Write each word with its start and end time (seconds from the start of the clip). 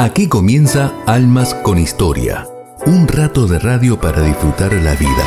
Aquí 0.00 0.28
comienza 0.28 0.92
Almas 1.08 1.54
con 1.54 1.76
Historia, 1.76 2.46
un 2.86 3.08
rato 3.08 3.48
de 3.48 3.58
radio 3.58 4.00
para 4.00 4.22
disfrutar 4.22 4.72
la 4.74 4.94
vida. 4.94 5.24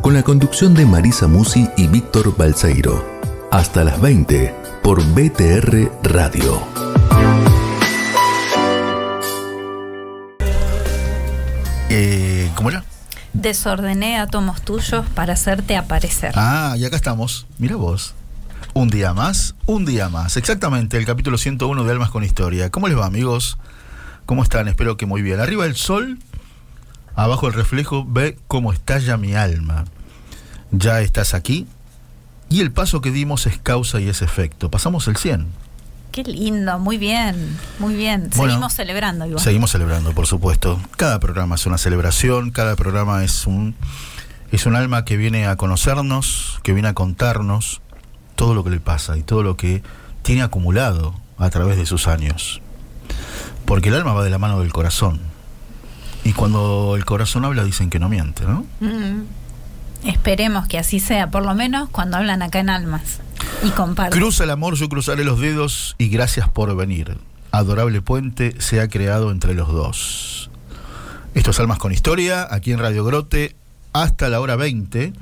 Con 0.00 0.14
la 0.14 0.22
conducción 0.22 0.72
de 0.72 0.86
Marisa 0.86 1.26
Musi 1.26 1.68
y 1.76 1.86
Víctor 1.86 2.34
Balseiro. 2.34 3.04
Hasta 3.50 3.84
las 3.84 4.00
20 4.00 4.54
por 4.82 5.04
BTR 5.04 5.92
Radio. 6.02 6.62
Eh, 11.90 12.50
¿Cómo 12.54 12.70
era? 12.70 12.86
Desordené 13.34 14.16
átomos 14.16 14.62
tuyos 14.62 15.04
para 15.14 15.34
hacerte 15.34 15.76
aparecer. 15.76 16.32
Ah, 16.36 16.74
y 16.78 16.86
acá 16.86 16.96
estamos. 16.96 17.46
Mira 17.58 17.76
vos. 17.76 18.14
Un 18.72 18.88
día 18.88 19.12
más, 19.14 19.56
un 19.66 19.84
día 19.84 20.08
más. 20.08 20.36
Exactamente, 20.36 20.96
el 20.96 21.04
capítulo 21.04 21.38
101 21.38 21.82
de 21.82 21.90
Almas 21.90 22.10
con 22.10 22.22
Historia. 22.22 22.70
¿Cómo 22.70 22.86
les 22.86 22.96
va, 22.96 23.04
amigos? 23.04 23.58
¿Cómo 24.26 24.44
están? 24.44 24.68
Espero 24.68 24.96
que 24.96 25.06
muy 25.06 25.22
bien. 25.22 25.40
Arriba 25.40 25.66
el 25.66 25.74
sol, 25.74 26.18
abajo 27.16 27.48
el 27.48 27.54
reflejo, 27.54 28.04
ve 28.06 28.38
cómo 28.46 28.72
estalla 28.72 29.16
mi 29.16 29.34
alma. 29.34 29.86
Ya 30.70 31.00
estás 31.00 31.34
aquí. 31.34 31.66
Y 32.48 32.60
el 32.60 32.70
paso 32.70 33.00
que 33.00 33.10
dimos 33.10 33.46
es 33.46 33.58
causa 33.58 34.00
y 34.00 34.08
es 34.08 34.22
efecto. 34.22 34.70
Pasamos 34.70 35.08
el 35.08 35.16
100. 35.16 35.48
Qué 36.12 36.22
lindo, 36.22 36.78
muy 36.78 36.96
bien, 36.96 37.58
muy 37.80 37.96
bien. 37.96 38.30
Bueno, 38.36 38.52
Seguimos 38.52 38.72
celebrando. 38.74 39.38
Seguimos 39.40 39.72
celebrando, 39.72 40.12
por 40.12 40.28
supuesto. 40.28 40.80
Cada 40.96 41.18
programa 41.18 41.56
es 41.56 41.66
una 41.66 41.78
celebración, 41.78 42.52
cada 42.52 42.76
programa 42.76 43.24
es 43.24 43.48
un 43.48 43.74
es 44.52 44.66
un 44.66 44.74
alma 44.74 45.04
que 45.04 45.16
viene 45.16 45.46
a 45.46 45.56
conocernos, 45.56 46.60
que 46.62 46.72
viene 46.72 46.88
a 46.88 46.94
contarnos 46.94 47.80
todo 48.40 48.54
lo 48.54 48.64
que 48.64 48.70
le 48.70 48.80
pasa 48.80 49.18
y 49.18 49.22
todo 49.22 49.42
lo 49.42 49.58
que 49.58 49.82
tiene 50.22 50.40
acumulado 50.40 51.14
a 51.36 51.50
través 51.50 51.76
de 51.76 51.84
sus 51.84 52.08
años. 52.08 52.62
Porque 53.66 53.90
el 53.90 53.94
alma 53.96 54.14
va 54.14 54.24
de 54.24 54.30
la 54.30 54.38
mano 54.38 54.60
del 54.60 54.72
corazón. 54.72 55.20
Y 56.24 56.32
cuando 56.32 56.94
el 56.96 57.04
corazón 57.04 57.44
habla 57.44 57.64
dicen 57.64 57.90
que 57.90 57.98
no 57.98 58.08
miente, 58.08 58.44
¿no? 58.44 58.64
Mm. 58.80 59.24
Esperemos 60.06 60.66
que 60.68 60.78
así 60.78 61.00
sea, 61.00 61.30
por 61.30 61.44
lo 61.44 61.54
menos 61.54 61.90
cuando 61.90 62.16
hablan 62.16 62.40
acá 62.40 62.60
en 62.60 62.70
Almas 62.70 63.20
y 63.62 63.68
comparten. 63.72 64.18
Cruza 64.18 64.44
el 64.44 64.50
amor, 64.50 64.74
yo 64.74 64.88
cruzaré 64.88 65.22
los 65.22 65.38
dedos 65.38 65.94
y 65.98 66.08
gracias 66.08 66.48
por 66.48 66.74
venir. 66.74 67.18
Adorable 67.52 68.00
puente 68.00 68.58
se 68.58 68.80
ha 68.80 68.88
creado 68.88 69.32
entre 69.32 69.52
los 69.52 69.68
dos. 69.68 70.50
Esto 71.34 71.50
es 71.50 71.60
Almas 71.60 71.78
con 71.78 71.92
Historia, 71.92 72.48
aquí 72.50 72.72
en 72.72 72.78
Radio 72.78 73.04
Grote, 73.04 73.54
hasta 73.92 74.30
la 74.30 74.40
hora 74.40 74.56
20. 74.56 75.12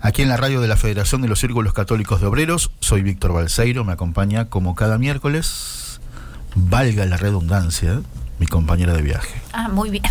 Aquí 0.00 0.22
en 0.22 0.28
la 0.28 0.36
radio 0.36 0.60
de 0.60 0.68
la 0.68 0.76
Federación 0.76 1.22
de 1.22 1.28
los 1.28 1.40
Círculos 1.40 1.72
Católicos 1.72 2.20
de 2.20 2.28
Obreros, 2.28 2.70
soy 2.78 3.02
Víctor 3.02 3.32
Balseiro, 3.32 3.84
me 3.84 3.92
acompaña 3.92 4.44
como 4.44 4.76
cada 4.76 4.96
miércoles, 4.96 6.00
valga 6.54 7.04
la 7.04 7.16
redundancia, 7.16 8.00
mi 8.38 8.46
compañera 8.46 8.94
de 8.94 9.02
viaje. 9.02 9.42
Ah, 9.52 9.68
muy 9.68 9.90
bien. 9.90 10.04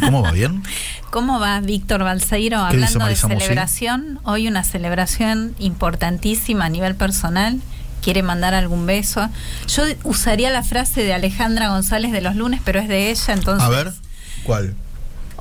¿Cómo 0.00 0.22
va 0.22 0.32
bien? 0.32 0.62
¿Cómo 1.10 1.38
va 1.40 1.60
Víctor 1.60 2.02
Balseiro 2.02 2.58
¿Qué 2.70 2.78
dice 2.78 2.94
hablando 2.94 3.06
de 3.06 3.16
celebración? 3.16 4.18
Hoy 4.24 4.48
una 4.48 4.64
celebración 4.64 5.54
importantísima 5.58 6.64
a 6.64 6.68
nivel 6.70 6.94
personal. 6.94 7.60
¿Quiere 8.00 8.22
mandar 8.22 8.54
algún 8.54 8.86
beso? 8.86 9.28
Yo 9.68 9.82
usaría 10.04 10.50
la 10.50 10.62
frase 10.62 11.02
de 11.02 11.12
Alejandra 11.12 11.68
González 11.68 12.12
de 12.12 12.22
los 12.22 12.34
lunes, 12.34 12.62
pero 12.64 12.80
es 12.80 12.88
de 12.88 13.10
ella, 13.10 13.34
entonces. 13.34 13.62
A 13.62 13.68
ver, 13.68 13.92
¿cuál? 14.42 14.74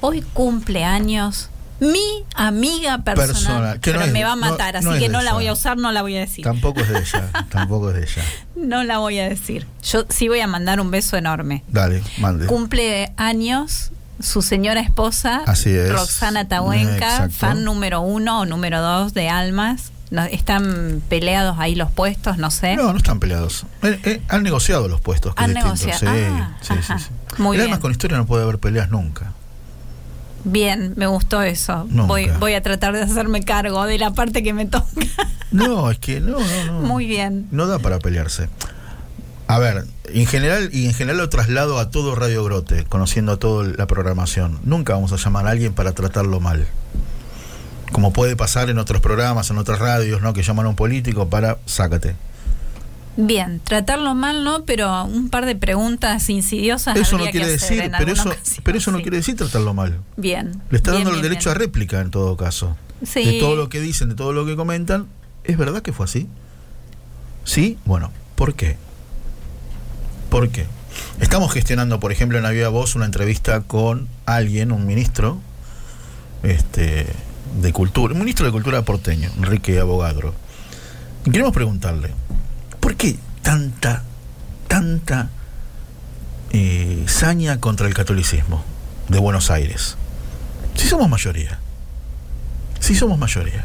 Hoy 0.01 0.21
cumple 0.33 0.83
años 0.83 1.49
mi 1.91 2.23
amiga 2.35 2.99
personal, 2.99 3.33
Personal, 3.33 3.79
que 3.79 3.91
no 3.91 3.97
pero 3.99 4.07
es- 4.07 4.13
me 4.13 4.23
va 4.23 4.31
a 4.33 4.35
matar, 4.35 4.81
no 4.83 4.91
así 4.91 4.99
que 4.99 5.09
no 5.09 5.19
la 5.19 5.29
ella. 5.29 5.33
voy 5.33 5.47
a 5.47 5.53
usar, 5.53 5.77
no 5.77 5.91
la 5.91 6.01
voy 6.01 6.15
a 6.17 6.19
decir. 6.21 6.43
Tampoco 6.43 6.79
es 6.81 6.89
de 6.89 6.99
ella, 6.99 7.29
tampoco 7.49 7.89
es 7.91 7.95
de 7.95 8.03
ella. 8.03 8.23
No 8.55 8.83
la 8.83 8.97
voy 8.99 9.19
a 9.19 9.27
decir. 9.29 9.67
Yo 9.83 10.05
sí 10.09 10.27
voy 10.27 10.39
a 10.39 10.47
mandar 10.47 10.79
un 10.79 10.91
beso 10.91 11.17
enorme. 11.17 11.63
Dale, 11.67 12.01
mande. 12.17 12.45
Cumple 12.47 13.11
años 13.17 13.91
su 14.19 14.41
señora 14.41 14.79
esposa, 14.79 15.41
Así 15.45 15.69
es. 15.71 15.91
Roxana 15.91 16.47
Tahuenca, 16.47 17.29
fan 17.29 17.63
número 17.63 18.01
uno 18.01 18.41
o 18.41 18.45
número 18.45 18.81
dos 18.81 19.13
de 19.13 19.29
Almas. 19.29 19.91
No, 20.11 20.23
están 20.25 21.01
peleados 21.09 21.57
ahí 21.57 21.73
los 21.73 21.89
puestos, 21.89 22.37
no 22.37 22.51
sé. 22.51 22.75
No, 22.75 22.91
no 22.91 22.97
están 22.97 23.19
peleados. 23.19 23.65
Eh, 23.81 23.99
eh, 24.03 24.21
han 24.29 24.43
negociado 24.43 24.87
los 24.87 25.01
puestos. 25.01 25.33
que 25.33 25.43
Han 25.43 25.53
negociado. 25.55 25.99
Sí, 25.99 26.05
Ah, 26.07 26.55
sí, 26.61 26.73
sí, 26.85 26.93
sí. 26.99 27.41
Muy 27.41 27.55
En 27.57 27.61
bien. 27.61 27.63
Almas 27.63 27.79
con 27.79 27.91
historia 27.91 28.17
no 28.17 28.27
puede 28.27 28.43
haber 28.43 28.59
peleas 28.59 28.89
nunca. 28.91 29.31
Bien, 30.43 30.93
me 30.97 31.07
gustó 31.07 31.41
eso. 31.41 31.85
Nunca. 31.89 32.07
Voy, 32.07 32.29
voy 32.39 32.53
a 32.53 32.61
tratar 32.61 32.93
de 32.93 33.01
hacerme 33.01 33.43
cargo 33.43 33.85
de 33.85 33.97
la 33.97 34.11
parte 34.11 34.43
que 34.43 34.53
me 34.53 34.65
toca. 34.65 34.87
No, 35.51 35.91
es 35.91 35.99
que 35.99 36.19
no, 36.19 36.39
no, 36.39 36.65
no. 36.65 36.81
Muy 36.81 37.05
bien. 37.05 37.47
No 37.51 37.67
da 37.67 37.77
para 37.77 37.99
pelearse. 37.99 38.49
A 39.45 39.59
ver, 39.59 39.85
en 40.05 40.25
general, 40.25 40.71
y 40.73 40.87
en 40.87 40.95
general 40.95 41.17
lo 41.17 41.29
traslado 41.29 41.77
a 41.77 41.91
todo 41.91 42.15
Radio 42.15 42.43
Grote, 42.43 42.85
conociendo 42.85 43.33
a 43.33 43.37
toda 43.37 43.71
la 43.77 43.85
programación. 43.85 44.59
Nunca 44.63 44.93
vamos 44.93 45.13
a 45.13 45.17
llamar 45.17 45.45
a 45.45 45.51
alguien 45.51 45.73
para 45.73 45.91
tratarlo 45.91 46.39
mal. 46.39 46.65
Como 47.91 48.13
puede 48.13 48.35
pasar 48.35 48.71
en 48.71 48.79
otros 48.79 48.99
programas, 48.99 49.51
en 49.51 49.59
otras 49.59 49.77
radios, 49.77 50.23
¿no? 50.23 50.33
Que 50.33 50.41
llaman 50.41 50.65
a 50.65 50.69
un 50.69 50.75
político 50.75 51.29
para 51.29 51.59
sácate. 51.67 52.15
Bien, 53.15 53.59
tratarlo 53.63 54.15
mal 54.15 54.43
no, 54.43 54.65
pero 54.65 55.03
un 55.05 55.29
par 55.29 55.45
de 55.45 55.55
preguntas 55.55 56.29
insidiosas. 56.29 56.95
Eso 56.95 57.17
no 57.17 57.25
quiere 57.25 57.47
decir, 57.47 57.91
pero 57.97 58.11
eso, 58.11 58.29
ocasión, 58.29 58.63
pero 58.63 58.77
eso 58.77 58.91
no 58.91 58.97
sí. 58.97 59.03
quiere 59.03 59.17
decir 59.17 59.35
tratarlo 59.35 59.73
mal. 59.73 59.99
Bien. 60.17 60.61
Le 60.71 60.77
está 60.77 60.91
bien, 60.91 61.03
dando 61.03 61.15
el 61.17 61.21
bien, 61.21 61.31
derecho 61.31 61.49
bien. 61.51 61.57
a 61.57 61.59
réplica 61.59 62.01
en 62.01 62.09
todo 62.09 62.35
caso. 62.37 62.75
Sí. 63.05 63.23
De 63.23 63.39
todo 63.39 63.55
lo 63.55 63.69
que 63.69 63.81
dicen, 63.81 64.09
de 64.09 64.15
todo 64.15 64.33
lo 64.33 64.45
que 64.45 64.55
comentan, 64.55 65.07
¿es 65.43 65.57
verdad 65.57 65.81
que 65.81 65.93
fue 65.93 66.05
así? 66.05 66.27
¿Sí? 67.43 67.77
Bueno, 67.85 68.11
¿por 68.35 68.55
qué? 68.55 68.77
¿Por 70.29 70.49
qué? 70.49 70.65
Estamos 71.19 71.51
gestionando, 71.53 71.99
por 71.99 72.11
ejemplo, 72.11 72.37
en 72.37 72.45
Avia 72.45 72.69
Voz 72.69 72.95
una 72.95 73.05
entrevista 73.05 73.61
con 73.61 74.07
alguien, 74.25 74.71
un 74.71 74.85
ministro 74.85 75.39
este, 76.41 77.05
de 77.61 77.73
Cultura, 77.73 78.13
un 78.13 78.19
ministro 78.19 78.45
de 78.45 78.51
Cultura 78.51 78.81
porteño, 78.83 79.29
Enrique 79.37 79.79
Abogadro. 79.79 80.33
Y 81.25 81.31
queremos 81.31 81.53
preguntarle, 81.53 82.11
¿por 82.83 82.97
qué 82.97 83.15
tanta, 83.41 84.03
tanta 84.67 85.29
eh, 86.51 87.05
saña 87.07 87.61
contra 87.61 87.87
el 87.87 87.93
catolicismo 87.93 88.61
de 89.07 89.19
Buenos 89.19 89.49
Aires? 89.49 89.95
Si 90.75 90.89
somos 90.89 91.07
mayoría. 91.07 91.59
Si 92.81 92.93
somos 92.93 93.17
mayoría. 93.17 93.63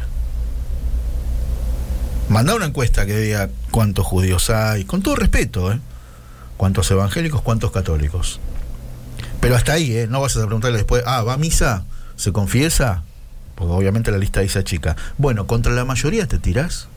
Manda 2.29 2.55
una 2.55 2.67
encuesta 2.67 3.05
que 3.05 3.17
diga 3.17 3.49
cuántos 3.71 4.05
judíos 4.05 4.49
hay, 4.51 4.85
con 4.85 5.01
todo 5.01 5.17
respeto, 5.17 5.73
¿eh? 5.73 5.81
Cuántos 6.55 6.89
evangélicos, 6.89 7.41
cuántos 7.41 7.71
católicos. 7.71 8.39
Pero 9.41 9.57
hasta 9.57 9.73
ahí, 9.73 9.97
¿eh? 9.97 10.07
No 10.07 10.21
vas 10.21 10.37
a 10.37 10.45
preguntarle 10.45 10.77
después, 10.77 11.03
ah, 11.05 11.23
¿va 11.23 11.33
a 11.33 11.37
misa? 11.37 11.83
¿Se 12.15 12.31
confiesa? 12.31 13.03
Porque 13.55 13.73
obviamente 13.73 14.11
la 14.11 14.17
lista 14.17 14.39
dice 14.39 14.63
chica. 14.63 14.95
Bueno, 15.17 15.45
contra 15.45 15.73
la 15.73 15.83
mayoría 15.83 16.25
te 16.25 16.39
tirás. 16.39 16.87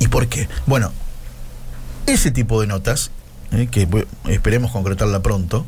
¿Y 0.00 0.08
por 0.08 0.26
qué? 0.26 0.48
Bueno, 0.66 0.90
ese 2.06 2.30
tipo 2.32 2.60
de 2.60 2.66
notas, 2.66 3.10
¿eh? 3.52 3.68
que 3.70 3.86
esperemos 4.28 4.72
concretarla 4.72 5.22
pronto, 5.22 5.64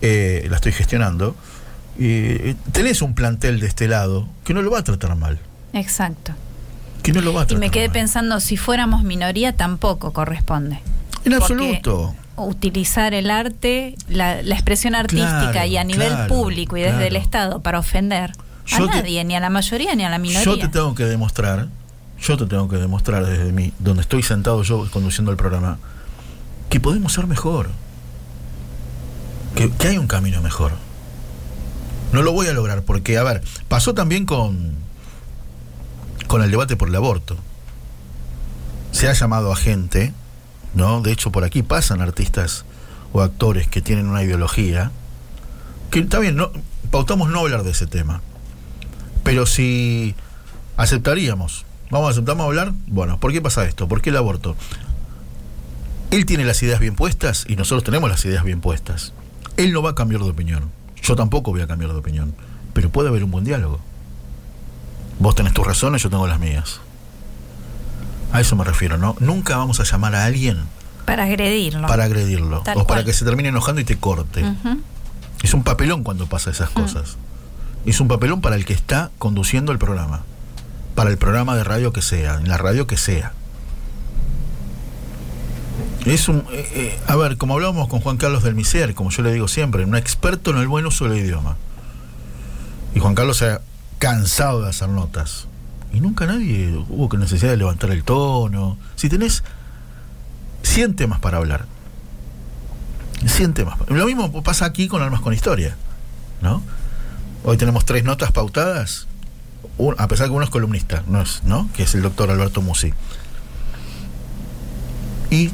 eh, 0.00 0.46
la 0.48 0.56
estoy 0.56 0.72
gestionando, 0.72 1.36
eh, 1.98 2.54
tenés 2.72 3.02
un 3.02 3.14
plantel 3.14 3.60
de 3.60 3.66
este 3.66 3.88
lado 3.88 4.26
que 4.44 4.54
no 4.54 4.62
lo 4.62 4.70
va 4.70 4.78
a 4.78 4.84
tratar 4.84 5.14
mal. 5.16 5.38
Exacto. 5.74 6.32
Que 7.02 7.12
no 7.12 7.20
lo 7.20 7.32
va 7.34 7.42
a 7.42 7.44
Y 7.44 7.46
tratar 7.48 7.60
me 7.60 7.70
quedé 7.70 7.88
mal. 7.88 7.92
pensando, 7.94 8.40
si 8.40 8.56
fuéramos 8.56 9.02
minoría, 9.02 9.54
tampoco 9.54 10.12
corresponde. 10.12 10.80
En 11.24 11.34
absoluto. 11.34 12.14
Utilizar 12.38 13.14
el 13.14 13.30
arte, 13.30 13.94
la, 14.08 14.42
la 14.42 14.54
expresión 14.54 14.94
artística 14.94 15.52
Claro, 15.52 15.66
y 15.68 15.76
a 15.78 15.84
nivel 15.84 16.08
claro, 16.08 16.28
público 16.34 16.76
y 16.76 16.80
desde 16.82 16.92
claro. 16.96 17.06
el 17.06 17.16
Estado 17.16 17.62
para 17.62 17.78
ofender 17.78 18.32
Yo 18.66 18.76
a 18.76 18.90
te- 18.90 18.96
nadie, 18.98 19.24
ni 19.24 19.34
a 19.34 19.40
la 19.40 19.48
mayoría 19.48 19.94
ni 19.94 20.04
a 20.04 20.10
la 20.10 20.18
minoría. 20.18 20.44
Yo 20.44 20.58
te 20.58 20.68
tengo 20.68 20.94
que 20.94 21.04
demostrar, 21.06 21.68
yo 22.20 22.36
te 22.36 22.46
tengo 22.46 22.68
que 22.68 22.76
demostrar 22.76 23.24
desde 23.26 23.52
mí, 23.52 23.72
donde 23.78 24.02
estoy 24.02 24.22
sentado 24.22 24.62
yo 24.62 24.88
conduciendo 24.90 25.30
el 25.30 25.36
programa, 25.36 25.78
que 26.68 26.80
podemos 26.80 27.12
ser 27.12 27.26
mejor. 27.26 27.68
Que, 29.54 29.70
que 29.70 29.88
hay 29.88 29.98
un 29.98 30.06
camino 30.06 30.42
mejor. 30.42 30.72
No 32.12 32.22
lo 32.22 32.32
voy 32.32 32.46
a 32.46 32.52
lograr 32.52 32.82
porque, 32.82 33.18
a 33.18 33.22
ver, 33.22 33.42
pasó 33.68 33.94
también 33.94 34.26
con, 34.26 34.74
con 36.26 36.42
el 36.42 36.50
debate 36.50 36.76
por 36.76 36.88
el 36.88 36.94
aborto. 36.94 37.36
Se 38.92 39.08
ha 39.08 39.12
llamado 39.12 39.52
a 39.52 39.56
gente, 39.56 40.12
¿no? 40.74 41.02
De 41.02 41.12
hecho, 41.12 41.30
por 41.30 41.44
aquí 41.44 41.62
pasan 41.62 42.00
artistas 42.00 42.64
o 43.12 43.20
actores 43.20 43.68
que 43.68 43.82
tienen 43.82 44.08
una 44.08 44.22
ideología. 44.22 44.90
Que 45.90 46.00
está 46.00 46.18
bien, 46.18 46.36
no, 46.36 46.50
pautamos 46.90 47.28
no 47.28 47.40
hablar 47.40 47.62
de 47.62 47.72
ese 47.72 47.86
tema. 47.86 48.22
Pero 49.22 49.44
si 49.44 50.14
aceptaríamos, 50.76 51.65
vamos 51.90 52.08
a 52.08 52.10
aceptamos 52.12 52.44
hablar, 52.46 52.72
bueno, 52.86 53.18
¿por 53.18 53.32
qué 53.32 53.40
pasa 53.40 53.64
esto? 53.64 53.88
¿Por 53.88 54.00
qué 54.02 54.10
el 54.10 54.16
aborto? 54.16 54.56
Él 56.10 56.26
tiene 56.26 56.44
las 56.44 56.62
ideas 56.62 56.80
bien 56.80 56.94
puestas 56.94 57.44
y 57.48 57.56
nosotros 57.56 57.84
tenemos 57.84 58.08
las 58.08 58.24
ideas 58.24 58.44
bien 58.44 58.60
puestas. 58.60 59.12
Él 59.56 59.72
no 59.72 59.82
va 59.82 59.90
a 59.90 59.94
cambiar 59.94 60.22
de 60.22 60.30
opinión. 60.30 60.70
Yo 61.02 61.16
tampoco 61.16 61.50
voy 61.50 61.60
a 61.60 61.66
cambiar 61.66 61.92
de 61.92 61.98
opinión. 61.98 62.34
Pero 62.72 62.90
puede 62.90 63.08
haber 63.08 63.24
un 63.24 63.30
buen 63.30 63.44
diálogo. 63.44 63.80
Vos 65.18 65.34
tenés 65.34 65.54
tus 65.54 65.66
razones, 65.66 66.02
yo 66.02 66.10
tengo 66.10 66.26
las 66.26 66.38
mías. 66.38 66.80
A 68.32 68.40
eso 68.40 68.54
me 68.54 68.64
refiero, 68.64 68.98
¿no? 68.98 69.16
Nunca 69.18 69.56
vamos 69.56 69.80
a 69.80 69.84
llamar 69.84 70.14
a 70.14 70.24
alguien 70.24 70.58
Para 71.06 71.24
agredirlo. 71.24 71.86
para 71.88 72.04
agredirlo. 72.04 72.60
Tal 72.60 72.78
o 72.78 72.86
para 72.86 73.04
que 73.04 73.12
se 73.12 73.24
termine 73.24 73.48
enojando 73.48 73.80
y 73.80 73.84
te 73.84 73.96
corte. 73.96 74.44
Es 75.42 75.54
un 75.54 75.62
papelón 75.64 76.02
cuando 76.02 76.26
pasa 76.26 76.50
esas 76.50 76.70
cosas. 76.70 77.16
Es 77.86 78.00
un 78.00 78.08
papelón 78.08 78.40
para 78.40 78.56
el 78.56 78.64
que 78.64 78.74
está 78.74 79.10
conduciendo 79.18 79.72
el 79.72 79.78
programa. 79.78 80.22
Para 80.96 81.10
el 81.10 81.18
programa 81.18 81.54
de 81.54 81.62
radio 81.62 81.92
que 81.92 82.02
sea, 82.02 82.34
en 82.34 82.48
la 82.48 82.56
radio 82.56 82.88
que 82.88 82.96
sea. 82.96 83.32
Es 86.04 86.28
un. 86.28 86.38
eh, 86.50 86.68
eh, 86.74 86.98
a 87.06 87.14
ver, 87.14 87.36
como 87.36 87.54
hablábamos 87.54 87.86
con 87.88 88.00
Juan 88.00 88.16
Carlos 88.16 88.42
del 88.42 88.56
Miser, 88.56 88.94
como 88.94 89.10
yo 89.10 89.22
le 89.22 89.32
digo 89.32 89.46
siempre, 89.46 89.84
un 89.84 89.94
experto 89.94 90.50
en 90.50 90.58
el 90.58 90.66
buen 90.66 90.86
uso 90.86 91.08
del 91.08 91.18
idioma. 91.18 91.56
Y 92.94 92.98
Juan 92.98 93.14
Carlos 93.14 93.36
se 93.36 93.50
ha 93.50 93.60
cansado 93.98 94.62
de 94.62 94.70
hacer 94.70 94.88
notas. 94.88 95.46
Y 95.92 96.00
nunca 96.00 96.26
nadie 96.26 96.76
hubo 96.88 97.08
que 97.08 97.16
necesidad 97.16 97.50
de 97.50 97.56
levantar 97.56 97.90
el 97.90 98.04
tono. 98.04 98.78
Si 98.96 99.08
tenés 99.08 99.44
100 100.62 100.96
temas 100.96 101.20
para 101.20 101.38
hablar, 101.38 101.66
100 103.24 103.54
temas. 103.54 103.78
Lo 103.88 104.06
mismo 104.06 104.42
pasa 104.42 104.64
aquí 104.64 104.88
con 104.88 105.02
Almas 105.02 105.20
con 105.20 105.32
Historia, 105.32 105.76
¿no? 106.40 106.62
Hoy 107.44 107.56
tenemos 107.56 107.84
tres 107.84 108.04
notas 108.04 108.32
pautadas, 108.32 109.05
un- 109.78 109.94
a 109.98 110.08
pesar 110.08 110.26
que 110.26 110.32
uno 110.32 110.44
es 110.44 110.50
columnista, 110.50 111.02
¿no? 111.06 111.20
Es, 111.22 111.42
¿no? 111.44 111.68
Que 111.74 111.82
es 111.84 111.94
el 111.94 112.02
doctor 112.02 112.30
Alberto 112.30 112.62
Musi. 112.62 112.92
Y, 115.30 115.50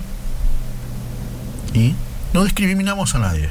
y 1.74 1.94
no 2.32 2.44
discriminamos 2.44 3.14
a 3.14 3.18
nadie. 3.18 3.48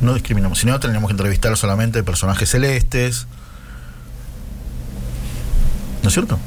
No 0.00 0.14
discriminamos. 0.14 0.58
Si 0.58 0.66
no, 0.66 0.78
tendríamos 0.80 1.08
que 1.08 1.12
entrevistar 1.12 1.56
solamente 1.56 2.02
personajes 2.02 2.50
celestes. 2.50 3.26
¿No 6.02 6.08
es 6.08 6.14
cierto? 6.14 6.38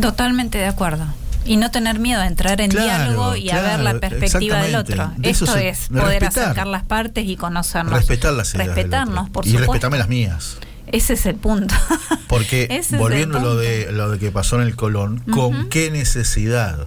Totalmente 0.00 0.58
de 0.58 0.66
acuerdo. 0.66 1.04
Y 1.44 1.56
no 1.56 1.70
tener 1.70 1.98
miedo 1.98 2.20
a 2.20 2.26
entrar 2.26 2.60
en 2.60 2.70
Claro, 2.70 2.84
diálogo 2.86 3.36
y 3.36 3.50
a 3.50 3.60
ver 3.62 3.80
la 3.80 3.94
perspectiva 3.98 4.58
del 4.62 4.76
otro. 4.76 5.10
De 5.16 5.30
Esto 5.30 5.56
es 5.56 5.88
de 5.88 6.00
poder 6.00 6.20
respetar. 6.20 6.44
acercar 6.44 6.66
las 6.66 6.84
partes 6.84 7.24
y 7.26 7.36
conocernos. 7.36 7.94
Respetar 7.94 8.34
las 8.34 8.54
ideas 8.54 8.68
Respetarnos, 8.68 9.30
por 9.30 9.46
Y 9.46 9.50
supuesto. 9.50 9.72
respetarme 9.72 9.98
las 9.98 10.08
mías. 10.08 10.58
Ese 10.92 11.14
es 11.14 11.26
el 11.26 11.36
punto. 11.36 11.74
Porque 12.28 12.82
volviendo 12.98 13.38
a 13.38 13.42
lo 13.42 13.56
de 13.56 13.92
lo 13.92 14.10
de 14.10 14.18
que 14.18 14.30
pasó 14.30 14.56
en 14.56 14.62
el 14.62 14.76
Colón, 14.76 15.22
¿con 15.30 15.68
qué 15.68 15.90
necesidad? 15.90 16.86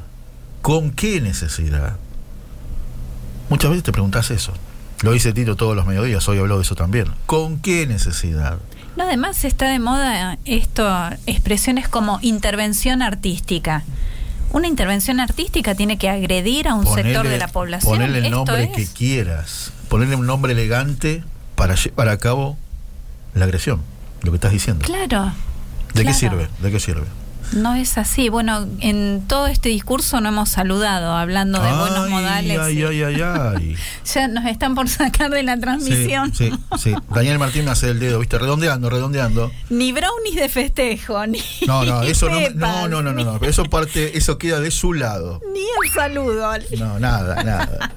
¿Con 0.61 0.91
qué 0.91 1.21
necesidad? 1.21 1.97
Muchas 3.49 3.69
veces 3.69 3.83
te 3.83 3.91
preguntas 3.91 4.31
eso. 4.31 4.53
Lo 5.01 5.11
dice 5.11 5.33
Tito 5.33 5.55
todos 5.55 5.75
los 5.75 5.85
mediodías, 5.85 6.27
hoy 6.29 6.39
habló 6.39 6.55
de 6.57 6.63
eso 6.63 6.75
también. 6.75 7.07
¿Con 7.25 7.59
qué 7.59 7.85
necesidad? 7.85 8.57
No, 8.95 9.03
además 9.03 9.43
está 9.43 9.69
de 9.69 9.79
moda 9.79 10.37
esto, 10.45 10.87
expresiones 11.25 11.89
como 11.89 12.19
intervención 12.21 13.01
artística. 13.01 13.83
Una 14.51 14.67
intervención 14.67 15.19
artística 15.19 15.73
tiene 15.75 15.97
que 15.97 16.09
agredir 16.09 16.67
a 16.67 16.75
un 16.75 16.85
sector 16.85 17.27
de 17.27 17.37
la 17.37 17.47
población. 17.47 17.91
Ponerle 17.91 18.19
el 18.19 18.31
nombre 18.31 18.65
es. 18.65 18.71
que 18.75 18.87
quieras. 18.87 19.73
Ponerle 19.89 20.15
un 20.15 20.27
nombre 20.27 20.53
elegante 20.53 21.23
para 21.55 21.75
llevar 21.75 22.07
a 22.07 22.17
cabo 22.17 22.57
la 23.33 23.45
agresión. 23.45 23.81
Lo 24.23 24.31
que 24.31 24.37
estás 24.37 24.51
diciendo. 24.51 24.85
Claro. 24.85 25.31
¿De 25.93 26.03
qué 26.03 26.13
sirve? 26.13 26.47
¿De 26.61 26.71
qué 26.71 26.79
sirve? 26.79 27.05
No 27.51 27.75
es 27.75 27.97
así. 27.97 28.29
Bueno, 28.29 28.67
en 28.79 29.25
todo 29.27 29.47
este 29.47 29.69
discurso 29.69 30.19
no 30.21 30.29
hemos 30.29 30.49
saludado, 30.49 31.15
hablando 31.15 31.61
de 31.61 31.71
buenos 31.71 32.09
modales. 32.09 32.59
Ay, 32.59 32.83
ay, 32.83 33.03
ay, 33.03 33.21
ay. 33.21 33.77
Ya 34.13 34.27
nos 34.27 34.45
están 34.45 34.75
por 34.75 34.89
sacar 34.89 35.29
de 35.29 35.43
la 35.43 35.59
transmisión. 35.59 36.33
Sí, 36.33 36.51
sí, 36.51 36.79
sí. 36.79 36.95
Daniel 37.13 37.39
Martín 37.39 37.65
me 37.65 37.71
hace 37.71 37.89
el 37.89 37.99
dedo, 37.99 38.19
¿viste? 38.19 38.39
Redondeando, 38.39 38.89
redondeando. 38.89 39.51
Ni 39.69 39.91
brownies 39.91 40.35
de 40.35 40.49
festejo, 40.49 41.27
ni. 41.27 41.41
No, 41.67 41.85
no, 41.85 42.01
eso 42.03 42.29
no, 42.29 42.39
pepas, 42.39 42.89
no, 42.89 43.01
no, 43.01 43.13
no, 43.13 43.39
eso 43.41 43.65
parte, 43.65 44.17
eso 44.17 44.37
queda 44.37 44.59
de 44.59 44.71
su 44.71 44.93
lado. 44.93 45.41
Ni 45.53 45.59
el 45.59 45.93
saludo. 45.93 46.51
No, 46.79 46.99
nada, 46.99 47.43
nada. 47.43 47.91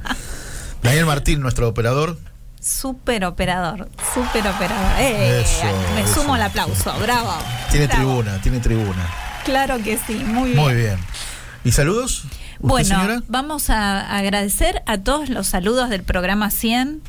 Daniel 0.83 1.07
Martín, 1.07 1.41
nuestro 1.41 1.69
operador. 1.69 2.19
Super 2.67 3.25
operador, 3.27 3.89
super 4.13 4.41
operador. 4.49 4.93
Eh, 4.99 5.43
Eso, 5.45 5.67
me 5.95 6.01
eso, 6.01 6.15
sumo 6.23 6.35
al 6.35 6.43
aplauso, 6.43 6.93
bravo. 7.01 7.33
Tiene 7.71 7.87
Bravo. 7.87 8.03
tribuna, 8.03 8.41
tiene 8.43 8.59
tribuna. 8.59 9.07
Claro 9.45 9.79
que 9.85 9.97
sí, 10.05 10.15
muy 10.15 10.51
bien. 10.51 10.61
Muy 10.65 10.75
bien. 10.75 10.97
¿Y 11.63 11.71
saludos? 11.71 12.25
¿Usted, 12.25 12.59
Bueno, 12.59 12.89
señora? 12.89 13.23
vamos 13.29 13.71
a 13.71 14.01
agradecer 14.17 14.83
a 14.87 14.99
todos 14.99 15.29
los 15.29 15.47
saludos 15.47 15.91
del 15.91 16.03
programa 16.03 16.51
100, 16.51 17.03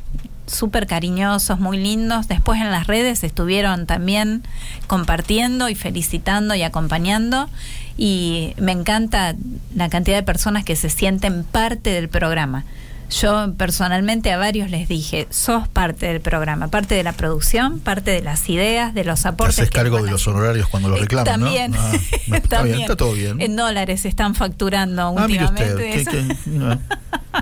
súper 0.46 0.86
cariñosos, 0.86 1.60
muy 1.60 1.78
lindos. 1.80 2.28
Después 2.28 2.62
en 2.62 2.70
las 2.70 2.86
redes 2.86 3.24
estuvieron 3.24 3.88
también 3.88 4.44
compartiendo 4.86 5.70
y 5.70 5.74
felicitando 5.76 6.54
y 6.54 6.62
acompañando. 6.62 7.50
Y 7.98 8.54
me 8.58 8.74
encanta 8.74 9.34
la 9.76 9.90
cantidad 9.90 10.18
de 10.18 10.24
personas 10.24 10.64
que 10.64 10.76
se 10.76 10.92
sienten 10.92 11.44
parte 11.44 11.90
del 11.90 12.10
programa. 12.10 12.64
Yo 13.10 13.54
personalmente 13.58 14.32
a 14.34 14.38
varios 14.38 14.70
les 14.70 14.88
dije, 14.90 15.28
sos 15.30 15.68
parte 15.70 16.08
del 16.08 16.20
programa, 16.20 16.68
parte 16.68 16.94
de 16.94 17.04
la 17.04 17.14
producción, 17.14 17.80
parte 17.80 18.12
de 18.12 18.22
las 18.22 18.50
ideas, 18.50 18.94
de 18.94 19.06
los 19.06 19.22
Te 19.22 19.30
aportes. 19.30 19.60
haces 19.60 19.70
que 19.70 19.78
cargo 19.78 20.02
de 20.04 20.12
los 20.12 20.28
honorarios 20.28 20.68
cuando 20.68 20.90
lo 20.90 20.98
Eh, 20.98 21.02
reclaman, 21.02 21.26
también, 21.26 21.72
¿no? 21.72 21.80
Ah, 21.80 21.92
está 22.36 22.50
también. 22.58 22.66
bien, 22.78 22.82
está 22.82 22.96
todo 22.98 23.14
bien. 23.14 23.40
En 23.42 23.56
dólares 23.56 24.04
están 24.06 24.36
facturando 24.36 25.16
Ah, 25.18 25.28
mire 25.28 25.44
últimamente. 25.46 25.74
usted, 25.74 25.92
que- 25.92 26.02
eso. 26.02 26.12
que- 26.44 26.50
mira, 26.50 26.80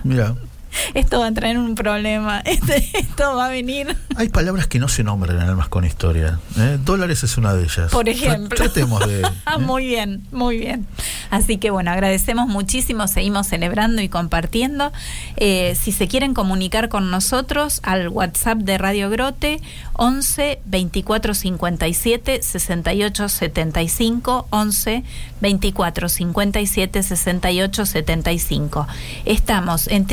mira. 0.04 0.36
Esto 0.94 1.19
va 1.19 1.27
a 1.27 1.31
traer 1.31 1.57
un 1.57 1.75
problema. 1.75 2.39
Este- 2.45 2.89
esto 2.94 3.36
va 3.36 3.48
a 3.48 3.50
venir. 3.50 3.95
Hay 4.16 4.30
palabras 4.30 4.68
que 4.68 4.80
no 4.80 4.88
se 4.88 5.04
nombran 5.04 5.38
en 5.38 5.44
Almas 5.44 5.68
con 5.68 5.86
Historia. 5.86 6.39
¿eh? 6.57 6.77
Dólares 6.83 7.24
es 7.24 7.38
una 7.38 7.54
de 7.54 7.63
ellas. 7.63 7.92
Por 7.92 8.07
ejemplo. 8.10 8.56
Tratemos 8.56 9.06
de... 9.07 9.22
¿eh? 9.22 9.25
muy 9.60 9.86
bien, 9.86 10.25
muy 10.31 10.60
bien. 10.60 10.88
Así 11.30 11.57
que 11.57 11.69
bueno, 11.72 11.92
agradecemos 11.92 12.48
muchísimo, 12.48 13.07
seguimos 13.07 13.48
celebrando 13.48 14.01
y 14.01 14.10
compartiendo. 14.10 14.92
Eh, 15.38 15.77
si 15.80 15.92
se 15.92 16.07
quieren 16.07 16.33
comunicar 16.33 16.89
con 16.89 17.12
nosotros 17.12 17.81
al 17.83 18.10
WhatsApp 18.10 18.60
de 18.60 18.77
Radio 18.77 19.10
Grote 19.10 19.62
11 19.94 20.60
24 20.66 21.33
57 21.33 22.42
68 22.42 23.30
75 23.30 24.48
11 24.50 25.04
24 25.42 26.10
57 26.10 27.04
68 27.04 27.86
75. 27.86 28.88
Estamos 29.25 29.88
en 29.88 30.06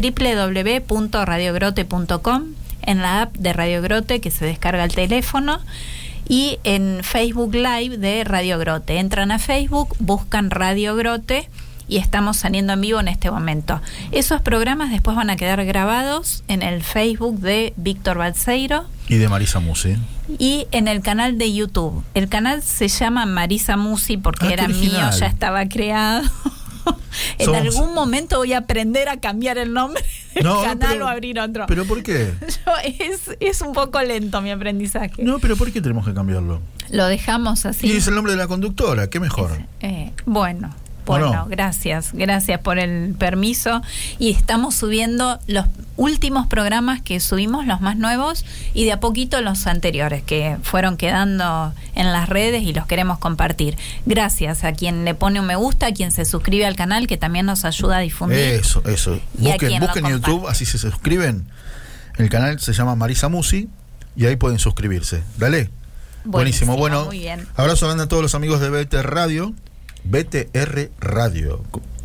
www.radiogrote.com 0.54 2.42
en 2.82 2.98
la 2.98 3.22
app 3.22 3.36
de 3.36 3.52
Radio 3.52 3.82
Grote 3.82 4.20
que 4.20 4.30
se 4.30 4.44
descarga 4.44 4.84
el 4.84 4.94
teléfono 4.94 5.60
y 6.28 6.58
en 6.64 7.00
Facebook 7.02 7.54
Live 7.54 7.98
de 7.98 8.24
Radio 8.24 8.58
Grote. 8.58 8.98
Entran 8.98 9.30
a 9.32 9.38
Facebook, 9.38 9.94
buscan 9.98 10.50
Radio 10.50 10.96
Grote 10.96 11.48
y 11.88 11.98
estamos 11.98 12.36
saliendo 12.38 12.72
en 12.72 12.80
vivo 12.80 13.00
en 13.00 13.08
este 13.08 13.30
momento. 13.30 13.80
Esos 14.12 14.40
programas 14.40 14.90
después 14.90 15.16
van 15.16 15.30
a 15.30 15.36
quedar 15.36 15.64
grabados 15.64 16.42
en 16.48 16.62
el 16.62 16.82
Facebook 16.82 17.38
de 17.40 17.72
Víctor 17.76 18.18
Balseiro 18.18 18.84
Y 19.08 19.16
de 19.16 19.28
Marisa 19.28 19.60
Musi. 19.60 19.96
y 20.38 20.66
en 20.70 20.88
el 20.88 21.02
canal 21.02 21.38
de 21.38 21.52
YouTube. 21.52 22.02
El 22.14 22.28
canal 22.28 22.62
se 22.62 22.88
llama 22.88 23.26
Marisa 23.26 23.76
Musi 23.76 24.16
porque 24.16 24.46
Ah, 24.46 24.52
era 24.52 24.68
mío, 24.68 24.92
ya 25.18 25.26
estaba 25.26 25.66
creado. 25.68 26.22
en 27.38 27.46
Somos- 27.46 27.60
algún 27.60 27.94
momento 27.94 28.38
voy 28.38 28.52
a 28.52 28.58
aprender 28.58 29.08
a 29.08 29.18
cambiar 29.18 29.58
el 29.58 29.72
nombre 29.72 30.02
del 30.34 30.44
No, 30.44 30.62
canal 30.62 30.88
pero- 30.92 31.04
o 31.06 31.08
abrir 31.08 31.38
otro. 31.40 31.66
¿Pero 31.66 31.84
por 31.84 32.02
qué? 32.02 32.32
Yo- 32.66 32.72
es, 32.84 33.20
es 33.40 33.60
un 33.60 33.72
poco 33.72 34.00
lento 34.02 34.40
mi 34.42 34.50
aprendizaje. 34.50 35.22
No, 35.22 35.38
pero 35.38 35.56
¿por 35.56 35.70
qué 35.72 35.80
tenemos 35.80 36.06
que 36.06 36.14
cambiarlo? 36.14 36.60
Lo 36.90 37.06
dejamos 37.06 37.64
así. 37.66 37.86
Y 37.86 37.92
es 37.96 38.06
el 38.08 38.14
nombre 38.14 38.32
de 38.32 38.38
la 38.38 38.46
conductora, 38.48 39.08
qué 39.08 39.18
mejor. 39.20 39.50
Eh, 39.80 40.12
bueno, 40.26 40.74
¿O 40.74 40.81
bueno, 41.06 41.32
no? 41.32 41.46
gracias, 41.46 42.10
gracias 42.12 42.60
por 42.60 42.78
el 42.78 43.14
permiso. 43.18 43.82
Y 44.18 44.30
estamos 44.30 44.74
subiendo 44.74 45.38
los 45.46 45.66
últimos 45.96 46.46
programas 46.46 47.02
que 47.02 47.20
subimos, 47.20 47.66
los 47.66 47.80
más 47.80 47.96
nuevos, 47.96 48.44
y 48.74 48.84
de 48.84 48.92
a 48.92 49.00
poquito 49.00 49.40
los 49.40 49.66
anteriores 49.66 50.22
que 50.22 50.56
fueron 50.62 50.96
quedando 50.96 51.72
en 51.94 52.12
las 52.12 52.28
redes 52.28 52.62
y 52.62 52.72
los 52.72 52.86
queremos 52.86 53.18
compartir. 53.18 53.76
Gracias 54.06 54.64
a 54.64 54.72
quien 54.72 55.04
le 55.04 55.14
pone 55.14 55.40
un 55.40 55.46
me 55.46 55.56
gusta, 55.56 55.86
a 55.86 55.92
quien 55.92 56.12
se 56.12 56.24
suscribe 56.24 56.66
al 56.66 56.76
canal, 56.76 57.06
que 57.06 57.16
también 57.16 57.46
nos 57.46 57.64
ayuda 57.64 57.98
a 57.98 58.00
difundir. 58.00 58.38
Eso, 58.38 58.82
eso. 58.86 59.20
Y 59.38 59.44
Busquen, 59.48 59.80
busquen. 59.80 60.06
YouTube, 60.06 60.46
así 60.48 60.64
se 60.64 60.78
suscriben. 60.78 61.46
El 62.16 62.28
canal 62.28 62.60
se 62.60 62.72
llama 62.72 62.94
Marisa 62.94 63.28
Musi 63.28 63.68
y 64.16 64.26
ahí 64.26 64.36
pueden 64.36 64.58
suscribirse. 64.58 65.22
Dale. 65.38 65.70
Buenísimo. 66.24 66.74
Buenísimo, 66.74 66.76
Bueno, 66.76 67.04
muy 67.06 67.18
bien. 67.18 67.46
abrazo 67.56 67.86
grande 67.86 68.04
a 68.04 68.08
todos 68.08 68.22
los 68.22 68.34
amigos 68.34 68.60
de 68.60 68.70
BTR 68.70 69.12
Radio. 69.12 69.54
BTR 70.04 70.90
Radio. 71.00 71.62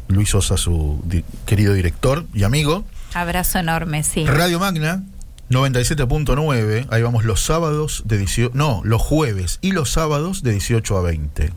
Luis 0.08 0.30
Sosa, 0.30 0.56
su 0.58 1.02
di- 1.04 1.24
querido 1.46 1.74
director 1.74 2.26
y 2.34 2.44
amigo. 2.44 2.84
Abrazo 3.14 3.60
enorme, 3.60 4.04
sí. 4.04 4.26
Radio 4.26 4.60
Magna 4.60 5.04
97.9. 5.50 6.88
Ahí 6.90 7.02
vamos 7.02 7.26
los 7.26 7.42
sábados 7.42 8.04
de 8.06 8.18
18. 8.18 8.52
No, 8.54 8.82
los 8.84 9.02
jueves 9.02 9.60
y 9.62 9.72
los 9.72 9.90
sábados 9.92 10.44
de 10.44 10.52
18 10.52 10.98
a 10.98 11.02
20. 11.02 11.52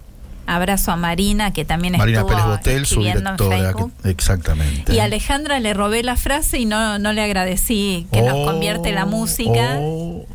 Abrazo 0.46 0.90
a 0.90 0.96
Marina, 0.96 1.52
que 1.52 1.64
también 1.64 1.96
Marina 1.96 2.20
estuvo 2.20 2.30
Pérez 2.36 2.44
Botel, 2.46 2.86
su 2.86 3.02
directora. 3.02 3.72
Que- 4.02 4.10
exactamente. 4.10 4.92
Y 4.92 4.98
a 4.98 5.04
Alejandra 5.04 5.60
le 5.60 5.74
robé 5.74 6.02
la 6.02 6.16
frase 6.16 6.58
y 6.58 6.64
no, 6.64 6.98
no 6.98 7.12
le 7.12 7.22
agradecí 7.22 8.08
que 8.12 8.22
nos 8.22 8.32
Oh, 8.34 8.44
convierte 8.46 8.90
la 8.92 9.06
música. 9.06 9.76
oh. 9.78 10.26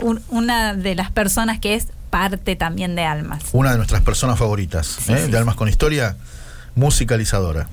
Un- 0.00 0.20
una 0.30 0.74
de 0.74 0.94
las 0.94 1.10
personas 1.10 1.58
que 1.60 1.74
es 1.74 1.88
parte 2.12 2.54
también 2.56 2.94
de 2.94 3.04
Almas. 3.04 3.42
una 3.52 3.70
de 3.72 3.78
nuestras 3.78 4.02
personas 4.02 4.38
favoritas 4.38 4.86
Sí, 4.86 5.12
¿eh? 5.14 5.22
sí, 5.24 5.30
de. 5.32 5.38
Almas 5.38 5.56
con 5.56 5.66
Historia. 5.68 6.16
musicalizadora. 6.74 7.68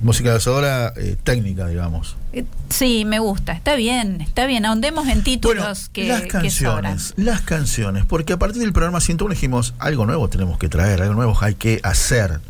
Musicalizadora 0.00 0.92
eh, 0.96 1.16
técnica, 1.22 1.66
digamos. 1.66 2.16
Eh, 2.32 2.44
Sí, 2.70 3.04
me 3.04 3.18
gusta, 3.18 3.52
está 3.52 3.74
bien, 3.74 4.20
está 4.20 4.46
bien. 4.46 4.64
Ahondemos 4.64 5.06
en 5.08 5.22
títulos 5.22 5.88
que, 5.92 6.06
las 6.08 6.22
canciones, 6.22 7.12
las 7.16 7.42
canciones, 7.42 8.04
porque 8.06 8.32
a 8.32 8.38
partir 8.38 8.62
del 8.62 8.72
programa 8.72 9.00
101 9.00 9.34
dijimos, 9.34 9.74
algo 9.78 10.06
nuevo 10.06 10.28
tenemos 10.28 10.58
que 10.58 10.68
traer, 10.68 11.02
algo 11.02 11.14
nuevo 11.14 11.36
hay 11.40 11.54
que 11.54 11.80
hacer, 11.82 12.40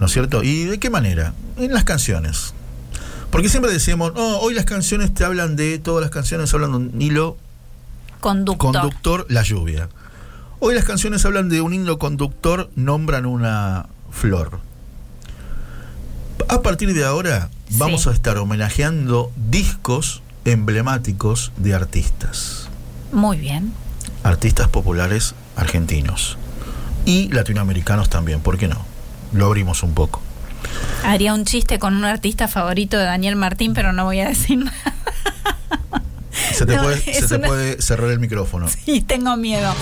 ¿no 0.00 0.06
es 0.06 0.12
cierto? 0.12 0.42
¿Y 0.42 0.64
de 0.64 0.78
qué 0.78 0.88
manera? 0.90 1.34
En 1.58 1.74
las 1.74 1.84
canciones. 1.84 2.54
Porque 3.30 3.48
siempre 3.48 3.72
decíamos, 3.72 4.14
no, 4.14 4.38
hoy 4.38 4.54
las 4.54 4.64
canciones 4.64 5.12
te 5.12 5.24
hablan 5.24 5.56
de, 5.56 5.78
todas 5.78 6.02
las 6.02 6.10
canciones 6.10 6.52
hablan 6.54 6.70
de 6.70 6.76
un 6.78 7.02
hilo 7.02 7.36
Conductor. 8.20 8.72
conductor, 8.72 9.26
la 9.28 9.42
lluvia. 9.42 9.88
Hoy 10.64 10.76
las 10.76 10.84
canciones 10.84 11.24
hablan 11.24 11.48
de 11.48 11.60
un 11.60 11.74
hilo 11.74 11.98
conductor, 11.98 12.70
nombran 12.76 13.26
una 13.26 13.86
flor. 14.12 14.60
A 16.48 16.62
partir 16.62 16.94
de 16.94 17.04
ahora 17.04 17.48
vamos 17.70 18.06
a 18.06 18.12
estar 18.12 18.38
homenajeando 18.38 19.32
discos 19.50 20.22
emblemáticos 20.44 21.50
de 21.56 21.74
artistas, 21.74 22.68
Muy 23.10 23.38
bien. 23.38 23.72
artistas 24.22 24.68
populares 24.68 25.34
argentinos 25.56 26.38
y 27.04 27.28
latinoamericanos 27.32 28.08
también, 28.08 28.38
¿por 28.38 28.56
qué 28.56 28.68
no? 28.68 28.84
Lo 29.32 29.46
abrimos 29.46 29.82
un 29.82 29.94
poco. 29.94 30.22
Haría 31.04 31.34
un 31.34 31.44
chiste 31.44 31.80
con 31.80 31.96
un 31.96 32.04
artista 32.04 32.46
favorito 32.46 32.98
de 32.98 33.04
Daniel 33.06 33.34
Martín, 33.34 33.74
pero 33.74 33.92
no 33.92 34.04
voy 34.04 34.20
a 34.20 34.28
decir 34.28 34.58
nada. 34.58 34.94
Se 36.62 36.66
te, 36.66 36.76
No, 36.76 36.82
puede, 36.84 37.00
se 37.14 37.26
te 37.28 37.34
una- 37.36 37.46
puede 37.48 37.82
cerrar 37.82 38.10
el 38.10 38.20
micrófono. 38.20 38.66
Y 38.86 39.00
tengo 39.00 39.36
miedo. 39.36 39.72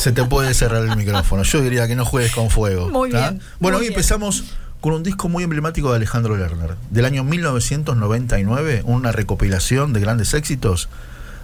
Se 0.00 0.12
te 0.12 0.24
puede 0.24 0.54
cerrar 0.54 0.82
el 0.84 0.96
micrófono. 0.96 1.42
Yo 1.42 1.60
diría 1.60 1.86
que 1.86 1.94
no 1.94 2.04
juegues 2.04 2.32
con 2.32 2.50
fuego. 2.50 2.88
Muy 2.88 3.10
¿tá? 3.10 3.30
bien, 3.30 3.42
Bueno, 3.60 3.76
muy 3.78 3.82
hoy 3.84 3.88
bien. 3.88 3.92
empezamos 3.92 4.44
con 4.80 4.94
un 4.94 5.02
disco 5.02 5.28
muy 5.28 5.44
emblemático 5.44 5.90
de 5.90 5.96
Alejandro 5.96 6.36
Lerner, 6.36 6.74
del 6.90 7.04
año 7.04 7.22
1999, 7.22 8.82
una 8.86 9.12
recopilación 9.12 9.92
de 9.92 10.00
grandes 10.00 10.32
éxitos. 10.34 10.88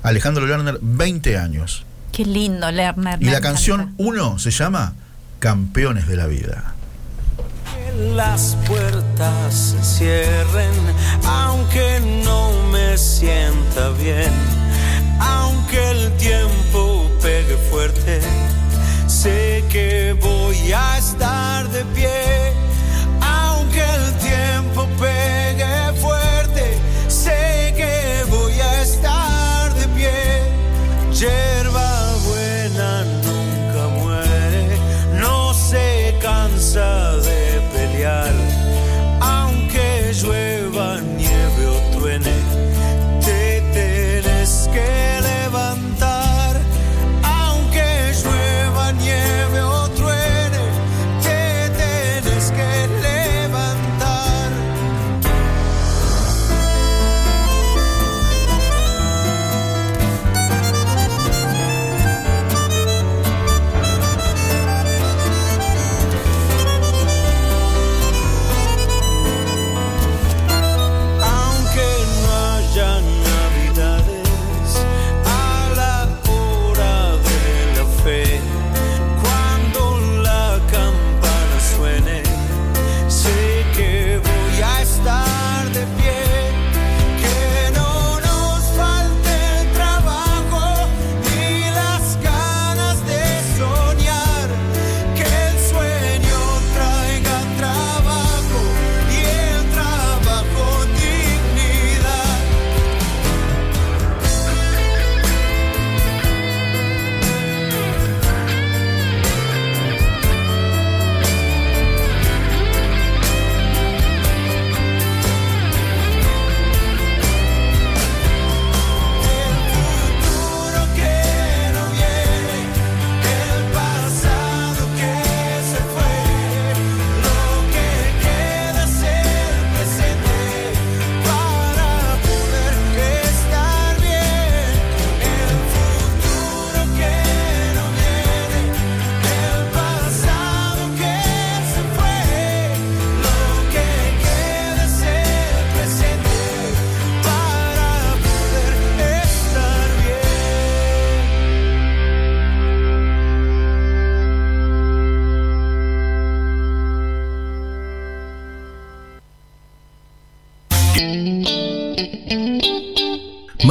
Alejandro 0.03 0.47
Lerner, 0.47 0.79
20 0.81 1.37
años. 1.38 1.85
Qué 2.12 2.25
lindo, 2.25 2.71
Lerner. 2.73 3.23
Y 3.23 3.26
la 3.26 3.41
canción 3.41 3.81
encanta. 3.81 4.03
1 4.03 4.38
se 4.38 4.50
llama 4.50 4.95
Campeones 5.38 6.09
de 6.09 6.17
la 6.17 6.26
Vida. 6.26 6.75
Las 7.97 8.57
puertas 8.67 9.55
se 9.55 9.83
cierren, 9.83 10.75
aunque 11.25 11.99
no 12.25 12.53
me 12.71 12.99
sienta 12.99 13.88
bien, 13.91 14.33
aunque 15.19 15.93
el 15.93 16.12
tiempo 16.19 17.11
pegue 17.23 17.57
fuerte, 17.71 18.21
sé 19.07 19.65
que 19.71 20.15
voy 20.21 20.73
a 20.73 20.99
estar 20.99 21.71
de 21.71 21.87
pie, 21.95 22.53
aunque 23.23 23.81
el 23.81 24.12
tiempo 24.19 24.87
pegue 25.00 25.99
fuerte, 25.99 26.79
sé 27.09 27.73
que 27.79 28.31
voy 28.31 28.61
a 28.61 28.83
estar 28.83 29.75
de 29.75 29.88
pie, 29.88 30.12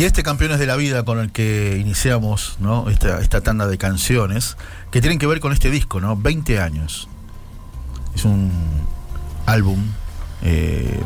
Y 0.00 0.04
este 0.04 0.22
Campeones 0.22 0.58
de 0.58 0.64
la 0.64 0.76
Vida 0.76 1.02
con 1.02 1.18
el 1.18 1.30
que 1.30 1.76
iniciamos 1.78 2.56
esta, 2.88 3.20
esta 3.20 3.42
tanda 3.42 3.66
de 3.66 3.76
canciones, 3.76 4.56
que 4.90 5.02
tienen 5.02 5.18
que 5.18 5.26
ver 5.26 5.40
con 5.40 5.52
este 5.52 5.70
disco, 5.70 6.00
¿no? 6.00 6.16
20 6.16 6.58
años. 6.58 7.06
Es 8.14 8.24
un 8.24 8.50
álbum 9.44 9.78
eh, 10.40 10.98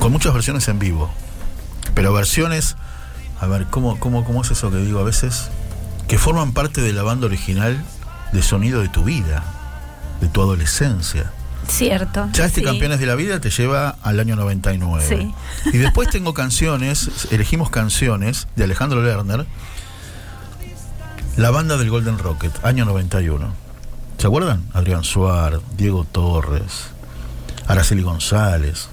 con 0.00 0.12
muchas 0.12 0.34
versiones 0.34 0.68
en 0.68 0.78
vivo. 0.78 1.10
Pero 1.94 2.12
versiones, 2.12 2.76
a 3.40 3.46
ver, 3.46 3.68
¿cómo, 3.70 3.98
cómo, 3.98 4.22
¿cómo 4.22 4.42
es 4.42 4.50
eso 4.50 4.70
que 4.70 4.76
digo 4.76 5.00
a 5.00 5.04
veces? 5.04 5.48
Que 6.06 6.18
forman 6.18 6.52
parte 6.52 6.82
de 6.82 6.92
la 6.92 7.02
banda 7.02 7.24
original 7.24 7.82
de 8.34 8.42
sonido 8.42 8.82
de 8.82 8.90
tu 8.90 9.02
vida, 9.02 9.44
de 10.20 10.28
tu 10.28 10.42
adolescencia. 10.42 11.32
Cierto. 11.68 12.28
Ya 12.32 12.46
este 12.46 12.60
sí. 12.60 12.66
Campeones 12.66 13.00
de 13.00 13.06
la 13.06 13.14
Vida 13.14 13.40
te 13.40 13.50
lleva 13.50 13.96
al 14.02 14.20
año 14.20 14.36
99. 14.36 15.04
Sí. 15.06 15.34
Y 15.72 15.78
después 15.78 16.08
tengo 16.10 16.34
canciones, 16.34 17.28
elegimos 17.30 17.70
canciones 17.70 18.48
de 18.56 18.64
Alejandro 18.64 19.02
Lerner, 19.02 19.46
la 21.36 21.50
banda 21.50 21.76
del 21.76 21.90
Golden 21.90 22.18
Rocket, 22.18 22.52
año 22.64 22.84
91. 22.84 23.52
¿Se 24.18 24.26
acuerdan? 24.26 24.64
Adrián 24.72 25.04
Suar, 25.04 25.60
Diego 25.76 26.04
Torres, 26.04 26.88
Araceli 27.66 28.02
González. 28.02 28.88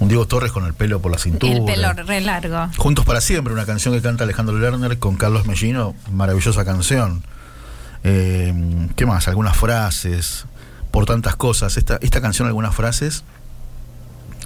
Un 0.00 0.06
Diego 0.08 0.28
Torres 0.28 0.52
con 0.52 0.64
el 0.64 0.74
pelo 0.74 1.02
por 1.02 1.10
la 1.10 1.18
cintura. 1.18 1.52
El 1.52 1.64
pelo 1.64 1.92
re 1.92 2.20
largo. 2.20 2.68
Juntos 2.76 3.04
para 3.04 3.20
siempre, 3.20 3.52
una 3.52 3.66
canción 3.66 3.92
que 3.92 4.00
canta 4.00 4.24
Alejandro 4.24 4.56
Lerner 4.56 4.98
con 4.98 5.16
Carlos 5.16 5.44
Mellino, 5.46 5.94
maravillosa 6.12 6.64
canción. 6.64 7.24
Eh, 8.04 8.88
¿Qué 8.94 9.06
más? 9.06 9.26
Algunas 9.26 9.56
frases, 9.56 10.46
por 10.98 11.06
tantas 11.06 11.36
cosas. 11.36 11.76
Esta, 11.76 11.96
esta 12.02 12.20
canción, 12.20 12.48
algunas 12.48 12.74
frases, 12.74 13.22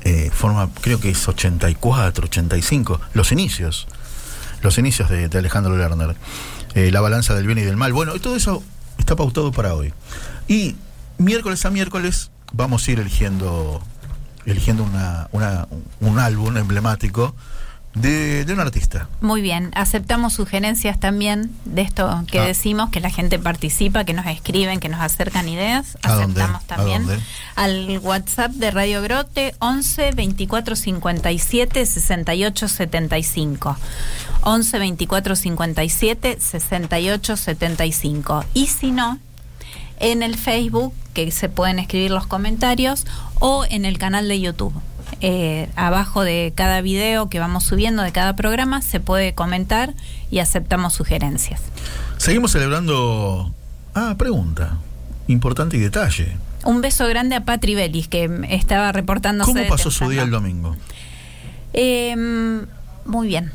eh, 0.05 0.31
forma, 0.35 0.69
creo 0.83 1.01
que 1.01 1.09
es 1.09 1.27
84, 1.27 2.27
85, 2.27 3.01
los 3.15 3.33
inicios. 3.33 3.89
Los 4.61 4.77
inicios 4.77 5.09
de, 5.09 5.31
Alejandro 5.39 5.75
Lerner. 5.79 6.15
Eh, 6.75 6.91
la 6.91 7.01
balanza 7.01 7.35
del 7.35 7.47
bien 7.47 7.57
y 7.57 7.63
del 7.63 7.79
mal. 7.79 7.95
Bueno, 7.95 8.15
y 8.15 8.19
todo 8.21 8.37
eso 8.37 8.63
está 8.99 9.17
pautado 9.17 9.51
para 9.51 9.73
hoy. 9.75 9.95
Y 10.47 10.77
miércoles 11.17 11.65
a 11.65 11.71
miércoles 11.71 12.31
vamos 12.53 12.87
a 12.87 12.91
ir 12.91 13.01
eligiendo 13.01 13.83
eligiendo 14.45 14.83
una, 14.85 15.29
una- 15.33 15.69
un 16.01 16.19
álbum 16.19 16.55
emblemático 16.59 17.35
de, 17.95 18.45
de 18.45 18.53
un 18.55 18.61
artista. 18.61 19.09
Muy 19.21 19.43
bien, 19.43 19.71
aceptamos 19.75 20.33
sugerencias 20.33 20.99
también 20.99 21.51
de 21.67 21.83
esto 21.83 22.25
que 22.31 22.39
Ah. 22.41 22.45
decimos, 22.47 22.91
que 22.91 23.01
la 23.01 23.11
gente 23.11 23.39
participa, 23.39 24.05
que 24.05 24.15
nos 24.15 24.27
escriben, 24.27 24.81
que 24.81 24.89
nos 24.89 25.01
acercan 25.01 25.49
ideas. 25.49 25.99
Aceptamos 26.03 26.63
¿A 26.63 26.67
también. 26.67 27.07
Al 27.55 27.99
WhatsApp 28.03 28.53
de 28.53 28.71
Radio 28.71 29.03
Grote 29.03 29.55
11 29.59 30.13
24 30.13 30.75
57 30.77 31.85
68 31.87 32.69
75. 32.69 33.77
11 34.43 34.79
24 34.79 35.37
57 35.37 36.39
68 36.41 37.37
75. 37.37 38.45
Y 38.55 38.67
si 38.69 38.91
no, 38.91 39.19
en 40.01 40.23
el 40.23 40.37
Facebook, 40.37 40.95
que 41.15 41.31
se 41.31 41.49
pueden 41.49 41.79
escribir 41.79 42.11
los 42.11 42.27
comentarios, 42.27 43.07
o 43.39 43.65
en 43.69 43.85
el 43.85 43.99
canal 43.99 44.27
de 44.29 44.41
YouTube. 44.41 44.73
Eh, 45.21 45.69
abajo 45.77 46.23
de 46.23 46.53
cada 46.55 46.81
video 46.81 47.29
que 47.29 47.39
vamos 47.39 47.65
subiendo 47.65 48.03
de 48.03 48.13
cada 48.13 48.35
programa 48.35 48.83
se 48.83 49.01
puede 49.01 49.35
comentar 49.35 49.95
y 50.31 50.39
aceptamos 50.41 50.95
sugerencias. 50.95 51.61
Seguimos 52.17 52.53
celebrando. 52.53 53.53
Ah, 53.95 54.15
pregunta. 54.19 54.79
Importante 55.29 55.77
y 55.77 55.81
detalle. 55.81 56.37
Un 56.65 56.81
beso 56.81 57.07
grande 57.07 57.37
a 57.37 57.45
Patri 57.45 57.75
Belis, 57.75 58.09
que 58.09 58.31
estaba 58.51 58.93
reportándose. 58.93 59.53
¿Cómo 59.53 59.67
pasó 59.69 59.91
su 59.91 60.09
día 60.09 60.23
el 60.23 60.31
domingo? 60.31 60.77
Eh, 61.73 62.15
muy 63.05 63.27
bien, 63.27 63.53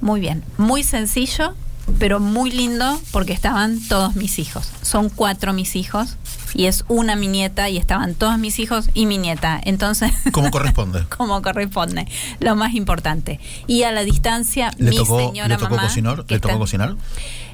muy 0.00 0.20
bien. 0.20 0.44
Muy 0.56 0.82
sencillo, 0.82 1.54
pero 1.98 2.20
muy 2.20 2.50
lindo 2.50 3.00
porque 3.10 3.32
estaban 3.32 3.80
todos 3.88 4.14
mis 4.16 4.38
hijos. 4.38 4.70
Son 4.82 5.08
cuatro 5.08 5.52
mis 5.52 5.76
hijos 5.76 6.16
y 6.54 6.66
es 6.66 6.84
una 6.88 7.16
mi 7.16 7.28
nieta 7.28 7.68
y 7.68 7.76
estaban 7.76 8.14
todos 8.14 8.38
mis 8.38 8.58
hijos 8.58 8.90
y 8.94 9.06
mi 9.06 9.18
nieta. 9.18 9.60
Entonces, 9.64 10.12
¿Cómo 10.32 10.50
corresponde? 10.50 11.04
como 11.16 11.40
corresponde, 11.42 12.06
lo 12.40 12.56
más 12.56 12.74
importante. 12.74 13.40
Y 13.66 13.82
a 13.84 13.92
la 13.92 14.02
distancia, 14.04 14.70
¿Le 14.78 14.90
mi 14.90 14.96
tocó, 14.96 15.18
señora 15.18 15.48
¿le 15.48 15.56
tocó 15.56 15.76
mamá, 15.76 15.88
cocinar? 15.88 16.24
que 16.24 16.34
¿Le 16.34 16.40
tocó 16.40 16.52
está- 16.52 16.58
cocinar? 16.58 16.96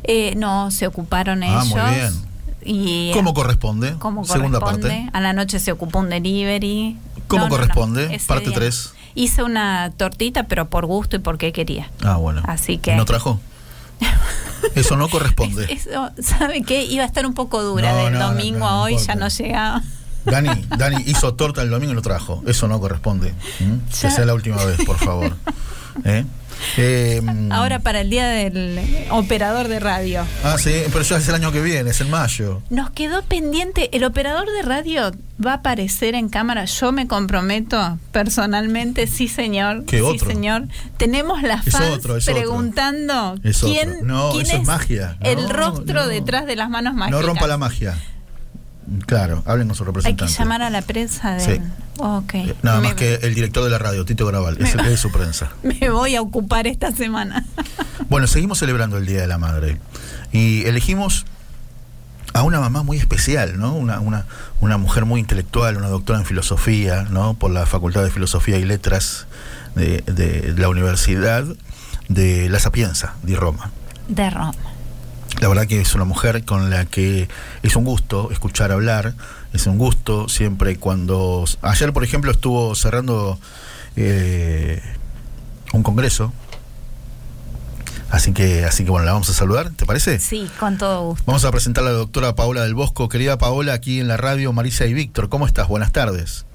Eh, 0.04 0.34
no, 0.36 0.70
se 0.70 0.86
ocuparon 0.86 1.42
Ah, 1.42 1.46
ellos. 1.62 1.68
muy 1.68 1.80
bien. 1.94 2.12
Y 2.66 3.10
¿Cómo 3.12 3.34
corresponde? 3.34 3.94
como 3.98 4.24
Segunda 4.24 4.58
corresponde. 4.60 4.88
parte. 4.88 5.10
A 5.12 5.20
la 5.20 5.32
noche 5.32 5.58
se 5.60 5.70
ocupó 5.72 5.98
un 5.98 6.08
delivery. 6.10 6.96
¿Cómo 7.28 7.48
corresponde? 7.48 8.18
Parte 8.26 8.46
día. 8.50 8.54
tres. 8.54 8.92
Hice 9.14 9.42
una 9.42 9.92
tortita, 9.96 10.44
pero 10.44 10.68
por 10.68 10.86
gusto 10.86 11.16
y 11.16 11.18
porque 11.20 11.52
quería. 11.52 11.90
Ah, 12.02 12.16
bueno. 12.16 12.42
Así 12.46 12.78
que- 12.78 12.96
¿No 12.96 13.04
trajo? 13.04 13.38
Eso 14.74 14.96
no 14.96 15.08
corresponde. 15.08 15.66
Eso, 15.70 16.10
¿sabe 16.22 16.62
qué? 16.62 16.84
Iba 16.84 17.04
a 17.04 17.06
estar 17.06 17.26
un 17.26 17.34
poco 17.34 17.62
dura 17.62 17.92
No, 17.92 18.04
del 18.04 18.14
no, 18.14 18.28
domingo 18.28 18.60
no, 18.60 18.68
a 18.68 18.82
hoy, 18.82 18.96
ya 18.98 19.14
no 19.14 19.28
llegaba. 19.28 19.82
Dani, 20.24 20.66
Dani 20.78 21.02
hizo 21.06 21.34
torta 21.34 21.60
el 21.62 21.70
domingo 21.70 21.92
y 21.92 21.96
no 21.96 22.02
trajo. 22.02 22.42
Eso 22.46 22.66
no 22.66 22.80
corresponde. 22.80 23.34
¿Mm? 23.60 23.90
Que 23.90 24.10
sea 24.10 24.24
la 24.24 24.34
última 24.34 24.64
vez, 24.64 24.78
por 24.86 24.96
favor. 24.96 25.36
¿Eh? 26.04 26.24
Eh, 26.76 27.20
Ahora 27.50 27.78
para 27.80 28.00
el 28.00 28.10
día 28.10 28.26
del 28.28 28.78
operador 29.10 29.68
de 29.68 29.80
radio. 29.80 30.24
Ah, 30.42 30.56
sí, 30.58 30.72
pero 30.88 31.00
eso 31.00 31.16
es 31.16 31.28
el 31.28 31.34
año 31.34 31.52
que 31.52 31.60
viene, 31.62 31.90
es 31.90 32.00
en 32.00 32.10
mayo. 32.10 32.62
Nos 32.70 32.90
quedó 32.90 33.22
pendiente, 33.22 33.90
el 33.96 34.04
operador 34.04 34.46
de 34.50 34.62
radio 34.62 35.12
va 35.44 35.52
a 35.52 35.54
aparecer 35.56 36.14
en 36.14 36.28
cámara, 36.28 36.64
yo 36.64 36.92
me 36.92 37.06
comprometo 37.08 37.98
personalmente, 38.12 39.06
sí 39.06 39.28
señor, 39.28 39.84
¿Qué 39.84 39.96
sí 39.98 40.02
otro? 40.02 40.28
señor. 40.28 40.64
Tenemos 40.96 41.42
las 41.42 41.66
Es 41.66 41.72
fans 41.72 41.90
otro, 41.90 42.16
es 42.16 42.28
otro. 42.28 42.34
preguntando 42.40 43.36
Es 43.42 43.58
quién, 43.60 43.98
No, 44.06 44.30
quién 44.32 44.46
eso 44.46 44.56
es 44.56 44.64
magia. 44.66 45.16
el 45.20 45.48
rostro 45.50 46.02
no. 46.02 46.06
detrás 46.08 46.46
de 46.46 46.56
las 46.56 46.70
manos 46.70 46.94
mágicas. 46.94 47.20
No 47.20 47.26
rompa 47.26 47.46
la 47.46 47.58
magia. 47.58 47.96
Claro, 49.06 49.42
hablen 49.46 49.68
con 49.68 49.76
su 49.76 49.82
Hay 49.82 49.86
que 49.86 49.92
representante. 49.98 50.32
llamar 50.34 50.62
a 50.62 50.70
la 50.70 50.82
prensa 50.82 51.34
de... 51.34 51.40
Sí. 51.56 51.60
Ok. 51.98 52.34
Eh, 52.34 52.54
Nada 52.62 52.80
me, 52.80 52.88
más 52.88 52.94
que 52.96 53.14
el 53.22 53.34
director 53.34 53.64
de 53.64 53.70
la 53.70 53.78
radio, 53.78 54.04
Tito 54.04 54.26
Graval, 54.26 54.58
Me- 54.58 54.92
es 54.92 55.00
su 55.00 55.10
prensa. 55.10 55.50
me 55.62 55.90
voy 55.90 56.16
a 56.16 56.20
ocupar 56.22 56.66
esta 56.66 56.90
semana. 56.92 57.44
Bueno, 58.10 58.26
seguimos 58.26 58.58
celebrando 58.58 58.98
el 58.98 59.06
Día 59.06 59.20
de 59.22 59.26
la 59.26 59.38
Madre. 59.38 59.78
Y 60.30 60.64
elegimos 60.66 61.24
a 62.34 62.42
una 62.42 62.60
mamá 62.60 62.82
muy 62.82 62.98
especial, 62.98 63.58
¿no? 63.58 63.74
Una, 63.74 64.00
una, 64.00 64.26
una 64.60 64.76
mujer 64.76 65.04
muy 65.04 65.20
intelectual, 65.20 65.76
una 65.76 65.88
doctora 65.88 66.18
en 66.18 66.26
filosofía, 66.26 67.04
¿no? 67.10 67.34
Por 67.34 67.50
la 67.52 67.64
Facultad 67.66 68.02
de 68.04 68.10
Filosofía 68.10 68.58
y 68.58 68.64
Letras 68.64 69.26
de, 69.74 70.02
de 70.02 70.54
la 70.58 70.68
Universidad 70.68 71.44
de 72.08 72.48
La 72.50 72.58
Sapienza, 72.58 73.14
de 73.22 73.36
Roma. 73.36 73.70
De 74.08 74.28
Roma. 74.28 74.54
La 75.40 75.48
verdad 75.48 75.66
que 75.66 75.80
es 75.80 75.94
una 75.94 76.04
mujer 76.04 76.44
con 76.44 76.70
la 76.70 76.84
que 76.84 77.28
es 77.62 77.76
un 77.76 77.84
gusto 77.84 78.30
escuchar 78.30 78.72
hablar, 78.72 79.14
es 79.52 79.66
un 79.66 79.78
gusto 79.78 80.28
siempre 80.28 80.76
cuando... 80.76 81.44
Ayer, 81.62 81.92
por 81.92 82.04
ejemplo, 82.04 82.30
estuvo 82.30 82.74
cerrando 82.74 83.38
eh, 83.96 84.80
un 85.72 85.82
congreso, 85.82 86.32
así 88.10 88.32
que, 88.32 88.64
así 88.64 88.84
que 88.84 88.90
bueno, 88.90 89.06
la 89.06 89.12
vamos 89.12 89.28
a 89.28 89.34
saludar, 89.34 89.70
¿te 89.70 89.86
parece? 89.86 90.18
Sí, 90.18 90.50
con 90.58 90.78
todo 90.78 91.08
gusto. 91.08 91.24
Vamos 91.26 91.44
a 91.44 91.50
presentar 91.50 91.84
a 91.84 91.88
la 91.88 91.92
doctora 91.92 92.34
Paola 92.34 92.62
del 92.62 92.74
Bosco. 92.74 93.08
Querida 93.08 93.36
Paola, 93.36 93.74
aquí 93.74 94.00
en 94.00 94.08
la 94.08 94.16
radio 94.16 94.52
Marisa 94.52 94.86
y 94.86 94.94
Víctor, 94.94 95.28
¿cómo 95.28 95.46
estás? 95.46 95.68
Buenas 95.68 95.92
tardes. 95.92 96.46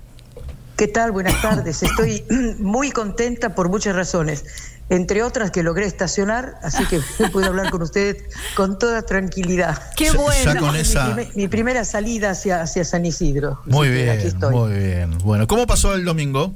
¿Qué 0.80 0.88
tal? 0.88 1.12
Buenas 1.12 1.42
tardes. 1.42 1.84
Estoy 1.84 2.24
muy 2.60 2.92
contenta 2.92 3.54
por 3.54 3.68
muchas 3.68 3.94
razones. 3.96 4.46
Entre 4.89 5.21
otras 5.21 5.52
que 5.52 5.62
logré 5.62 5.86
estacionar, 5.86 6.58
así 6.63 6.84
que 6.86 6.99
puedo 7.32 7.45
hablar 7.47 7.69
con 7.69 7.82
ustedes 7.84 8.23
con 8.56 8.80
toda 8.80 9.04
tranquilidad. 9.04 9.80
Qué 9.95 10.06
ya 10.06 10.13
bueno. 10.13 10.60
con 10.62 10.73
Mi, 10.73 10.80
esa... 10.80 11.06
primer- 11.13 11.36
mi 11.36 11.47
primera 11.47 11.86
salida 11.86 12.32
hacia, 12.32 12.62
hacia 12.62 12.84
San 12.84 13.06
Isidro. 13.06 13.62
Muy 13.65 13.88
aquí 13.89 13.97
bien, 13.97 14.19
estoy. 14.19 14.56
muy 14.56 14.71
bien. 14.73 15.17
Bueno, 15.19 15.45
¿cómo 15.47 15.67
pasó 15.67 15.93
el 15.93 16.04
domingo? 16.06 16.54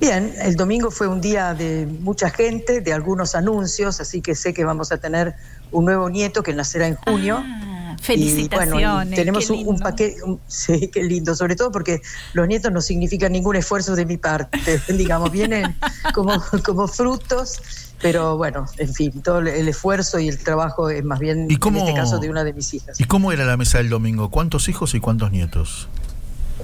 Bien, 0.00 0.34
el 0.42 0.56
domingo 0.56 0.90
fue 0.90 1.06
un 1.06 1.20
día 1.22 1.54
de 1.54 1.86
mucha 1.86 2.28
gente, 2.28 2.80
de 2.82 2.92
algunos 2.92 3.34
anuncios, 3.34 3.98
así 4.00 4.20
que 4.20 4.34
sé 4.34 4.52
que 4.52 4.64
vamos 4.64 4.92
a 4.92 4.98
tener 4.98 5.34
un 5.72 5.86
nuevo 5.86 6.10
nieto 6.10 6.42
que 6.42 6.52
nacerá 6.52 6.86
en 6.86 6.96
junio. 6.96 7.42
Ah, 7.42 7.75
Y, 7.98 8.02
felicitaciones. 8.02 8.72
bueno, 8.72 9.02
y 9.12 9.14
tenemos 9.14 9.50
un, 9.50 9.78
paquete, 9.78 10.22
un- 10.22 10.40
sí, 10.46 10.88
qué 10.92 11.02
lindo, 11.02 11.34
sobre 11.34 11.56
todo 11.56 11.70
porque 11.72 12.00
los 12.34 12.46
nietos 12.48 12.70
no 12.72 12.80
significan 12.80 13.32
ningún 13.32 13.56
esfuerzo 13.56 13.94
de 13.96 14.06
mi 14.06 14.16
parte, 14.16 14.58
digamos, 14.88 15.30
vienen 15.32 15.76
como, 16.14 16.42
como 16.64 16.86
frutos, 16.88 17.60
pero 18.00 18.36
bueno, 18.36 18.66
en 18.78 18.92
fin, 18.92 19.22
todo 19.22 19.38
el- 19.38 19.68
esfuerzo 19.68 20.18
y 20.18 20.28
el 20.28 20.38
trabajo 20.38 20.90
es 20.90 21.04
más 21.04 21.18
bien, 21.18 21.46
¿Y 21.50 21.56
cómo- 21.56 21.78
en 21.80 21.86
este 21.88 21.98
caso, 22.00 22.18
de 22.18 22.30
una 22.30 22.44
de 22.44 22.52
mis 22.52 22.72
hijas. 22.74 23.00
¿Y 23.00 23.04
cómo 23.04 23.32
era 23.32 23.44
la 23.44 23.56
mesa 23.56 23.78
del 23.78 23.88
domingo? 23.88 24.30
¿Cuántos 24.30 24.68
hijos 24.68 24.94
y 24.94 25.00
cuántos 25.00 25.30
nietos? 25.32 25.88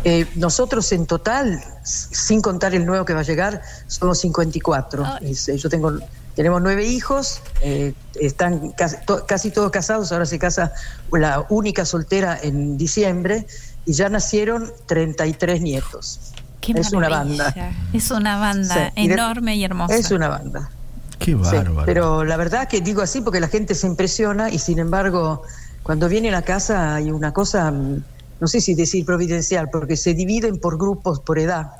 Eh, 0.04 0.26
nosotros 0.36 0.90
en 0.92 1.06
total, 1.06 1.62
sin 1.84 2.40
contar 2.40 2.74
el 2.74 2.86
nuevo 2.86 3.04
que 3.04 3.12
va 3.14 3.20
a 3.20 3.24
llegar, 3.24 3.60
somos 3.86 4.18
54. 4.20 5.04
Ay. 5.06 5.30
Es, 5.32 5.48
eh, 5.48 5.56
yo 5.58 5.68
tengo, 5.68 5.92
tenemos 6.34 6.62
nueve 6.62 6.86
hijos, 6.86 7.40
eh, 7.60 7.94
están 8.20 8.70
casi, 8.70 8.96
to- 9.06 9.26
casi 9.26 9.50
todos 9.50 9.70
casados, 9.70 10.12
ahora 10.12 10.26
se 10.26 10.38
casa 10.38 10.72
la 11.12 11.44
única 11.50 11.84
soltera 11.84 12.38
en 12.42 12.76
diciembre 12.78 13.46
y 13.84 13.92
ya 13.92 14.08
nacieron 14.08 14.72
33 14.86 15.60
nietos. 15.60 16.32
Qué 16.60 16.72
es 16.72 16.92
una 16.92 17.08
maravilla. 17.08 17.44
banda. 17.54 17.72
Es 17.92 18.10
una 18.10 18.38
banda 18.38 18.74
Sí, 18.94 19.02
y 19.02 19.08
de- 19.08 19.14
enorme 19.14 19.56
y 19.56 19.64
hermosa. 19.64 19.94
Es 19.96 20.10
una 20.10 20.28
banda. 20.28 20.70
Qué 21.18 21.26
Sí, 21.26 21.34
bárbaro. 21.34 21.84
pero 21.86 22.24
la 22.24 22.36
verdad 22.36 22.68
que 22.68 22.80
digo 22.80 23.02
así 23.02 23.20
porque 23.20 23.40
la 23.40 23.48
gente 23.48 23.74
se 23.74 23.86
impresiona 23.86 24.50
y 24.50 24.58
sin 24.58 24.78
embargo 24.78 25.42
cuando 25.82 26.08
vienen 26.08 26.34
a 26.34 26.42
casa 26.42 26.94
hay 26.94 27.10
una 27.10 27.32
cosa, 27.32 27.70
mm, 27.70 28.02
no 28.40 28.46
sé 28.48 28.60
si 28.60 28.74
decir 28.74 29.04
providencial, 29.04 29.68
porque 29.70 29.96
se 29.96 30.14
dividen 30.14 30.58
por 30.58 30.78
grupos, 30.78 31.20
por 31.20 31.38
edad. 31.38 31.72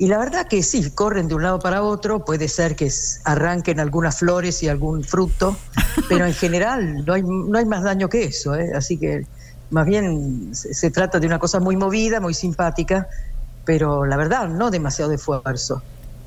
Y 0.00 0.06
la 0.08 0.16
verdad 0.18 0.46
que 0.48 0.62
sí, 0.62 0.90
corren 0.92 1.28
de 1.28 1.34
un 1.34 1.42
lado 1.42 1.58
para 1.58 1.82
otro, 1.82 2.24
puede 2.24 2.48
ser 2.48 2.74
que 2.74 2.90
arranquen 3.24 3.78
algunas 3.80 4.16
flores 4.18 4.62
y 4.62 4.68
algún 4.68 5.04
fruto, 5.04 5.56
pero 6.08 6.24
en 6.24 6.32
general 6.34 7.04
no 7.04 7.12
hay, 7.12 7.22
no 7.22 7.58
hay 7.58 7.66
más 7.66 7.82
daño 7.82 8.08
que 8.08 8.24
eso, 8.24 8.54
¿eh? 8.54 8.70
así 8.74 8.96
que 8.96 9.26
más 9.70 9.84
bien 9.86 10.54
se, 10.54 10.72
se 10.72 10.90
trata 10.90 11.20
de 11.20 11.26
una 11.26 11.38
cosa 11.38 11.60
muy 11.60 11.76
movida, 11.76 12.18
muy 12.18 12.32
simpática, 12.32 13.08
pero 13.66 14.06
la 14.06 14.16
verdad 14.16 14.48
no 14.48 14.70
demasiado 14.70 15.12
esfuerzo. 15.12 15.82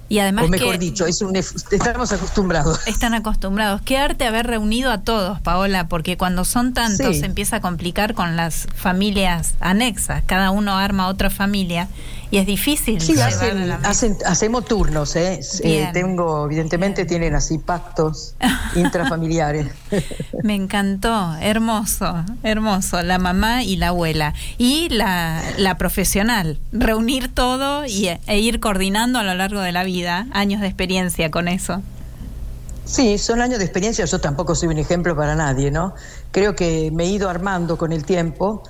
Y 0.08 0.20
además 0.20 0.46
o 0.46 0.48
mejor 0.50 0.74
que- 0.74 0.78
dicho, 0.78 1.08
es 1.08 1.22
un, 1.24 1.36
estamos 1.36 2.12
acostumbrados. 2.12 2.80
Están 2.88 3.16
acostumbrados. 3.16 3.82
Qué 3.82 3.98
arte 3.98 4.28
haber 4.28 4.46
reunido 4.46 4.92
a 4.92 5.00
todos, 5.02 5.40
Paola, 5.42 5.88
porque 5.88 6.16
cuando 6.18 6.46
son 6.46 6.74
tantos 6.76 7.16
Sí. 7.16 7.22
se 7.22 7.26
empieza 7.26 7.56
a 7.56 7.62
complicar 7.62 8.14
con 8.14 8.36
las 8.36 8.68
familias 8.76 9.56
anexas. 9.62 10.22
Cada 10.28 10.52
uno 10.52 10.78
arma 10.78 11.08
otra 11.08 11.32
familia 11.32 11.88
y 12.34 12.40
es 12.40 12.48
difícil. 12.48 13.00
Sí, 13.00 13.14
hacen- 13.22 13.72
hacen- 13.84 14.18
hacemos 14.26 14.66
turnos, 14.66 15.16
¿eh? 15.16 15.40
Eh, 15.64 15.88
tengo, 15.94 16.46
evidentemente 16.48 17.06
tienen 17.06 17.36
así 17.36 17.60
pactos 17.60 18.34
intrafamiliares. 18.76 19.68
Me 20.42 20.56
encantó, 20.56 21.36
hermoso, 21.40 22.26
hermoso, 22.42 23.04
la 23.04 23.20
mamá 23.20 23.62
y 23.64 23.76
la 23.76 23.90
abuela. 23.90 24.34
Y 24.58 24.90
la, 24.90 25.44
la 25.60 25.78
profesional, 25.78 26.58
reunir 26.72 27.28
todo 27.32 27.86
y, 27.86 28.08
e 28.26 28.40
ir 28.40 28.60
coordinando 28.60 29.20
a 29.20 29.24
lo 29.24 29.36
largo 29.36 29.60
de 29.62 29.72
la 29.72 29.84
vida, 29.84 30.26
años 30.32 30.60
de 30.62 30.66
experiencia 30.68 31.30
con 31.30 31.48
eso. 31.48 31.84
Sí, 32.86 33.20
son 33.20 33.42
años 33.42 33.60
de 33.60 33.66
experiencia, 33.66 34.06
yo 34.06 34.20
tampoco 34.20 34.56
soy 34.56 34.70
un 34.70 34.80
ejemplo 34.80 35.16
para 35.16 35.36
nadie, 35.36 35.70
¿no? 35.70 35.94
Creo 36.32 36.56
que 36.56 36.90
me 36.92 37.04
he 37.04 37.08
ido 37.10 37.30
armando 37.30 37.78
con 37.78 37.94
el 37.94 38.04
tiempo. 38.06 38.64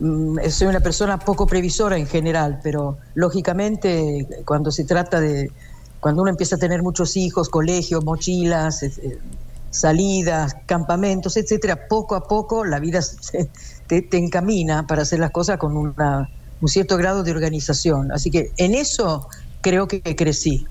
Mm, 0.00 0.38
Soy 0.50 0.68
una 0.68 0.80
persona 0.80 1.18
poco 1.24 1.46
previsora 1.46 1.98
en 1.98 2.06
general, 2.06 2.60
pero 2.62 2.98
lógicamente 3.14 4.26
cuando 4.46 4.70
se 4.72 4.84
trata 4.86 5.20
de, 5.20 5.52
cuando 6.00 6.22
uno 6.22 6.30
empieza 6.30 6.56
a 6.56 6.58
tener 6.58 6.82
muchos 6.82 7.16
hijos, 7.16 7.50
colegios, 7.50 8.04
mochilas, 8.04 8.82
eh, 8.82 9.22
salidas, 9.70 10.54
campamentos, 10.66 11.36
etcétera, 11.36 11.86
poco 11.88 12.14
a 12.16 12.26
poco 12.28 12.64
la 12.64 12.80
vida 12.80 13.00
te, 13.88 14.02
te 14.02 14.16
encamina 14.18 14.86
para 14.86 15.02
hacer 15.02 15.20
las 15.20 15.30
cosas 15.32 15.58
con 15.58 15.76
una- 15.76 16.30
un 16.60 16.68
cierto 16.68 16.96
grado 16.98 17.22
de 17.22 17.30
organización. 17.32 18.12
Así 18.12 18.30
que 18.30 18.52
en 18.58 18.74
eso 18.74 19.28
creo 19.62 19.88
que 19.88 20.02
crecí 20.16 20.66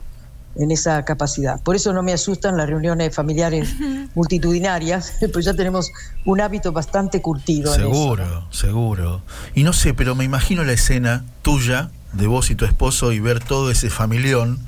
en 0.56 0.72
esa 0.72 1.06
capacidad. 1.06 1.62
Por 1.62 1.76
eso 1.76 1.94
no 1.94 2.02
me 2.04 2.12
asustan 2.14 2.58
las 2.58 2.68
reuniones 2.68 3.14
familiares 3.16 3.76
multitudinarias, 4.16 5.14
pues 5.34 5.46
ya 5.46 5.54
tenemos 5.54 5.92
un 6.26 6.42
hábito 6.42 6.72
bastante 6.72 7.22
curtido. 7.22 7.74
en 7.76 7.82
eso, 7.82 7.90
Seguro, 7.92 8.26
¿no? 8.26 8.52
seguro. 8.52 9.22
Y 9.56 9.64
no 9.64 9.74
sé, 9.74 9.94
pero 9.94 10.16
me 10.16 10.24
imagino 10.24 10.64
la 10.64 10.74
escena 10.74 11.24
tuya, 11.42 11.90
de 12.14 12.28
vos 12.28 12.50
y 12.50 12.56
tu 12.56 12.66
esposo, 12.66 13.12
y 13.12 13.20
ver 13.20 13.40
todo 13.44 13.70
ese 13.72 13.90
familión 13.90 14.60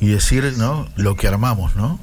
y 0.00 0.08
decir, 0.08 0.54
¿no? 0.56 0.86
Lo 0.96 1.16
que 1.16 1.26
armamos, 1.28 1.74
¿no? 1.76 1.98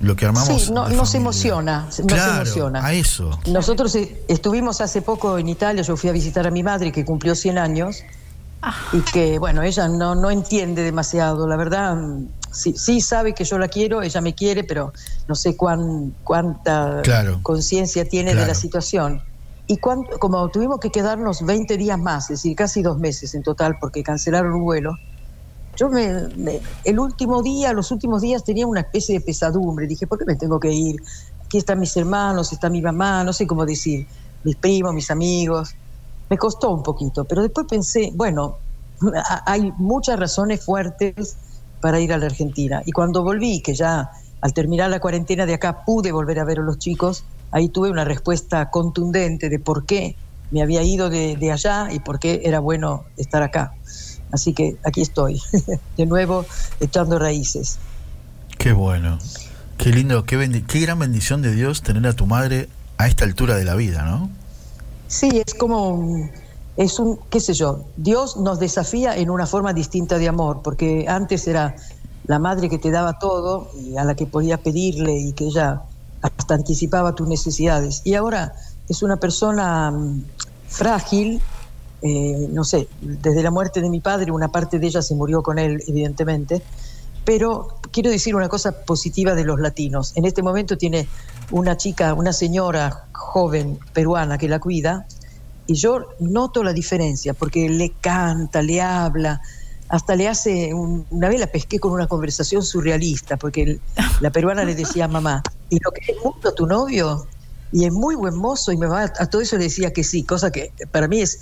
Lo 0.00 0.16
que 0.16 0.26
armamos. 0.26 0.62
Sí, 0.62 0.72
no- 0.72 0.88
nos 0.88 0.96
familia. 1.10 1.16
emociona, 1.18 1.80
nos 1.86 2.00
Claro, 2.06 2.36
emociona. 2.42 2.84
A 2.84 2.92
eso. 2.92 3.38
Nosotros 3.46 3.94
eh, 3.94 4.20
estuvimos 4.28 4.80
hace 4.80 5.02
poco 5.02 5.38
en 5.38 5.48
Italia, 5.48 5.82
yo 5.82 5.96
fui 5.96 6.08
a 6.10 6.12
visitar 6.12 6.46
a 6.46 6.50
mi 6.50 6.62
madre 6.62 6.90
que 6.90 7.04
cumplió 7.04 7.34
100 7.34 7.58
años 7.58 7.98
y 8.92 9.00
que, 9.12 9.38
bueno, 9.38 9.62
ella 9.62 9.88
no, 9.88 10.14
no 10.14 10.30
entiende 10.30 10.82
demasiado, 10.82 11.46
la 11.48 11.56
verdad, 11.56 11.96
mm, 11.96 12.28
sí, 12.52 12.74
sí 12.76 13.00
sabe 13.00 13.34
que 13.34 13.44
yo 13.44 13.58
la 13.58 13.68
quiero, 13.68 14.02
ella 14.02 14.20
me 14.20 14.34
quiere, 14.34 14.64
pero 14.64 14.92
no 15.26 15.34
sé 15.34 15.56
cuán, 15.56 16.16
cuánta 16.22 17.00
Claro. 17.02 17.40
conciencia 17.42 18.04
tiene 18.04 18.34
de 18.34 18.46
la 18.46 18.54
situación. 18.54 19.20
Y 19.66 19.78
cuán- 19.78 20.04
como 20.20 20.48
tuvimos 20.50 20.78
que 20.80 20.90
quedarnos 20.90 21.44
20 21.44 21.76
días 21.76 21.98
más, 21.98 22.24
es 22.30 22.38
decir, 22.42 22.54
casi 22.56 22.82
dos 22.82 22.98
meses 22.98 23.34
en 23.34 23.42
total, 23.42 23.76
porque 23.80 24.02
cancelaron 24.02 24.52
un 24.52 24.64
vuelo, 24.64 24.96
yo 25.76 25.88
me, 25.88 26.28
me- 26.36 26.60
el 26.84 26.98
último 26.98 27.42
día, 27.42 27.72
los 27.72 27.90
últimos 27.90 28.20
días 28.20 28.44
tenía 28.44 28.66
una 28.66 28.80
especie 28.80 29.18
de 29.18 29.24
pesadumbre. 29.24 29.86
Dije, 29.86 30.06
¿por 30.06 30.18
qué 30.18 30.24
me 30.26 30.36
tengo 30.36 30.60
que 30.60 30.70
ir? 30.70 30.96
Aquí 31.44 31.58
están 31.58 31.80
mis 31.80 31.96
hermanos, 31.96 32.52
está 32.52 32.68
mi 32.68 32.82
mamá, 32.82 33.24
no 33.24 33.32
sé 33.32 33.46
cómo 33.46 33.64
decir, 33.64 34.06
mis 34.42 34.56
primos, 34.56 34.92
mis 34.92 35.10
amigos. 35.10 35.74
Me 36.32 36.38
costó 36.38 36.70
un 36.70 36.82
poquito, 36.82 37.24
pero 37.26 37.42
después 37.42 37.66
pensé, 37.68 38.10
bueno, 38.14 38.56
ha- 39.14 39.42
hay 39.44 39.70
muchas 39.76 40.18
razones 40.18 40.64
fuertes 40.64 41.36
para 41.82 42.00
ir 42.00 42.10
a 42.10 42.16
la 42.16 42.24
Argentina. 42.24 42.80
Y 42.86 42.92
cuando 42.92 43.22
volví, 43.22 43.60
que 43.60 43.74
ya 43.74 44.10
al 44.40 44.54
terminar 44.54 44.88
la 44.88 44.98
cuarentena 44.98 45.44
de 45.44 45.52
acá 45.52 45.84
pude 45.84 46.10
volver 46.10 46.40
a 46.40 46.44
ver 46.44 46.60
a 46.60 46.62
los 46.62 46.78
chicos, 46.78 47.26
ahí 47.50 47.68
tuve 47.68 47.90
una 47.90 48.06
respuesta 48.06 48.70
contundente 48.70 49.50
de 49.50 49.58
por 49.58 49.84
qué 49.84 50.16
me 50.50 50.62
había 50.62 50.82
ido 50.82 51.10
de, 51.10 51.52
allá 51.52 51.92
y 51.92 51.98
por 51.98 52.18
qué 52.18 52.40
era 52.44 52.60
bueno 52.60 53.04
estar 53.18 53.42
acá. 53.42 53.74
Así 54.30 54.54
que 54.54 54.78
aquí 54.86 55.02
estoy, 55.02 55.38
de 55.98 56.06
nuevo 56.06 56.46
echando 56.80 57.18
raíces. 57.18 57.78
Qué 58.56 58.72
bueno. 58.72 59.18
Qué 59.76 59.90
lindo, 59.90 60.24
qué 60.24 60.80
gran 60.80 60.98
bendición 60.98 61.42
de 61.42 61.54
Dios 61.54 61.82
tener 61.82 62.06
a 62.06 62.14
tu 62.14 62.24
madre 62.24 62.70
a 62.96 63.06
esta 63.06 63.26
altura 63.26 63.56
de 63.56 63.66
la 63.66 63.74
vida, 63.74 64.04
¿no? 64.04 64.30
Sí, 65.12 65.28
es 65.46 65.52
como, 65.52 66.30
es 66.78 66.98
un, 66.98 67.18
qué 67.28 67.38
sé 67.38 67.52
yo, 67.52 67.84
Dios 67.98 68.38
nos 68.38 68.58
desafía 68.58 69.14
en 69.14 69.28
una 69.28 69.46
forma 69.46 69.74
distinta 69.74 70.16
de 70.16 70.26
amor, 70.26 70.62
porque 70.62 71.04
antes 71.06 71.46
era 71.46 71.76
la 72.24 72.38
madre 72.38 72.70
que 72.70 72.78
te 72.78 72.90
daba 72.90 73.18
todo 73.18 73.68
y 73.78 73.98
a 73.98 74.04
la 74.04 74.14
que 74.14 74.24
podías 74.24 74.60
pedirle 74.60 75.12
y 75.12 75.34
que 75.34 75.44
ella 75.44 75.82
hasta 76.22 76.54
anticipaba 76.54 77.14
tus 77.14 77.28
necesidades. 77.28 78.00
Y 78.04 78.14
ahora 78.14 78.54
es 78.88 79.02
una 79.02 79.18
persona 79.18 79.90
mm, 79.90 80.24
frágil, 80.68 81.42
eh, 82.00 82.48
no 82.50 82.64
sé, 82.64 82.88
desde 83.02 83.42
la 83.42 83.50
muerte 83.50 83.82
de 83.82 83.90
mi 83.90 84.00
padre, 84.00 84.32
una 84.32 84.48
parte 84.48 84.78
de 84.78 84.86
ella 84.86 85.02
se 85.02 85.14
murió 85.14 85.42
con 85.42 85.58
él, 85.58 85.84
evidentemente, 85.86 86.62
pero 87.24 87.78
quiero 87.92 88.10
decir 88.10 88.34
una 88.34 88.48
cosa 88.48 88.72
positiva 88.84 89.34
de 89.34 89.44
los 89.44 89.60
latinos. 89.60 90.12
En 90.16 90.24
este 90.24 90.42
momento 90.42 90.76
tiene 90.76 91.08
una 91.50 91.76
chica, 91.76 92.14
una 92.14 92.32
señora 92.32 93.06
joven 93.12 93.78
peruana 93.92 94.38
que 94.38 94.48
la 94.48 94.58
cuida, 94.58 95.06
y 95.66 95.74
yo 95.74 96.06
noto 96.18 96.62
la 96.64 96.72
diferencia, 96.72 97.34
porque 97.34 97.68
le 97.68 97.92
canta, 98.00 98.62
le 98.62 98.80
habla, 98.80 99.40
hasta 99.88 100.16
le 100.16 100.26
hace, 100.26 100.74
un- 100.74 101.06
una 101.10 101.28
vez 101.28 101.38
la 101.38 101.46
pesqué 101.46 101.78
con 101.78 101.92
una 101.92 102.06
conversación 102.08 102.62
surrealista, 102.62 103.36
porque 103.36 103.78
la 104.20 104.30
peruana 104.30 104.64
le 104.64 104.74
decía 104.74 105.04
a 105.04 105.08
mamá, 105.08 105.42
¿y 105.70 105.78
lo 105.78 105.90
que 105.92 106.12
es 106.12 106.18
mundo 106.24 106.52
tu 106.54 106.66
novio? 106.66 107.26
Y 107.70 107.84
es 107.84 107.92
muy 107.92 108.16
buen 108.16 108.34
mozo, 108.36 108.72
y 108.72 108.76
me 108.76 108.86
va, 108.86 109.02
a 109.04 109.26
todo 109.26 109.40
eso 109.40 109.56
le 109.56 109.64
decía 109.64 109.92
que 109.92 110.02
sí, 110.02 110.24
cosa 110.24 110.50
que 110.50 110.72
para 110.90 111.08
mí 111.08 111.20
es 111.20 111.38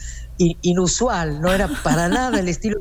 inusual, 0.62 1.40
no 1.40 1.53
era 1.53 1.68
para 1.83 2.09
nada 2.09 2.40
el 2.40 2.48
estilo. 2.48 2.81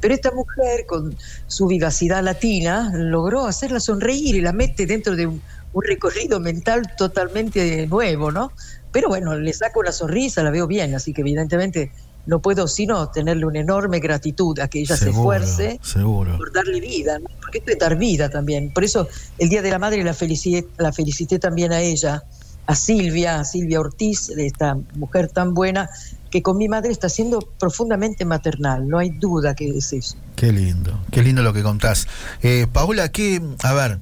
Pero 0.00 0.14
esta 0.14 0.30
mujer, 0.30 0.86
con 0.86 1.16
su 1.46 1.66
vivacidad 1.66 2.22
latina, 2.22 2.90
logró 2.94 3.46
hacerla 3.46 3.80
sonreír 3.80 4.36
y 4.36 4.40
la 4.40 4.52
mete 4.52 4.86
dentro 4.86 5.16
de 5.16 5.26
un, 5.26 5.42
un 5.72 5.82
recorrido 5.82 6.40
mental 6.40 6.94
totalmente 6.96 7.86
nuevo, 7.86 8.30
¿no? 8.30 8.52
Pero 8.92 9.08
bueno, 9.08 9.36
le 9.36 9.52
saco 9.52 9.82
la 9.82 9.92
sonrisa, 9.92 10.42
la 10.42 10.50
veo 10.50 10.66
bien, 10.66 10.94
así 10.94 11.12
que 11.12 11.20
evidentemente 11.20 11.90
no 12.26 12.40
puedo 12.40 12.66
sino 12.66 13.08
tenerle 13.10 13.46
una 13.46 13.60
enorme 13.60 14.00
gratitud 14.00 14.58
a 14.58 14.68
que 14.68 14.80
ella 14.80 14.96
se 14.96 15.10
esfuerce 15.10 15.78
Seguro. 15.82 16.36
por 16.36 16.52
darle 16.52 16.80
vida, 16.80 17.18
¿no? 17.18 17.28
porque 17.40 17.58
esto 17.58 17.70
es 17.70 17.78
dar 17.78 17.96
vida 17.96 18.28
también. 18.28 18.72
Por 18.72 18.84
eso 18.84 19.08
el 19.38 19.48
Día 19.48 19.62
de 19.62 19.70
la 19.70 19.78
Madre 19.78 20.02
la 20.02 20.14
felicité, 20.14 20.66
la 20.78 20.92
felicité 20.92 21.38
también 21.38 21.72
a 21.72 21.80
ella, 21.80 22.22
a 22.66 22.74
Silvia, 22.74 23.40
a 23.40 23.44
Silvia 23.44 23.80
Ortiz, 23.80 24.30
esta 24.30 24.76
mujer 24.94 25.28
tan 25.28 25.54
buena, 25.54 25.88
que 26.30 26.42
con 26.42 26.56
mi 26.58 26.68
madre 26.68 26.90
está 26.92 27.08
siendo 27.08 27.38
profundamente 27.40 28.24
maternal, 28.24 28.88
no 28.88 28.98
hay 28.98 29.10
duda 29.10 29.54
que 29.54 29.68
es 29.68 29.92
eso. 29.92 30.16
Qué 30.34 30.52
lindo, 30.52 30.98
qué 31.10 31.22
lindo 31.22 31.42
lo 31.42 31.52
que 31.52 31.62
contás. 31.62 32.08
Eh, 32.42 32.66
Paola, 32.72 33.10
¿qué, 33.10 33.40
a 33.62 33.72
ver, 33.72 34.00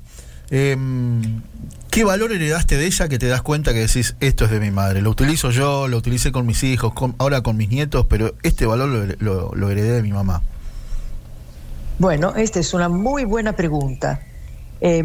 em, 0.50 1.42
¿qué 1.90 2.02
valor 2.04 2.32
heredaste 2.32 2.76
de 2.76 2.86
ella 2.86 3.08
que 3.08 3.18
te 3.18 3.26
das 3.28 3.42
cuenta 3.42 3.72
que 3.72 3.80
decís, 3.80 4.16
esto 4.20 4.44
es 4.46 4.50
de 4.50 4.58
mi 4.60 4.70
madre? 4.70 5.00
Lo 5.02 5.10
utilizo 5.10 5.50
yo, 5.50 5.86
lo 5.88 5.98
utilicé 5.98 6.32
con 6.32 6.46
mis 6.46 6.62
hijos, 6.64 6.92
con- 6.94 7.14
ahora 7.18 7.42
con 7.42 7.56
mis 7.56 7.68
nietos, 7.68 8.06
pero 8.08 8.34
este 8.42 8.66
valor 8.66 8.88
lo, 8.88 9.04
lo- 9.18 9.54
lo 9.54 9.70
heredé 9.70 9.92
de 9.92 10.02
mi 10.02 10.12
mamá. 10.12 10.42
Bueno, 11.98 12.34
esta 12.34 12.58
es 12.58 12.74
una 12.74 12.88
muy 12.88 13.24
buena 13.24 13.54
pregunta. 13.54 14.20
Eh, 14.86 14.98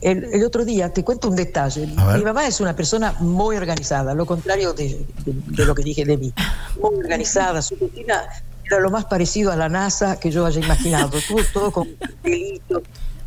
el, 0.00 0.24
el 0.32 0.44
otro 0.44 0.64
día 0.64 0.88
te 0.94 1.04
cuento 1.04 1.28
un 1.28 1.36
detalle. 1.36 1.86
Mi 1.86 2.24
mamá 2.24 2.46
es 2.46 2.58
una 2.58 2.74
persona 2.74 3.12
muy 3.20 3.54
organizada, 3.54 4.14
lo 4.14 4.24
contrario 4.24 4.72
de, 4.72 5.04
de- 5.26 5.34
de 5.58 5.64
lo 5.66 5.74
que 5.74 5.82
dije 5.82 6.06
de 6.06 6.16
mí. 6.16 6.32
Muy 6.80 6.96
organizada. 7.04 7.60
Su 7.60 7.76
cocina 7.78 8.22
era 8.64 8.80
lo 8.80 8.90
más 8.90 9.04
parecido 9.04 9.52
a 9.52 9.56
la 9.56 9.68
NASA 9.68 10.18
que 10.18 10.30
yo 10.30 10.46
haya 10.46 10.60
imaginado. 10.62 11.18
Todo, 11.28 11.44
todo 11.52 11.70
con 11.70 11.88
pelitos. 12.22 12.82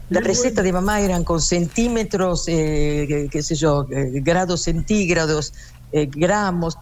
Las 0.09 0.23
recetas 0.23 0.63
de 0.63 0.73
mamá 0.73 0.99
eran 0.99 1.23
con 1.23 1.39
centímetros, 1.39 2.45
eh, 2.47 3.05
qué- 3.07 3.29
qué 3.31 3.43
sé 3.43 3.53
yo, 3.53 3.85
eh, 3.91 4.09
grados 4.23 4.61
centígrados, 4.63 5.53
eh, 5.95 6.09
gramos. 6.11 6.77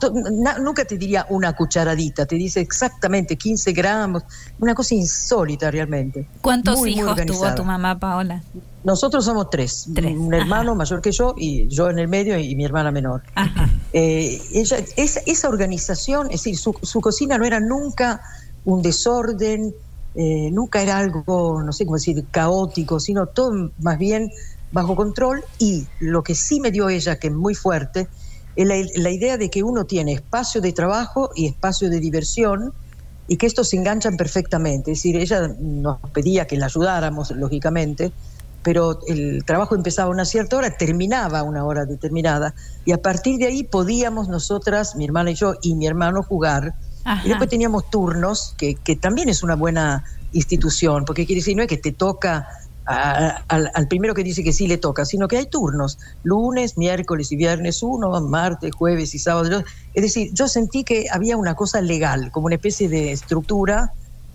nunca 0.61 0.85
te 0.85 0.97
diría 0.97 1.25
una 1.29 1.53
cucharadita, 1.53 2.25
te 2.25 2.37
dice 2.37 2.61
exactamente 2.61 3.35
15 3.35 3.73
gramos. 3.73 4.23
Una 4.57 4.73
cosa 4.73 4.95
insólita 4.95 5.69
realmente. 5.69 6.29
¿Cuántos 6.39 6.79
Muy, 6.79 6.95
muy 6.95 7.01
hijos 7.01 7.25
tuvo 7.25 7.53
tu 7.53 7.65
mamá, 7.65 7.99
Paola? 7.99 8.41
Nosotros 8.85 9.25
somos 9.25 9.49
tres, 9.49 9.89
Tres, 9.93 10.17
un 10.17 10.33
ajá. 10.33 10.43
hermano 10.43 10.75
mayor 10.75 11.01
que 11.01 11.11
yo 11.11 11.35
y 11.37 11.67
yo 11.67 11.89
en 11.89 11.99
el 11.99 12.07
medio 12.07 12.39
y 12.39 12.55
mi 12.55 12.63
hermana 12.63 12.89
menor. 12.89 13.21
Ajá. 13.35 13.69
Eh, 13.93 14.41
ella, 14.53 14.77
esa, 14.95 15.19
esa 15.25 15.49
organización, 15.49 16.27
es 16.27 16.43
decir, 16.43 16.57
su, 16.57 16.73
su 16.81 17.01
cocina 17.01 17.37
no 17.37 17.43
era 17.43 17.59
nunca 17.59 18.21
un 18.63 18.81
desorden, 18.81 19.75
eh, 20.15 20.49
nunca 20.51 20.81
era 20.81 20.97
algo, 20.97 21.61
no 21.61 21.73
sé 21.73 21.83
cómo 21.85 21.97
decir, 21.97 22.25
caótico, 22.31 23.01
sino 23.01 23.27
todo 23.27 23.71
más 23.79 23.97
bien 23.97 24.31
bajo 24.71 24.95
control 24.95 25.43
y 25.59 25.85
lo 25.99 26.23
que 26.23 26.33
sí 26.33 26.61
me 26.61 26.71
dio 26.71 26.87
ella, 26.87 27.17
que 27.17 27.27
es 27.27 27.33
muy 27.33 27.55
fuerte, 27.55 28.07
la, 28.55 28.75
la 28.95 29.09
idea 29.09 29.37
de 29.37 29.49
que 29.49 29.63
uno 29.63 29.85
tiene 29.85 30.13
espacio 30.13 30.61
de 30.61 30.73
trabajo 30.73 31.31
y 31.35 31.47
espacio 31.47 31.89
de 31.89 31.99
diversión 31.99 32.73
y 33.27 33.37
que 33.37 33.45
estos 33.45 33.69
se 33.69 33.77
enganchan 33.77 34.17
perfectamente. 34.17 34.91
Es 34.91 34.97
decir, 34.99 35.15
ella 35.15 35.47
nos 35.59 35.99
pedía 36.13 36.47
que 36.47 36.57
la 36.57 36.65
ayudáramos, 36.65 37.31
lógicamente, 37.31 38.11
pero 38.63 38.99
el 39.07 39.43
trabajo 39.45 39.75
empezaba 39.75 40.09
a 40.09 40.11
una 40.11 40.25
cierta 40.25 40.57
hora, 40.57 40.75
terminaba 40.77 41.39
a 41.39 41.43
una 41.43 41.63
hora 41.65 41.85
determinada, 41.85 42.53
y 42.85 42.91
a 42.91 43.01
partir 43.01 43.37
de 43.37 43.47
ahí 43.47 43.63
podíamos 43.63 44.27
nosotras, 44.27 44.95
mi 44.95 45.05
hermana 45.05 45.31
y 45.31 45.35
yo, 45.35 45.55
y 45.61 45.75
mi 45.75 45.87
hermano 45.87 46.23
jugar, 46.23 46.75
Ajá. 47.03 47.25
y 47.25 47.29
después 47.29 47.49
teníamos 47.49 47.89
turnos, 47.89 48.53
que, 48.57 48.75
que 48.75 48.95
también 48.95 49.29
es 49.29 49.43
una 49.43 49.55
buena 49.55 50.03
institución, 50.33 51.05
porque 51.05 51.25
quiere 51.25 51.39
decir, 51.39 51.55
no 51.55 51.63
es 51.63 51.69
que 51.69 51.77
te 51.77 51.91
toca 51.91 52.47
a- 52.85 53.43
al, 53.47 53.71
al 53.73 53.87
primero 53.87 54.13
que 54.13 54.23
dice 54.23 54.43
que 54.43 54.53
sí 54.53 54.67
le 54.67 54.77
toca, 54.77 55.05
sino 55.05 55.27
que 55.27 55.37
hay 55.37 55.45
turnos, 55.45 55.99
lunes, 56.23 56.77
miércoles 56.77 57.31
y 57.31 57.35
viernes 57.35 57.83
uno, 57.83 58.19
martes, 58.21 58.71
jueves 58.75 59.13
y 59.15 59.19
sábado. 59.19 59.63
Es 59.93 60.01
decir, 60.03 60.31
yo 60.33 60.47
sentí 60.47 60.83
que 60.83 61.07
había 61.11 61.37
una 61.37 61.55
cosa 61.55 61.81
legal, 61.81 62.31
como 62.31 62.47
una 62.47 62.55
especie 62.55 62.89
de 62.89 63.11
estructura 63.11 63.93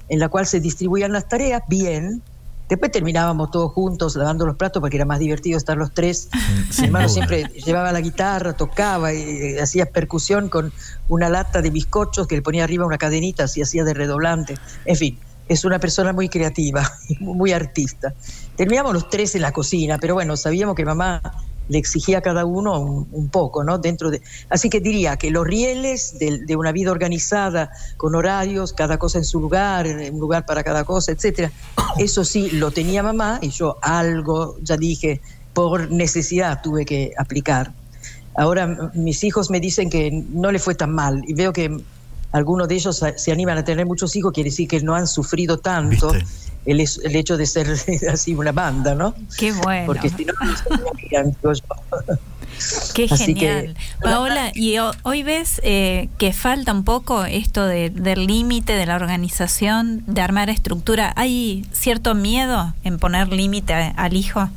en 0.09 0.21
la 0.21 0.29
cual 0.29 0.47
se 0.47 0.61
distribuían 0.61 1.13
las 1.13 1.29
tareas 1.29 1.63
bien. 1.69 2.23
Después 2.69 2.91
terminábamos 2.91 3.53
todos 3.53 3.73
juntos 3.73 4.17
lavando 4.17 4.45
los 4.45 4.57
platos 4.57 4.81
porque 4.81 4.97
era 4.97 5.05
más 5.05 5.21
divertido 5.21 5.57
estar 5.57 5.77
los 5.77 5.95
tres. 5.95 6.29
Sin 6.71 6.83
Mi 6.83 6.87
hermano 6.87 7.09
siempre 7.09 7.45
llevaba 7.65 7.93
la 7.93 8.01
guitarra, 8.01 8.55
tocaba 8.57 9.13
y 9.15 9.21
eh, 9.23 9.61
hacía 9.61 9.87
percusión 9.87 10.49
con 10.49 10.73
una 11.09 11.29
lata 11.29 11.63
de 11.63 11.71
bizcochos 11.71 12.27
que 12.27 12.35
le 12.35 12.43
ponía 12.43 12.65
arriba 12.65 12.85
una 12.85 12.99
cadenita, 12.99 13.45
así 13.45 13.63
hacía 13.63 13.85
de 13.85 13.95
redoblante. 13.95 14.57
En 14.85 14.97
fin, 14.97 15.19
es 15.49 15.65
una 15.65 15.79
persona 15.79 16.13
muy 16.13 16.29
creativa, 16.29 16.91
muy 17.21 17.53
artista. 17.53 18.15
Terminamos 18.57 18.93
los 18.93 19.09
tres 19.09 19.35
en 19.35 19.43
la 19.43 19.53
cocina, 19.53 19.99
pero 19.99 20.15
bueno, 20.15 20.37
sabíamos 20.37 20.75
que 20.75 20.85
mamá 20.85 21.21
le 21.69 21.79
exigía 21.79 22.19
a 22.19 22.21
cada 22.21 22.45
uno 22.45 22.81
un, 22.81 23.29
poco, 23.29 23.65
¿no? 23.65 23.79
Dentro 23.79 24.11
de, 24.11 24.23
así 24.51 24.71
que 24.71 24.81
diría 24.81 25.17
que 25.17 25.31
los 25.31 25.45
rieles 25.45 26.19
de, 26.19 26.39
de 26.39 26.57
una 26.57 26.71
vida 26.71 26.93
organizada, 26.93 27.71
con 27.97 28.15
horarios, 28.15 28.73
cada 28.73 28.99
cosa 28.99 29.19
en 29.19 29.25
su 29.25 29.41
lugar, 29.41 29.87
un 29.87 30.21
lugar 30.21 30.47
para 30.47 30.63
cada 30.63 30.85
cosa, 30.85 31.13
etcétera, 31.13 31.51
eso 31.99 32.25
sí 32.25 32.51
lo 32.53 32.71
tenía 32.71 33.03
mamá 33.03 33.41
y 33.43 33.51
yo 33.51 33.79
algo, 33.83 34.57
ya 34.63 34.77
dije, 34.77 35.21
por 35.55 35.91
necesidad 35.91 36.61
tuve 36.63 36.85
que 36.85 37.13
aplicar. 37.19 37.73
Ahora 38.37 38.91
mis 38.95 39.25
hijos 39.25 39.51
me 39.51 39.61
dicen 39.61 39.89
que 39.91 40.11
no 40.13 40.53
le 40.53 40.59
fue 40.59 40.75
tan 40.75 40.95
mal 40.95 41.23
y 41.27 41.33
veo 41.33 41.53
que 41.53 41.81
algunos 42.37 42.69
de 42.69 42.75
ellos 42.75 43.03
se 43.17 43.33
animan 43.33 43.59
a 43.59 43.65
tener 43.65 43.87
muchos 43.87 44.15
hijos, 44.17 44.33
quiere 44.33 44.51
decir 44.51 44.69
que 44.69 44.81
no 44.81 44.95
han 44.95 45.07
sufrido 45.07 45.59
tanto 45.59 46.13
el, 46.67 46.81
el 46.81 47.17
hecho 47.17 47.37
de 47.37 47.47
ser 47.47 47.69
así 48.13 48.35
una 48.35 48.53
banda, 48.53 48.95
¿no? 48.95 49.15
Qué 49.39 49.53
bueno. 49.53 49.87
Porque 49.87 50.09
si 50.11 50.25
no, 50.25 50.33
no 51.43 51.53
yo. 51.53 51.63
Qué 52.95 53.07
Así 53.11 53.35
que- 53.35 53.41
genial. 53.41 53.77
Paola, 54.03 54.51
y 54.55 54.79
ho- 54.79 54.93
hoy 55.03 55.23
ves 55.23 55.61
eh, 55.63 56.09
que 56.19 56.33
falta 56.33 56.73
un 56.73 56.85
poco 56.85 57.25
esto 57.27 57.67
de- 57.67 57.91
del 57.91 58.27
límite 58.27 58.73
de 58.73 58.87
la 58.87 58.97
organización, 58.97 60.03
de 60.07 60.23
armar 60.23 60.49
estructura. 60.49 61.13
¿Hay 61.17 61.67
cierto 61.73 62.15
miedo 62.15 62.73
en 62.83 62.99
poner 62.99 63.29
límite 63.29 63.75
a- 63.75 63.89
al 63.91 64.17
hijo? 64.17 64.49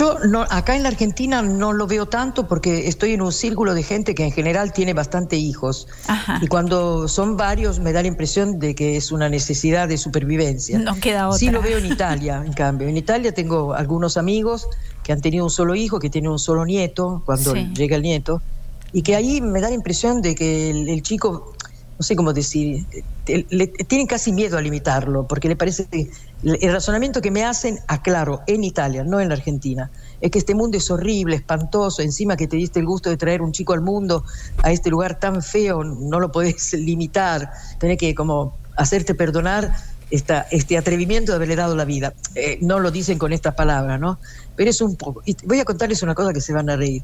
Yo 0.00 0.18
no, 0.26 0.46
acá 0.48 0.76
en 0.76 0.82
la 0.82 0.88
Argentina 0.88 1.42
no 1.42 1.74
lo 1.74 1.86
veo 1.86 2.06
tanto 2.06 2.48
porque 2.48 2.88
estoy 2.88 3.12
en 3.12 3.20
un 3.20 3.32
círculo 3.32 3.74
de 3.74 3.82
gente 3.82 4.14
que 4.14 4.24
en 4.24 4.32
general 4.32 4.72
tiene 4.72 4.94
bastante 4.94 5.36
hijos. 5.36 5.86
Ajá. 6.06 6.38
Y 6.40 6.46
cuando 6.46 7.06
son 7.06 7.36
varios 7.36 7.80
me 7.80 7.92
da 7.92 8.00
la 8.00 8.08
impresión 8.08 8.58
de 8.58 8.74
que 8.74 8.96
es 8.96 9.12
una 9.12 9.28
necesidad 9.28 9.88
de 9.88 9.98
supervivencia. 9.98 10.78
No 10.78 10.94
queda 10.96 11.28
otra. 11.28 11.38
Sí 11.38 11.50
lo 11.50 11.60
veo 11.60 11.76
en 11.76 11.84
Italia, 11.84 12.42
en 12.46 12.54
cambio. 12.54 12.88
En 12.88 12.96
Italia 12.96 13.34
tengo 13.34 13.74
algunos 13.74 14.16
amigos 14.16 14.66
que 15.02 15.12
han 15.12 15.20
tenido 15.20 15.44
un 15.44 15.50
solo 15.50 15.74
hijo, 15.74 15.98
que 15.98 16.08
tienen 16.08 16.30
un 16.30 16.38
solo 16.38 16.64
nieto, 16.64 17.22
cuando 17.26 17.52
Sí. 17.52 17.70
llega 17.74 17.96
el 17.96 18.02
nieto, 18.02 18.40
y 18.92 19.02
que 19.02 19.16
ahí 19.16 19.42
me 19.42 19.60
da 19.60 19.68
la 19.68 19.74
impresión 19.74 20.22
de 20.22 20.34
que 20.34 20.70
el, 20.70 20.88
el 20.88 21.02
chico, 21.02 21.52
no 22.00 22.04
sé 22.04 22.16
cómo 22.16 22.32
decir, 22.32 22.86
eh, 23.26 23.44
le, 23.50 23.66
tienen 23.66 24.06
casi 24.06 24.32
miedo 24.32 24.56
a 24.56 24.62
limitarlo, 24.62 25.26
porque 25.26 25.48
le 25.48 25.56
parece 25.56 25.84
que 25.84 26.10
el 26.42 26.72
razonamiento 26.72 27.20
que 27.20 27.30
me 27.30 27.44
hacen, 27.44 27.78
aclaro, 27.88 28.40
en 28.46 28.64
Italia, 28.64 29.04
no 29.04 29.20
en 29.20 29.28
la 29.28 29.34
Argentina, 29.34 29.90
es 30.22 30.30
que 30.30 30.38
este 30.38 30.54
mundo 30.54 30.78
es 30.78 30.90
horrible, 30.90 31.36
espantoso, 31.36 32.00
encima 32.00 32.38
que 32.38 32.46
te 32.46 32.56
diste 32.56 32.80
el 32.80 32.86
gusto 32.86 33.10
de 33.10 33.18
traer 33.18 33.42
un 33.42 33.52
chico 33.52 33.74
al 33.74 33.82
mundo, 33.82 34.24
a 34.62 34.72
este 34.72 34.88
lugar 34.88 35.20
tan 35.20 35.42
feo, 35.42 35.84
no 35.84 36.20
lo 36.20 36.32
podés 36.32 36.72
limitar, 36.72 37.50
tenés 37.78 37.98
que 37.98 38.14
como 38.14 38.56
hacerte 38.78 39.14
perdonar 39.14 39.70
esta, 40.10 40.46
este 40.50 40.78
atrevimiento 40.78 41.32
de 41.32 41.36
haberle 41.36 41.56
dado 41.56 41.76
la 41.76 41.84
vida. 41.84 42.14
Eh, 42.34 42.56
no 42.62 42.80
lo 42.80 42.90
dicen 42.90 43.18
con 43.18 43.34
estas 43.34 43.54
palabras, 43.54 44.00
¿no? 44.00 44.18
Pero 44.56 44.70
es 44.70 44.80
un 44.80 44.96
poco. 44.96 45.20
Y 45.26 45.36
voy 45.44 45.60
a 45.60 45.66
contarles 45.66 46.02
una 46.02 46.14
cosa 46.14 46.32
que 46.32 46.40
se 46.40 46.54
van 46.54 46.70
a 46.70 46.76
reír. 46.76 47.02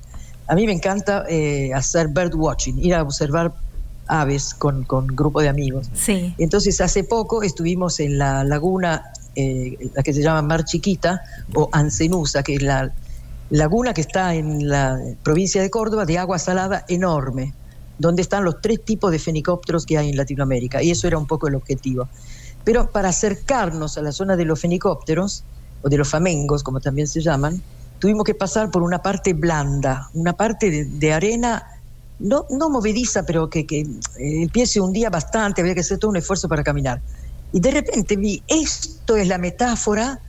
A 0.49 0.55
mí 0.55 0.65
me 0.65 0.73
encanta 0.73 1.27
eh, 1.29 1.75
hacer 1.75 2.09
bird 2.09 2.35
watching, 2.35 2.83
ir 2.83 2.95
a 2.95 3.03
observar 3.03 3.53
aves 4.07 4.55
con, 4.55 4.85
con 4.85 5.07
grupo 5.09 5.41
de 5.41 5.49
amigos. 5.49 5.91
Sí. 5.95 6.35
Entonces, 6.39 6.81
hace 6.81 7.05
poco 7.05 7.43
estuvimos 7.43 8.01
en 8.01 8.19
la 8.19 8.45
laguna, 8.45 9.13
eh, 9.35 9.91
la 9.95 10.03
que 10.03 10.13
se 10.13 10.23
llama 10.23 10.43
Mar 10.43 10.65
Chiquita 10.65 11.23
o 11.55 11.69
Ancenusa, 11.73 12.43
que 12.43 12.57
es 12.57 12.63
la 12.63 12.93
laguna 13.51 13.95
que 13.95 14.01
está 14.01 14.35
en 14.35 14.69
la 14.69 14.99
provincia 15.23 15.63
de 15.63 15.71
Córdoba, 15.71 16.05
de 16.05 16.19
agua 16.19 16.39
salada 16.39 16.85
enorme, 16.89 17.55
donde 17.99 18.23
están 18.23 18.45
los 18.45 18.61
tres 18.61 18.85
tipos 18.85 19.11
de 19.11 19.19
fenicópteros 19.19 19.87
que 19.87 19.99
hay 19.99 20.11
en 20.11 20.17
Latinoamérica. 20.17 20.83
Y 20.83 20.91
eso 20.91 21.07
era 21.07 21.19
un 21.19 21.27
poco 21.27 21.49
el 21.49 21.55
objetivo. 21.55 22.09
Pero 22.65 22.91
para 22.91 23.11
acercarnos 23.11 23.97
a 23.97 24.03
la 24.03 24.13
zona 24.13 24.37
de 24.37 24.45
los 24.45 24.61
fenicópteros, 24.61 25.45
o 25.83 25.89
de 25.89 25.97
los 25.97 26.09
famengos, 26.09 26.63
como 26.63 26.81
también 26.81 27.07
se 27.07 27.21
llaman, 27.21 27.63
tuvimos 27.99 28.25
que 28.25 28.35
pasar 28.35 28.71
por 28.71 28.83
una 28.83 29.03
parte 29.03 29.33
blanda, 29.35 30.11
una 30.15 30.33
parte 30.33 30.71
de, 30.71 30.85
de 30.85 31.13
arena, 31.13 31.65
no, 32.19 32.47
no 32.51 32.71
movediza, 32.71 33.25
pero 33.25 33.51
que, 33.51 33.67
que, 33.67 33.81
eh, 33.83 34.43
el 34.43 34.51
pie 34.51 34.67
se 34.67 34.81
hundía 34.81 35.11
bastante, 35.11 35.61
había 35.63 35.75
que 35.75 35.81
hacer 35.81 35.99
todo 35.99 36.11
un 36.11 36.17
esfuerzo 36.17 36.49
para 36.49 36.65
caminar. 36.65 37.03
Y 37.53 37.61
de 37.61 37.71
repente 37.71 38.17
vi, 38.17 38.45
esto 38.49 39.17
es 39.17 39.29
la 39.29 39.39
metáfora 39.39 40.21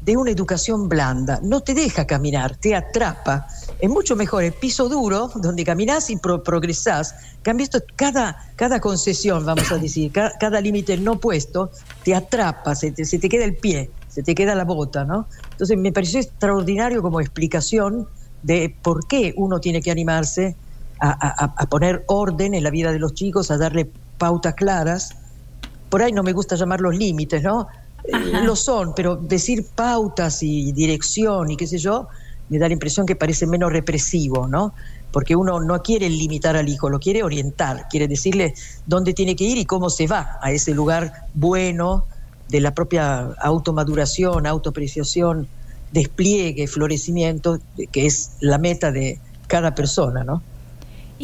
de 0.00 0.16
una 0.16 0.30
educación 0.30 0.88
blanda. 0.88 1.40
No 1.42 1.62
te 1.62 1.74
deja 1.74 2.06
caminar, 2.06 2.58
te 2.58 2.74
atrapa. 2.74 3.46
Es 3.78 3.88
mucho 3.90 4.16
mejor 4.16 4.44
el 4.44 4.54
piso 4.54 4.88
duro, 4.88 5.30
donde 5.36 5.64
caminás 5.64 6.10
y 6.10 6.16
pro- 6.18 6.42
progresás. 6.42 7.14
Cambio 7.42 7.64
esto, 7.64 7.80
cada, 7.96 8.36
cada 8.56 8.80
concesión, 8.80 9.46
vamos 9.46 9.72
a 9.72 9.78
decir, 9.78 10.12
ca- 10.12 10.32
cada, 10.38 10.60
límite 10.60 10.98
no 10.98 11.20
puesto, 11.20 11.70
te 12.02 12.14
atrapa, 12.14 12.74
se 12.74 12.92
te, 12.92 13.04
se 13.06 13.18
te 13.18 13.28
queda 13.30 13.44
el 13.46 13.58
pie, 13.58 13.94
se 14.06 14.22
te 14.22 14.34
queda 14.34 14.54
la 14.54 14.64
bota, 14.64 15.04
¿no? 15.06 15.28
Entonces 15.52 15.78
me 15.78 15.92
pareció 15.92 16.20
extraordinario 16.20 17.02
como 17.02 17.20
explicación 17.20 18.08
de 18.42 18.78
por 18.82 19.06
qué 19.08 19.32
uno 19.36 19.60
tiene 19.60 19.80
que 19.82 19.90
animarse 19.90 20.58
a, 21.10 21.44
a- 21.44 21.54
a 21.56 21.66
poner 21.66 22.04
orden 22.08 22.54
en 22.54 22.62
la 22.64 22.70
vida 22.70 22.92
de 22.92 22.98
los 22.98 23.14
chicos, 23.14 23.50
a 23.50 23.58
darle 23.58 23.90
pautas 24.18 24.54
claras. 24.54 25.10
Por 25.90 26.02
ahí 26.02 26.12
no 26.12 26.22
me 26.22 26.32
gusta 26.32 26.56
llamar 26.56 26.80
los 26.80 26.96
límites, 26.96 27.42
¿no? 27.42 27.66
Eh, 28.04 28.12
lo 28.42 28.56
son, 28.56 28.92
pero 28.94 29.16
decir 29.16 29.66
pautas 29.74 30.42
y 30.42 30.72
dirección 30.72 31.50
y 31.50 31.56
qué 31.56 31.66
sé 31.66 31.78
yo, 31.78 32.08
me 32.48 32.58
da 32.58 32.68
la 32.68 32.74
impresión 32.74 33.06
que 33.06 33.16
parece 33.16 33.46
menos 33.46 33.72
represivo, 33.72 34.46
¿no? 34.46 34.74
Porque 35.12 35.36
uno 35.36 35.60
no 35.60 35.80
quiere 35.82 36.08
limitar 36.10 36.56
al 36.56 36.68
hijo, 36.68 36.90
lo 36.90 36.98
quiere 36.98 37.22
orientar, 37.22 37.86
quiere 37.88 38.08
decirle 38.08 38.54
dónde 38.86 39.14
tiene 39.14 39.36
que 39.36 39.44
ir 39.44 39.58
y 39.58 39.64
cómo 39.64 39.88
se 39.90 40.06
va 40.06 40.38
a 40.42 40.50
ese 40.52 40.74
lugar 40.74 41.12
bueno 41.34 42.04
de 42.48 42.60
la 42.60 42.72
propia 42.74 43.30
automaduración, 43.40 44.46
autoapreciación, 44.46 45.46
despliegue, 45.92 46.66
florecimiento, 46.66 47.58
que 47.92 48.06
es 48.06 48.32
la 48.40 48.58
meta 48.58 48.90
de 48.90 49.18
cada 49.46 49.74
persona, 49.74 50.24
¿no? 50.24 50.42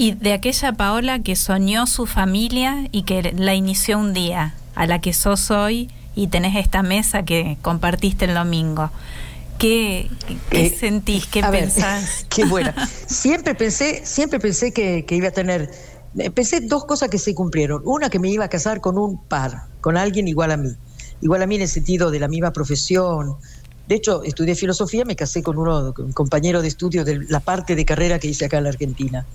Y 0.01 0.13
de 0.13 0.33
aquella 0.33 0.73
Paola 0.73 1.19
que 1.19 1.37
soñó 1.37 1.87
su 1.87 2.07
familia 2.07 2.89
y 2.91 3.03
que 3.03 3.35
la 3.37 3.53
inició 3.55 3.99
un 3.99 4.15
día, 4.15 4.55
a 4.75 4.87
la 4.87 4.99
que 5.03 5.13
sos 5.13 5.51
hoy 5.51 5.91
y 6.15 6.29
tenés 6.29 6.57
esta 6.57 6.83
mesa 6.83 7.23
que 7.27 7.59
compartiste 7.61 8.25
el 8.25 8.33
domingo. 8.33 8.91
¿Qué, 9.59 10.11
qué 10.49 10.69
Eh, 10.69 10.71
sentís? 10.71 11.27
¿Qué 11.27 11.43
ver, 11.43 11.65
pensás? 11.65 12.25
qué 12.31 12.47
buena. 12.47 12.75
Siempre 13.07 13.55
pensé, 13.55 14.01
siempre 14.07 14.41
pensé 14.41 14.73
que, 14.73 15.05
que 15.05 15.17
iba 15.17 15.29
a 15.29 15.33
tener. 15.33 15.71
eh, 16.17 16.31
Pensé 16.31 16.63
dos 16.63 16.87
cosas 16.87 17.11
que 17.11 17.19
se 17.19 17.35
cumplieron. 17.35 17.83
Una, 17.85 18.09
que 18.09 18.19
me 18.19 18.31
iba 18.31 18.47
a 18.47 18.49
casar 18.49 18.81
con 18.81 18.97
un 18.97 19.23
par, 19.29 19.65
con 19.83 19.99
alguien 19.99 20.29
igual 20.29 20.51
a 20.53 20.57
mí. 20.57 20.71
Igual 21.21 21.43
a 21.43 21.47
mí 21.47 21.57
en 21.57 21.61
el 21.63 21.69
sentido 21.69 22.11
de 22.11 22.21
la 22.21 22.29
misma 22.29 22.53
profesión. 22.55 23.37
De 23.87 23.97
hecho, 23.97 24.23
estudié 24.23 24.55
filosofía, 24.55 25.05
me 25.05 25.15
casé 25.15 25.43
con 25.43 25.59
uno, 25.59 25.93
con 25.93 26.07
un 26.07 26.13
compañero 26.15 26.63
de 26.63 26.69
estudio 26.69 27.05
de 27.05 27.21
la 27.29 27.41
parte 27.41 27.75
de 27.77 27.85
carrera 27.85 28.19
que 28.19 28.29
hice 28.29 28.47
acá 28.47 28.57
en 28.59 28.65
la 28.65 28.71
Argentina, 28.71 29.27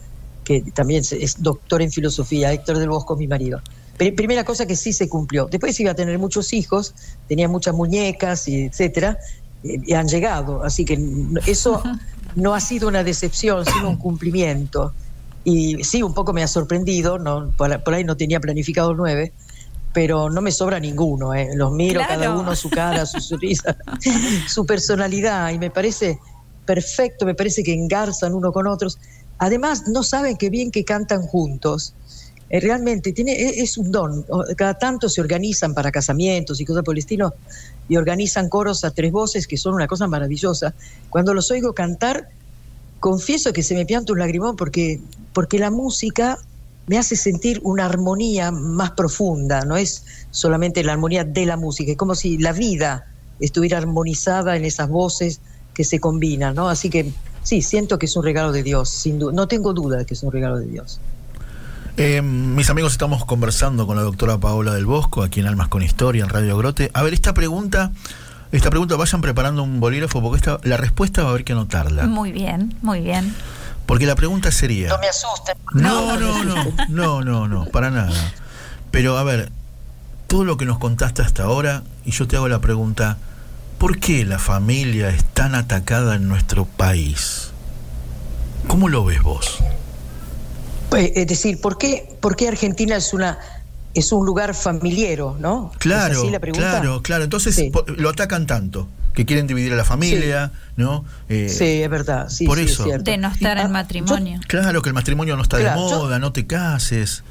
que 0.46 0.62
también 0.74 1.04
es 1.12 1.44
doctor 1.44 1.82
en 1.82 1.92
filosofía, 1.92 2.54
Héctor 2.54 2.78
del 2.78 2.88
Bosco, 2.90 3.18
mi 3.18 3.28
marido. 3.28 3.60
Pri- 3.98 4.12
Primera 4.14 4.46
cosa 4.46 4.66
que 4.66 4.76
sí 4.78 4.94
se 4.94 5.10
cumplió. 5.10 5.48
Después 5.52 5.78
iba 5.80 5.92
a 5.92 5.96
tener 5.96 6.18
muchos 6.20 6.54
hijos, 6.54 6.94
tenía 7.28 7.50
muchas 7.50 7.74
muñecas, 7.76 8.48
y 8.48 8.66
etcétera, 8.66 9.18
y 9.64 9.94
han 9.94 10.08
llegado. 10.08 10.64
Así 10.64 10.86
que 10.86 10.98
eso 11.48 11.82
no 12.36 12.54
ha 12.54 12.60
sido 12.62 12.88
una 12.88 13.04
decepción, 13.04 13.66
sino 13.66 13.90
un 13.90 13.98
cumplimiento. 13.98 14.94
Y 15.44 15.84
sí, 15.84 16.02
un 16.04 16.14
poco 16.14 16.32
me 16.34 16.44
ha 16.44 16.48
sorprendido, 16.48 17.18
no, 17.20 17.52
por, 17.58 17.84
por 17.84 17.94
ahí 17.94 18.04
no 18.04 18.16
tenía 18.18 18.40
planificado 18.40 18.94
nueve, 18.94 19.32
pero 19.94 20.30
no 20.30 20.42
me 20.42 20.52
sobra 20.52 20.80
ninguno. 20.80 21.34
eh. 21.34 21.50
Los 21.56 21.72
miro 21.72 22.02
Claro. 22.02 22.22
cada 22.22 22.36
uno, 22.38 22.56
su 22.56 22.70
cara, 22.70 23.06
su 23.06 23.20
sonrisa, 23.22 23.76
su 24.48 24.66
personalidad, 24.66 25.52
y 25.52 25.58
me 25.60 25.70
parece 25.72 26.20
perfecto, 26.66 27.26
me 27.26 27.36
parece 27.36 27.64
que 27.64 27.74
engarzan 27.74 28.34
uno 28.34 28.52
con 28.52 28.68
otros. 28.68 28.98
Además, 29.38 29.84
no 29.88 30.04
saben 30.04 30.38
qué 30.38 30.50
bien 30.50 30.72
que 30.72 30.84
cantan 30.86 31.22
juntos. 31.22 31.96
eh, 32.50 32.60
realmente 32.60 33.12
tiene, 33.12 33.34
e- 33.34 33.62
es 33.64 33.76
un 33.78 33.92
don. 33.92 34.24
Cada 34.56 34.76
tanto 34.76 35.10
se 35.10 35.20
organizan 35.22 35.74
para 35.74 35.92
casamientos 35.92 36.62
y 36.62 36.66
cosas 36.66 36.84
por 36.84 36.94
el 36.96 37.00
estilo 37.00 37.34
y 37.88 37.98
organizan 37.98 38.50
coros 38.50 38.84
a 38.84 38.92
tres 38.92 39.12
voces 39.12 39.48
que 39.48 39.58
son 39.58 39.74
una 39.74 39.88
cosa 39.88 40.08
maravillosa. 40.08 40.76
Cuando 41.10 41.34
los 41.34 41.50
oigo 41.52 41.74
cantar, 41.74 42.28
confieso 43.00 43.52
que 43.54 43.64
se 43.64 43.76
me 43.76 43.86
pianta 43.86 44.14
un 44.14 44.20
lagrimón 44.20 44.56
porque, 44.56 45.02
porque 45.34 45.60
la 45.60 45.72
música 45.72 46.38
me 46.88 46.98
hace 47.00 47.16
sentir 47.16 47.60
una 47.64 47.86
armonía 47.86 48.52
más 48.52 48.92
profunda, 48.92 49.66
no 49.66 49.76
es 49.76 50.04
solamente 50.30 50.84
la 50.84 50.94
armonía 50.94 51.24
de 51.24 51.46
la 51.48 51.58
música, 51.58 51.92
es 51.92 51.98
como 51.98 52.14
si 52.16 52.38
la 52.38 52.54
vida 52.54 53.06
estuviera 53.40 53.80
armonizada 53.80 54.56
en 54.56 54.66
esas 54.66 54.88
voces 54.90 55.42
que 55.74 55.84
se 55.84 56.00
combinan, 56.00 56.56
¿no? 56.56 56.70
Así 56.70 56.90
que 56.90 57.12
sí, 57.46 57.62
siento 57.62 57.98
que 57.98 58.08
es 58.08 58.16
un 58.18 58.24
regalo 58.24 58.52
de 58.52 58.64
Dios, 58.64 58.90
sin 58.90 59.20
duda. 59.20 59.32
No 59.32 59.48
tengo 59.48 59.72
duda 59.74 59.98
de 59.98 60.06
que 60.06 60.16
es 60.16 60.24
un 60.24 60.32
regalo 60.32 60.58
de 60.58 60.66
Dios. 60.66 61.00
Eh, 61.98 62.22
mis 62.22 62.70
amigos, 62.70 62.92
estamos 62.92 63.24
conversando 63.24 63.88
con 63.88 63.96
la 63.96 64.02
doctora 64.02 64.38
Paola 64.38 64.74
del 64.74 64.86
Bosco, 64.86 65.24
aquí 65.24 65.40
en 65.40 65.48
Almas 65.48 65.70
con 65.70 65.82
Historia, 65.82 66.26
en 66.26 66.30
Radio 66.30 66.58
Grote. 66.58 66.92
A 66.94 67.04
ver, 67.04 67.14
esta 67.14 67.34
pregunta, 67.34 67.92
esta 68.52 68.70
pregunta, 68.70 68.98
vayan 68.98 69.22
preparando 69.22 69.64
un 69.64 69.80
bolígrafo 69.80 70.22
porque 70.22 70.38
esta, 70.38 70.60
la 70.64 70.76
respuesta 70.76 71.22
va 71.22 71.30
a 71.30 71.32
haber 71.32 71.46
que 71.46 71.54
anotarla. 71.54 72.08
Muy 72.08 72.34
bien, 72.34 72.76
muy 72.82 73.00
bien. 73.00 73.34
Porque 73.86 74.06
la 74.06 74.16
pregunta 74.16 74.52
sería... 74.52 74.90
No 74.90 74.98
me 74.98 75.08
asusten. 75.08 75.56
No, 75.74 76.20
no, 76.20 76.44
no, 76.44 76.74
no, 76.90 77.22
no, 77.22 77.48
no, 77.48 77.66
para 77.66 77.92
nada. 77.92 78.34
Pero 78.92 79.18
a 79.18 79.24
ver, 79.24 79.52
todo 80.28 80.44
lo 80.44 80.58
que 80.58 80.66
nos 80.66 80.80
contaste 80.80 81.22
hasta 81.22 81.44
ahora, 81.44 81.84
y 82.04 82.12
yo 82.12 82.28
te 82.28 82.36
hago 82.36 82.48
la 82.48 82.60
pregunta, 82.60 83.18
¿por 83.78 84.00
qué 84.00 84.26
la 84.26 84.40
familia 84.40 85.10
es 85.10 85.24
tan 85.26 85.56
atacada 85.56 86.16
en 86.16 86.28
nuestro 86.28 86.66
país? 86.66 87.50
¿Cómo 88.68 88.90
lo 88.90 89.06
ves 89.06 89.22
vos? 89.22 89.60
Eh, 90.96 91.14
Es 91.16 91.28
decir, 91.28 91.60
¿por 91.62 91.78
qué, 91.78 92.18
por 92.22 92.36
qué 92.36 92.48
Argentina 92.48 92.96
es 92.96 93.14
una 93.14 93.38
es 93.94 94.12
un 94.12 94.26
lugar 94.26 94.54
familiero, 94.56 95.38
¿no? 95.40 95.72
¿Es 95.72 95.78
Claro, 95.78 96.20
así 96.20 96.30
la 96.30 96.40
pregunta? 96.42 96.70
claro, 96.70 97.02
claro. 97.02 97.24
Entonces 97.24 97.56
Sí. 97.56 97.72
lo 97.96 98.10
atacan 98.10 98.46
tanto, 98.46 98.90
que 99.14 99.26
quieren 99.26 99.48
dividir 99.48 99.72
a 99.72 99.78
la 99.78 99.86
familia, 99.86 100.52
¿no? 100.76 101.06
Eh, 101.30 101.48
Sí, 101.48 101.82
es 101.82 101.90
verdad. 101.90 102.28
Sí, 102.28 102.46
por 102.46 102.58
sí, 102.58 102.66
es 102.66 102.72
eso. 102.72 102.84
cierto. 102.84 103.10
Denostar 103.10 103.56
Y, 103.56 103.62
el 103.62 103.68
ah, 103.68 103.70
matrimonio. 103.70 104.42
Claro 104.48 104.82
que 104.82 104.90
el 104.90 104.96
matrimonio 104.96 105.38
no 105.38 105.44
está 105.44 105.60
Claro, 105.60 105.82
de 105.86 105.90
yo- 105.92 105.98
moda, 106.00 106.20
no 106.20 106.34
te 106.34 106.46
cases. 106.46 107.24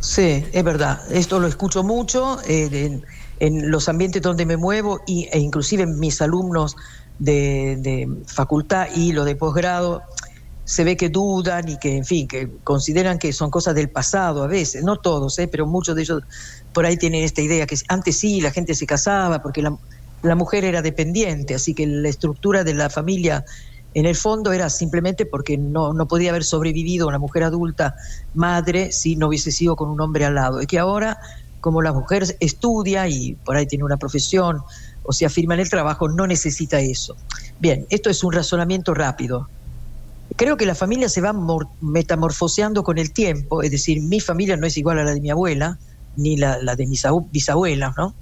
Sí, 0.00 0.44
es 0.52 0.64
verdad. 0.64 1.00
Esto 1.12 1.38
lo 1.38 1.46
escucho 1.46 1.84
mucho 1.84 2.40
eh, 2.44 3.00
en 3.46 3.70
los 3.70 3.88
ambientes 3.88 4.22
donde 4.22 4.46
me 4.46 4.56
muevo 4.56 5.00
y, 5.06 5.28
e 5.30 5.38
inclusive 5.38 5.86
mis 5.86 6.22
alumnos 6.22 6.76
de, 7.18 8.08
facultad 8.26 8.88
y 8.94 9.12
lo 9.12 9.24
de 9.24 9.36
posgrado. 9.36 10.02
Se 10.64 10.82
ve 10.82 10.96
que 10.96 11.10
dudan 11.10 11.68
y 11.68 11.76
que, 11.76 11.94
en 11.94 12.06
fin, 12.06 12.26
que 12.26 12.50
consideran 12.64 13.18
que 13.18 13.34
son 13.34 13.50
cosas 13.50 13.74
del 13.74 13.90
pasado 13.90 14.42
a 14.42 14.46
veces, 14.46 14.82
no 14.82 14.96
todos, 14.96 15.38
eh, 15.38 15.46
pero 15.46 15.66
muchos 15.66 15.94
de 15.94 16.02
ellos 16.02 16.22
por 16.72 16.86
ahí 16.86 16.96
tienen 16.96 17.22
esta 17.22 17.42
idea 17.42 17.66
que 17.66 17.76
antes 17.88 18.18
sí 18.18 18.40
la 18.40 18.50
gente 18.50 18.74
se 18.74 18.86
casaba 18.86 19.42
porque 19.42 19.60
la, 19.60 19.76
la 20.22 20.34
mujer 20.34 20.64
era 20.64 20.80
dependiente, 20.80 21.54
así 21.54 21.74
que 21.74 21.86
la 21.86 22.08
estructura 22.08 22.64
de 22.64 22.72
la 22.72 22.88
familia 22.88 23.44
en 23.92 24.06
el 24.06 24.16
fondo 24.16 24.52
era 24.52 24.70
simplemente 24.70 25.26
porque 25.26 25.58
no, 25.58 25.92
no 25.92 26.08
podía 26.08 26.30
haber 26.30 26.44
sobrevivido 26.44 27.06
una 27.06 27.18
mujer 27.18 27.44
adulta, 27.44 27.94
madre, 28.32 28.90
si 28.90 29.16
no 29.16 29.28
hubiese 29.28 29.52
sido 29.52 29.76
con 29.76 29.88
un 29.88 30.00
hombre 30.00 30.24
al 30.24 30.34
lado. 30.34 30.62
Y 30.62 30.66
que 30.66 30.78
ahora, 30.78 31.18
como 31.64 31.80
la 31.80 31.94
mujer 31.94 32.24
estudia 32.40 33.08
y 33.08 33.36
por 33.36 33.56
ahí 33.56 33.66
tiene 33.66 33.84
una 33.86 33.96
profesión 33.96 34.60
o 35.02 35.14
se 35.14 35.24
afirma 35.24 35.54
en 35.54 35.60
el 35.60 35.70
trabajo, 35.70 36.10
no 36.10 36.26
necesita 36.26 36.78
eso. 36.78 37.16
Bien, 37.58 37.86
esto 37.88 38.10
es 38.10 38.22
un 38.22 38.34
razonamiento 38.34 38.92
rápido. 38.92 39.48
Creo 40.36 40.58
que 40.58 40.66
la 40.66 40.74
familia 40.74 41.08
se 41.08 41.22
va 41.22 41.32
mor- 41.32 41.70
metamorfoseando 41.80 42.82
con 42.82 42.98
el 42.98 43.14
tiempo, 43.14 43.62
es 43.62 43.70
decir, 43.70 44.02
mi 44.02 44.20
familia 44.20 44.58
no 44.58 44.66
es 44.66 44.76
igual 44.76 44.98
a 44.98 45.04
la 45.04 45.14
de 45.14 45.22
mi 45.22 45.30
abuela, 45.30 45.78
ni 46.16 46.36
la, 46.36 46.58
la 46.60 46.76
de 46.76 46.86
mis 46.86 47.02
abu- 47.06 47.30
bisabuelas, 47.32 47.94
¿no? 47.96 48.14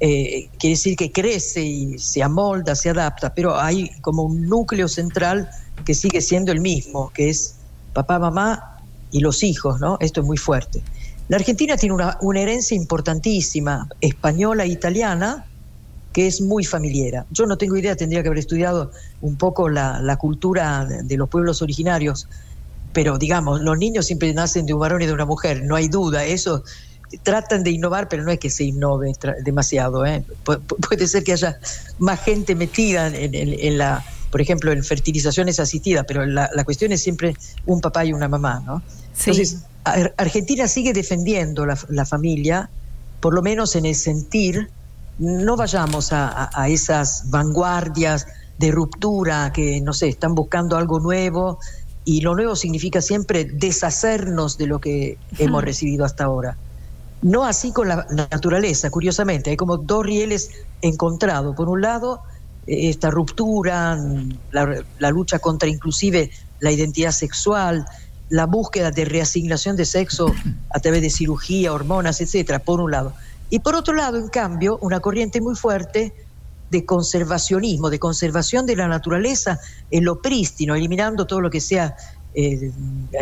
Eh, 0.00 0.48
quiere 0.58 0.76
decir 0.76 0.96
que 0.96 1.12
crece 1.12 1.60
y 1.62 1.98
se 1.98 2.22
amolda, 2.22 2.74
se 2.76 2.88
adapta, 2.88 3.34
pero 3.36 3.60
hay 3.60 3.90
como 4.00 4.22
un 4.22 4.40
núcleo 4.46 4.88
central 4.88 5.50
que 5.84 5.92
sigue 5.92 6.22
siendo 6.22 6.50
el 6.50 6.62
mismo, 6.62 7.10
que 7.12 7.28
es 7.28 7.56
papá, 7.92 8.18
mamá 8.18 8.62
y 9.10 9.20
los 9.20 9.42
hijos, 9.42 9.80
¿no? 9.80 9.98
Esto 10.00 10.22
es 10.22 10.26
muy 10.26 10.38
fuerte. 10.38 10.86
La 11.30 11.36
Argentina 11.36 11.76
tiene 11.76 11.94
una, 11.94 12.18
una 12.22 12.40
herencia 12.40 12.76
importantísima, 12.76 13.88
española 14.00 14.64
e 14.64 14.68
italiana, 14.68 15.46
que 16.12 16.26
es 16.26 16.40
muy 16.40 16.64
familiar. 16.64 17.24
Yo 17.30 17.46
no 17.46 17.56
tengo 17.56 17.76
idea, 17.76 17.94
tendría 17.94 18.20
que 18.22 18.28
haber 18.28 18.40
estudiado 18.40 18.90
un 19.20 19.36
poco 19.36 19.68
la, 19.68 20.00
la 20.02 20.16
cultura 20.16 20.84
de, 20.84 21.04
de 21.04 21.16
los 21.16 21.28
pueblos 21.28 21.62
originarios, 21.62 22.26
pero 22.92 23.16
digamos, 23.16 23.60
los 23.60 23.78
niños 23.78 24.06
siempre 24.06 24.34
nacen 24.34 24.66
de 24.66 24.74
un 24.74 24.80
varón 24.80 25.02
y 25.02 25.06
de 25.06 25.12
una 25.12 25.24
mujer, 25.24 25.62
no 25.62 25.76
hay 25.76 25.86
duda, 25.86 26.24
eso 26.24 26.64
tratan 27.22 27.62
de 27.62 27.70
innovar, 27.70 28.08
pero 28.08 28.24
no 28.24 28.32
es 28.32 28.40
que 28.40 28.50
se 28.50 28.64
innove 28.64 29.12
demasiado. 29.44 30.04
¿eh? 30.04 30.24
Pu- 30.44 30.60
pu- 30.66 30.88
puede 30.88 31.06
ser 31.06 31.22
que 31.22 31.32
haya 31.32 31.60
más 32.00 32.20
gente 32.24 32.56
metida 32.56 33.06
en, 33.06 33.34
en- 33.34 33.54
en 33.56 33.78
la, 33.78 34.04
por 34.32 34.40
ejemplo, 34.40 34.72
en 34.72 34.82
fertilizaciones 34.82 35.60
asistidas, 35.60 36.04
pero 36.08 36.26
la, 36.26 36.50
la 36.54 36.64
cuestión 36.64 36.90
es 36.90 37.02
siempre 37.04 37.36
un 37.66 37.80
papá 37.80 38.04
y 38.04 38.12
una 38.12 38.26
mamá, 38.26 38.60
¿no? 38.66 38.82
Sí. 39.14 39.30
Entonces, 39.30 39.62
Ar- 39.84 40.14
Argentina 40.18 40.68
sigue 40.68 40.92
defendiendo 40.92 41.66
la, 41.66 41.78
la 41.88 42.04
familia, 42.06 42.70
por 43.20 43.34
lo 43.34 43.42
menos 43.42 43.76
en 43.76 43.86
el 43.86 43.94
sentir, 43.94 44.70
no 45.18 45.56
vayamos 45.56 46.12
a, 46.12 46.28
a- 46.28 46.50
a 46.54 46.68
esas 46.68 47.22
vanguardias 47.30 48.26
de 48.56 48.70
ruptura 48.70 49.52
que, 49.54 49.80
no 49.80 49.92
sé, 49.92 50.08
están 50.08 50.34
buscando 50.34 50.76
algo 50.76 51.00
nuevo 51.00 51.58
y 52.04 52.20
lo 52.22 52.34
nuevo 52.34 52.56
significa 52.56 53.00
siempre 53.00 53.46
deshacernos 53.52 54.56
de 54.56 54.66
lo 54.66 54.80
que 54.80 55.18
hemos 55.38 55.62
recibido 55.64 56.04
hasta 56.04 56.24
ahora. 56.24 56.58
No 57.22 57.44
así 57.44 57.72
con 57.72 57.88
la 57.88 58.06
naturaleza, 58.10 58.90
curiosamente, 58.90 59.50
hay 59.50 59.56
como 59.56 59.76
dos 59.76 60.04
rieles 60.06 60.48
encontrados. 60.80 61.54
Por 61.54 61.68
un 61.68 61.82
lado, 61.82 62.22
eh, 62.66 62.88
esta 62.88 63.10
ruptura, 63.10 63.98
la, 64.50 64.84
la 64.98 65.10
lucha 65.10 65.38
contra 65.38 65.68
inclusive 65.68 66.30
la 66.58 66.72
identidad 66.72 67.12
sexual, 67.12 67.84
la 68.30 68.46
búsqueda 68.46 68.90
de 68.90 69.04
reasignación 69.04 69.76
de 69.76 69.84
sexo 69.84 70.34
a 70.70 70.80
través 70.80 71.02
de 71.02 71.10
cirugía, 71.10 71.72
hormonas, 71.72 72.20
etcétera, 72.20 72.60
por 72.60 72.80
un 72.80 72.92
lado. 72.92 73.12
Y 73.50 73.58
por 73.58 73.74
otro 73.74 73.92
lado, 73.94 74.16
en 74.16 74.28
cambio, 74.28 74.78
una 74.80 75.00
corriente 75.00 75.40
muy 75.40 75.56
fuerte 75.56 76.14
de 76.70 76.86
conservacionismo, 76.86 77.90
de 77.90 77.98
conservación 77.98 78.64
de 78.64 78.76
la 78.76 78.86
naturaleza 78.86 79.58
en 79.90 80.04
lo 80.04 80.22
prístino, 80.22 80.76
eliminando 80.76 81.26
todo 81.26 81.40
lo 81.40 81.50
que 81.50 81.60
sea, 81.60 81.96
eh, 82.32 82.70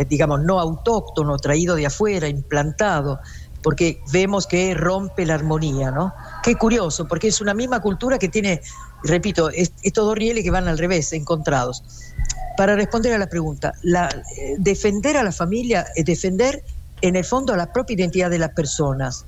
digamos, 0.07 0.41
no 0.41 0.59
autóctono, 0.59 1.37
traído 1.37 1.75
de 1.75 1.87
afuera, 1.87 2.27
implantado, 2.27 3.19
porque 3.63 4.01
vemos 4.13 4.45
que 4.45 4.75
rompe 4.75 5.25
la 5.25 5.33
armonía, 5.33 5.89
¿no? 5.89 6.13
Qué 6.43 6.55
curioso, 6.55 7.07
porque 7.07 7.27
es 7.27 7.41
una 7.41 7.55
misma 7.55 7.81
cultura 7.81 8.19
que 8.19 8.29
tiene, 8.29 8.61
repito, 9.03 9.49
es- 9.49 9.71
estos 9.83 10.05
dos 10.05 10.15
rieles 10.15 10.43
que 10.43 10.51
van 10.51 10.67
al 10.67 10.77
revés, 10.77 11.11
encontrados. 11.13 11.83
Para 12.57 12.75
responder 12.75 13.13
a 13.13 13.17
la 13.17 13.27
pregunta, 13.27 13.73
la, 13.83 14.09
eh, 14.37 14.55
defender 14.57 15.15
a 15.17 15.23
la 15.23 15.31
familia 15.31 15.85
es 15.95 16.05
defender 16.05 16.63
en 17.01 17.15
el 17.15 17.23
fondo 17.23 17.53
a 17.53 17.57
la 17.57 17.71
propia 17.71 17.93
identidad 17.95 18.29
de 18.29 18.37
las 18.39 18.51
personas, 18.51 19.23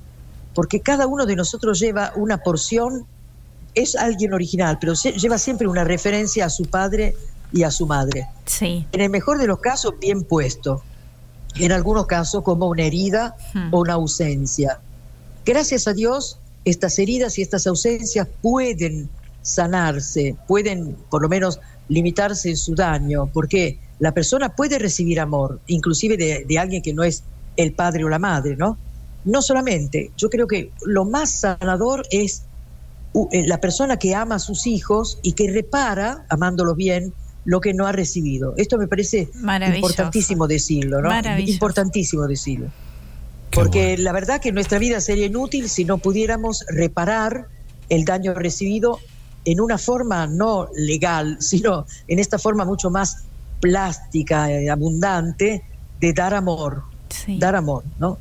porque 0.54 0.80
cada 0.80 1.06
uno 1.06 1.24
de 1.24 1.36
nosotros 1.36 1.78
lleva 1.80 2.12
una 2.16 2.38
porción, 2.42 3.06
es 3.74 3.96
alguien 3.96 4.34
original, 4.34 4.76
pero 4.78 4.94
se- 4.94 5.12
lleva 5.12 5.38
siempre 5.38 5.66
una 5.66 5.82
referencia 5.84 6.44
a 6.44 6.50
su 6.50 6.64
padre 6.66 7.16
y 7.54 7.62
a 7.62 7.70
su 7.70 7.86
madre. 7.86 8.28
Sí. 8.44 8.86
En 8.92 9.00
el 9.00 9.08
mejor 9.08 9.38
de 9.38 9.46
los 9.46 9.60
casos, 9.60 9.94
bien 9.98 10.24
puesto. 10.24 10.82
En 11.54 11.72
algunos 11.72 12.06
casos, 12.06 12.42
como 12.42 12.66
una 12.68 12.82
herida 12.84 13.34
Hmm. 13.54 13.72
o 13.72 13.80
una 13.80 13.94
ausencia. 13.94 14.78
Gracias 15.46 15.88
a 15.88 15.94
Dios, 15.94 16.38
estas 16.66 16.98
heridas 16.98 17.38
y 17.38 17.42
estas 17.42 17.66
ausencias 17.66 18.28
pueden 18.42 19.08
sanarse, 19.42 20.36
pueden 20.46 20.96
por 21.10 21.22
lo 21.22 21.28
menos 21.28 21.60
limitarse 21.88 22.50
en 22.50 22.56
su 22.56 22.74
daño, 22.74 23.28
porque 23.32 23.78
la 23.98 24.12
persona 24.12 24.54
puede 24.54 24.78
recibir 24.78 25.20
amor, 25.20 25.60
inclusive 25.66 26.16
de, 26.16 26.44
de 26.48 26.58
alguien 26.58 26.82
que 26.82 26.94
no 26.94 27.02
es 27.02 27.24
el 27.56 27.72
padre 27.72 28.04
o 28.04 28.08
la 28.08 28.18
madre, 28.18 28.56
¿no? 28.56 28.78
No 29.24 29.42
solamente, 29.42 30.10
yo 30.16 30.30
creo 30.30 30.46
que 30.46 30.70
lo 30.84 31.04
más 31.04 31.30
sanador 31.30 32.04
es 32.10 32.44
eh, 33.30 33.46
la 33.46 33.60
persona 33.60 33.98
que 33.98 34.14
ama 34.14 34.36
a 34.36 34.38
sus 34.38 34.66
hijos 34.66 35.18
y 35.22 35.32
que 35.32 35.50
repara, 35.50 36.24
amándolos 36.30 36.76
bien, 36.76 37.12
lo 37.44 37.60
que 37.60 37.74
no 37.74 37.86
ha 37.86 37.92
recibido. 37.92 38.54
Esto 38.56 38.78
me 38.78 38.88
parece 38.88 39.28
importantísimo 39.74 40.46
decirlo, 40.46 41.02
¿no? 41.02 41.10
Importantísimo 41.38 42.26
decirlo. 42.26 42.66
Qué 43.50 43.60
Porque 43.60 43.88
bueno. 43.88 44.04
la 44.04 44.12
verdad 44.12 44.40
que 44.40 44.52
nuestra 44.52 44.78
vida 44.78 45.00
sería 45.00 45.26
inútil 45.26 45.68
si 45.68 45.84
no 45.84 45.98
pudiéramos 45.98 46.64
reparar 46.68 47.48
el 47.88 48.04
daño 48.04 48.32
recibido 48.32 48.98
en 49.44 49.60
una 49.60 49.78
forma 49.78 50.26
no 50.26 50.68
legal, 50.74 51.36
sino 51.40 51.84
en 52.06 52.18
esta 52.18 52.38
forma 52.38 52.64
mucho 52.64 52.90
más 52.90 53.14
plástica, 53.60 54.50
eh, 54.50 54.68
abundante, 54.70 55.62
de 56.00 56.12
dar 56.12 56.34
amor, 56.34 56.82
Sí. 57.08 57.38
dar 57.38 57.54
amor, 57.54 57.84
¿no? 57.98 58.18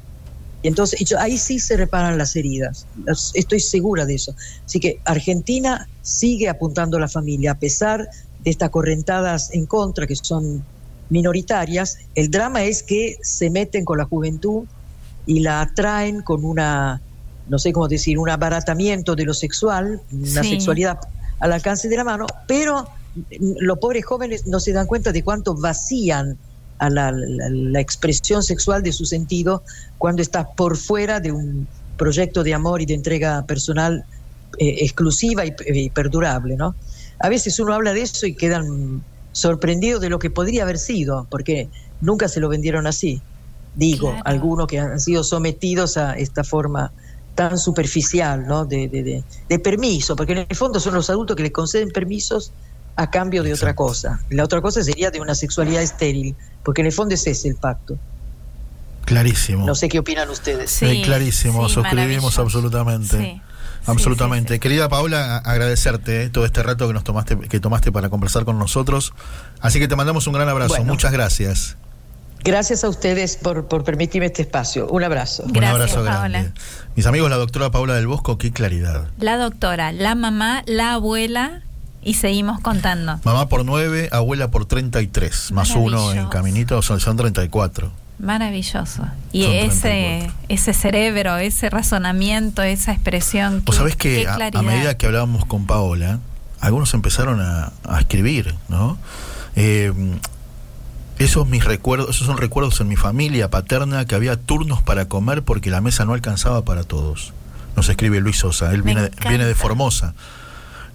Y 0.62 0.68
entonces 0.68 1.02
y 1.02 1.06
yo- 1.06 1.20
ahí 1.20 1.38
sí 1.40 1.60
se 1.60 1.76
reparan 1.76 2.18
las 2.20 2.36
heridas, 2.36 2.88
Las- 3.04 3.32
estoy 3.34 3.60
segura 3.60 4.06
de 4.06 4.14
eso. 4.16 4.36
Así 4.66 4.80
que 4.80 5.02
Argentina 5.06 5.90
sigue 6.02 6.48
apuntando 6.50 6.98
a 6.98 7.00
la 7.00 7.08
familia, 7.08 7.52
a 7.54 7.58
pesar 7.60 8.08
de 8.38 8.52
estas 8.52 8.70
correntadas 8.70 9.50
en 9.54 9.66
contra 9.66 10.06
que 10.06 10.16
son 10.16 10.68
minoritarias. 11.10 11.98
El 12.14 12.30
drama 12.30 12.64
es 12.64 12.84
que 12.84 13.16
se 13.24 13.50
meten 13.50 13.84
con 13.86 13.98
la 13.98 14.06
juventud 14.06 14.68
y 15.26 15.40
la 15.40 15.62
atraen 15.62 16.22
con 16.22 16.46
una, 16.46 17.02
no 17.48 17.60
sé 17.60 17.72
cómo 17.74 17.88
decir, 17.88 18.18
un 18.20 18.30
abaratamiento 18.30 19.16
de 19.16 19.26
lo 19.26 19.34
sexual, 19.34 20.02
una 20.12 20.44
Sí. 20.44 20.50
sexualidad 20.52 21.00
al 21.40 21.52
alcance 21.54 21.90
de 21.90 21.98
la 21.98 22.04
mano, 22.04 22.26
pero 22.48 22.88
los 23.40 23.78
pobres 23.80 24.06
jóvenes 24.06 24.48
no 24.48 24.60
se 24.60 24.72
dan 24.74 24.88
cuenta 24.88 25.12
de 25.12 25.24
cuánto 25.24 25.54
vacían 25.56 26.38
a 26.78 26.90
la, 26.90 27.12
la- 27.12 27.50
la 27.50 27.80
expresión 27.80 28.42
sexual 28.44 28.84
de 28.84 28.92
su 28.94 29.06
sentido 29.06 29.64
cuando 29.98 30.22
está 30.22 30.48
por 30.50 30.78
fuera 30.78 31.20
de 31.20 31.32
un 31.32 31.68
proyecto 31.98 32.44
de 32.44 32.54
amor 32.54 32.82
y 32.82 32.86
de 32.86 32.94
entrega 32.96 33.46
personal 33.46 34.04
eh, 34.58 34.78
exclusiva 34.82 35.46
y, 35.46 35.54
y 35.74 35.90
perdurable, 35.92 36.56
¿no? 36.58 36.76
A 37.20 37.30
veces 37.30 37.60
uno 37.60 37.74
habla 37.74 37.94
de 37.94 38.02
eso 38.02 38.26
y 38.26 38.36
quedan 38.36 39.04
sorprendidos 39.32 40.02
de 40.02 40.10
lo 40.10 40.20
que 40.20 40.30
podría 40.30 40.64
haber 40.64 40.78
sido, 40.78 41.28
porque 41.30 41.70
nunca 42.02 42.28
se 42.28 42.40
lo 42.40 42.50
vendieron 42.50 42.88
así. 42.88 43.22
Digo, 43.76 44.10
Claro. 44.10 44.24
algunos 44.26 44.68
que 44.68 44.80
han 44.80 45.00
sido 45.00 45.24
sometidos 45.24 45.96
a 45.98 46.14
esta 46.18 46.44
forma 46.44 46.92
tan 47.36 47.58
superficial, 47.58 48.46
¿no? 48.46 48.66
De, 48.66 48.88
de- 48.88 49.04
de- 49.04 49.24
de 49.50 49.60
permiso, 49.60 50.16
porque 50.16 50.34
en 50.34 50.46
el 50.50 50.56
fondo 50.56 50.80
son 50.80 50.94
los 50.94 51.10
adultos 51.10 51.36
que 51.36 51.44
le 51.44 51.52
conceden 51.52 51.90
permisos 51.90 52.52
a 52.98 53.10
cambio 53.10 53.42
de 53.44 53.54
otra 53.54 53.74
cosa. 53.74 54.20
La 54.30 54.44
otra 54.44 54.62
cosa 54.62 54.84
sería 54.84 55.12
de 55.12 55.22
una 55.22 55.34
sexualidad 55.34 55.82
estéril, 55.82 56.36
porque 56.64 56.82
en 56.82 56.88
el 56.88 56.94
fondo 56.94 57.16
ese 57.16 57.32
es 57.32 57.46
el 57.46 57.56
pacto. 57.56 57.98
Clarísimo. 59.06 59.66
No 59.66 59.76
sé 59.76 59.90
qué 59.90 60.00
opinan 60.00 60.30
ustedes. 60.30 60.72
Sí, 60.72 60.86
Eh, 60.86 61.02
clarísimo, 61.04 61.68
sí, 61.68 61.74
suscribimos 61.76 62.38
absolutamente. 62.38 63.18
Sí, 63.18 63.42
Absolutamente. 63.88 64.50
sí, 64.50 64.54
sí, 64.54 64.56
sí. 64.56 64.60
Querida 64.60 64.90
Paola, 64.90 65.38
a- 65.38 65.40
agradecerte 65.40 66.24
eh, 66.24 66.30
todo 66.30 66.46
este 66.46 66.62
rato 66.62 66.88
que 66.88 66.94
nos 66.94 67.04
tomaste, 67.04 67.38
que 67.40 67.60
tomaste 67.60 67.92
para 67.92 68.10
conversar 68.10 68.46
con 68.46 68.60
nosotros. 68.60 69.14
Así 69.60 69.80
que 69.80 69.88
te 69.88 69.96
mandamos 69.96 70.28
un 70.28 70.34
gran 70.34 70.48
abrazo. 70.50 70.76
Bueno. 70.76 70.86
Muchas 70.94 71.12
gracias. 71.12 71.78
Gracias 72.44 72.84
a 72.84 72.90
ustedes 72.90 73.38
por, 73.38 73.68
por 73.68 73.84
permitirme 73.84 74.26
este 74.28 74.42
espacio. 74.42 74.88
Un 74.88 75.04
abrazo. 75.04 75.44
un 75.44 75.64
abrazo 75.64 76.04
Paola. 76.04 76.30
grande. 76.30 76.52
Mis 76.96 77.06
amigos, 77.06 77.30
la 77.30 77.38
doctora 77.38 77.70
Paola 77.72 77.94
del 77.96 78.08
Bosco, 78.08 78.38
qué 78.38 78.52
claridad. 78.52 79.08
La 79.20 79.38
doctora, 79.38 79.92
la 79.92 80.16
mamá, 80.16 80.64
la 80.66 80.94
abuela 80.94 81.62
y 82.04 82.16
seguimos 82.16 82.60
contando. 82.60 83.20
Mamá 83.24 83.48
por 83.48 83.64
9, 83.64 84.10
abuela 84.12 84.50
por 84.50 84.66
33, 84.66 85.52
más 85.52 85.72
uno 85.76 86.12
en 86.14 86.28
caminito 86.28 86.82
son, 86.82 87.00
son 87.00 87.16
34. 87.18 87.92
Maravilloso. 88.18 89.04
Y 89.32 89.44
Son 89.44 89.52
ese 89.54 89.80
34. 89.82 90.36
ese 90.50 90.74
cerebro, 90.74 91.38
ese 91.38 91.70
razonamiento, 91.70 92.62
esa 92.64 92.92
expresión. 92.92 93.64
Vos 93.66 93.76
qué- 93.76 93.80
sabés 93.80 93.96
que 93.96 94.28
a, 94.28 94.62
medida 94.62 94.96
que 94.98 95.06
hablábamos 95.08 95.46
con 95.46 95.66
Paola, 95.66 96.20
algunos 96.60 96.94
empezaron 96.94 97.40
a, 97.42 97.72
a 97.84 98.00
escribir, 98.00 98.56
¿no? 98.70 98.98
Eh, 99.56 99.92
esos 101.24 101.48
mis 101.48 101.64
recuerdos, 101.64 102.16
esos 102.16 102.28
son 102.28 102.38
recuerdos 102.38 102.80
en 102.82 102.88
mi 102.88 102.96
familia 102.96 103.50
paterna 103.50 104.06
que 104.06 104.16
había 104.16 104.38
turnos 104.40 104.82
para 104.82 105.08
comer 105.08 105.44
porque 105.44 105.70
la 105.70 105.82
mesa 105.82 106.06
no 106.06 106.14
alcanzaba 106.14 106.64
para 106.64 106.84
todos. 106.84 107.34
Nos 107.76 107.90
escribe 107.90 108.20
Luis 108.20 108.38
Sosa, 108.38 108.74
él 108.74 108.82
viene, 108.82 109.12
viene 109.28 109.46
de 109.46 109.56
Formosa. 109.56 110.14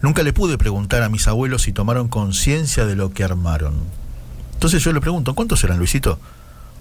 Nunca 0.02 0.22
le 0.22 0.32
pude 0.32 0.58
preguntar 0.58 1.02
a 1.02 1.08
mis 1.08 1.26
abuelos 1.26 1.62
si 1.62 1.72
tomaron 1.72 2.08
conciencia 2.08 2.84
de 2.86 2.96
lo 2.96 3.12
que 3.12 3.24
armaron. 3.24 3.74
Entonces 4.54 4.82
yo 4.82 4.92
le 4.92 5.00
pregunto, 5.00 5.34
¿cuántos 5.34 5.62
eran, 5.64 5.78
Luisito? 5.78 6.18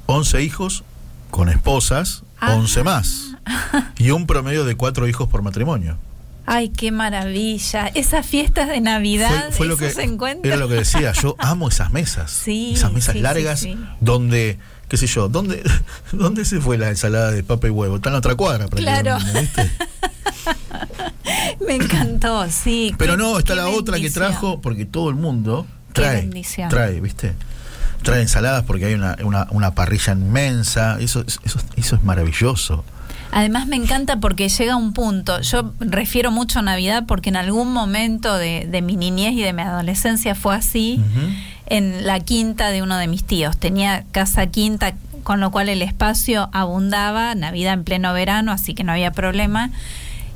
11 0.08 0.44
hijos 0.44 0.84
con 1.32 1.50
esposas, 1.50 2.24
Ah. 2.40 2.54
11 2.56 2.84
más. 2.84 3.32
Y 3.98 4.12
un 4.12 4.28
promedio 4.28 4.66
de 4.66 4.76
cuatro 4.76 5.08
hijos 5.08 5.30
por 5.30 5.42
matrimonio. 5.42 5.98
Ay, 6.46 6.70
qué 6.70 6.92
maravilla. 6.92 7.88
Esas 7.88 8.26
fiestas 8.26 8.68
de 8.70 8.80
Navidad, 8.82 9.46
Fue, 9.50 9.52
fue 9.58 9.68
lo 9.68 9.78
que 9.78 9.88
encuentros. 10.04 10.46
era 10.46 10.58
lo 10.58 10.68
que 10.68 10.76
decía. 10.76 11.12
Yo 11.14 11.36
amo 11.40 11.68
esas 11.70 11.92
mesas, 11.92 12.32
Sí, 12.44 12.74
esas 12.76 12.92
mesas 12.94 13.14
sí, 13.14 13.20
largas 13.22 13.60
sí. 13.62 13.78
donde, 14.00 14.60
qué 14.88 14.98
sé 14.98 15.08
yo, 15.08 15.28
dónde, 15.28 15.64
dónde 16.12 16.46
se 16.46 16.60
fue 16.62 16.78
la 16.78 16.90
ensalada 16.90 17.32
de 17.32 17.44
papa 17.44 17.68
y 17.68 17.72
huevo. 17.72 17.96
Está 17.96 18.10
en 18.10 18.14
la 18.14 18.20
otra 18.20 18.36
cuadra, 18.36 18.68
Claro. 18.68 19.18
¿viste? 19.40 19.72
Me 21.66 21.76
encantó, 21.76 22.50
sí. 22.52 22.94
Pero 22.98 23.18
no, 23.18 23.40
está 23.40 23.56
la 23.56 23.68
otra 23.70 24.00
que 24.00 24.10
trajo 24.10 24.62
porque 24.62 24.86
todo 24.86 25.10
el 25.10 25.16
mundo 25.16 25.66
trae, 25.94 26.30
trae, 26.70 27.00
¿viste? 27.00 27.34
Trae 28.04 28.22
ensaladas 28.22 28.64
porque 28.66 28.86
hay 28.86 28.94
una, 28.94 29.18
una, 29.24 29.48
una 29.50 29.74
parrilla 29.74 30.14
inmensa. 30.14 30.98
Eso, 31.00 31.22
es- 31.26 31.40
eso, 31.44 31.58
es- 31.60 31.66
eso 31.76 31.96
es 31.96 32.04
maravilloso. 32.04 32.84
Además 33.32 33.68
me 33.68 33.76
encanta 33.76 34.20
porque 34.20 34.48
llega 34.48 34.76
un 34.76 34.94
punto, 34.94 35.42
yo 35.42 35.74
refiero 35.80 36.32
mucho 36.32 36.60
a 36.60 36.62
Navidad 36.62 37.04
porque 37.08 37.30
en 37.30 37.36
algún 37.36 37.74
momento 37.74 38.38
de, 38.38 38.68
de 38.70 38.82
mi 38.82 38.96
niñez 38.96 39.34
y 39.34 39.42
de 39.42 39.52
mi 39.52 39.62
adolescencia 39.62 40.36
fue 40.36 40.56
así, 40.56 41.02
en 41.66 42.06
la 42.06 42.20
quinta 42.20 42.70
de 42.70 42.82
uno 42.82 42.98
de 42.98 43.08
mis 43.08 43.24
tíos. 43.24 43.58
Tenía 43.58 44.06
casa 44.12 44.48
quinta, 44.48 44.94
con 45.24 45.40
lo 45.40 45.52
cual 45.52 45.70
el 45.70 45.82
espacio 45.82 46.50
abundaba, 46.54 47.36
Navidad 47.36 47.74
en 47.74 47.84
pleno 47.84 48.14
verano, 48.14 48.52
así 48.52 48.74
que 48.74 48.84
no 48.84 48.92
había 48.92 49.12
problema. 49.12 49.72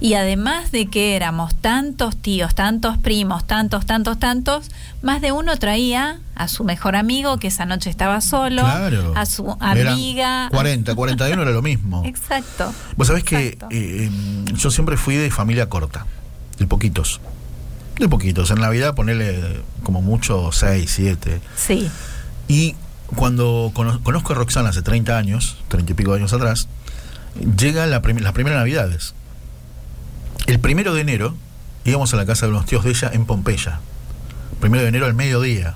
Y 0.01 0.13
además 0.13 0.71
de 0.71 0.85
que 0.85 1.15
éramos 1.17 1.55
tantos 1.55 2.15
tíos, 2.15 2.55
tantos 2.55 2.97
primos, 2.97 3.45
tantos, 3.45 3.85
tantos, 3.85 4.17
tantos, 4.17 4.71
más 5.01 5.19
de 5.19 5.33
uno 5.33 5.57
traía 5.57 6.19
a 6.35 6.47
su 6.47 6.63
mejor 6.63 6.95
amigo 6.95 7.37
que 7.37 7.47
esa 7.47 7.65
noche 7.65 7.89
estaba 7.89 8.21
solo, 8.21 8.61
Claro. 8.61 9.11
a 9.17 9.25
su 9.25 9.57
Eran 9.61 9.87
amiga. 9.87 10.47
40, 10.51 10.95
41 10.95 11.41
era 11.41 11.51
lo 11.51 11.61
mismo. 11.61 12.03
Exacto. 12.05 12.73
Vos 12.95 13.07
sabés 13.07 13.25
que 13.25 13.57
eh, 13.71 14.05
em, 14.05 14.45
yo 14.55 14.71
siempre 14.71 14.95
fui 14.95 15.15
de 15.15 15.29
familia 15.31 15.67
corta, 15.67 16.05
de 16.57 16.65
poquitos. 16.65 17.19
De 17.97 18.07
poquitos. 18.07 18.49
En 18.51 18.59
Navidad 18.61 18.95
ponerle 18.95 19.59
como 19.83 20.01
mucho 20.01 20.51
6, 20.53 20.89
7. 20.89 21.41
Sí, 21.57 21.89
Y 22.47 22.75
cuando 23.17 23.71
cono- 23.73 24.01
conozco 24.01 24.31
a 24.31 24.35
Roxana 24.37 24.69
hace 24.69 24.81
30 24.81 25.17
años, 25.17 25.57
30 25.67 25.91
y 25.91 25.95
pico 25.95 26.11
de 26.13 26.19
años 26.19 26.31
atrás, 26.31 26.69
llega 27.57 27.85
la 27.85 28.01
prim- 28.01 28.19
las 28.19 28.31
primeras 28.31 28.59
Navidades. 28.59 29.13
El 30.49 30.59
primero 30.59 30.95
de 30.95 31.01
enero 31.01 31.35
íbamos 31.85 32.11
a 32.13 32.17
la 32.17 32.25
casa 32.25 32.45
de 32.47 32.51
unos 32.51 32.65
tíos 32.65 32.83
de 32.83 32.89
ella 32.89 33.11
en 33.13 33.25
Pompeya. 33.25 33.79
Primero 34.59 34.81
de 34.83 34.89
enero 34.89 35.05
al 35.05 35.13
mediodía. 35.13 35.75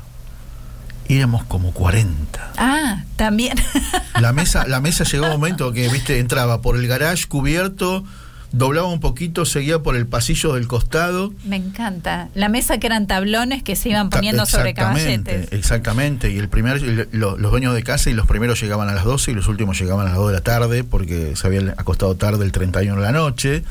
Éramos 1.07 1.43
como 1.43 1.73
40. 1.73 2.53
Ah, 2.57 3.03
también. 3.15 3.55
La 4.19 4.31
mesa, 4.33 4.65
la 4.67 4.79
mesa 4.81 5.03
llegó 5.03 5.25
un 5.25 5.31
momento 5.31 5.73
que, 5.73 5.89
viste, 5.89 6.17
entraba 6.19 6.61
por 6.61 6.75
el 6.77 6.87
garage 6.87 7.27
cubierto, 7.27 8.03
doblaba 8.51 8.87
un 8.87 8.99
poquito, 8.99 9.43
seguía 9.45 9.79
por 9.79 9.95
el 9.95 10.07
pasillo 10.07 10.53
del 10.53 10.67
costado. 10.67 11.33
Me 11.43 11.57
encanta. 11.57 12.29
La 12.33 12.47
mesa 12.49 12.77
que 12.79 12.87
eran 12.87 13.05
tablones 13.05 13.61
que 13.63 13.75
se 13.75 13.89
iban 13.89 14.09
poniendo 14.09 14.45
sobre 14.45 14.73
caballetes. 14.73 15.51
Exactamente, 15.51 16.31
y 16.31 16.37
el 16.37 16.47
primer, 16.49 16.81
lo- 17.11 17.37
los 17.37 17.51
dueños 17.51 17.73
de 17.75 17.83
casa 17.83 18.09
y 18.09 18.13
los 18.13 18.25
primeros 18.27 18.59
llegaban 18.61 18.87
a 18.89 18.93
las 18.93 19.03
12 19.03 19.31
y 19.31 19.33
los 19.35 19.47
últimos 19.47 19.79
llegaban 19.79 20.05
a 20.07 20.09
las 20.09 20.17
2 20.17 20.29
de 20.29 20.33
la 20.33 20.41
tarde 20.41 20.83
porque 20.83 21.35
se 21.35 21.45
habían 21.47 21.69
acostado 21.71 22.15
tarde 22.15 22.45
el 22.45 22.51
31 22.51 22.95
de 22.95 23.01
la 23.05 23.11
noche 23.11 23.63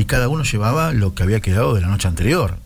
y 0.00 0.04
cada 0.06 0.28
uno 0.28 0.42
llevaba 0.44 0.92
lo 0.92 1.14
que 1.14 1.22
había 1.22 1.40
quedado 1.40 1.74
de 1.74 1.80
la 1.82 1.88
noche 1.88 2.08
anterior. 2.08 2.56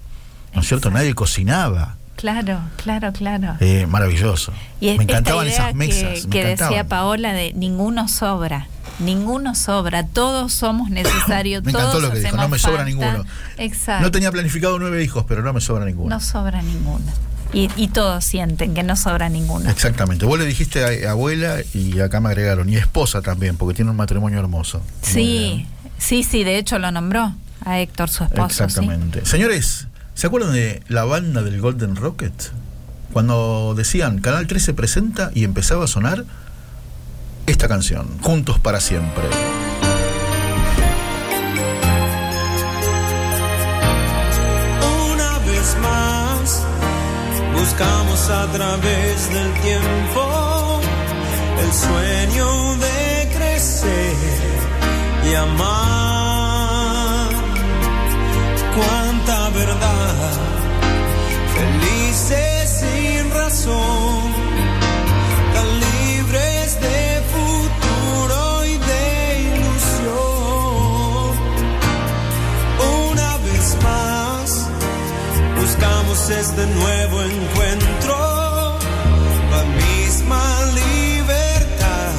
¿No 0.55 0.61
es 0.61 0.69
cierto? 0.69 0.91
Nadie 0.91 1.15
cocinaba. 1.15 1.97
Claro, 2.17 2.61
claro, 2.77 3.13
claro. 3.13 3.57
Eh, 3.61 3.87
maravilloso. 3.89 4.53
Y 4.81 4.89
es- 4.89 4.99
me 4.99 5.03
esta 5.05 5.19
encantaban 5.19 5.47
idea 5.47 5.57
esas 5.57 5.75
mesas. 5.75 6.03
que, 6.03 6.09
me 6.29 6.31
que 6.31 6.41
encantaban. 6.43 6.71
decía 6.73 6.89
Paola 6.89 7.33
de 7.33 7.53
ninguno 7.55 8.07
sobra. 8.09 8.69
Ninguno 9.01 9.57
sobra, 9.57 10.07
todos 10.07 10.53
somos 10.53 10.91
necesarios. 11.01 11.65
Me 11.65 11.73
encantó 11.73 11.91
todos 11.91 12.03
lo 12.05 12.13
que 12.13 12.21
dijo, 12.21 12.37
no 12.37 12.49
me 12.49 12.59
sobra 12.61 12.85
ninguno. 12.85 13.25
Exacto. 13.59 14.05
No 14.05 14.11
tenía 14.13 14.31
planificado 14.31 14.79
nueve 14.79 15.03
hijos, 15.03 15.25
pero 15.27 15.43
no 15.43 15.53
me 15.53 15.61
sobra 15.61 15.85
ninguno. 15.85 16.11
No 16.15 16.21
sobra 16.21 16.63
ninguno. 16.63 17.05
Y, 17.53 17.69
y 17.77 17.89
todos 17.89 18.25
sienten 18.25 18.75
que 18.75 18.83
no 18.85 18.95
sobra 18.97 19.29
ninguno. 19.29 19.69
Exactamente. 19.71 20.25
Vos 20.25 20.39
le 20.39 20.45
dijiste 20.47 21.07
a, 21.07 21.11
abuela 21.13 21.57
y 21.73 21.99
acá 22.01 22.21
me 22.21 22.29
agregaron, 22.29 22.69
y 22.69 22.77
esposa 22.77 23.23
también, 23.23 23.57
porque 23.57 23.75
tiene 23.75 23.91
un 23.91 23.97
matrimonio 23.97 24.39
hermoso. 24.41 24.81
Sí, 25.03 25.67
sí, 25.99 26.23
sí, 26.23 26.45
de 26.45 26.59
hecho 26.59 26.79
lo 26.79 26.91
nombró 26.91 27.35
a 27.65 27.81
Héctor, 27.81 28.09
su 28.11 28.25
esposo. 28.25 28.49
sí. 28.49 28.63
Exactamente. 28.65 29.25
Señores, 29.25 29.87
¿se 30.15 30.27
acuerdan 30.27 30.53
de 30.53 30.83
la 30.89 31.05
banda 31.05 31.43
del 31.43 31.61
Golden 31.61 31.97
Rocket? 31.97 32.33
Cuando 33.13 33.75
decían 33.77 34.19
Canal 34.21 34.47
13 34.47 34.75
presenta 34.75 35.31
y 35.35 35.45
empezaba 35.45 35.85
a 35.85 35.87
sonar 35.87 36.25
esta 37.47 37.69
canción, 37.69 38.09
Juntos 38.23 38.59
para 38.59 38.81
siempre. 38.81 39.25
Una 45.13 45.39
vez 45.47 45.77
más, 45.83 46.63
buscamos 47.55 48.31
a 48.31 48.47
través 48.53 49.33
del 49.33 49.53
tiempo 49.63 50.81
el 51.63 51.73
sueño 51.73 52.75
de 52.77 53.04
y 55.31 55.35
amar. 55.35 57.31
Cuánta 58.77 59.51
verdad, 59.51 60.33
felices 61.57 62.81
sin 62.81 63.31
razón, 63.31 64.33
tan 65.55 65.69
libres 65.81 66.81
de 66.81 67.23
futuro 67.35 68.65
y 68.65 68.77
de 68.91 69.05
ilusión. 69.53 71.33
Una 73.11 73.31
vez 73.47 73.67
más, 73.83 74.47
buscamos 75.61 76.19
este 76.31 76.67
nuevo 76.67 77.17
encuentro, 77.23 78.15
la 79.55 79.63
misma 79.85 80.45
libertad 80.81 82.13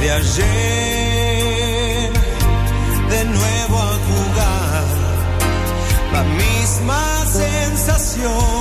de 0.00 0.06
ayer, 0.12 1.33
misma 6.74 7.26
sensación, 7.26 8.53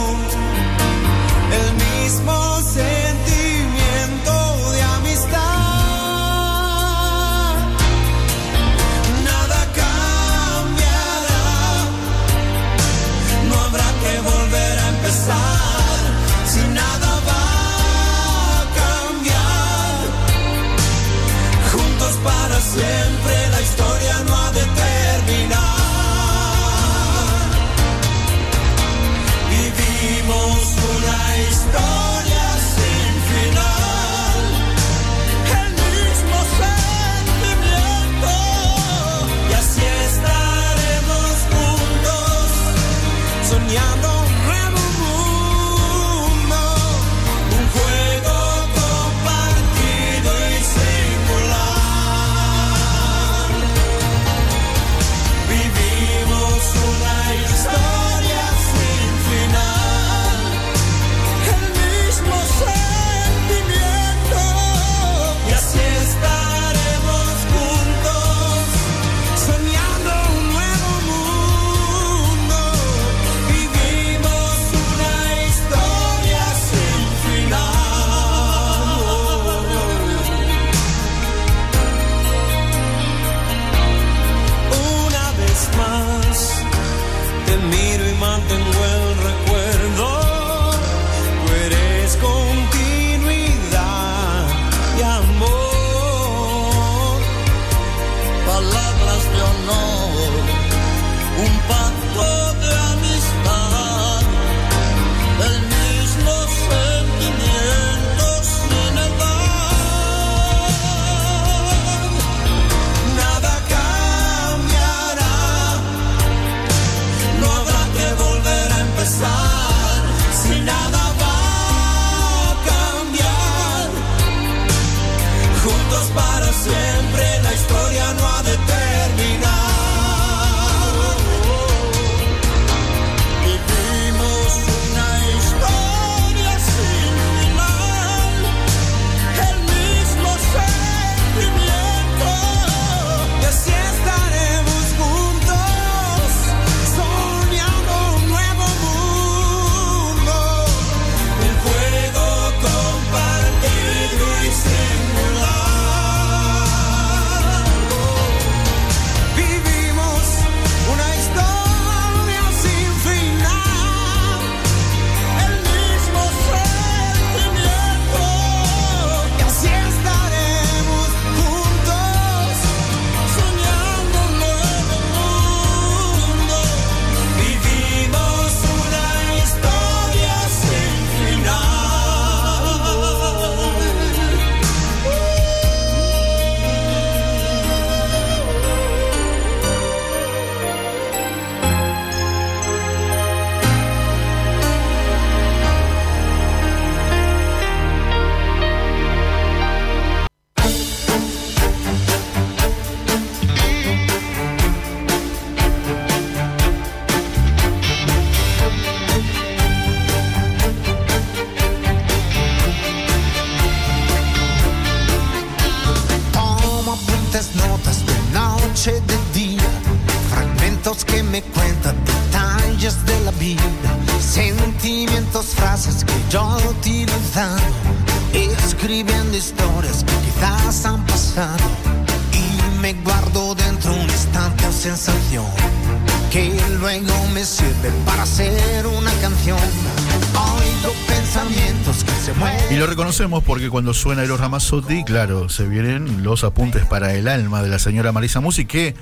lo 242.83 242.89
reconocemos 242.89 243.41
porque 243.45 243.69
cuando 243.69 243.93
suena 243.93 244.23
Eros 244.23 244.41
Ramazzotti, 244.41 245.05
claro, 245.05 245.47
se 245.47 245.65
vienen 245.65 246.21
los 246.21 246.43
apuntes 246.43 246.85
para 246.85 247.13
el 247.13 247.29
alma 247.29 247.63
de 247.63 247.69
la 247.69 247.79
señora 247.79 248.11
Marisa 248.11 248.41
Musi, 248.41 248.65
que 248.65 248.93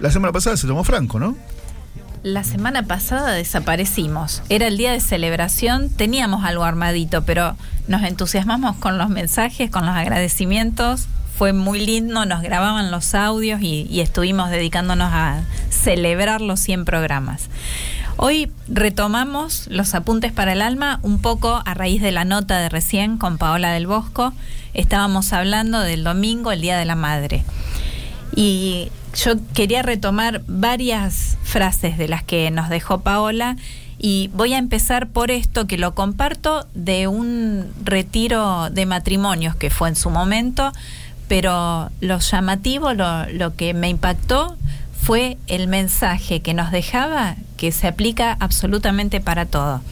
la 0.00 0.10
semana 0.10 0.34
pasada 0.34 0.58
se 0.58 0.66
tomó 0.66 0.84
Franco, 0.84 1.18
¿no? 1.18 1.34
La 2.22 2.44
semana 2.44 2.82
pasada 2.82 3.32
desaparecimos. 3.32 4.42
Era 4.50 4.66
el 4.66 4.76
día 4.76 4.92
de 4.92 5.00
celebración, 5.00 5.88
teníamos 5.88 6.44
algo 6.44 6.64
armadito, 6.64 7.22
pero 7.22 7.56
nos 7.88 8.02
entusiasmamos 8.02 8.76
con 8.76 8.98
los 8.98 9.08
mensajes, 9.08 9.70
con 9.70 9.86
los 9.86 9.96
agradecimientos. 9.96 11.06
Fue 11.38 11.54
muy 11.54 11.80
lindo, 11.80 12.26
nos 12.26 12.42
grababan 12.42 12.90
los 12.90 13.14
audios 13.14 13.62
y, 13.62 13.86
y 13.90 14.00
estuvimos 14.00 14.50
dedicándonos 14.50 15.10
a 15.10 15.40
celebrar 15.70 16.42
los 16.42 16.60
100 16.60 16.84
programas. 16.84 17.48
Hoy 18.16 18.50
retomamos 18.68 19.66
los 19.68 19.94
apuntes 19.94 20.32
para 20.32 20.52
el 20.52 20.62
alma 20.62 21.00
un 21.02 21.20
poco 21.20 21.62
a 21.64 21.74
raíz 21.74 22.02
de 22.02 22.12
la 22.12 22.24
nota 22.24 22.58
de 22.58 22.68
recién 22.68 23.16
con 23.16 23.38
Paola 23.38 23.72
del 23.72 23.86
Bosco. 23.86 24.32
Estábamos 24.74 25.32
hablando 25.32 25.80
del 25.80 26.04
domingo, 26.04 26.52
el 26.52 26.60
Día 26.60 26.78
de 26.78 26.84
la 26.84 26.94
Madre. 26.94 27.44
Y 28.36 28.90
yo 29.14 29.34
quería 29.54 29.82
retomar 29.82 30.42
varias 30.46 31.36
frases 31.42 31.98
de 31.98 32.08
las 32.08 32.22
que 32.22 32.50
nos 32.50 32.68
dejó 32.68 33.00
Paola 33.00 33.56
y 33.98 34.30
voy 34.34 34.54
a 34.54 34.58
empezar 34.58 35.08
por 35.08 35.30
esto 35.30 35.66
que 35.66 35.78
lo 35.78 35.94
comparto 35.94 36.66
de 36.74 37.06
un 37.08 37.72
retiro 37.82 38.68
de 38.70 38.86
matrimonios 38.86 39.56
que 39.56 39.70
fue 39.70 39.88
en 39.88 39.96
su 39.96 40.10
momento, 40.10 40.72
pero 41.28 41.90
lo 42.00 42.18
llamativo, 42.18 42.94
lo, 42.94 43.26
lo 43.30 43.54
que 43.54 43.74
me 43.74 43.88
impactó 43.88 44.56
fue 45.02 45.36
el 45.48 45.66
mensaje 45.66 46.42
que 46.42 46.54
nos 46.54 46.70
dejaba 46.70 47.34
que 47.56 47.72
se 47.72 47.88
aplica 47.88 48.36
absolutamente 48.38 49.20
para 49.20 49.46
todo. 49.46 49.82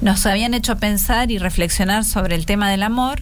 Nos 0.00 0.26
habían 0.26 0.54
hecho 0.54 0.76
pensar 0.76 1.32
y 1.32 1.38
reflexionar 1.38 2.04
sobre 2.04 2.36
el 2.36 2.46
tema 2.46 2.70
del 2.70 2.84
amor 2.84 3.20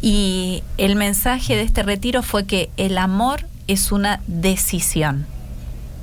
y 0.00 0.62
el 0.78 0.94
mensaje 0.94 1.56
de 1.56 1.62
este 1.62 1.82
retiro 1.82 2.22
fue 2.22 2.46
que 2.46 2.70
el 2.76 2.96
amor 2.96 3.46
es 3.66 3.90
una 3.90 4.20
decisión. 4.28 5.26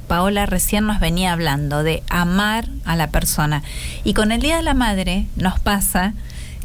Paola 0.09 0.45
recién 0.45 0.86
nos 0.86 0.99
venía 0.99 1.32
hablando 1.32 1.84
de 1.84 2.03
amar 2.09 2.67
a 2.84 2.97
la 2.97 3.07
persona. 3.07 3.63
Y 4.03 4.13
con 4.13 4.34
el 4.34 4.41
Día 4.41 4.57
de 4.57 4.63
la 4.63 4.73
Madre 4.73 5.25
nos 5.38 5.57
pasa 5.59 6.13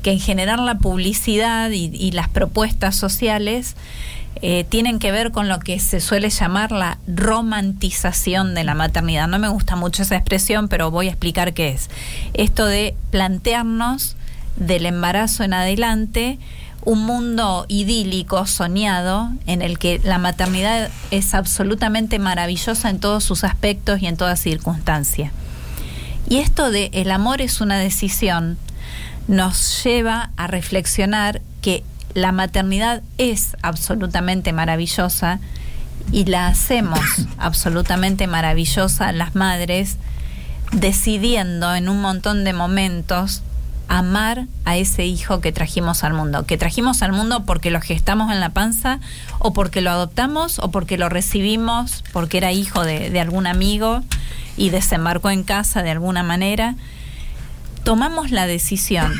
que 0.03 0.11
en 0.11 0.21
general 0.21 0.67
la 0.67 0.79
publicidad 0.79 1.71
y, 1.71 1.91
y 1.95 2.11
las 2.11 2.29
propuestas 2.29 2.97
sociales 2.97 3.77
eh, 4.41 4.65
tienen 4.65 4.99
que 4.99 5.13
ver 5.13 5.31
con 5.31 5.49
lo 5.49 5.61
que 5.61 5.79
se 5.79 6.01
suele 6.01 6.31
llamar 6.31 6.73
la 6.73 6.99
romantización 7.07 8.55
de 8.55 8.65
la 8.65 8.75
maternidad. 8.75 9.29
No 9.29 9.39
me 9.39 9.49
gusta 9.49 9.77
mucho 9.77 10.03
esa 10.03 10.17
expresión, 10.17 10.69
pero 10.69 10.91
voy 10.91 11.09
a 11.09 11.11
explicar 11.11 11.55
qué 11.55 11.71
es. 11.71 11.91
Esto 12.35 12.67
de 12.67 12.97
plantearnos 13.11 14.17
del 14.57 14.87
embarazo 14.87 15.45
en 15.45 15.55
adelante 15.55 16.39
un 16.85 17.05
mundo 17.05 17.65
idílico, 17.69 18.45
soñado, 18.47 19.31
en 19.47 19.63
el 19.63 19.79
que 19.79 20.01
la 20.03 20.19
maternidad 20.19 20.91
es 21.13 21.35
absolutamente 21.35 22.19
maravillosa 22.19 22.91
en 22.91 22.99
todos 22.99 23.23
sus 23.23 23.45
aspectos 23.45 24.03
y 24.03 24.07
en 24.07 24.17
toda 24.17 24.35
circunstancia. 24.35 25.33
Y 26.29 26.39
esto 26.39 26.71
de 26.71 26.91
el 26.93 27.11
amor 27.11 27.41
es 27.41 27.61
una 27.61 27.79
decisión 27.79 28.59
nos 29.29 29.85
lleva 29.85 30.31
a 30.37 30.47
reflexionar 30.47 31.41
que 31.61 31.85
la 32.15 32.33
maternidad 32.33 33.03
es 33.19 33.57
absolutamente 33.63 34.53
maravillosa 34.53 35.41
y 36.11 36.25
la 36.25 36.47
hacemos 36.49 37.01
absolutamente 37.39 38.27
maravillosa 38.27 39.13
las 39.13 39.35
madres 39.35 39.97
decidiendo 40.73 41.75
en 41.75 41.89
un 41.89 42.01
montón 42.01 42.45
de 42.45 42.53
momentos 42.53 43.43
amar 43.89 44.47
a 44.65 44.77
ese 44.77 45.05
hijo 45.05 45.41
que 45.41 45.53
trajimos 45.53 46.03
al 46.03 46.15
mundo, 46.15 46.47
que 46.47 46.57
trajimos 46.57 47.03
al 47.03 47.13
mundo 47.13 47.45
porque 47.45 47.71
lo 47.71 47.81
gestamos 47.81 48.33
en 48.33 48.41
la 48.41 48.51
panza 48.51 49.01
o 49.39 49.53
porque 49.53 49.83
lo 49.83 49.91
adoptamos 49.91 50.59
o 50.61 50.71
porque 50.71 50.97
lo 50.97 51.11
recibimos 51.11 52.03
porque 52.13 52.39
era 52.39 52.53
hijo 52.53 52.85
de, 52.85 53.11
de 53.11 53.21
algún 53.21 53.47
amigo 53.47 54.03
y 54.57 54.71
desembarcó 54.71 55.31
en 55.31 55.45
casa 55.45 55.83
de 55.83 55.91
alguna 55.91 56.23
manera 56.23 56.75
tomamos 57.85 58.31
la 58.31 58.47
decisión. 58.47 59.13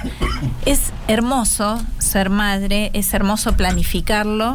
Es 0.67 0.93
hermoso 1.09 1.83
ser 1.99 2.31
madre, 2.31 2.91
es 2.95 3.13
hermoso 3.15 3.57
planificarlo 3.57 4.55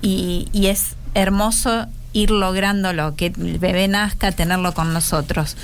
y, 0.00 0.48
y 0.52 0.66
es 0.66 0.96
hermoso 1.14 1.86
ir 2.12 2.30
lográndolo, 2.30 3.16
que 3.16 3.26
el 3.26 3.58
bebé 3.58 3.88
nazca, 3.88 4.32
tenerlo 4.32 4.72
con 4.72 4.92
nosotros. 4.92 5.56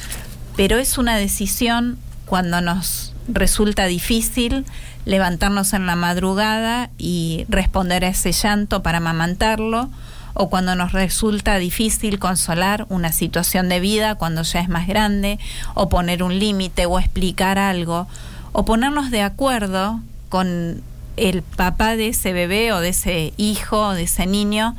Pero 0.56 0.78
es 0.78 0.98
una 0.98 1.16
decisión 1.16 1.98
cuando 2.26 2.60
nos 2.60 3.14
resulta 3.28 3.86
difícil 3.86 4.64
levantarnos 5.04 5.72
en 5.72 5.86
la 5.86 5.96
madrugada 5.96 6.90
y 6.98 7.46
responder 7.48 8.04
a 8.04 8.08
ese 8.08 8.32
llanto 8.32 8.82
para 8.82 8.98
amamantarlo 8.98 9.90
o 10.34 10.50
cuando 10.50 10.74
nos 10.74 10.92
resulta 10.92 11.58
difícil 11.58 12.18
consolar 12.18 12.86
una 12.88 13.12
situación 13.12 13.68
de 13.68 13.80
vida 13.80 14.14
cuando 14.14 14.42
ya 14.42 14.60
es 14.60 14.68
más 14.68 14.86
grande, 14.86 15.38
o 15.74 15.88
poner 15.88 16.22
un 16.22 16.38
límite 16.38 16.86
o 16.86 16.98
explicar 16.98 17.58
algo, 17.58 18.06
o 18.52 18.64
ponernos 18.64 19.10
de 19.10 19.22
acuerdo 19.22 20.00
con 20.28 20.82
el 21.16 21.42
papá 21.42 21.96
de 21.96 22.08
ese 22.08 22.32
bebé 22.32 22.72
o 22.72 22.80
de 22.80 22.90
ese 22.90 23.32
hijo 23.36 23.88
o 23.88 23.92
de 23.92 24.04
ese 24.04 24.26
niño 24.26 24.76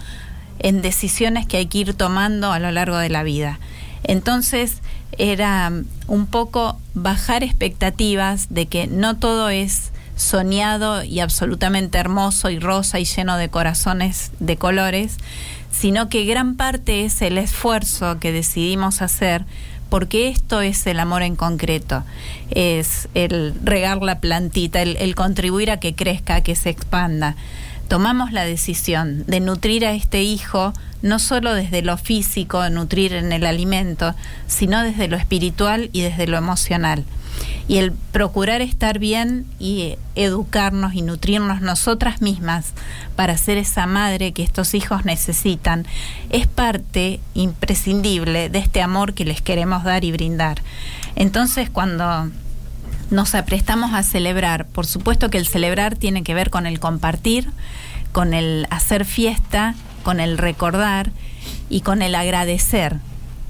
en 0.60 0.82
decisiones 0.82 1.46
que 1.46 1.58
hay 1.58 1.66
que 1.68 1.80
ir 1.80 1.94
tomando 1.94 2.52
a 2.52 2.60
lo 2.60 2.72
largo 2.72 2.98
de 2.98 3.10
la 3.10 3.24
vida. 3.24 3.60
Entonces 4.04 4.82
era 5.18 5.72
un 6.08 6.26
poco 6.28 6.80
bajar 6.94 7.44
expectativas 7.44 8.48
de 8.50 8.66
que 8.68 8.88
no 8.88 9.18
todo 9.18 9.50
es 9.50 9.91
soñado 10.22 11.04
y 11.04 11.20
absolutamente 11.20 11.98
hermoso 11.98 12.50
y 12.50 12.60
rosa 12.60 13.00
y 13.00 13.06
lleno 13.06 13.38
de 13.38 13.50
corazones 13.50 14.32
de 14.40 14.56
colores, 14.56 15.18
sino 15.72 16.10
que 16.10 16.26
gran 16.26 16.56
parte 16.56 17.06
es 17.06 17.22
el 17.22 17.38
esfuerzo 17.38 18.20
que 18.20 18.32
decidimos 18.32 19.02
hacer 19.02 19.46
porque 19.90 20.30
esto 20.30 20.62
es 20.62 20.88
el 20.88 21.02
amor 21.02 21.22
en 21.22 21.36
concreto, 21.36 22.04
es 22.50 23.10
el 23.14 23.54
regar 23.62 24.02
la 24.02 24.22
plantita, 24.22 24.82
el, 24.82 25.16
contribuir 25.16 25.70
a 25.70 25.82
que 25.82 25.96
crezca, 25.96 26.36
a 26.36 26.42
que 26.42 26.56
se 26.56 26.70
expanda. 26.70 27.36
Tomamos 27.90 28.32
la 28.32 28.46
decisión 28.46 29.26
de 29.26 29.42
nutrir 29.42 29.86
a 29.86 29.92
este 29.92 30.24
hijo 30.24 30.72
no 31.02 31.20
solo 31.20 31.54
desde 31.54 31.82
lo 31.82 31.98
físico, 31.98 32.70
nutrir 32.70 33.14
en 33.14 33.34
el 33.34 33.46
alimento, 33.46 34.16
sino 34.48 34.82
desde 34.82 35.10
lo 35.10 35.18
espiritual 35.18 35.90
y 35.92 36.02
desde 36.02 36.28
lo 36.28 36.38
emocional 36.38 37.04
y 37.68 37.78
el 37.78 37.92
procurar 37.92 38.62
estar 38.62 39.00
bien 39.00 39.46
y 39.60 39.96
educarnos 40.16 40.94
y 40.94 41.02
nutrirnos 41.02 41.62
nosotras 41.62 42.22
mismas 42.22 42.74
para 43.16 43.38
ser 43.38 43.58
esa 43.58 43.86
madre 43.86 44.32
que 44.32 44.44
estos 44.44 44.74
hijos 44.74 45.06
necesitan 45.06 45.86
es 46.30 46.48
parte 46.48 47.20
imprescindible 47.34 48.50
de 48.50 48.60
este 48.60 48.82
amor 48.82 49.14
que 49.14 49.26
les 49.26 49.42
queremos 49.42 49.84
dar 49.84 50.04
y 50.04 50.12
brindar. 50.12 50.62
Entonces 51.16 51.70
cuando 51.70 52.30
nos 53.10 53.36
aprestamos 53.36 53.94
a 53.94 54.04
celebrar, 54.04 54.66
por 54.66 54.86
supuesto 54.86 55.30
que 55.30 55.38
el 55.38 55.48
celebrar 55.48 55.96
tiene 55.98 56.24
que 56.24 56.34
ver 56.34 56.50
con 56.50 56.66
el 56.66 56.80
compartir, 56.80 57.50
con 58.12 58.34
el 58.34 58.68
hacer 58.70 59.06
fiesta, 59.06 59.76
con 60.04 60.20
el 60.20 60.38
recordar 60.38 61.12
y 61.70 61.82
con 61.82 62.02
el 62.02 62.16
agradecer. 62.16 62.98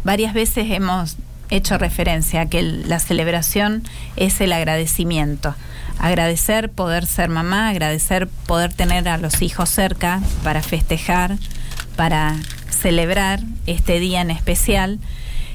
Varias 0.04 0.34
veces 0.34 0.72
hemos 0.72 1.18
hecho 1.52 1.78
referencia 1.78 2.42
a 2.42 2.46
que 2.48 2.64
la 2.64 3.00
celebración 3.00 3.84
es 4.16 4.42
el 4.42 4.54
agradecimiento. 4.54 5.54
Agradecer 6.00 6.72
poder 6.72 7.06
ser 7.06 7.30
mamá, 7.30 7.70
agradecer 7.70 8.28
poder 8.28 8.74
tener 8.74 9.08
a 9.08 9.18
los 9.18 9.44
hijos 9.44 9.70
cerca 9.70 10.22
para 10.44 10.64
festejar, 10.64 11.38
para 11.96 12.36
celebrar 12.70 13.42
este 13.68 14.00
día 14.00 14.22
en 14.22 14.32
especial 14.32 14.98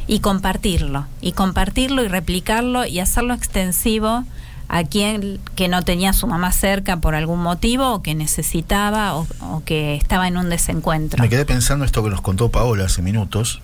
y 0.06 0.20
compartirlo, 0.20 1.06
y 1.20 1.32
compartirlo 1.32 2.04
y 2.04 2.08
replicarlo 2.08 2.86
y 2.86 3.00
hacerlo 3.00 3.34
extensivo 3.34 4.24
a 4.68 4.84
quien 4.84 5.40
que 5.54 5.68
no 5.68 5.82
tenía 5.82 6.10
a 6.10 6.12
su 6.12 6.26
mamá 6.26 6.52
cerca 6.52 6.98
por 6.98 7.14
algún 7.14 7.40
motivo 7.40 7.92
o 7.92 8.02
que 8.02 8.14
necesitaba 8.14 9.14
o, 9.14 9.26
o 9.40 9.62
que 9.64 9.94
estaba 9.94 10.28
en 10.28 10.36
un 10.36 10.50
desencuentro. 10.50 11.22
Me 11.22 11.28
quedé 11.28 11.44
pensando 11.44 11.84
esto 11.84 12.02
que 12.04 12.10
nos 12.10 12.20
contó 12.20 12.50
Paola 12.50 12.84
hace 12.84 13.02
minutos, 13.02 13.60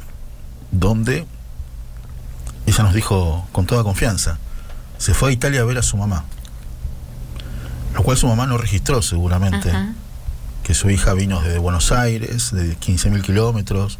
donde 0.70 1.26
ella 2.66 2.84
nos 2.84 2.94
dijo 2.94 3.46
con 3.52 3.66
toda 3.66 3.82
confianza, 3.82 4.38
se 4.98 5.14
fue 5.14 5.30
a 5.30 5.32
Italia 5.32 5.62
a 5.62 5.64
ver 5.64 5.78
a 5.78 5.82
su 5.82 5.96
mamá. 5.96 6.24
Lo 7.94 8.02
cual 8.02 8.16
su 8.16 8.26
mamá 8.26 8.46
no 8.46 8.56
registró 8.58 9.02
seguramente. 9.02 9.70
Ajá. 9.70 9.92
Que 10.62 10.74
su 10.74 10.88
hija 10.90 11.12
vino 11.14 11.40
desde 11.40 11.58
Buenos 11.58 11.90
Aires, 11.90 12.52
de 12.52 12.78
15.000 12.78 13.22
kilómetros. 13.22 13.98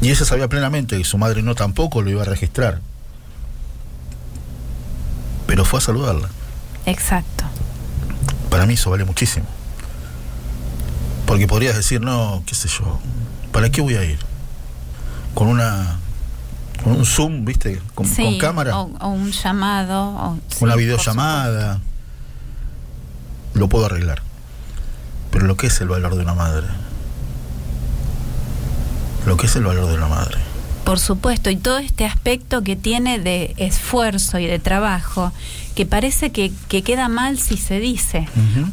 Y 0.00 0.10
ella 0.10 0.24
sabía 0.24 0.48
plenamente 0.48 0.96
que 0.96 1.04
su 1.04 1.18
madre 1.18 1.42
no 1.42 1.54
tampoco 1.54 2.00
lo 2.02 2.10
iba 2.10 2.22
a 2.22 2.24
registrar. 2.24 2.80
Pero 5.46 5.64
fue 5.64 5.78
a 5.78 5.82
saludarla. 5.82 6.30
Exacto. 6.86 7.44
Para 8.48 8.64
mí 8.64 8.74
eso 8.74 8.90
vale 8.90 9.04
muchísimo. 9.04 9.46
Porque 11.26 11.46
podrías 11.46 11.76
decir, 11.76 12.00
no, 12.00 12.42
qué 12.46 12.54
sé 12.54 12.68
yo, 12.68 12.98
¿para 13.52 13.68
qué 13.68 13.82
voy 13.82 13.96
a 13.96 14.04
ir? 14.04 14.18
Con 15.34 15.48
una 15.48 15.98
un 16.84 17.04
zoom, 17.04 17.44
¿viste? 17.44 17.80
Con, 17.94 18.06
Sí, 18.06 18.22
con 18.22 18.38
cámara. 18.38 18.78
O, 18.78 18.90
o 19.00 19.08
un 19.08 19.30
llamado. 19.32 20.08
o- 20.10 20.38
sí, 20.48 20.58
una 20.64 20.72
por 20.74 20.80
videollamada. 20.80 21.80
Lo 23.54 23.68
puedo 23.68 23.86
arreglar. 23.86 24.22
Pero 25.30 25.46
lo 25.46 25.56
que 25.56 25.66
es 25.66 25.80
el 25.80 25.88
valor 25.88 26.14
de 26.16 26.22
una 26.22 26.34
madre. 26.34 26.66
Lo 29.26 29.36
que 29.36 29.46
es 29.46 29.56
el 29.56 29.64
valor 29.64 29.86
de 29.88 29.94
una 29.94 30.08
madre. 30.08 30.38
Por 30.84 30.98
supuesto, 30.98 31.50
y 31.50 31.56
todo 31.56 31.76
este 31.78 32.06
aspecto 32.06 32.62
que 32.62 32.74
tiene 32.74 33.18
de 33.18 33.52
esfuerzo 33.58 34.38
y 34.38 34.46
de 34.46 34.58
trabajo, 34.58 35.32
que 35.74 35.84
parece 35.84 36.32
que, 36.32 36.50
que 36.68 36.82
queda 36.82 37.08
mal 37.10 37.38
si 37.38 37.58
se 37.58 37.78
dice, 37.78 38.26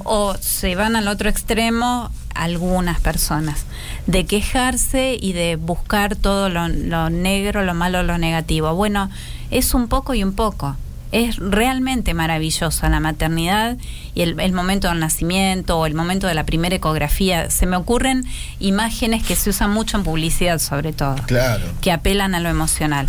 o 0.06 0.34
se 0.40 0.76
van 0.76 0.96
al 0.96 1.10
otro 1.10 1.28
extremo 1.30 2.10
algunas 2.36 3.00
personas, 3.00 3.66
de 4.08 4.26
quejarse 4.26 5.18
y 5.20 5.34
de 5.34 5.56
buscar 5.56 6.16
todo 6.16 6.50
lo, 6.50 6.68
lo 6.68 7.10
negro, 7.10 7.64
lo 7.64 7.74
malo, 7.74 8.04
lo 8.04 8.18
negativo. 8.18 8.74
Bueno, 8.76 9.10
es 9.52 9.74
un 9.74 9.88
poco 9.88 10.14
y 10.14 10.24
un 10.24 10.34
poco. 10.34 10.76
Es 11.12 11.38
realmente 11.38 12.14
maravillosa 12.14 12.90
la 12.90 13.00
maternidad 13.00 13.78
y 14.16 14.22
el, 14.24 14.38
el 14.40 14.52
momento 14.52 14.90
del 14.90 15.00
nacimiento 15.00 15.78
o 15.80 15.86
el 15.86 15.94
momento 15.94 16.28
de 16.28 16.34
la 16.34 16.46
primera 16.46 16.76
ecografía. 16.76 17.50
Se 17.50 17.66
me 17.66 17.78
ocurren 17.78 18.26
imágenes 18.60 19.24
que 19.24 19.36
se 19.38 19.50
usan 19.52 19.72
mucho 19.72 19.96
en 19.98 20.04
publicidad 20.04 20.60
sobre 20.60 20.92
todo 20.92 21.16
Claro. 21.26 21.64
que 21.82 21.92
apelan 21.94 22.36
a 22.36 22.40
lo 22.42 22.50
emocional. 22.50 23.08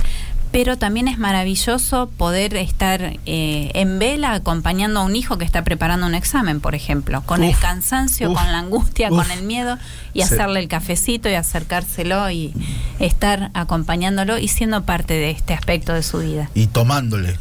Pero 0.53 0.79
también 0.79 1.09
es 1.09 1.19
maravilloso 1.19 2.09
poder 2.17 2.57
estar 2.57 3.03
eh, 3.27 3.71
en 3.75 3.99
vela 3.99 4.33
acompañando 4.33 5.01
a 5.01 5.05
un 5.05 5.15
hijo 5.17 5.37
que 5.39 5.45
está 5.45 5.63
preparando 5.65 6.07
un 6.07 6.15
examen, 6.15 6.61
por 6.61 6.75
ejemplo, 6.75 7.23
con 7.23 7.43
el 7.45 7.57
cansancio, 7.59 8.31
uf, 8.31 8.39
con 8.39 8.51
la 8.53 8.59
angustia, 8.59 9.11
uf. 9.11 9.17
con 9.23 9.31
el 9.31 9.43
miedo, 9.45 9.77
y 10.15 10.21
Sí. 10.23 10.35
hacerle 10.35 10.61
el 10.61 10.69
cafecito 10.69 11.29
y 11.29 11.35
acercárselo 11.35 12.31
y 12.31 12.55
estar 12.99 13.51
acompañándolo 13.55 14.39
y 14.39 14.49
siendo 14.49 14.85
parte 14.85 15.15
de 15.15 15.31
este 15.31 15.53
aspecto 15.53 15.93
de 15.93 16.03
su 16.03 16.19
vida. 16.19 16.49
Y 16.55 16.69
tomándole. 16.69 17.39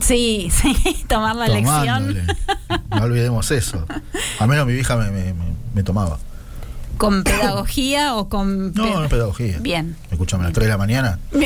Sí, 0.00 0.48
sí, 0.52 0.74
tomar 1.08 1.34
la 1.36 1.46
tomándole. 1.46 2.22
lección 2.22 2.36
No 2.90 3.02
olvidemos 3.02 3.50
eso. 3.50 3.84
Al 4.38 4.48
menos 4.48 4.66
mi 4.66 4.74
hija 4.74 4.96
me- 4.96 5.34
me 5.74 5.82
tomaba. 5.82 6.18
Con 6.98 7.24
pedagogía 7.24 8.14
o 8.16 8.28
con... 8.28 8.72
No, 8.74 9.00
no 9.00 9.08
pedagogía. 9.08 9.58
Bien. 9.60 9.96
Escúchame, 10.10 10.44
a 10.44 10.48
las 10.48 10.54
3 10.54 10.66
de 10.66 10.70
la 10.70 10.78
mañana. 10.78 11.18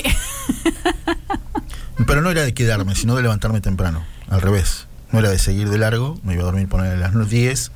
Pero 2.07 2.21
no 2.21 2.31
era 2.31 2.43
de 2.43 2.53
quedarme, 2.55 2.97
sino 2.97 3.15
de 3.15 3.23
levantarme 3.23 3.61
temprano. 3.61 4.05
Al 4.29 4.41
revés. 4.41 4.89
No 5.13 5.21
era 5.21 5.31
de 5.31 5.39
seguir 5.39 5.69
de 5.69 5.79
largo. 5.79 6.19
Me 6.25 6.35
iba 6.35 6.43
a 6.43 6.47
dormir 6.47 6.69
poner 6.69 6.93
a 6.93 6.97
las 6.97 7.29
10 7.29 7.71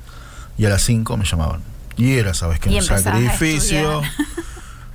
y 0.57 0.65
a 0.65 0.69
las 0.69 0.81
5 0.81 1.15
me 1.15 1.23
llamaban. 1.23 1.61
Y 1.95 2.13
era, 2.13 2.33
¿sabes 2.33 2.59
qué? 2.59 2.69
Un 2.69 2.83
sacrificio. 2.83 4.01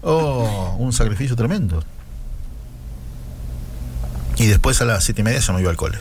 Oh, 0.03 0.76
un 0.78 0.93
sacrificio 0.93 1.37
tremendo. 1.37 1.83
Y 4.37 4.47
después 4.47 4.80
a 4.83 4.85
las 4.85 5.05
7 5.05 5.20
y 5.20 5.24
media 5.24 5.39
ya 5.41 5.53
me 5.53 5.61
iba 5.61 5.70
al 5.70 5.76
cole. 5.76 5.99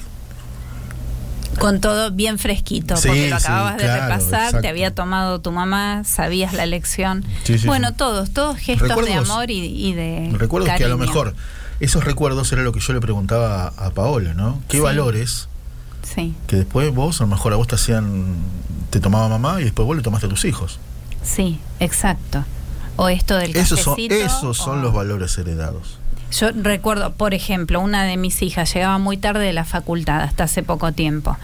Con 1.60 1.80
todo 1.82 2.12
bien 2.12 2.40
fresquito, 2.40 2.96
Sí, 2.98 3.08
porque 3.10 3.30
lo 3.30 3.40
sí, 3.40 3.46
acababas 3.46 3.78
de 3.78 3.84
claro, 3.84 4.02
repasar, 4.04 4.40
exacto. 4.46 4.62
te 4.62 4.68
había 4.70 4.96
tomado 4.96 5.42
tu 5.42 5.52
mamá, 5.52 6.04
sabías 6.06 6.54
la 6.54 6.66
lección. 6.66 7.24
Sí, 7.44 7.58
bueno, 7.66 7.94
todos, 7.94 8.32
todos 8.32 8.58
gestos 8.58 8.88
de 8.88 8.96
Recuerdos- 8.96 9.30
amor 9.30 9.52
y, 9.52 9.60
y 9.66 9.94
de. 9.94 10.30
Recuerdo 10.34 10.68
que 10.76 10.84
a 10.84 10.88
lo 10.88 10.98
mejor 10.98 11.36
esos 11.80 12.04
recuerdos 12.04 12.52
era 12.52 12.62
lo 12.64 12.72
que 12.72 12.80
yo 12.80 12.94
le 12.94 13.00
preguntaba 13.02 13.74
a, 13.78 13.88
a 13.88 13.90
Paola, 13.92 14.34
¿no? 14.34 14.62
¿Qué 14.68 14.80
valores 14.80 15.48
Sí, 16.04 16.34
que 16.48 16.56
después 16.56 16.92
vos, 16.94 17.22
a 17.22 17.26
lo 17.26 17.28
mejor 17.30 17.54
a 17.54 17.58
vos 17.58 17.68
te 17.68 17.76
hacían, 17.76 18.36
te 18.90 19.00
tomaba 19.00 19.28
mamá 19.30 19.62
y 19.62 19.66
después 19.66 19.86
vos 19.86 19.96
le 19.96 20.02
tomaste 20.02 20.26
a 20.26 20.30
tus 20.30 20.46
hijos? 20.46 20.80
sí, 21.24 21.60
exacto. 21.80 22.44
O 22.98 23.08
esto 23.08 23.36
del 23.38 23.56
Esos 23.56 23.80
son, 23.80 23.96
esos 24.00 24.58
son 24.58 24.80
o- 24.80 24.82
los 24.82 24.94
valores 24.94 25.38
heredados. 25.38 25.98
Yo 26.32 26.50
recuerdo, 26.54 27.14
por 27.14 27.34
ejemplo, 27.34 27.82
una 27.82 28.04
de 28.04 28.16
mis 28.16 28.42
hijas 28.42 28.74
llegaba 28.74 28.98
muy 28.98 29.18
tarde 29.18 29.46
de 29.46 29.54
la 29.54 29.66
facultad, 29.66 30.22
hasta 30.22 30.46
hace 30.46 30.64
poco 30.64 30.94
tiempo. 30.94 31.38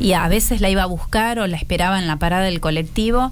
Y 0.00 0.14
a 0.14 0.26
veces 0.26 0.60
la 0.60 0.70
iba 0.70 0.82
a 0.82 0.86
buscar 0.86 1.38
o 1.38 1.46
la 1.46 1.56
esperaba 1.56 2.00
en 2.00 2.08
la 2.08 2.16
parada 2.16 2.44
del 2.44 2.60
colectivo. 2.60 3.30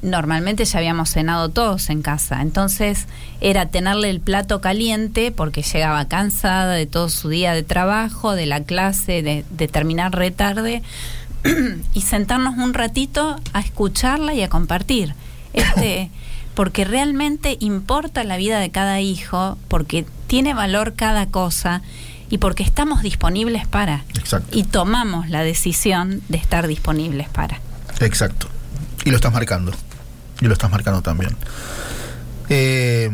Normalmente 0.00 0.64
ya 0.64 0.78
habíamos 0.78 1.10
cenado 1.10 1.50
todos 1.50 1.90
en 1.90 2.00
casa. 2.00 2.40
Entonces 2.40 3.06
era 3.42 3.66
tenerle 3.66 4.08
el 4.08 4.20
plato 4.20 4.62
caliente 4.62 5.32
porque 5.32 5.62
llegaba 5.62 6.08
cansada 6.08 6.72
de 6.72 6.86
todo 6.86 7.10
su 7.10 7.28
día 7.28 7.52
de 7.52 7.62
trabajo, 7.62 8.34
de 8.34 8.46
la 8.46 8.62
clase, 8.62 9.22
de, 9.22 9.68
terminar 9.68 10.14
re 10.14 10.30
tarde. 10.30 10.82
y 11.94 12.00
sentarnos 12.00 12.56
un 12.56 12.74
ratito 12.74 13.38
a 13.52 13.60
escucharla 13.60 14.32
y 14.32 14.42
a 14.42 14.48
compartir. 14.48 15.14
Este, 15.52 16.10
porque 16.54 16.84
realmente 16.84 17.56
importa 17.60 18.24
la 18.24 18.36
vida 18.36 18.60
de 18.60 18.70
cada 18.70 19.00
hijo, 19.00 19.56
porque 19.68 20.04
tiene 20.28 20.54
valor 20.54 20.94
cada 20.94 21.26
cosa 21.26 21.82
y 22.30 22.38
porque 22.38 22.62
estamos 22.62 23.02
disponibles 23.02 23.66
para. 23.66 24.04
Exacto. 24.16 24.56
Y 24.56 24.64
tomamos 24.64 25.28
la 25.28 25.42
decisión 25.42 26.22
de 26.28 26.38
estar 26.38 26.68
disponibles 26.68 27.28
para. 27.28 27.60
Exacto. 28.00 28.48
Y 29.04 29.10
lo 29.10 29.16
estás 29.16 29.32
marcando. 29.32 29.72
Y 30.40 30.46
lo 30.46 30.52
estás 30.52 30.70
marcando 30.70 31.02
también. 31.02 31.34
Eh, 32.48 33.10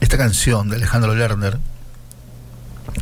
esta 0.00 0.18
canción 0.18 0.68
de 0.68 0.76
Alejandro 0.76 1.14
Lerner, 1.14 1.58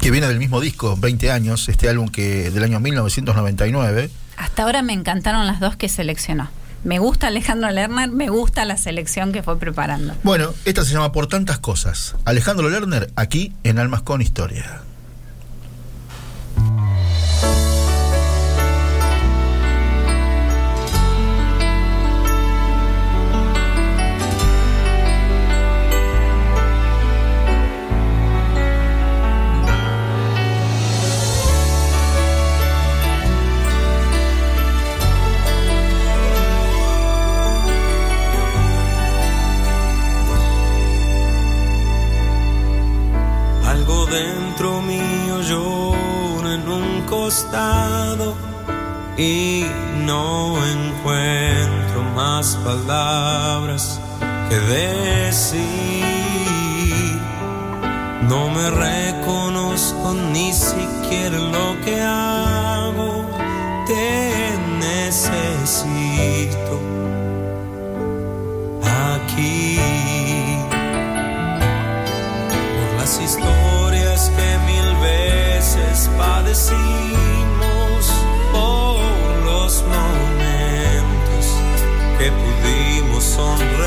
que 0.01 0.11
viene 0.11 0.29
del 0.29 0.39
mismo 0.39 0.61
disco, 0.61 0.97
20 0.97 1.33
años, 1.33 1.69
este 1.69 1.89
álbum 1.89 2.09
que 2.09 2.51
del 2.51 2.63
año 2.63 2.79
1999, 2.79 4.11
Hasta 4.37 4.63
ahora 4.63 4.83
me 4.83 4.93
encantaron 4.93 5.47
las 5.47 5.61
dos 5.61 5.77
que 5.77 5.89
seleccionó. 5.89 6.51
Me 6.83 6.99
gusta 6.99 7.27
Alejandro 7.27 7.71
Lerner, 7.71 8.11
me 8.11 8.31
gusta 8.31 8.65
la 8.65 8.77
selección 8.79 9.33
que 9.33 9.43
fue 9.43 9.59
preparando. 9.59 10.15
Bueno, 10.23 10.55
esta 10.65 10.85
se 10.85 10.93
llama 10.93 11.13
Por 11.13 11.27
tantas 11.27 11.59
cosas. 11.59 12.15
Alejandro 12.25 12.71
Lerner, 12.71 13.11
aquí 13.17 13.53
en 13.65 13.79
Almas 13.79 14.03
con 14.03 14.23
Historia. 14.23 14.81
Y 49.21 49.67
no 50.07 50.57
encuentro 50.65 52.03
más 52.17 52.57
palabras 52.65 54.01
que 54.49 54.57
decir. 54.57 55.61
No 58.23 58.49
me 58.49 58.71
reconozco 58.71 60.15
ni 60.33 60.55
siquiera 60.55 61.37
lo 61.37 61.79
que 61.85 62.01
hago. 62.01 63.27
Te 63.87 64.57
necesito 64.79 66.81
aquí 69.13 69.79
por 72.79 72.91
las 73.01 73.21
historias 73.21 74.33
que 74.37 74.59
mil 74.71 74.89
veces 75.03 76.09
padecimos, 76.17 77.40
pudimos 83.41 83.80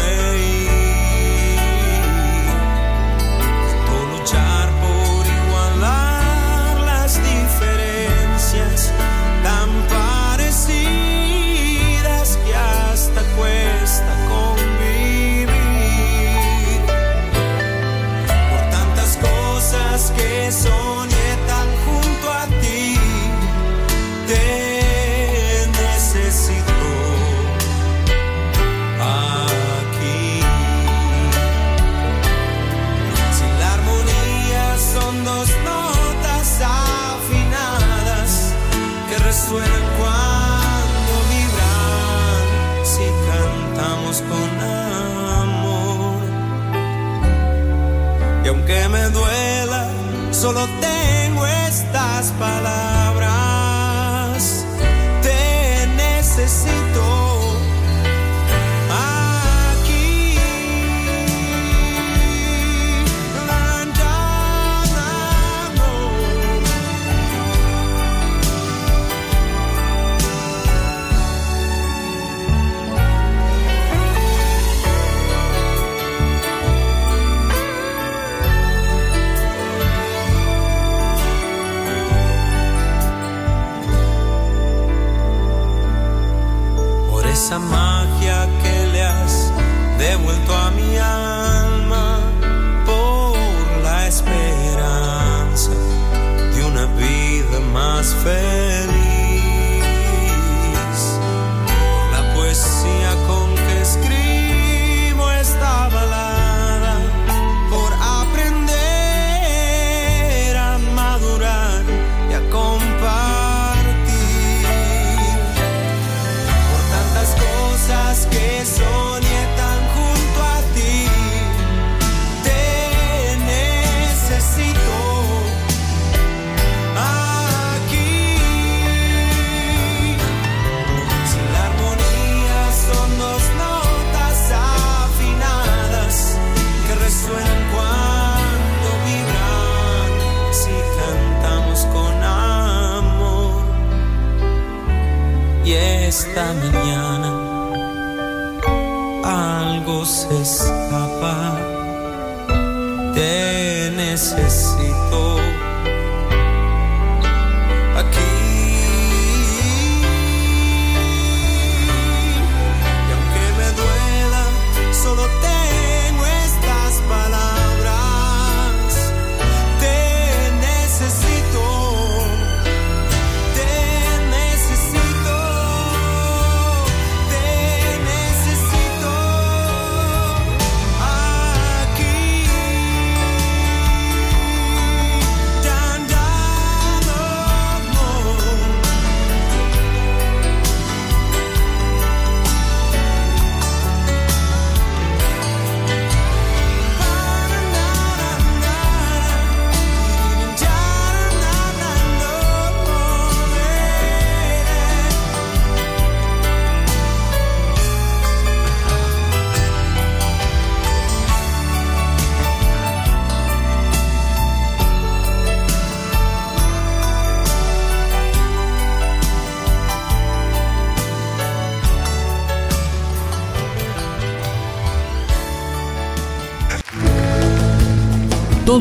aunque 48.74 48.90
me 48.90 49.10
duela, 49.10 49.88
solo 50.32 50.68
tengo 50.82 51.46
estas 51.46 52.32
palabras. 52.40 52.83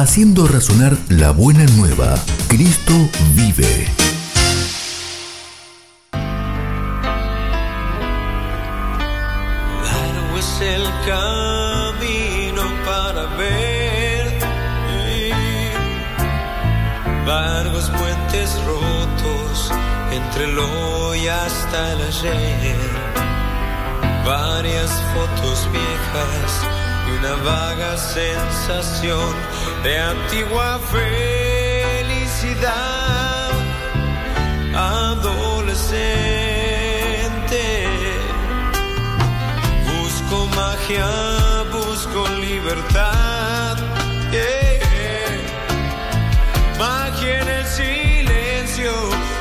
haciendo 0.00 0.46
razonar 0.46 0.96
la 1.08 1.32
buena 1.32 1.64
nueva. 1.76 2.14
Cristo 2.48 2.92
vive. 3.34 3.88
Largo 9.84 10.38
es 10.38 10.60
el 10.60 10.84
camino 11.06 12.62
para 12.86 13.24
puentes 17.90 18.54
rotos 18.64 19.72
entre 20.12 20.44
el 20.44 20.58
hoy 20.58 21.26
hasta 21.26 21.92
el 21.92 22.02
ayer. 22.02 22.76
Varias 24.24 24.90
fotos 25.14 25.68
viejas 25.72 26.87
y 27.08 27.10
una 27.18 27.34
vaga 27.44 27.96
sensación 27.96 29.34
de 29.82 29.98
antigua 29.98 30.78
felicidad. 30.90 32.68
Adolescente. 34.74 35.98
Busco 39.86 40.46
magia, 40.54 41.08
busco 41.72 42.28
libertad. 42.40 43.76
Magia 46.78 47.40
en 47.40 47.48
el 47.48 47.66
silencio, 47.66 48.92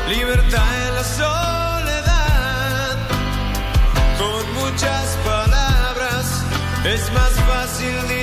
libertad 0.09 0.87
en 0.87 0.95
la 0.95 1.03
soledad. 1.03 2.97
Con 4.17 4.43
muchas 4.55 5.05
palabras 5.23 6.43
es 6.83 7.11
más 7.13 7.36
fácil 7.77 8.07
disfrazar 8.07 8.16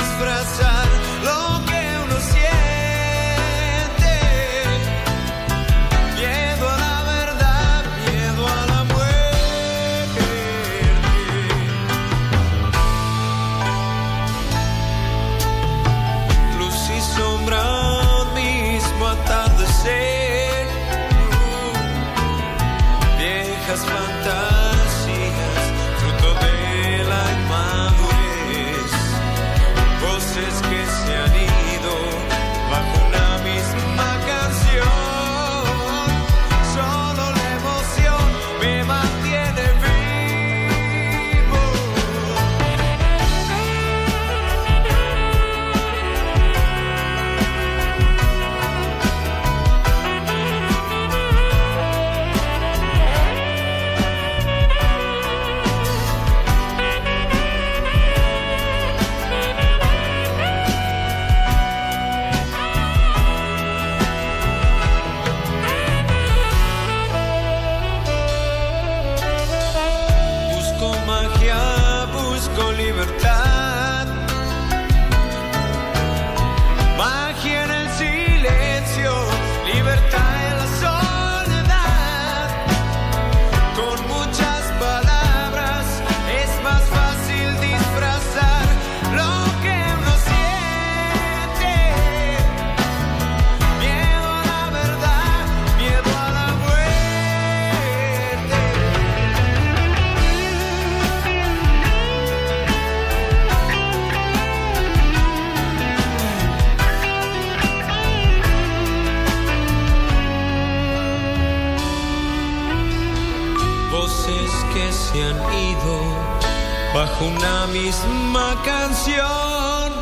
una 117.64 117.72
misma 117.72 118.62
canción. 118.64 119.92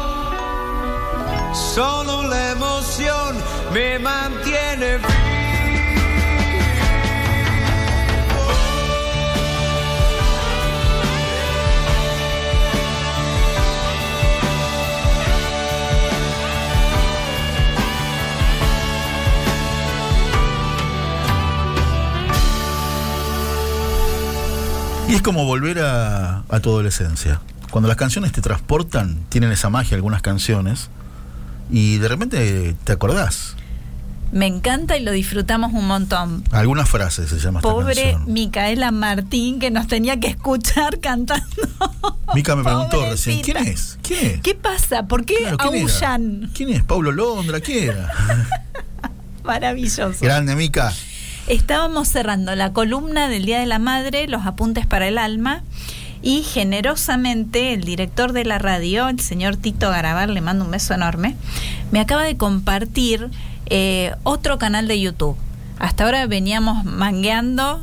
Solo 1.54 2.26
la 2.28 2.52
emoción 2.52 3.36
me 3.72 3.98
mantiene. 3.98 4.98
Y 25.08 25.14
es 25.14 25.22
como 25.22 25.44
volver 25.44 25.80
a, 25.80 26.42
a 26.48 26.60
tu 26.60 26.70
adolescencia. 26.70 27.40
Cuando 27.72 27.88
las 27.88 27.96
canciones 27.96 28.30
te 28.30 28.40
transportan, 28.40 29.24
tienen 29.30 29.50
esa 29.50 29.68
magia 29.70 29.96
algunas 29.96 30.22
canciones, 30.22 30.90
y 31.70 31.96
de 31.98 32.06
repente 32.06 32.76
te 32.84 32.92
acordás. 32.92 33.56
Me 34.30 34.46
encanta 34.46 34.96
y 34.96 35.02
lo 35.02 35.10
disfrutamos 35.10 35.72
un 35.72 35.86
montón. 35.86 36.44
Algunas 36.52 36.88
frases 36.88 37.28
se 37.30 37.38
llama 37.38 37.60
esta 37.60 37.70
Pobre 37.70 37.94
canción. 38.12 38.32
Micaela 38.32 38.90
Martín 38.90 39.58
que 39.58 39.70
nos 39.70 39.86
tenía 39.88 40.20
que 40.20 40.28
escuchar 40.28 41.00
cantando. 41.02 41.44
Mica 42.34 42.56
me 42.56 42.62
preguntó 42.62 43.00
Pobrecita. 43.00 43.10
recién, 43.10 43.42
¿quién 43.42 43.56
es? 43.56 43.98
¿Quién 44.02 44.26
es? 44.26 44.40
¿Qué 44.42 44.54
pasa? 44.54 45.06
¿Por 45.06 45.24
qué 45.24 45.34
Claro, 45.36 45.56
¿quién 45.56 45.74
era? 45.74 45.82
aullan? 45.82 46.50
¿Quién 46.54 46.68
es? 46.70 46.82
¿Pablo 46.84 47.10
Londra? 47.10 47.60
¿Quién 47.60 47.90
era? 47.90 48.10
Maravilloso. 49.44 50.18
Grande, 50.20 50.56
Mica. 50.56 50.92
Estábamos 51.48 52.08
cerrando 52.08 52.54
la 52.54 52.72
columna 52.72 53.28
del 53.28 53.44
Día 53.44 53.60
de 53.60 53.66
la 53.66 53.78
Madre, 53.78 54.28
los 54.28 54.46
apuntes 54.46 54.86
para 54.86 55.08
el 55.08 55.18
alma, 55.18 55.62
y 56.22 56.42
generosamente 56.42 57.72
el 57.72 57.82
director 57.82 58.32
de 58.32 58.44
la 58.44 58.58
radio, 58.58 59.08
el 59.08 59.20
señor 59.20 59.56
Tito 59.56 59.90
Garabal, 59.90 60.32
le 60.32 60.40
mando 60.40 60.64
un 60.64 60.70
beso 60.70 60.94
enorme, 60.94 61.36
me 61.90 62.00
acaba 62.00 62.22
de 62.22 62.36
compartir 62.36 63.28
eh, 63.66 64.14
otro 64.22 64.58
canal 64.58 64.88
de 64.88 65.00
YouTube. 65.00 65.36
Hasta 65.78 66.04
ahora 66.04 66.26
veníamos 66.26 66.84
mangueando, 66.84 67.82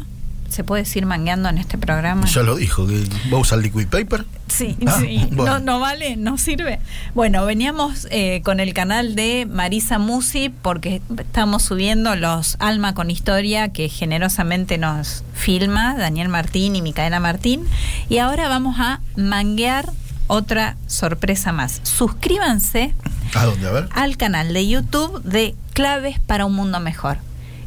¿se 0.49 0.63
puede 0.63 0.83
decir 0.83 1.05
mangueando 1.05 1.49
en 1.49 1.57
este 1.57 1.77
programa? 1.77 2.25
Ya 2.27 2.43
lo 2.43 2.55
dijo, 2.55 2.85
que 2.87 3.03
va 3.31 3.37
a 3.37 3.41
usar 3.41 3.59
liquid 3.59 3.87
paper. 3.87 4.25
Sí, 4.47 4.75
Ah, 4.87 4.97
sí. 4.99 5.27
bueno. 5.31 5.59
No, 5.59 5.59
no 5.59 5.79
vale, 5.79 6.15
no 6.17 6.37
sirve. 6.37 6.79
Bueno, 7.13 7.45
veníamos 7.45 8.07
eh, 8.09 8.41
con 8.43 8.59
el 8.59 8.73
canal 8.73 9.15
de 9.15 9.47
Marisa 9.49 9.99
Musi 9.99 10.49
porque 10.49 11.01
estamos 11.17 11.63
subiendo 11.63 12.15
los 12.15 12.55
Alma 12.59 12.93
con 12.95 13.11
Historia 13.11 13.69
que 13.69 13.89
generosamente 13.89 14.77
nos 14.77 15.23
filma 15.33 15.95
Daniel 15.95 16.29
Martín 16.29 16.75
y 16.75 16.81
Micaela 16.81 17.19
Martín. 17.19 17.63
Y 18.09 18.17
ahora 18.17 18.49
vamos 18.49 18.75
a 18.79 19.01
manguear 19.15 19.89
otra 20.27 20.77
sorpresa 20.87 21.51
más. 21.51 21.79
Suscríbanse 21.83 22.93
¿A 23.35 23.45
dónde? 23.45 23.67
A 23.67 23.71
ver. 23.71 23.89
al 23.91 24.17
canal 24.17 24.53
de 24.53 24.67
YouTube 24.67 25.21
de 25.23 25.55
Claves 25.73 26.19
para 26.19 26.45
un 26.45 26.53
Mundo 26.55 26.79
Mejor. 26.79 27.17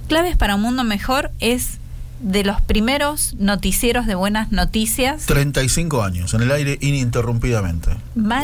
Claves 0.09 0.37
para 0.37 0.57
un 0.57 0.63
Mundo 0.63 0.85
Mejor 0.85 1.31
es 1.41 1.79
de 2.23 2.45
los 2.45 2.61
primeros 2.61 3.35
noticieros 3.39 4.07
de 4.07 4.15
buenas 4.15 4.53
noticias 4.53 5.27
35 5.27 6.03
años 6.05 6.33
en 6.35 6.43
el 6.43 6.53
aire 6.53 6.79
ininterrumpidamente. 6.81 7.91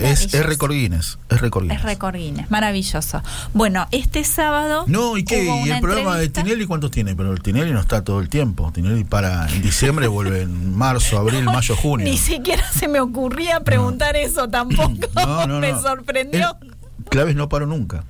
Es, 0.02 0.34
es 0.34 0.44
récord 0.44 0.72
Guinness. 0.72 1.18
Es 1.28 1.40
récord 1.40 1.62
Guinness. 1.62 1.78
Es 1.78 1.84
récord 1.84 2.16
Guinness, 2.16 2.50
maravilloso. 2.50 3.22
Bueno, 3.54 3.86
este 3.92 4.24
sábado. 4.24 4.84
No, 4.88 5.16
¿y 5.16 5.24
qué? 5.24 5.44
¿Y 5.64 5.70
el 5.70 5.80
programa 5.80 6.16
de 6.16 6.24
entrevista. 6.26 6.42
Tinelli 6.42 6.66
cuántos 6.66 6.90
tiene? 6.90 7.14
Pero 7.14 7.32
el 7.32 7.40
Tinelli 7.40 7.72
no 7.72 7.80
está 7.80 8.02
todo 8.04 8.20
el 8.20 8.28
tiempo. 8.28 8.70
Tinelli 8.72 9.04
para 9.04 9.48
en 9.48 9.62
diciembre, 9.62 10.08
vuelve 10.08 10.42
en 10.42 10.76
marzo, 10.76 11.18
abril, 11.18 11.44
mayo, 11.44 11.76
junio. 11.76 12.04
Ni 12.06 12.18
siquiera 12.18 12.64
se 12.72 12.88
me 12.88 13.00
ocurría 13.00 13.60
preguntar 13.60 14.16
eso 14.16 14.48
tampoco. 14.48 14.88
No, 15.46 15.60
me 15.60 15.70
sorprendió. 15.72 16.56
El- 16.60 16.74
Claves 17.10 17.36
no 17.36 17.48
paró 17.48 17.66
nunca. 17.66 18.04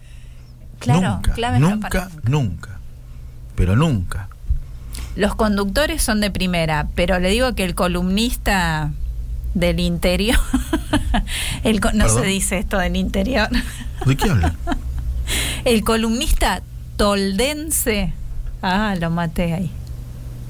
claro, 0.80 1.00
nunca, 1.16 1.32
claves 1.32 1.60
no 1.60 1.70
nunca, 1.70 1.88
para- 1.88 2.10
nunca. 2.24 2.78
Pero 3.54 3.76
nunca. 3.76 4.27
Los 5.18 5.34
conductores 5.34 6.00
son 6.00 6.20
de 6.20 6.30
primera, 6.30 6.86
pero 6.94 7.18
le 7.18 7.30
digo 7.30 7.52
que 7.56 7.64
el 7.64 7.74
columnista 7.74 8.92
del 9.52 9.80
interior. 9.80 10.38
el 11.64 11.80
no 11.80 12.04
¿Perdón? 12.04 12.22
se 12.22 12.28
dice 12.28 12.58
esto 12.58 12.78
del 12.78 12.94
interior. 12.94 13.48
¿De 14.06 14.16
qué 14.16 14.30
habla? 14.30 14.54
El 15.64 15.82
columnista 15.82 16.62
toldense. 16.96 18.12
Ah, 18.62 18.94
lo 19.00 19.10
maté 19.10 19.54
ahí. 19.54 19.72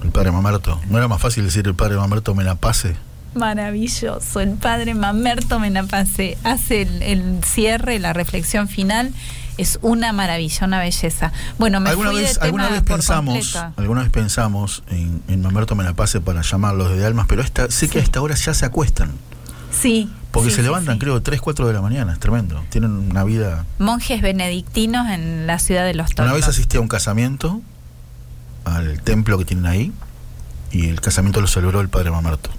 El 0.05 0.11
padre 0.11 0.33
Mamerto. 0.33 0.79
¿No 0.91 0.99
era 0.99 1.09
más 1.09 1.23
fácil 1.23 1.45
decir 1.45 1.67
el 1.67 1.75
padre 1.75 1.97
Mamerto 1.97 2.35
me 2.35 2.45
la 2.45 2.57
pase? 2.57 2.95
Maravilloso. 3.33 4.41
El 4.41 4.51
padre 4.51 4.93
Mamerto 4.93 5.59
Menapase 5.59 6.37
hace 6.45 6.83
el, 6.83 7.03
el 7.03 7.43
cierre, 7.43 7.99
la 8.01 8.13
reflexión 8.13 8.69
final. 8.69 9.15
Es 9.59 9.79
una 9.83 10.13
maravilla, 10.13 10.67
una 10.67 10.79
belleza. 10.79 11.33
Bueno, 11.59 11.81
me 11.81 11.91
¿Alguna 11.91 12.11
fui 12.11 12.21
vez, 12.23 12.39
de 12.39 12.47
alguna 12.47 12.65
tema 12.65 12.77
vez 12.77 12.85
por 12.85 12.97
pensamos, 12.97 13.53
completo. 13.53 13.73
alguna 13.77 14.01
vez 14.03 14.11
pensamos 14.11 14.83
en, 14.89 15.23
en 15.29 15.43
Mamerto 15.43 15.75
me 15.75 15.85
la 15.85 15.95
pase 15.95 16.21
para 16.21 16.43
llamarlos 16.43 16.97
de 16.97 17.05
almas, 17.05 17.27
pero 17.29 17.43
esta, 17.43 17.71
sé 17.71 17.89
que 17.89 17.99
a 17.99 18.03
esta 18.03 18.23
hora 18.23 18.35
ya 18.35 18.55
se 18.55 18.65
acuestan. 18.65 19.11
Sí. 19.71 20.11
Porque 20.31 20.51
sí, 20.51 20.57
se 20.57 20.63
sí, 20.63 20.67
levantan, 20.67 20.95
sí. 20.95 21.01
creo, 21.01 21.21
3, 21.23 21.41
4 21.41 21.67
de 21.67 21.73
la 21.73 21.83
mañana, 21.83 22.13
es 22.13 22.19
tremendo. 22.21 22.63
Tienen 22.71 22.91
una 22.93 23.25
vida. 23.25 23.65
Monjes 23.79 24.23
benedictinos 24.23 25.09
en 25.09 25.47
la 25.47 25.59
ciudad 25.59 25.85
de 25.85 25.95
Los 25.95 26.11
Una 26.19 26.33
vez 26.33 26.47
asistí 26.49 26.77
a 26.77 26.81
un 26.81 26.89
casamiento, 26.89 27.61
al 28.65 29.01
templo 29.03 29.39
que 29.39 29.45
tienen 29.45 29.67
ahí, 29.67 29.93
y 30.71 30.89
el 30.89 31.01
casamiento 31.01 31.41
lo 31.41 31.47
celebró 31.47 31.81
el 31.81 31.89
padre 31.89 32.11
Mamerto. 32.11 32.51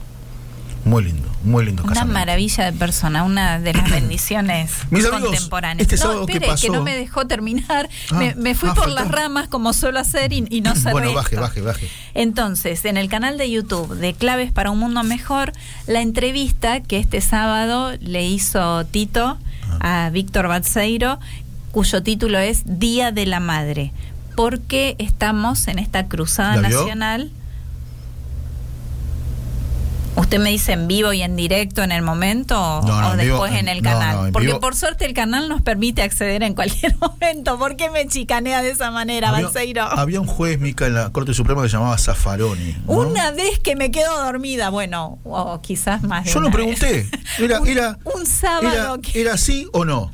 Muy 0.90 1.04
lindo, 1.04 1.30
muy 1.44 1.66
lindo 1.66 1.84
Una 1.84 1.94
casamiento. 1.94 2.20
maravilla 2.20 2.66
de 2.66 2.74
persona, 2.74 3.24
una 3.24 3.60
de 3.60 3.74
las 3.74 3.90
bendiciones 3.92 4.72
Mis 4.90 5.06
amigos, 5.06 5.30
contemporáneas. 5.30 5.82
este 5.82 5.96
no, 5.98 6.02
sábado 6.02 6.26
que 6.26 6.34
espere, 6.34 6.56
que 6.60 6.70
no 6.70 6.84
me 6.84 6.96
dejó 6.96 7.28
terminar. 7.28 7.88
Ah, 8.12 8.16
me, 8.16 8.36
me 8.36 8.56
fui 8.56 8.70
ah, 8.70 8.74
por 8.74 8.86
faltó. 8.86 9.00
las 9.04 9.12
ramas 9.12 9.48
como 9.48 9.72
suelo 9.74 10.00
hacer 10.00 10.34
y, 10.34 10.46
y 10.50 10.62
no 10.62 10.76
cerré 10.76 10.92
Bueno, 10.94 11.14
baje, 11.14 11.36
esto. 11.36 11.42
baje, 11.42 11.62
baje. 11.62 11.90
Entonces, 12.16 12.84
en 12.86 12.98
el 12.98 13.08
canal 13.08 13.38
de 13.38 13.50
YouTube 13.52 13.96
de 13.96 14.14
Claves 14.14 14.52
para 14.52 14.72
un 14.72 14.80
Mundo 14.80 15.04
Mejor, 15.04 15.54
la 15.88 16.02
entrevista 16.02 16.82
que 16.82 16.98
este 16.98 17.22
sábado 17.22 17.92
le 18.02 18.26
hizo 18.26 18.84
Tito 18.86 19.38
Ah. 19.82 20.06
a 20.06 20.10
Víctor 20.10 20.48
Balseiro, 20.48 21.20
cuyo 21.72 22.02
título 22.02 22.40
es 22.40 22.64
Día 22.66 23.12
de 23.12 23.28
la 23.28 23.40
Madre. 23.40 23.92
Porque 24.36 24.96
estamos 24.98 25.68
en 25.68 25.78
esta 25.78 26.08
cruzada 26.08 26.56
nacional. 26.60 27.30
¿Usted 30.16 30.40
me 30.40 30.50
dice 30.50 30.74
en 30.74 30.88
vivo 30.88 31.14
y 31.14 31.22
en 31.22 31.36
directo 31.36 31.82
en 31.82 31.92
el 31.92 32.02
momento 32.02 32.60
o, 32.62 32.82
No, 32.86 33.00
no, 33.02 33.08
o 33.12 33.12
vivo, 33.16 33.42
después 33.42 33.54
en 33.54 33.68
el 33.70 33.82
canal? 33.82 34.16
no, 34.18 34.26
en 34.28 34.32
Porque 34.34 34.48
vivo. 34.48 34.60
por 34.60 34.76
suerte 34.76 35.06
el 35.06 35.14
canal 35.14 35.48
nos 35.48 35.62
permite 35.62 36.02
acceder 36.02 36.44
en 36.44 36.54
cualquier 36.56 36.96
momento. 37.00 37.58
¿Por 37.58 37.76
qué 37.78 37.90
me 37.90 38.06
chicanea 38.08 38.62
de 38.62 38.72
esa 38.72 38.92
manera, 38.92 39.30
Había, 39.30 39.46
Balseiro? 39.46 39.84
había 39.84 40.20
un 40.20 40.28
juez, 40.28 40.60
Mica, 40.60 40.88
en 40.88 40.96
la 40.96 41.10
Corte 41.12 41.34
Suprema 41.34 41.62
que 41.64 41.70
se 41.70 41.78
llamaba 41.78 41.98
Zaffaroni. 41.98 42.76
Una 42.88 43.32
vez 43.32 43.60
que 43.60 43.76
me 43.76 43.92
quedo 43.92 44.24
dormida, 44.24 44.70
bueno, 44.70 45.20
o 45.24 45.62
quizás 45.62 46.04
más. 46.04 46.26
de 46.26 46.32
Yo 46.32 46.42
vez. 46.42 46.52
pregunté. 46.52 47.10
Era, 47.40 47.62
un, 47.62 47.68
era, 47.68 47.98
un 48.04 48.26
sábado 48.26 48.96
era, 48.96 48.98
que 49.02 49.22
¿Era 49.22 49.38
sí 49.38 49.68
o 49.72 49.86
no? 49.86 50.12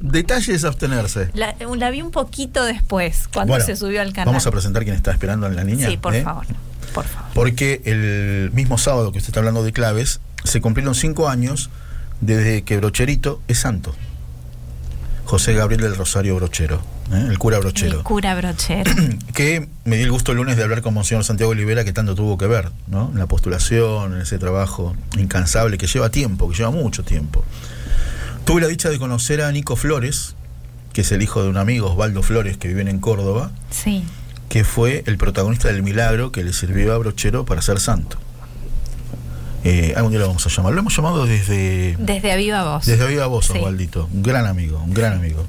Detalles 0.00 0.64
a 0.64 0.68
abstenerse. 0.68 1.30
la, 1.34 1.54
la 1.76 1.90
vi 1.90 2.00
un 2.02 2.10
poquito 2.10 2.64
después, 2.64 3.28
cuando 3.32 3.52
Bueno, 3.52 3.64
se 3.66 3.76
subió 3.76 4.00
al 4.00 4.12
canal. 4.12 4.26
Vamos 4.26 4.46
a 4.46 4.50
presentar 4.50 4.84
quién 4.84 4.94
está 4.96 5.10
esperando 5.10 5.46
en 5.46 5.56
la 5.56 5.64
línea. 5.64 5.88
Sí, 5.88 5.96
por 5.96 6.14
¿eh? 6.14 6.22
favor, 6.22 6.46
por 6.96 7.06
favor. 7.06 7.30
Porque 7.34 7.82
el 7.84 8.50
mismo 8.52 8.78
sábado 8.78 9.12
que 9.12 9.18
usted 9.18 9.28
está 9.30 9.40
hablando 9.40 9.62
de 9.62 9.72
claves, 9.72 10.20
se 10.44 10.60
cumplieron 10.62 10.94
cinco 10.94 11.28
años 11.28 11.68
desde 12.22 12.62
que 12.62 12.78
Brocherito 12.78 13.40
es 13.48 13.58
santo. 13.58 13.94
José 15.26 15.52
Gabriel 15.54 15.82
del 15.82 15.96
Rosario 15.96 16.36
Brochero, 16.36 16.80
¿eh? 17.12 17.26
el 17.28 17.36
cura 17.38 17.58
Brochero. 17.58 17.98
El 17.98 18.04
cura 18.04 18.34
brochero. 18.36 18.90
que 19.34 19.68
me 19.84 19.96
di 19.96 20.04
el 20.04 20.10
gusto 20.10 20.32
el 20.32 20.38
lunes 20.38 20.56
de 20.56 20.62
hablar 20.62 20.82
con 20.82 20.94
Monseñor 20.94 21.24
Santiago 21.24 21.50
Olivera, 21.50 21.84
que 21.84 21.92
tanto 21.92 22.14
tuvo 22.14 22.38
que 22.38 22.46
ver, 22.46 22.70
¿no? 22.86 23.10
En 23.12 23.18
la 23.18 23.26
postulación, 23.26 24.14
en 24.14 24.20
ese 24.22 24.38
trabajo 24.38 24.94
incansable 25.18 25.78
que 25.78 25.88
lleva 25.88 26.10
tiempo, 26.10 26.48
que 26.48 26.56
lleva 26.56 26.70
mucho 26.70 27.02
tiempo. 27.02 27.44
Tuve 28.44 28.60
la 28.62 28.68
dicha 28.68 28.88
de 28.88 28.98
conocer 28.98 29.42
a 29.42 29.50
Nico 29.52 29.74
Flores, 29.76 30.36
que 30.92 31.00
es 31.02 31.12
el 31.12 31.20
hijo 31.20 31.42
de 31.42 31.48
un 31.48 31.56
amigo, 31.56 31.90
Osvaldo 31.90 32.22
Flores, 32.22 32.56
que 32.56 32.68
vive 32.68 32.88
en 32.88 33.00
Córdoba, 33.00 33.50
Sí. 33.70 34.04
Que 34.48 34.64
fue 34.64 35.02
el 35.06 35.16
protagonista 35.18 35.68
del 35.68 35.82
milagro 35.82 36.32
que 36.32 36.44
le 36.44 36.52
sirvió 36.52 36.94
a 36.94 36.98
Brochero 36.98 37.44
para 37.44 37.62
ser 37.62 37.80
santo. 37.80 38.16
Eh, 39.64 39.94
algún 39.96 40.12
día 40.12 40.20
lo 40.20 40.28
vamos 40.28 40.46
a 40.46 40.48
llamar. 40.50 40.72
Lo 40.74 40.80
hemos 40.80 40.94
llamado 40.96 41.26
desde, 41.26 41.96
Desde 41.98 42.30
a 42.32 42.36
viva 42.36 42.62
voz. 42.62 42.86
desde 42.86 43.06
Viva 43.08 43.26
Voz, 43.26 43.46
Sí. 43.46 43.58
Osvaldito. 43.58 44.08
Un 44.12 44.22
gran 44.22 44.46
amigo, 44.46 44.80
un 44.80 44.94
gran 44.94 45.14
amigo. 45.14 45.44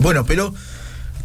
Bueno, 0.00 0.26
pero 0.26 0.52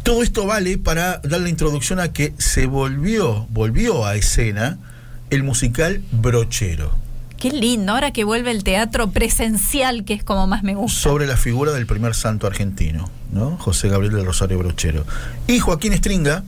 todo 0.02 0.22
esto 0.22 0.46
vale 0.46 0.78
para 0.78 1.18
dar 1.22 1.40
la 1.40 1.48
introducción 1.50 2.00
a 2.00 2.12
que 2.12 2.32
se 2.38 2.66
volvió, 2.66 3.46
volvió 3.50 4.06
a 4.06 4.14
escena 4.14 4.78
el 5.30 5.42
musical 5.42 6.02
Brochero, 6.12 6.96
Qué 7.38 7.50
lindo, 7.50 7.92
ahora 7.92 8.12
que 8.12 8.24
vuelve 8.24 8.50
el 8.50 8.64
teatro 8.64 9.10
presencial, 9.10 10.04
que 10.04 10.14
es 10.14 10.24
como 10.24 10.46
más 10.46 10.62
me 10.62 10.74
gusta. 10.74 10.98
sobre 11.00 11.26
la 11.26 11.36
figura 11.36 11.72
del 11.72 11.86
primer 11.86 12.14
santo 12.14 12.46
argentino, 12.46 13.10
¿no? 13.30 13.56
José 13.58 13.88
Gabriel 13.88 14.14
del 14.14 14.24
Rosario 14.26 14.58
Brochero. 14.58 15.04
Y 15.46 15.58
Joaquín 15.58 15.92
Stringa 15.96 16.44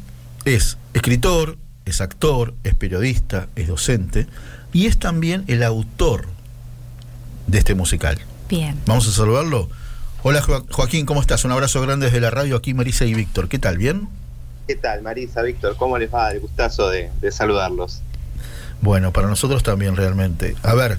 es 0.46 0.78
escritor, 0.94 1.58
es 1.84 2.00
actor, 2.00 2.54
es 2.64 2.74
periodista, 2.74 3.48
es 3.54 3.68
docente 3.68 4.26
y 4.72 4.86
es 4.86 4.98
también 4.98 5.44
el 5.46 5.62
autor 5.62 6.26
de 7.46 7.58
este 7.58 7.74
musical. 7.74 8.18
Bien. 8.48 8.76
Vamos 8.86 9.06
a 9.08 9.12
saludarlo. 9.12 9.68
Hola 10.22 10.40
Jo- 10.42 10.66
Joaquín, 10.70 11.04
¿cómo 11.06 11.20
estás? 11.20 11.44
Un 11.44 11.52
abrazo 11.52 11.80
grande 11.82 12.06
desde 12.06 12.20
la 12.20 12.30
radio 12.30 12.56
aquí 12.56 12.72
Marisa 12.74 13.04
y 13.04 13.12
Víctor. 13.14 13.48
¿Qué 13.48 13.58
tal? 13.58 13.76
¿Bien? 13.78 14.08
¿Qué 14.66 14.74
tal, 14.74 15.02
Marisa, 15.02 15.42
Víctor? 15.42 15.76
¿Cómo 15.76 15.96
les 15.98 16.12
va? 16.12 16.30
El 16.32 16.40
gustazo 16.40 16.88
de, 16.90 17.10
de 17.20 17.30
saludarlos. 17.32 18.00
Bueno, 18.80 19.12
para 19.12 19.28
nosotros 19.28 19.62
también 19.62 19.96
realmente. 19.96 20.56
A 20.62 20.74
ver, 20.74 20.98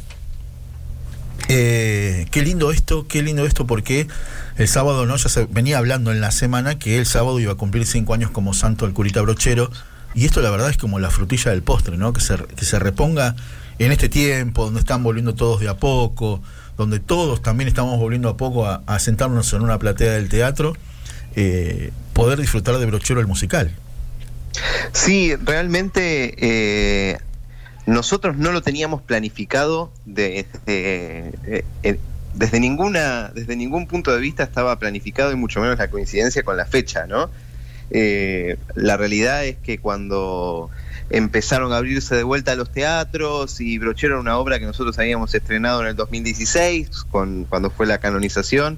eh, 1.48 2.28
qué 2.32 2.42
lindo 2.42 2.72
esto, 2.72 3.08
qué 3.08 3.24
lindo 3.24 3.46
esto 3.46 3.66
porque 3.66 4.08
el 4.58 4.68
sábado 4.68 5.06
no 5.06 5.16
ya 5.16 5.30
se 5.30 5.46
venía 5.46 5.78
hablando 5.78 6.12
en 6.12 6.22
la 6.22 6.32
semana 6.32 6.78
que 6.78 6.98
el 6.98 7.06
sábado 7.06 7.40
iba 7.40 7.54
a 7.54 7.56
cumplir 7.56 7.86
cinco 7.86 8.14
años 8.14 8.32
como 8.32 8.54
santo 8.54 8.86
el 8.86 8.94
curita 8.94 9.22
brochero 9.22 9.72
y 10.14 10.26
esto 10.26 10.42
la 10.42 10.50
verdad 10.50 10.70
es 10.70 10.78
como 10.78 11.00
la 11.00 11.10
frutilla 11.10 11.52
del 11.52 11.64
postre, 11.64 11.98
¿no? 11.98 12.14
Que 12.14 12.22
se, 12.22 12.38
que 12.38 12.66
se 12.66 12.80
reponga 12.80 13.36
en 13.80 13.92
este 13.92 14.10
tiempo 14.10 14.66
donde 14.66 14.82
están 14.82 15.02
volviendo 15.04 15.34
todos 15.36 15.60
de 15.62 15.70
a 15.70 15.78
poco, 15.78 16.42
donde 16.78 17.00
todos 17.00 17.42
también 17.42 17.68
estamos 17.68 17.98
volviendo 17.98 18.30
a 18.30 18.38
poco 18.38 18.66
a, 18.66 19.00
sentarnos 19.00 19.52
en 19.54 19.62
una 19.62 19.80
platea 19.80 20.14
del 20.14 20.30
teatro, 20.30 20.76
eh, 21.36 21.92
poder 22.14 22.40
disfrutar 22.40 22.78
de 22.78 22.86
brochero 22.86 23.20
el 23.20 23.28
musical. 23.28 23.72
Sí, 24.92 25.36
realmente 25.36 26.36
eh, 26.38 27.20
nosotros 27.90 28.38
no 28.38 28.52
lo 28.52 28.62
teníamos 28.62 29.02
planificado 29.02 29.92
de- 30.06 30.46
de- 30.66 31.34
eh, 31.48 31.66
eh, 31.84 32.00
desde 32.36 32.60
ninguna 32.60 33.30
desde 33.34 33.56
ningún 33.56 33.88
punto 33.88 34.14
de 34.14 34.20
vista 34.20 34.44
estaba 34.44 34.78
planificado 34.78 35.32
y 35.32 35.36
mucho 35.36 35.60
menos 35.62 35.78
la 35.80 35.90
coincidencia 35.90 36.44
con 36.44 36.56
la 36.58 36.66
fecha, 36.66 37.08
¿no? 37.08 37.30
Eh, 37.92 38.58
la 38.76 38.98
realidad 38.98 39.46
es 39.46 39.58
que 39.58 39.80
cuando 39.80 40.70
empezaron 41.10 41.74
a 41.74 41.78
abrirse 41.78 42.16
de 42.16 42.22
vuelta 42.22 42.54
los 42.56 42.72
teatros 42.72 43.60
y 43.62 43.80
Brochero 43.80 44.14
era 44.14 44.22
una 44.22 44.38
obra 44.38 44.60
que 44.60 44.66
nosotros 44.66 45.00
habíamos 45.00 45.34
estrenado 45.34 45.82
en 45.82 45.88
el 45.88 45.96
2016 45.96 47.06
con, 47.10 47.46
cuando 47.46 47.72
fue 47.72 47.88
la 47.88 47.98
canonización 47.98 48.78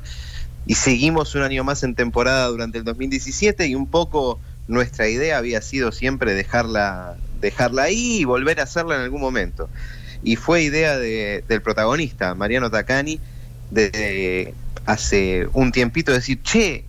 y 0.66 0.76
seguimos 0.76 1.36
un 1.36 1.42
año 1.42 1.66
más 1.66 1.84
en 1.84 1.94
temporada 1.96 2.48
durante 2.48 2.78
el 2.78 2.86
2017 2.86 3.68
y 3.68 3.76
un 3.76 3.88
poco 3.88 4.40
nuestra 4.70 5.10
idea 5.10 5.38
había 5.40 5.62
sido 5.62 5.92
siempre 5.92 6.34
dejarla, 6.34 7.18
dejarla 7.42 7.84
ahí 7.84 8.20
y 8.22 8.24
volver 8.26 8.60
a 8.60 8.64
hacerla 8.64 8.96
en 8.96 9.02
algún 9.02 9.20
momento. 9.22 9.70
Y 10.24 10.36
fue 10.36 10.62
idea 10.64 10.98
de- 10.98 11.44
del 11.48 11.62
protagonista, 11.62 12.36
Mariano 12.36 12.70
Tacani, 12.70 13.20
de 13.72 14.54
hace 14.86 15.48
un 15.54 15.72
tiempito 15.72 16.12
decir, 16.12 16.42
che, 16.44 16.86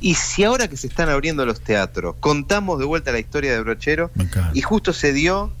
¿y 0.00 0.14
si 0.14 0.44
ahora 0.44 0.68
que 0.68 0.76
se 0.76 0.86
están 0.86 1.08
abriendo 1.08 1.44
los 1.46 1.60
teatros, 1.60 2.14
contamos 2.20 2.78
de 2.78 2.84
vuelta 2.84 3.12
la 3.12 3.18
historia 3.18 3.52
de 3.52 3.60
Brochero? 3.60 4.10
Y 4.54 4.60
justo 4.62 4.92
se 4.92 5.12
dio 5.12 5.52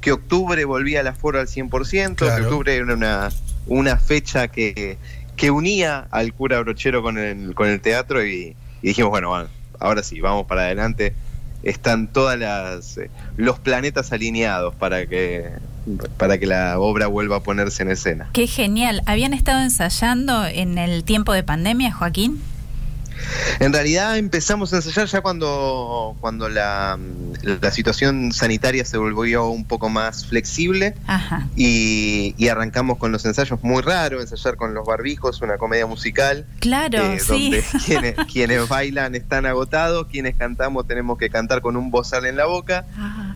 que 0.00 0.12
octubre 0.12 0.64
volvía 0.64 1.00
al 1.00 1.06
aforo 1.08 1.40
al 1.40 1.46
100%, 1.48 2.14
Claro. 2.16 2.36
que 2.36 2.42
octubre 2.42 2.74
era 2.76 2.94
una, 2.94 3.30
una 3.66 3.96
fecha 3.96 4.48
que, 4.48 4.96
que 5.36 5.50
unía 5.50 6.06
al 6.10 6.32
cura 6.32 6.58
brochero 6.60 7.02
con 7.02 7.18
el, 7.18 7.54
con 7.54 7.68
el 7.68 7.80
teatro 7.80 8.24
y, 8.24 8.54
y 8.82 8.88
dijimos, 8.88 9.10
bueno, 9.10 9.28
bueno, 9.30 9.48
ahora 9.78 10.02
sí, 10.02 10.20
vamos 10.20 10.46
para 10.46 10.62
adelante. 10.62 11.14
Están 11.62 12.08
todas 12.08 12.38
las 12.38 12.98
eh, 12.98 13.10
los 13.36 13.58
planetas 13.58 14.12
alineados 14.12 14.74
para 14.74 15.06
que 15.06 15.50
para 16.16 16.38
que 16.38 16.46
la 16.46 16.78
obra 16.78 17.06
vuelva 17.06 17.36
a 17.36 17.40
ponerse 17.40 17.82
en 17.82 17.90
escena. 17.90 18.28
Qué 18.32 18.46
genial. 18.46 19.02
¿Habían 19.06 19.32
estado 19.32 19.60
ensayando 19.60 20.44
en 20.46 20.78
el 20.78 21.04
tiempo 21.04 21.32
de 21.32 21.42
pandemia, 21.42 21.92
Joaquín? 21.92 22.40
En 23.60 23.72
realidad 23.72 24.16
empezamos 24.18 24.72
a 24.72 24.76
ensayar 24.76 25.06
ya 25.06 25.20
cuando, 25.20 26.16
cuando 26.20 26.48
la, 26.48 26.98
la 27.42 27.70
situación 27.70 28.32
sanitaria 28.32 28.84
se 28.84 28.96
volvió 28.98 29.48
un 29.48 29.64
poco 29.64 29.88
más 29.88 30.26
flexible 30.26 30.94
Ajá. 31.06 31.46
y, 31.56 32.34
y 32.38 32.48
arrancamos 32.48 32.98
con 32.98 33.12
los 33.12 33.24
ensayos 33.24 33.62
muy 33.62 33.82
raro, 33.82 34.20
ensayar 34.20 34.56
con 34.56 34.74
los 34.74 34.86
barbijos, 34.86 35.40
una 35.42 35.58
comedia 35.58 35.86
musical, 35.86 36.46
Claro, 36.60 36.98
eh, 37.02 37.20
sí. 37.20 37.50
donde 37.50 37.64
quienes, 37.84 38.14
quienes 38.32 38.68
bailan 38.68 39.14
están 39.14 39.46
agotados, 39.46 40.06
quienes 40.08 40.36
cantamos 40.36 40.86
tenemos 40.86 41.18
que 41.18 41.30
cantar 41.30 41.60
con 41.60 41.76
un 41.76 41.90
bozal 41.90 42.26
en 42.26 42.36
la 42.36 42.46
boca, 42.46 42.84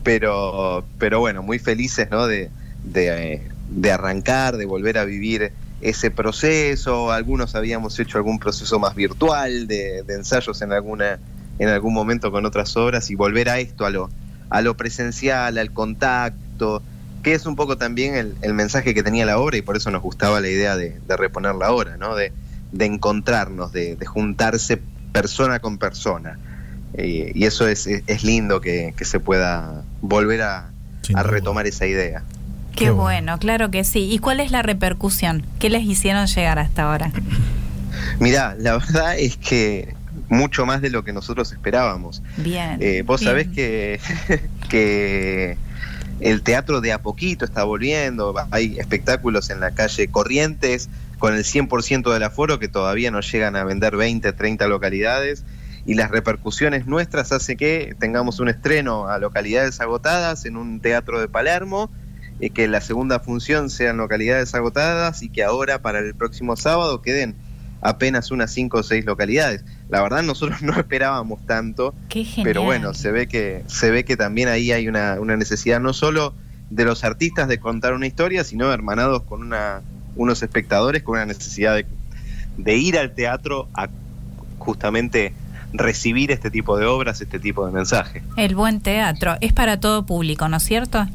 pero, 0.03 0.85
pero 0.99 1.21
bueno, 1.21 1.43
muy 1.43 1.59
felices 1.59 2.09
¿no? 2.11 2.27
de, 2.27 2.51
de, 2.85 3.35
eh, 3.35 3.43
de 3.71 3.93
arrancar, 3.93 4.57
de 4.57 4.65
volver 4.67 4.99
a 4.99 5.05
vivir 5.05 5.53
ese 5.85 6.11
proceso, 6.11 7.13
algunos 7.13 7.55
habíamos 7.55 7.99
hecho 7.99 8.19
algún 8.19 8.39
proceso 8.39 8.79
más 8.79 8.95
virtual 8.95 9.67
de, 9.67 10.03
de 10.03 10.15
ensayos 10.15 10.61
en 10.63 10.73
alguna 10.73 11.19
en 11.59 11.69
algún 11.69 11.95
momento 11.95 12.33
con 12.33 12.45
otras 12.47 12.77
obras 12.77 13.11
y 13.11 13.15
volver 13.15 13.49
a 13.49 13.61
esto, 13.61 13.87
a 13.87 13.91
lo, 13.91 14.11
a 14.51 14.61
lo 14.61 14.77
presencial, 14.77 15.57
al 15.57 15.73
contacto, 15.73 16.83
que 17.23 17.33
es 17.33 17.47
un 17.47 17.55
poco 17.55 17.77
también 17.79 18.17
el, 18.17 18.35
el 18.43 18.55
mensaje 18.55 18.93
que 18.93 19.05
tenía 19.05 19.25
la 19.25 19.39
obra 19.39 19.57
y 19.57 19.63
por 19.63 19.77
eso 19.77 19.91
nos 19.93 20.03
gustaba 20.03 20.41
la 20.41 20.49
idea 20.49 20.77
de, 20.77 20.99
de 21.07 21.17
reponer 21.17 21.55
la 21.55 21.71
obra, 21.71 21.97
¿no? 21.97 22.17
de, 22.17 22.33
de 22.73 22.87
encontrarnos, 22.87 23.73
de, 23.73 23.95
de 23.95 24.07
juntarse 24.07 24.81
persona 25.13 25.61
con 25.61 25.79
persona. 25.79 26.39
Eh, 26.95 27.33
y 27.35 27.45
eso 27.45 27.67
es, 27.67 27.87
es, 27.87 28.25
lindo 28.25 28.61
que, 28.61 28.95
que 28.97 29.05
se 29.05 29.21
pueda 29.21 29.85
volver 30.01 30.43
a, 30.43 30.71
retomar 31.23 31.67
esa 31.67 31.87
idea. 31.87 32.25
Qué 32.77 32.87
Qué 32.87 32.91
bueno, 32.91 33.39
claro 33.39 33.71
que 33.71 33.85
sí. 33.85 34.11
¿Y 34.11 34.19
cuál 34.19 34.41
es 34.41 34.51
la 34.51 34.63
repercusión? 34.63 35.45
¿Qué 35.59 35.71
les 35.71 35.85
hicieron 35.85 36.27
llegar 36.27 36.59
hasta 36.59 36.85
ahora? 36.85 37.13
Mirá, 38.19 38.57
la 38.59 38.79
verdad 38.79 39.19
es 39.19 39.37
que 39.37 39.95
mucho 40.29 40.67
más 40.67 40.83
de 40.83 40.91
lo 40.91 41.05
que 41.05 41.13
nosotros 41.13 41.53
esperábamos. 41.53 42.23
Bien. 42.37 42.79
Eh, 42.81 43.03
vos 43.07 43.21
bien. 43.21 43.31
sabés 43.31 43.49
que, 43.49 44.01
que 44.69 45.57
el 46.21 46.43
teatro 46.43 46.81
de 46.81 46.93
a 46.93 47.03
poquito 47.03 47.45
está 47.45 47.65
volviendo, 47.65 48.35
hay 48.51 48.79
espectáculos 48.79 49.51
en 49.51 49.61
la 49.61 49.73
calle 49.73 50.09
Corrientes 50.09 50.89
con 51.19 51.35
el 51.35 51.45
100% 51.45 52.13
del 52.13 52.23
aforo 52.23 52.59
que 52.59 52.69
todavía 52.69 53.11
no 53.11 53.21
llegan 53.21 53.57
a 53.57 53.65
vender 53.65 53.97
20, 53.97 54.33
30 54.33 54.67
localidades 54.67 55.45
y 55.87 55.95
las 55.95 56.11
repercusiones 56.11 56.87
nuestras 56.87 57.33
hace 57.33 57.57
que 57.57 57.95
tengamos 57.99 58.41
un 58.41 58.49
estreno 58.49 59.09
a 59.09 59.19
localidades 59.19 59.81
agotadas 59.81 60.45
en 60.45 60.57
un 60.57 60.81
teatro 60.81 61.21
de 61.21 61.29
Palermo, 61.29 61.91
eh, 62.41 62.51
que 62.51 62.69
la 62.69 62.81
segunda 62.81 63.21
función 63.21 63.71
sea 63.71 63.91
en 63.91 63.97
localidades 63.97 64.55
agotadas 64.55 65.23
y 65.23 65.29
que 65.29 65.45
ahora 65.45 65.83
para 65.83 66.01
el 66.01 66.15
próximo 66.15 66.57
sábado 66.57 67.01
queden 67.03 67.37
apenas 67.81 68.31
unas 68.31 68.51
5 68.53 68.79
o 68.79 68.83
6 68.83 69.05
localidades. 69.05 69.65
La 69.89 70.03
verdad 70.03 70.23
nosotros 70.25 70.63
no 70.63 70.73
esperábamos 70.73 71.45
tanto, 71.47 71.95
pero 72.43 72.63
bueno, 72.63 72.95
se 72.95 73.13
ve 73.13 73.29
que 73.29 73.63
se 73.67 73.91
ve 73.91 74.05
que 74.05 74.17
también 74.17 74.49
ahí 74.49 74.73
hay 74.73 74.89
una, 74.89 75.21
una 75.21 75.37
necesidad 75.37 75.81
no 75.81 75.93
solo 75.93 76.35
de 76.71 76.85
los 76.85 77.05
artistas 77.05 77.47
de 77.47 77.61
contar 77.61 77.93
una 77.93 78.07
historia, 78.07 78.43
sino 78.43 78.73
hermanados 78.73 79.23
con 79.23 79.43
una, 79.43 79.83
unos 80.17 80.43
espectadores 80.43 81.03
con 81.03 81.15
una 81.15 81.27
necesidad 81.27 81.77
de, 81.77 81.87
de 82.57 82.77
ir 82.77 82.99
al 82.99 83.15
teatro 83.15 83.69
a 83.75 83.89
justamente 84.59 85.35
recibir 85.73 86.31
este 86.31 86.51
tipo 86.51 86.79
de 86.79 86.87
obras, 86.87 87.21
este 87.21 87.39
tipo 87.39 87.67
de 87.67 87.73
mensaje. 87.73 88.23
El 88.37 88.55
buen 88.55 88.81
teatro 88.81 89.37
es 89.41 89.53
para 89.53 89.79
todo 89.79 90.07
público, 90.07 90.49
¿no 90.49 90.57
es 90.57 90.63
cierto? 90.63 91.07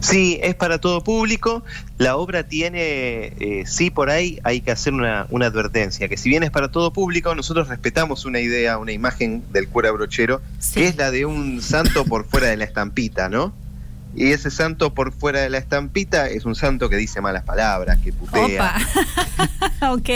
Sí, 0.00 0.38
es 0.42 0.54
para 0.54 0.78
todo 0.78 1.02
público. 1.02 1.64
La 1.98 2.16
obra 2.16 2.44
tiene, 2.44 3.32
eh, 3.40 3.64
sí, 3.66 3.90
por 3.90 4.10
ahí 4.10 4.38
hay 4.44 4.60
que 4.60 4.70
hacer 4.70 4.92
una, 4.92 5.26
una 5.30 5.46
advertencia, 5.46 6.08
que 6.08 6.16
si 6.16 6.28
bien 6.28 6.42
es 6.42 6.50
para 6.50 6.70
todo 6.70 6.92
público, 6.92 7.34
nosotros 7.34 7.68
respetamos 7.68 8.24
una 8.24 8.40
idea, 8.40 8.78
una 8.78 8.92
imagen 8.92 9.42
del 9.52 9.68
cura 9.68 9.90
brochero, 9.90 10.40
Sí. 10.58 10.80
que 10.80 10.88
es 10.88 10.96
la 10.96 11.10
de 11.10 11.24
un 11.26 11.62
santo 11.62 12.04
por 12.04 12.26
fuera 12.26 12.48
de 12.48 12.56
la 12.56 12.64
estampita, 12.64 13.28
¿no? 13.28 13.54
Y 14.16 14.30
ese 14.30 14.50
santo 14.50 14.94
por 14.94 15.12
fuera 15.12 15.40
de 15.40 15.50
la 15.50 15.58
estampita 15.58 16.28
es 16.28 16.44
un 16.44 16.54
santo 16.54 16.88
que 16.88 16.96
dice 16.96 17.20
malas 17.20 17.42
palabras, 17.44 17.98
que 17.98 18.12
putea. 18.12 18.76
Opa. 19.80 19.92
ok. 19.92 20.08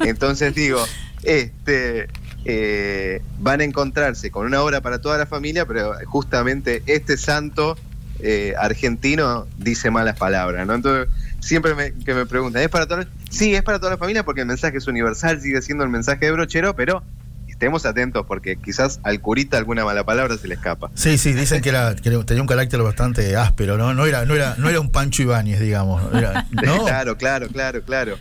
Entonces 0.00 0.54
digo, 0.54 0.84
este 1.22 2.08
eh, 2.44 3.22
van 3.38 3.60
a 3.60 3.64
encontrarse 3.64 4.30
con 4.30 4.46
una 4.46 4.60
obra 4.62 4.80
para 4.80 5.00
toda 5.00 5.18
la 5.18 5.26
familia, 5.26 5.66
pero 5.66 5.94
justamente 6.06 6.82
este 6.86 7.16
santo 7.16 7.76
eh, 8.26 8.54
argentino 8.58 9.46
dice 9.58 9.90
malas 9.90 10.16
palabras, 10.16 10.66
¿no? 10.66 10.74
Entonces 10.74 11.08
siempre 11.40 11.74
me, 11.74 11.92
que 11.92 12.14
me 12.14 12.24
preguntan, 12.24 12.62
¿es 12.62 12.68
para 12.70 12.86
toda 12.86 13.02
la-?" 13.02 13.08
Sí, 13.30 13.54
es 13.54 13.62
para 13.62 13.78
toda 13.78 13.90
la 13.92 13.98
familia 13.98 14.24
porque 14.24 14.40
el 14.40 14.46
mensaje 14.46 14.78
es 14.78 14.86
universal, 14.86 15.40
sigue 15.42 15.60
siendo 15.60 15.84
el 15.84 15.90
mensaje 15.90 16.24
de 16.24 16.32
brochero, 16.32 16.74
pero 16.74 17.02
estemos 17.46 17.84
atentos 17.86 18.24
porque 18.26 18.56
quizás 18.56 18.98
al 19.02 19.20
curita 19.20 19.58
alguna 19.58 19.84
mala 19.84 20.04
palabra 20.04 20.36
se 20.38 20.48
le 20.48 20.54
escapa. 20.54 20.90
Sí, 20.94 21.18
sí, 21.18 21.34
dicen 21.34 21.60
que, 21.60 21.68
era, 21.68 21.94
que 21.94 22.10
tenía 22.24 22.40
un 22.42 22.48
carácter 22.48 22.80
bastante 22.82 23.36
áspero, 23.36 23.76
¿no? 23.76 23.92
No 23.94 24.06
era, 24.06 24.24
no 24.24 24.34
era, 24.34 24.56
no 24.58 24.68
era 24.70 24.80
un 24.80 24.90
Pancho 24.90 25.22
Ibáñez, 25.22 25.60
digamos. 25.60 26.02
Era- 26.14 26.46
¿no? 26.50 26.84
Claro, 26.84 27.16
claro, 27.18 27.48
claro, 27.48 27.82
claro. 27.82 28.16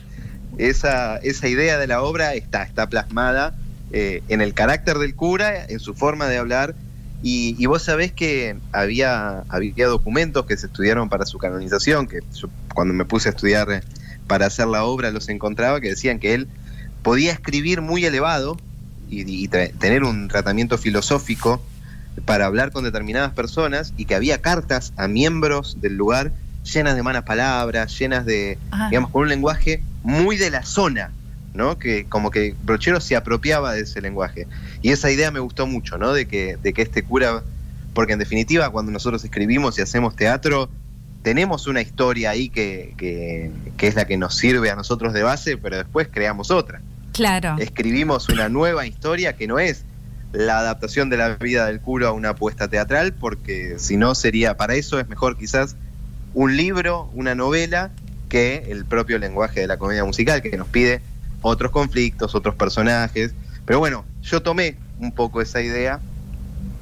Esa, 0.58 1.18
esa 1.18 1.48
idea 1.48 1.78
de 1.80 1.88
la 1.88 2.02
obra 2.04 2.34
está, 2.36 2.64
está 2.64 2.88
plasmada 2.88 3.56
eh, 3.92 4.22
en 4.28 4.42
el 4.42 4.54
carácter 4.54 4.98
del 4.98 5.16
cura, 5.16 5.66
en 5.66 5.80
su 5.80 5.94
forma 5.96 6.28
de 6.28 6.38
hablar. 6.38 6.76
Y, 7.24 7.56
y 7.58 7.66
vos 7.68 7.82
sabés 7.82 8.12
que 8.12 8.58
había, 8.74 9.44
había 9.48 9.88
documentos 9.88 10.46
que 10.46 10.58
se 10.58 10.68
estudiaron 10.68 11.08
para 11.10 11.26
su 11.26 11.38
canonización, 11.38 12.08
que 12.08 12.20
yo 12.36 12.50
cuando 12.76 12.94
me 12.94 13.06
puse 13.06 13.30
a 13.30 13.32
estudiar 13.32 13.72
eh, 13.72 13.82
para 14.28 14.48
hacer 14.48 14.68
la 14.68 14.84
obra 14.84 15.10
los 15.10 15.30
encontraba, 15.30 15.80
que 15.80 15.90
decían 15.90 16.20
que 16.20 16.34
él 16.34 16.48
podía 17.02 17.32
escribir 17.32 17.82
muy 17.82 18.06
elevado 18.06 18.58
y, 19.10 19.48
tener 19.48 20.04
un 20.04 20.28
tratamiento 20.28 20.78
filosófico 20.78 21.64
para 22.26 22.46
hablar 22.46 22.72
con 22.72 22.84
determinadas 22.84 23.32
personas 23.34 23.94
y 23.98 24.06
que 24.06 24.16
había 24.16 24.42
cartas 24.42 24.94
a 24.98 25.08
miembros 25.08 25.78
del 25.82 25.96
lugar 25.96 26.32
llenas 26.64 26.96
de 26.96 27.04
malas 27.04 27.24
palabras, 27.24 27.98
llenas 28.00 28.26
de, 28.26 28.58
digamos, 28.90 29.12
con 29.12 29.24
un 29.24 29.30
lenguaje 29.30 29.84
muy 30.04 30.38
de 30.38 30.50
la 30.50 30.64
zona, 30.64 31.12
¿no? 31.54 31.78
Que 31.78 32.06
como 32.06 32.32
que 32.32 32.56
Brochero 32.64 33.00
se 33.00 33.16
apropiaba 33.16 33.74
de 33.74 33.82
ese 33.82 34.02
lenguaje. 34.02 34.48
Y 34.82 34.92
esa 34.92 35.12
idea 35.12 35.32
me 35.32 35.40
gustó 35.40 35.68
mucho, 35.68 35.98
¿no? 35.98 36.14
De 36.14 36.28
que, 36.28 36.58
de 36.62 36.74
que 36.74 36.82
este 36.82 37.04
cura, 37.04 37.44
porque 37.94 38.14
en 38.14 38.20
definitiva 38.20 38.70
cuando 38.70 38.92
nosotros 38.92 39.24
escribimos 39.24 39.78
y 39.78 39.82
hacemos 39.82 40.16
teatro, 40.16 40.70
tenemos 41.22 41.68
una 41.68 41.82
historia 41.82 42.32
ahí 42.32 42.50
que, 42.50 42.94
que, 42.98 43.52
que 43.78 43.88
es 43.88 43.96
la 43.96 44.06
que 44.06 44.18
nos 44.18 44.36
sirve 44.36 44.70
a 44.70 44.76
nosotros 44.76 45.14
de 45.14 45.24
base, 45.24 45.58
pero 45.58 45.78
después 45.78 46.08
creamos 46.12 46.52
otra. 46.52 46.82
Claro. 47.14 47.56
Escribimos 47.60 48.30
una 48.30 48.50
nueva 48.50 48.86
historia 48.88 49.34
que 49.34 49.48
no 49.48 49.60
es 49.60 49.86
la 50.34 50.60
adaptación 50.60 51.10
de 51.10 51.18
la 51.18 51.36
vida 51.36 51.68
del 51.68 51.80
cura 51.80 52.10
a 52.10 52.12
una 52.12 52.30
apuesta 52.30 52.68
teatral, 52.68 53.14
porque 53.14 53.76
si 53.78 53.98
no 53.98 54.16
sería, 54.16 54.58
para 54.58 54.74
eso 54.74 55.00
es 55.00 55.08
mejor 55.08 55.38
quizás 55.38 55.76
un 56.34 56.58
libro, 56.58 57.10
una 57.14 57.36
novela, 57.36 57.92
que 58.30 58.66
el 58.70 58.84
propio 58.86 59.20
lenguaje 59.20 59.60
de 59.62 59.68
la 59.68 59.78
comedia 59.78 60.04
musical, 60.04 60.42
que 60.42 60.58
nos 60.58 60.68
pide 60.68 61.02
otros 61.44 61.72
conflictos, 61.72 62.34
otros 62.34 62.56
personajes. 62.56 63.36
Pero 63.66 63.80
bueno, 63.80 64.06
yo 64.24 64.42
tomé 64.42 64.78
un 65.00 65.12
poco 65.12 65.42
esa 65.42 65.62
idea 65.62 66.00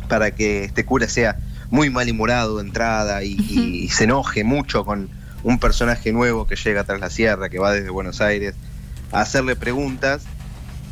para 0.08 0.32
que 0.32 0.64
este 0.64 0.86
cura 0.86 1.08
sea 1.10 1.38
muy 1.70 1.90
malhumorado 1.90 2.58
de 2.58 2.64
entrada 2.64 3.24
y, 3.24 3.34
y 3.50 3.90
se 3.90 4.06
enoje 4.06 4.44
mucho 4.46 4.86
con 4.86 5.10
un 5.44 5.60
personaje 5.60 6.14
nuevo 6.14 6.48
que 6.48 6.56
llega 6.56 6.84
tras 6.84 7.00
la 7.00 7.10
sierra, 7.10 7.50
que 7.50 7.60
va 7.60 7.74
desde 7.74 7.90
Buenos 7.90 8.22
Aires 8.22 8.56
a 9.12 9.22
hacerle 9.22 9.56
preguntas. 9.56 10.24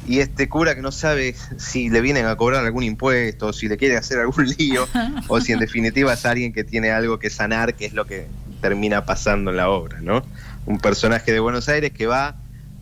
Y 0.08 0.22
este 0.22 0.50
cura 0.50 0.74
que 0.74 0.82
no 0.82 0.92
sabe 0.92 1.36
si 1.58 1.90
le 1.90 2.02
vienen 2.02 2.26
a 2.26 2.36
cobrar 2.36 2.66
algún 2.66 2.84
impuesto, 2.84 3.54
si 3.54 3.68
le 3.68 3.78
quiere 3.78 3.96
hacer 3.96 4.20
algún 4.20 4.48
lío, 4.58 4.88
o 5.28 5.40
si 5.40 5.52
en 5.52 5.60
definitiva 5.60 6.14
es 6.14 6.26
alguien 6.26 6.52
que 6.52 6.64
tiene 6.64 6.90
algo 6.90 7.20
que 7.20 7.30
sanar, 7.30 7.76
que 7.76 7.86
es 7.86 7.94
lo 7.94 8.06
que 8.06 8.28
termina 8.60 9.06
pasando 9.06 9.52
en 9.52 9.58
la 9.58 9.70
obra, 9.70 10.02
¿no? 10.02 10.24
Un 10.66 10.80
personaje 10.80 11.32
de 11.32 11.40
Buenos 11.40 11.70
Aires 11.70 11.92
que 11.92 12.08
va 12.08 12.36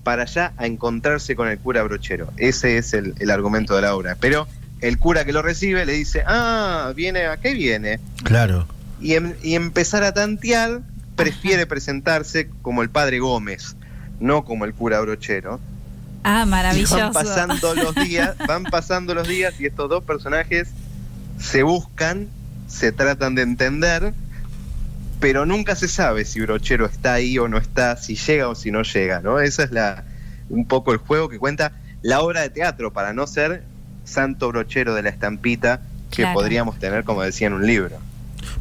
para 0.08 0.22
allá 0.24 0.54
a 0.56 0.66
encontrarse 0.68 1.36
con 1.36 1.50
el 1.50 1.60
cura 1.60 1.84
brochero. 1.84 2.32
Ese 2.38 2.78
es 2.78 2.94
el, 2.94 3.14
el 3.20 3.30
argumento 3.30 3.76
de 3.76 3.82
la 3.82 3.94
obra. 3.94 4.16
Pero 4.18 4.48
el 4.80 4.98
cura 4.98 5.26
que 5.26 5.34
lo 5.34 5.42
recibe 5.42 5.86
le 5.86 5.92
dice, 5.92 6.24
ah, 6.26 6.94
viene, 6.96 7.26
¿a 7.26 7.36
qué 7.36 7.54
viene? 7.54 8.00
Claro. 8.24 8.66
Y, 9.02 9.16
em- 9.16 9.34
y 9.44 9.56
empezar 9.56 10.06
a 10.06 10.14
tantear, 10.14 10.80
prefiere 11.18 11.66
presentarse 11.66 12.50
como 12.62 12.84
el 12.84 12.90
padre 12.90 13.20
Gómez, 13.20 13.76
no 14.22 14.46
como 14.46 14.64
el 14.64 14.74
cura 14.74 15.02
brochero. 15.02 15.60
Ah, 16.24 16.44
Y 16.46 16.50
maravilloso. 16.52 16.96
van 16.98 17.12
pasando 17.12 17.76
los 17.76 17.94
días, 17.96 18.38
van 18.48 18.64
pasando 18.64 19.14
los 19.14 19.28
días 19.28 19.60
y 19.60 19.66
estos 19.66 19.90
dos 19.90 20.06
personajes 20.06 20.70
se 21.38 21.64
buscan, 21.64 22.30
se 22.70 22.94
tratan 22.94 23.36
de 23.36 23.42
entender, 23.42 24.14
pero 25.20 25.46
nunca 25.46 25.76
se 25.76 25.88
sabe 25.88 26.26
si 26.26 26.40
Brochero 26.42 26.86
está 26.86 27.14
ahí 27.14 27.38
o 27.40 27.48
no 27.48 27.58
está, 27.58 27.98
si 27.98 28.16
llega 28.16 28.50
o 28.50 28.56
si 28.56 28.72
no 28.72 28.84
llega, 28.84 29.22
¿no? 29.22 29.40
Esa 29.40 29.64
es 29.64 29.72
la 29.72 30.04
un 30.50 30.66
poco 30.66 30.92
el 30.94 30.98
juego 31.00 31.28
que 31.28 31.38
cuenta 31.40 31.74
la 32.02 32.22
obra 32.22 32.42
de 32.42 32.50
teatro 32.50 32.94
para 32.94 33.14
no 33.14 33.28
ser 33.28 33.64
santo 34.06 34.48
brochero 34.50 34.94
de 34.96 35.02
la 35.04 35.10
estampita 35.10 35.82
que 36.10 36.22
Claro. 36.22 36.36
podríamos 36.36 36.80
tener, 36.80 37.04
como 37.04 37.22
decía 37.22 37.48
en 37.48 37.54
un 37.54 37.68
libro. 37.68 37.98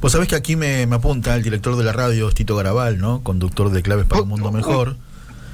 Vos 0.01 0.13
sabés 0.13 0.27
que 0.29 0.35
aquí 0.35 0.57
me, 0.57 0.87
me 0.87 0.97
apunta 0.97 1.37
el 1.37 1.43
director 1.43 1.77
de 1.77 1.85
la 1.85 1.93
radio, 1.93 2.31
Tito 2.33 2.57
Garabal, 2.57 2.99
¿no? 2.99 3.23
Conductor 3.23 3.71
de 3.71 3.83
Claves 3.83 4.07
para 4.07 4.23
un 4.23 4.29
Mundo 4.29 4.51
Mejor. 4.51 4.97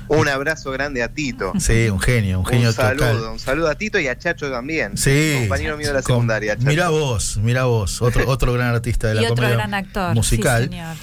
Un 0.08 0.28
abrazo 0.28 0.70
grande 0.72 1.02
a 1.02 1.08
Tito. 1.08 1.52
Sí, 1.58 1.88
un 1.88 2.00
genio, 2.00 2.40
un 2.40 2.46
genio 2.46 2.68
un 2.68 2.74
saludo, 2.74 3.06
total. 3.12 3.32
un 3.32 3.38
saludo 3.38 3.68
a 3.70 3.74
Tito 3.74 3.98
y 3.98 4.08
a 4.08 4.18
Chacho 4.18 4.50
también. 4.50 4.96
Sí. 4.96 5.36
Compañero 5.40 5.76
mío 5.76 5.88
de 5.88 5.94
la 5.94 6.02
secundaria. 6.02 6.54
Chacho. 6.56 6.68
Mirá 6.68 6.88
vos, 6.90 7.38
mirá 7.38 7.64
vos, 7.64 8.02
otro, 8.02 8.28
otro 8.28 8.52
gran 8.52 8.74
artista 8.74 9.08
de 9.08 9.14
y 9.16 9.16
la 9.16 9.22
otro 9.22 9.36
comedia 9.36 9.54
gran 9.56 9.74
actor. 9.74 10.14
musical. 10.14 10.64
Sí, 10.64 10.68
señor. 10.70 10.96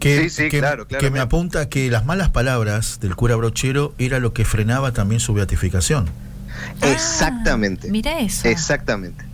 que, 0.00 0.20
Sí, 0.22 0.30
sí, 0.30 0.48
que- 0.48 0.58
claro, 0.60 0.86
que 0.88 1.10
me 1.10 1.20
apunta 1.20 1.68
que 1.68 1.90
las 1.90 2.04
malas 2.04 2.30
palabras 2.30 3.00
del 3.00 3.14
cura 3.16 3.36
Brochero 3.36 3.94
era 3.98 4.18
lo 4.18 4.32
que 4.32 4.44
frenaba 4.44 4.92
también 4.92 5.20
su 5.20 5.34
beatificación. 5.34 6.08
Exactamente. 6.82 7.88
Ah, 7.88 7.92
mira 7.92 8.18
eso. 8.20 8.48
Exactamente. 8.48 9.24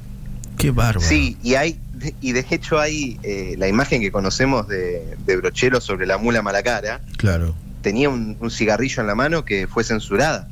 Qué 0.56 0.70
bárbaro. 0.70 1.01
Sí, 1.01 1.36
y 1.42 1.55
hay 1.55 1.78
y 2.22 2.32
de 2.32 2.47
hecho 2.51 2.78
hay 2.80 3.18
eh, 3.22 3.56
la 3.59 3.68
imagen 3.68 4.01
que 4.01 4.10
conocemos 4.10 4.66
de, 4.68 5.16
de 5.26 5.36
Brochero 5.36 5.80
sobre 5.82 6.06
la 6.06 6.16
mula 6.16 6.40
Malacara, 6.42 7.01
Claro. 7.18 7.55
Tenía 7.82 8.09
un, 8.09 8.36
un 8.40 8.51
cigarrillo 8.51 9.01
en 9.01 9.07
la 9.07 9.15
mano 9.15 9.44
que 9.44 9.66
fue 9.66 9.85
censurada. 9.85 10.48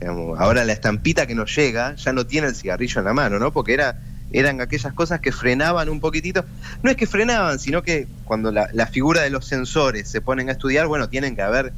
Digamos, 0.00 0.38
ahora 0.40 0.64
la 0.64 0.72
estampita 0.72 1.26
que 1.26 1.34
nos 1.34 1.54
llega 1.54 1.94
ya 1.94 2.12
no 2.12 2.26
tiene 2.26 2.48
el 2.48 2.54
cigarrillo 2.54 2.98
en 3.00 3.04
la 3.04 3.12
mano, 3.12 3.38
¿no? 3.38 3.52
Porque 3.52 3.74
era, 3.74 4.00
eran 4.32 4.60
aquellas 4.60 4.92
cosas 4.92 5.20
que 5.20 5.30
frenaban 5.30 5.88
un 5.88 6.00
poquitito. 6.00 6.44
No 6.82 6.90
es 6.90 6.96
que 6.96 7.06
frenaban, 7.06 7.58
sino 7.58 7.82
que 7.82 8.08
cuando 8.24 8.50
la, 8.50 8.68
la 8.72 8.86
figura 8.86 9.22
de 9.22 9.30
los 9.30 9.46
censores 9.46 10.08
se 10.08 10.20
ponen 10.20 10.48
a 10.48 10.52
estudiar, 10.52 10.86
bueno, 10.86 11.08
tienen 11.08 11.36
que 11.36 11.42
haber, 11.42 11.72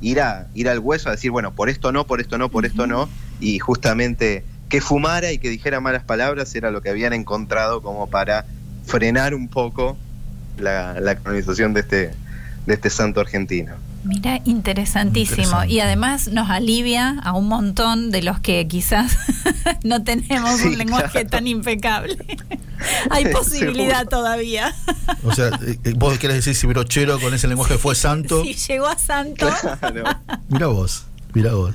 ir, 0.00 0.20
a, 0.20 0.46
ir 0.54 0.68
al 0.68 0.78
hueso 0.78 1.08
a 1.08 1.12
decir, 1.12 1.30
bueno, 1.30 1.52
por 1.52 1.68
esto 1.68 1.90
no, 1.92 2.06
por 2.06 2.20
esto 2.20 2.38
no, 2.38 2.50
por 2.50 2.66
esto 2.66 2.86
no, 2.86 3.08
y 3.40 3.58
justamente 3.58 4.44
que 4.68 4.80
fumara 4.80 5.32
y 5.32 5.38
que 5.38 5.48
dijera 5.50 5.80
malas 5.80 6.04
palabras 6.04 6.54
era 6.54 6.70
lo 6.70 6.82
que 6.82 6.90
habían 6.90 7.12
encontrado 7.12 7.82
como 7.82 8.08
para 8.08 8.44
frenar 8.84 9.34
un 9.34 9.48
poco 9.48 9.96
la, 10.58 11.00
la 11.00 11.16
canonización 11.16 11.74
de 11.74 11.80
este, 11.80 12.10
de 12.66 12.74
este 12.74 12.90
santo 12.90 13.20
argentino. 13.20 13.74
Mira, 14.04 14.40
interesantísimo. 14.44 15.42
Interesante. 15.42 15.72
Y 15.74 15.80
además 15.80 16.28
nos 16.28 16.50
alivia 16.50 17.18
a 17.22 17.32
un 17.32 17.48
montón 17.48 18.10
de 18.10 18.22
los 18.22 18.38
que 18.40 18.66
quizás 18.68 19.16
no 19.82 20.02
tenemos 20.04 20.60
Sí, 20.60 20.68
un 20.68 20.78
lenguaje 20.78 21.10
claro. 21.10 21.28
tan 21.30 21.46
impecable. 21.46 22.16
Hay 23.10 23.26
posibilidad 23.32 24.00
Seguro. 24.00 24.10
todavía. 24.10 24.74
O 25.24 25.34
sea, 25.34 25.48
eh, 25.66 25.78
eh, 25.84 25.92
vos 25.96 26.18
querés 26.18 26.36
decir 26.36 26.54
si 26.54 26.66
Brochero 26.66 27.18
con 27.18 27.32
ese 27.32 27.48
lenguaje 27.48 27.78
fue 27.78 27.94
santo. 27.94 28.42
Si 28.44 28.54
llegó 28.54 28.86
a 28.86 28.98
santo. 28.98 29.48
Claro. 29.80 30.04
Mira 30.48 30.66
vos, 30.66 31.04
mira 31.34 31.52
vos. 31.54 31.74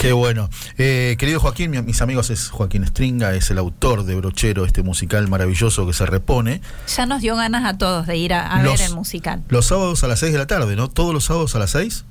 Qué 0.00 0.12
bueno. 0.12 0.48
Eh, 0.78 1.16
querido 1.18 1.40
Joaquín, 1.40 1.70
mi- 1.70 1.82
mis 1.82 2.00
amigos 2.02 2.30
es 2.30 2.48
Joaquín 2.50 2.86
Stringa, 2.86 3.34
es 3.34 3.50
el 3.50 3.58
autor 3.58 4.04
de 4.04 4.14
Brochero, 4.16 4.64
este 4.64 4.82
musical 4.82 5.28
maravilloso 5.28 5.86
que 5.86 5.92
se 5.92 6.06
repone. 6.06 6.60
Ya 6.96 7.06
nos 7.06 7.20
dio 7.22 7.36
ganas 7.36 7.64
a 7.64 7.78
todos 7.78 8.06
de 8.06 8.16
ir 8.16 8.32
a, 8.34 8.46
a 8.46 8.62
Los- 8.62 8.78
ver 8.80 8.88
el 8.90 8.94
musical. 8.94 9.42
Los 9.48 9.66
sábados 9.66 10.02
a 10.04 10.08
las 10.08 10.18
6 10.20 10.32
de 10.32 10.38
la 10.38 10.46
tarde, 10.46 10.74
¿no? 10.76 10.88
Todos 10.90 11.12
los 11.14 11.24
sábados 11.24 11.54
a 11.54 11.58
las 11.58 11.70
6. 11.70 12.04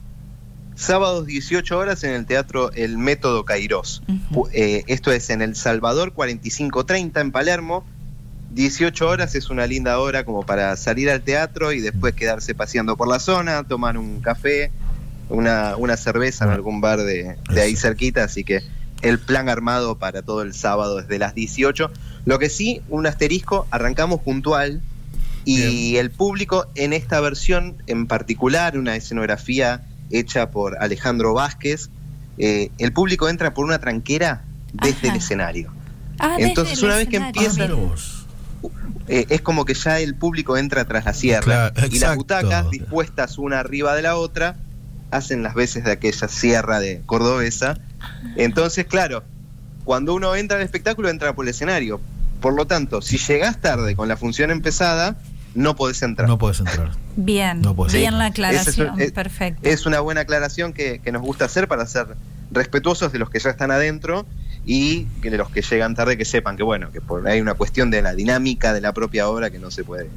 Sábados 0.75 1.27
18 1.27 1.77
horas 1.77 2.03
en 2.03 2.11
el 2.11 2.25
Teatro 2.25 2.71
El 2.71 2.97
Método 2.97 3.45
Cairós. 3.45 4.01
Eh, 4.53 4.83
esto 4.87 5.11
es 5.11 5.29
en 5.29 5.41
El 5.43 5.55
Salvador 5.55 6.13
4530 6.13 7.21
en 7.21 7.31
Palermo. 7.31 7.85
18 8.51 9.07
horas 9.07 9.35
es 9.35 9.49
una 9.49 9.65
linda 9.67 9.97
hora 9.99 10.25
como 10.25 10.43
para 10.45 10.75
salir 10.75 11.09
al 11.09 11.21
teatro 11.21 11.71
y 11.73 11.79
después 11.81 12.13
quedarse 12.15 12.53
paseando 12.55 12.97
por 12.97 13.07
la 13.07 13.19
zona, 13.19 13.63
tomar 13.63 13.97
un 13.97 14.19
café, 14.21 14.71
una, 15.33 15.75
una 15.77 15.97
cerveza 15.97 16.45
en 16.45 16.51
algún 16.51 16.79
bar 16.81 17.01
de, 17.03 17.35
de 17.51 17.61
ahí 17.61 17.75
cerquita. 17.75 18.23
Así 18.23 18.43
que 18.43 18.61
el 19.01 19.19
plan 19.19 19.49
armado 19.49 19.97
para 19.97 20.21
todo 20.21 20.41
el 20.41 20.53
sábado 20.53 21.01
desde 21.01 21.19
las 21.19 21.35
18. 21.35 21.91
Lo 22.25 22.39
que 22.39 22.49
sí, 22.49 22.81
un 22.89 23.05
asterisco, 23.05 23.67
arrancamos 23.69 24.21
puntual 24.21 24.81
y 25.45 25.97
el 25.97 26.09
público 26.09 26.67
en 26.75 26.93
esta 26.93 27.19
versión 27.19 27.75
en 27.87 28.07
particular, 28.07 28.77
una 28.77 28.95
escenografía 28.95 29.81
hecha 30.09 30.51
por 30.51 30.77
Alejandro 30.81 31.33
Vázquez, 31.33 31.89
eh, 32.37 32.71
el 32.77 32.93
público 32.93 33.27
entra 33.27 33.53
por 33.53 33.65
una 33.65 33.79
tranquera 33.79 34.43
desde 34.71 34.99
Ajá. 34.99 35.07
el 35.07 35.15
escenario. 35.17 35.73
Ah, 36.17 36.35
desde 36.37 36.49
Entonces, 36.49 36.79
el 36.79 36.85
una 36.85 36.95
vez 36.95 37.09
que 37.09 37.17
escenario, 37.17 37.41
empieza-. 37.41 38.23
Eh, 39.09 39.25
es 39.29 39.41
como 39.41 39.65
que 39.65 39.73
ya 39.73 39.99
el 39.99 40.15
público 40.15 40.55
entra 40.55 40.85
tras 40.85 41.03
la 41.03 41.13
sierra 41.13 41.71
Claro, 41.73 41.87
y 41.91 41.99
las 41.99 42.15
butacas 42.15 42.69
dispuestas 42.69 43.37
una 43.37 43.59
arriba 43.59 43.95
de 43.95 44.01
la 44.01 44.15
otra 44.15 44.55
hacen 45.13 45.43
las 45.43 45.53
veces 45.55 45.83
de 45.83 45.91
aquella 45.91 46.27
sierra 46.27 46.79
de 46.79 47.01
cordobesa. 47.05 47.77
Entonces, 48.35 48.85
claro, 48.85 49.23
cuando 49.85 50.13
uno 50.13 50.35
entra 50.35 50.57
al 50.57 50.63
espectáculo 50.63 51.09
entra 51.09 51.33
por 51.33 51.45
el 51.45 51.49
escenario. 51.49 51.99
Por 52.41 52.53
lo 52.55 52.65
tanto, 52.67 53.01
si 53.01 53.17
llegás 53.17 53.61
tarde 53.61 53.95
con 53.95 54.07
la 54.09 54.17
función 54.17 54.51
empezada, 54.51 55.15
no 55.55 55.75
podés 55.75 56.01
entrar. 56.01 56.27
No 56.27 56.37
podés 56.37 56.59
entrar. 56.59 56.91
Bien, 57.15 57.61
No 57.61 57.73
bien 57.75 58.17
la 58.17 58.25
es 58.27 58.31
aclaración. 58.31 58.95
un- 58.95 59.01
es- 59.01 59.11
Perfecto. 59.11 59.61
Es 59.69 59.85
una 59.85 59.99
buena 60.01 60.21
aclaración 60.21 60.73
que, 60.73 60.99
que 60.99 61.11
nos 61.11 61.21
gusta 61.21 61.45
hacer 61.45 61.67
para 61.67 61.85
ser 61.85 62.07
respetuosos 62.51 63.11
de 63.13 63.19
los 63.19 63.29
que 63.29 63.39
ya 63.39 63.49
están 63.49 63.71
adentro 63.71 64.25
y 64.65 65.05
que 65.21 65.29
de 65.29 65.37
los 65.37 65.49
que 65.49 65.61
llegan 65.61 65.95
tarde 65.95 66.17
que 66.17 66.25
sepan 66.25 66.57
que 66.57 66.63
bueno, 66.63 66.91
que 66.91 67.01
por, 67.01 67.25
hay 67.27 67.39
una 67.39 67.53
cuestión 67.53 67.91
de 67.91 68.01
la 68.01 68.13
dinámica 68.13 68.73
de 68.73 68.81
la 68.81 68.93
propia 68.93 69.27
obra 69.29 69.49
que 69.51 69.59
no 69.59 69.71
se 69.71 69.83
puede 69.83 70.09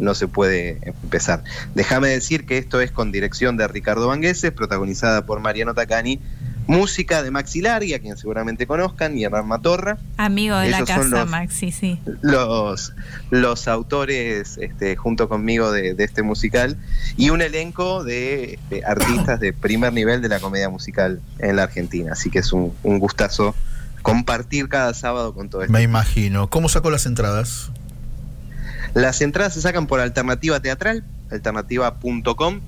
no 0.00 0.14
se 0.14 0.26
puede 0.28 0.78
empezar. 0.82 1.44
Déjame 1.74 2.08
decir 2.08 2.46
que 2.46 2.58
esto 2.58 2.80
es 2.80 2.90
con 2.90 3.12
dirección 3.12 3.56
de 3.56 3.68
Ricardo 3.68 4.08
Vangueses, 4.08 4.50
protagonizada 4.52 5.26
por 5.26 5.40
Mariano 5.40 5.74
Tacani, 5.74 6.20
música 6.66 7.22
de 7.22 7.30
Maxi 7.32 7.62
Largi, 7.62 7.94
a 7.94 7.98
quien 7.98 8.16
seguramente 8.16 8.66
conozcan, 8.66 9.18
y 9.18 9.24
Hernán 9.24 9.48
Matorra, 9.48 9.98
Amigo 10.16 10.56
de 10.56 10.70
la 10.70 10.76
Ellos 10.78 10.88
casa, 10.88 11.02
los- 11.04 11.28
Maxi, 11.28 11.72
sí. 11.72 11.98
los, 12.22 12.92
los 13.30 13.66
autores 13.68 14.56
este, 14.58 14.94
junto 14.96 15.28
conmigo 15.28 15.72
de, 15.72 15.94
de 15.94 16.04
este 16.04 16.22
musical 16.22 16.76
y 17.16 17.30
un 17.30 17.42
elenco 17.42 18.04
de 18.04 18.54
este, 18.54 18.84
artistas 18.84 19.40
de 19.40 19.52
primer 19.52 19.92
nivel 19.92 20.22
de 20.22 20.28
la 20.28 20.38
comedia 20.38 20.68
musical 20.68 21.20
en 21.40 21.56
la 21.56 21.64
Argentina. 21.64 22.12
Así 22.12 22.30
que 22.30 22.38
es 22.38 22.52
un, 22.52 22.72
un 22.84 22.98
gustazo 23.00 23.54
compartir 24.02 24.68
cada 24.68 24.94
sábado 24.94 25.34
con 25.34 25.50
todo 25.50 25.62
esto. 25.62 25.72
Me 25.72 25.82
imagino. 25.82 26.48
¿Cómo 26.48 26.68
sacó 26.68 26.90
las 26.90 27.04
entradas? 27.06 27.70
Las 28.94 29.20
entradas 29.20 29.54
se 29.54 29.60
sacan 29.60 29.86
por 29.86 30.00
alternativa 30.00 30.60
teatral, 30.60 31.04
alternativa.com. 31.30 32.60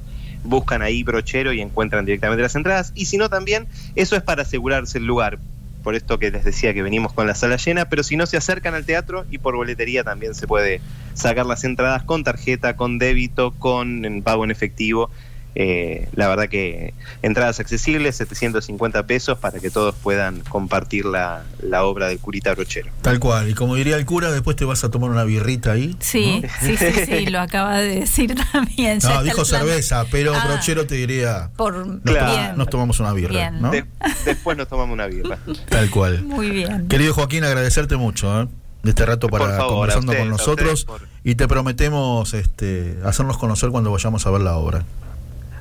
buscan 0.45 0.83
ahí 0.83 1.03
brochero 1.03 1.53
y 1.53 1.61
encuentran 1.61 2.05
directamente 2.05 2.43
las 2.43 2.55
entradas. 2.55 2.93
Y 2.95 3.07
si 3.07 3.17
no, 3.17 3.29
también 3.29 3.67
eso 3.95 4.17
es 4.17 4.23
para 4.23 4.43
asegurarse 4.43 4.99
el 4.99 5.07
lugar. 5.07 5.39
Por 5.83 5.97
esto 5.97 6.21
que 6.21 6.31
les 6.31 6.45
decía 6.45 6.73
que 6.75 6.83
venimos 6.83 7.13
con 7.13 7.27
la 7.27 7.35
sala 7.35 7.57
llena, 7.57 7.89
pero 7.89 8.05
si 8.05 8.17
no 8.17 8.27
se 8.27 8.37
acercan 8.37 8.75
al 8.75 8.85
teatro 8.85 9.27
y 9.33 9.39
por 9.39 9.57
boletería 9.57 10.05
también 10.05 10.35
se 10.35 10.47
puede 10.47 10.81
sacar 11.15 11.45
las 11.45 11.65
entradas 11.65 12.05
con 12.05 12.23
tarjeta, 12.23 12.77
con 12.77 12.99
débito, 12.99 13.53
con 13.59 14.23
pago 14.25 14.45
en 14.45 14.53
efectivo. 14.53 15.11
Eh, 15.55 16.09
la 16.15 16.29
verdad 16.29 16.49
que 16.49 16.95
entradas 17.21 17.61
accesibles, 17.61 18.17
750 18.17 19.03
pesos 19.07 19.37
para 19.39 19.61
que 19.61 19.71
todos 19.71 19.95
puedan 19.95 20.41
compartir 20.41 21.05
la, 21.05 21.45
la 21.61 21.85
obra 21.85 22.09
del 22.09 22.19
curita 22.19 22.55
brochero. 22.55 22.91
Tal 23.03 23.21
cual, 23.21 23.51
y 23.51 23.55
como 23.55 23.75
diría 23.75 23.97
el 23.97 24.07
cura, 24.07 24.31
después 24.31 24.57
te 24.57 24.65
vas 24.65 24.83
a 24.85 24.91
tomar 24.91 25.11
una 25.11 25.25
birrita 25.25 25.73
ahí. 25.73 25.95
Sí, 26.01 26.41
¿no? 26.43 26.49
sí, 26.67 26.77
sí, 26.79 26.93
sí, 27.07 27.27
lo 27.27 27.41
acaba 27.41 27.79
de 27.79 28.01
decir 28.01 28.35
también. 28.53 28.99
No, 29.03 29.23
dijo 29.23 29.45
cerveza, 29.45 30.07
pero 30.11 30.33
Ah, 30.35 30.47
brochero 30.49 30.87
te 30.87 30.95
diría. 30.95 31.51
Por, 31.57 31.87
Nos, 31.87 32.01
Claro. 32.03 32.33
toma- 32.33 32.53
nos 32.55 32.71
tomamos 32.71 33.01
una 33.01 33.13
birra, 33.13 33.33
Bien. 33.33 33.61
¿no? 33.61 33.71
De- 33.71 33.85
después 34.25 34.57
nos 34.57 34.69
tomamos 34.69 34.95
una 34.95 35.07
birra. 35.07 35.39
Tal 35.69 35.91
cual. 35.91 36.23
Muy 36.23 36.49
bien. 36.51 36.89
Querido 36.89 37.13
Joaquín, 37.13 37.45
agradecerte 37.45 37.97
mucho 37.97 38.43
¿eh? 38.43 38.49
de 38.83 38.91
este 38.91 39.05
rato 39.05 39.29
para 39.29 39.49
favor, 39.57 39.69
conversando 39.75 40.13
ustedes, 40.13 40.21
con 40.23 40.31
nosotros 40.31 40.81
ustedes 40.81 40.85
por- 41.01 41.09
y 41.25 41.35
te 41.35 41.47
prometemos 41.47 42.33
este, 42.35 42.99
hacernos 43.05 43.37
conocer 43.39 43.69
cuando 43.71 43.93
vayamos 43.93 44.27
a 44.27 44.31
ver 44.31 44.41
la 44.41 44.57
obra. 44.57 44.85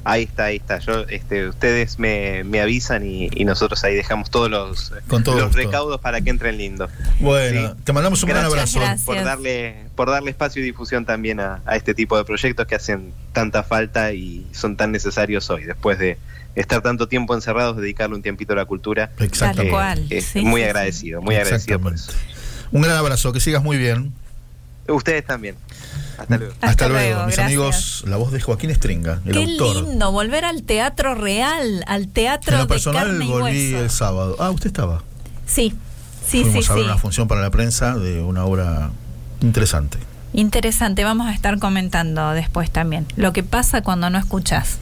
Ahí 0.03 0.23
está, 0.23 0.45
ahí 0.45 0.55
está. 0.55 0.79
Yo, 0.79 1.01
este, 1.09 1.47
ustedes 1.47 1.99
me, 1.99 2.43
me 2.43 2.59
avisan 2.59 3.05
y, 3.05 3.29
y 3.33 3.45
nosotros 3.45 3.83
ahí 3.83 3.93
dejamos 3.95 4.31
todos 4.31 4.49
los, 4.49 4.91
Con 5.07 5.23
todo 5.23 5.35
los 5.35 5.45
gusto. 5.49 5.57
recaudos 5.59 6.01
para 6.01 6.21
que 6.21 6.29
entren 6.31 6.57
lindos. 6.57 6.89
Bueno, 7.19 7.69
Sí. 7.75 7.81
te 7.83 7.93
mandamos 7.93 8.23
un 8.23 8.29
gran 8.29 8.45
abrazo. 8.45 8.79
Gracias. 8.79 9.03
por 9.05 9.15
darle, 9.23 9.75
por 9.95 10.09
darle 10.09 10.31
espacio 10.31 10.61
y 10.61 10.65
difusión 10.65 11.05
también 11.05 11.39
a, 11.39 11.61
a 11.65 11.75
este 11.75 11.93
tipo 11.93 12.17
de 12.17 12.23
proyectos 12.25 12.65
que 12.65 12.73
hacen 12.75 13.13
tanta 13.31 13.61
falta 13.63 14.11
y 14.13 14.47
son 14.53 14.75
tan 14.75 14.91
necesarios 14.91 15.49
hoy, 15.51 15.65
después 15.65 15.99
de 15.99 16.17
estar 16.55 16.81
tanto 16.81 17.07
tiempo 17.07 17.35
encerrados, 17.35 17.77
dedicarle 17.77 18.15
un 18.15 18.21
tiempito 18.23 18.53
a 18.53 18.55
la 18.55 18.65
cultura. 18.65 19.11
Cual. 19.69 20.05
Eh, 20.09 20.21
Sí, 20.21 20.41
muy 20.41 20.61
sí, 20.61 20.65
agradecido, 20.65 21.21
muy 21.21 21.35
agradecido 21.35 21.79
por 21.79 21.93
eso. 21.93 22.11
Un 22.71 22.81
gran 22.81 22.97
abrazo, 22.97 23.31
que 23.33 23.39
sigas 23.39 23.61
muy 23.61 23.77
bien. 23.77 24.11
Ustedes 24.87 25.23
también. 25.25 25.55
Hasta 26.21 26.37
luego. 26.37 26.53
Hasta, 26.53 26.67
Hasta 26.67 26.87
luego, 26.89 27.09
luego, 27.09 27.25
mis 27.27 27.35
gracias. 27.35 27.45
amigos. 27.47 28.03
La 28.07 28.17
voz 28.17 28.31
de 28.31 28.41
Joaquín 28.41 28.73
Stringa, 28.75 29.21
el 29.25 29.33
Qué 29.33 29.43
autor. 29.43 29.83
lindo 29.87 30.11
volver 30.11 30.45
al 30.45 30.63
teatro 30.63 31.15
real, 31.15 31.83
al 31.87 32.07
teatro 32.07 32.53
En 32.53 32.59
lo 32.59 32.65
de 32.65 32.69
personal 32.73 33.07
carne 33.07 33.25
y 33.25 33.27
volví 33.29 33.43
hueso. 33.73 33.83
el 33.83 33.89
sábado. 33.89 34.35
Ah, 34.39 34.49
usted 34.51 34.67
estaba. 34.67 35.03
Sí, 35.45 35.73
sí, 36.25 36.41
Fuimos 36.43 36.65
sí, 36.65 36.71
a 36.71 36.75
ver 36.75 36.83
sí. 36.83 36.89
una 36.89 36.97
función 36.97 37.27
para 37.27 37.41
la 37.41 37.49
prensa 37.51 37.95
de 37.97 38.21
una 38.21 38.45
obra 38.45 38.91
interesante. 39.41 39.97
Interesante, 40.33 41.03
vamos 41.03 41.27
a 41.27 41.33
estar 41.33 41.59
comentando 41.59 42.31
después 42.31 42.71
también. 42.71 43.05
Lo 43.17 43.33
que 43.33 43.43
pasa 43.43 43.81
cuando 43.81 44.09
no 44.09 44.17
escuchas. 44.17 44.77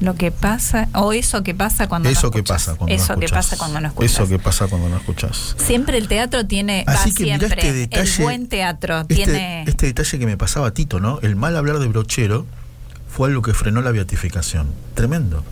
Lo 0.00 0.14
que 0.14 0.30
pasa, 0.30 0.88
o 0.94 1.12
eso 1.12 1.42
que 1.42 1.54
pasa 1.54 1.88
cuando 1.88 2.08
Eso 2.10 2.26
no 2.26 2.30
que 2.30 2.38
escuchas. 2.38 2.64
pasa 2.64 2.76
cuando 2.76 2.94
Eso 2.94 3.14
no 3.14 3.20
que 3.20 3.28
pasa 3.28 3.56
cuando 3.56 3.80
no 3.80 3.88
escuchas. 3.88 4.12
Eso 4.12 4.28
que 4.28 4.38
pasa 4.38 4.66
cuando 4.66 4.88
no 4.90 4.96
escuchas. 4.98 5.56
Siempre 5.58 5.96
el 5.96 6.06
teatro 6.06 6.46
tiene, 6.46 6.84
va 6.86 6.92
Así 6.92 7.14
que 7.14 7.24
mirá 7.24 7.38
siempre, 7.38 7.60
este 7.60 7.72
detalle. 7.72 8.16
el 8.16 8.22
buen 8.22 8.48
teatro 8.48 9.00
este, 9.00 9.14
tiene... 9.14 9.64
este 9.66 9.86
detalle 9.86 10.18
que 10.18 10.26
me 10.26 10.36
pasaba 10.36 10.68
a 10.68 10.74
Tito, 10.74 11.00
¿no? 11.00 11.18
El 11.20 11.34
mal 11.36 11.56
hablar 11.56 11.78
de 11.78 11.86
brochero 11.86 12.44
fue 13.08 13.28
algo 13.28 13.40
que 13.40 13.54
frenó 13.54 13.80
la 13.80 13.90
beatificación. 13.90 14.68
Tremendo. 14.94 15.42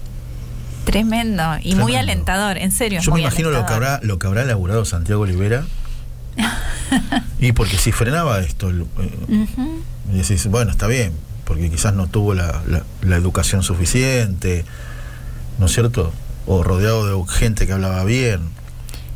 Tremendo 0.84 1.42
y 1.62 1.74
muy 1.76 1.96
alentador, 1.96 2.58
en 2.58 2.70
serio. 2.70 3.00
Yo 3.00 3.12
me 3.12 3.22
imagino 3.22 3.50
lo 3.50 3.64
que 3.64 3.72
habrá, 3.72 4.00
lo 4.02 4.18
que 4.18 4.26
habrá 4.26 4.42
elaborado 4.42 4.84
Santiago 4.84 5.22
Olivera. 5.22 5.64
y 7.38 7.52
porque 7.52 7.78
si 7.78 7.92
frenaba 7.92 8.40
esto, 8.40 8.70
eh, 8.70 9.46
y 10.12 10.16
decís, 10.18 10.46
bueno, 10.48 10.70
está 10.70 10.86
bien, 10.86 11.12
porque 11.44 11.70
quizás 11.70 11.94
no 11.94 12.06
tuvo 12.06 12.34
la, 12.34 12.62
la- 12.66 12.84
la 13.02 13.16
educación 13.16 13.62
suficiente, 13.62 14.64
¿no 15.58 15.66
es 15.66 15.72
cierto? 15.72 16.12
O 16.46 16.62
rodeado 16.62 17.06
de 17.24 17.32
gente 17.32 17.66
que 17.66 17.72
hablaba 17.72 18.04
bien. 18.04 18.40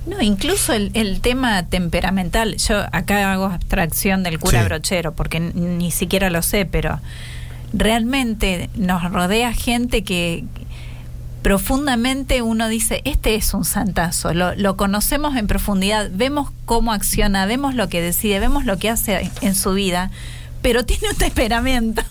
No, 0.06 0.22
incluso 0.22 0.72
el, 0.72 0.90
el 0.94 1.20
tema 1.20 1.66
temperamental. 1.66 2.56
Yo 2.56 2.78
acá 2.92 3.30
hago 3.32 3.46
abstracción 3.46 4.22
del 4.22 4.38
cura 4.38 4.60
Sí. 4.62 4.64
brochero 4.68 5.12
porque 5.12 5.38
ni 5.40 5.90
siquiera 5.90 6.30
lo 6.30 6.40
sé, 6.42 6.64
pero 6.64 7.00
realmente 7.74 8.70
nos 8.76 9.02
rodea 9.12 9.52
gente 9.52 10.02
que 10.04 10.44
profundamente 11.42 12.42
uno 12.42 12.68
dice, 12.68 13.00
este 13.04 13.34
es 13.34 13.54
un 13.54 13.64
santazo, 13.64 14.34
lo, 14.34 14.54
lo 14.56 14.76
conocemos 14.76 15.36
en 15.36 15.46
profundidad, 15.46 16.10
vemos 16.12 16.50
cómo 16.64 16.92
acciona, 16.92 17.46
vemos 17.46 17.74
lo 17.74 17.88
que 17.88 18.02
decide, 18.02 18.40
vemos 18.40 18.64
lo 18.64 18.78
que 18.78 18.90
hace 18.90 19.30
en 19.40 19.54
su 19.54 19.72
vida, 19.72 20.10
pero 20.62 20.84
tiene 20.84 21.10
un 21.10 21.16
temperamento. 21.16 22.02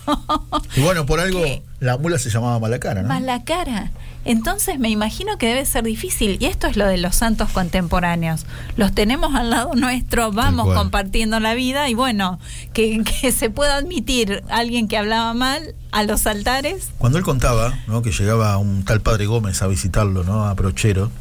Y 0.76 0.82
bueno, 0.82 1.06
por 1.06 1.19
algo 1.22 1.44
la 1.80 1.98
mula 1.98 2.18
se 2.18 2.30
llamaba 2.30 2.60
mala 2.60 2.80
cara, 2.80 3.03
¿no? 3.03 3.07
Mala 3.07 3.44
cara. 3.44 3.91
Entonces 4.26 4.80
me 4.80 4.90
imagino 4.90 5.38
que 5.38 5.48
debe 5.48 5.65
ser 5.65 5.84
difícil. 5.84 6.38
Y 6.40 6.45
esto 6.45 6.68
es 6.68 6.76
lo 6.76 6.86
de 6.88 6.98
los 6.98 7.15
santos 7.15 7.49
contemporáneos. 7.52 8.45
Los 8.76 8.94
tenemos 8.94 9.36
al 9.36 9.52
lado 9.52 9.76
nuestro, 9.76 10.32
vamos 10.32 10.74
compartiendo 10.74 11.40
la 11.40 11.53
vida 11.53 11.88
y 11.88 11.94
bueno, 11.94 12.40
que, 12.74 13.03
que 13.22 13.32
se 13.32 13.49
pueda 13.49 13.76
admitir 13.78 14.44
alguien 14.49 14.88
que 14.88 14.98
hablaba 14.98 15.34
mal 15.34 15.76
a 15.91 16.03
los 16.03 16.26
altares. 16.26 16.90
Cuando 16.98 17.19
él 17.19 17.24
contaba 17.24 17.80
¿no? 17.88 18.02
que 18.02 18.11
llegaba 18.11 18.57
un 18.57 18.84
tal 18.84 19.02
padre 19.02 19.28
Gómez 19.28 19.61
a 19.61 19.68
visitarlo, 19.68 20.24
¿no? 20.24 20.45
A 20.45 20.53
Brochero, 20.56 21.11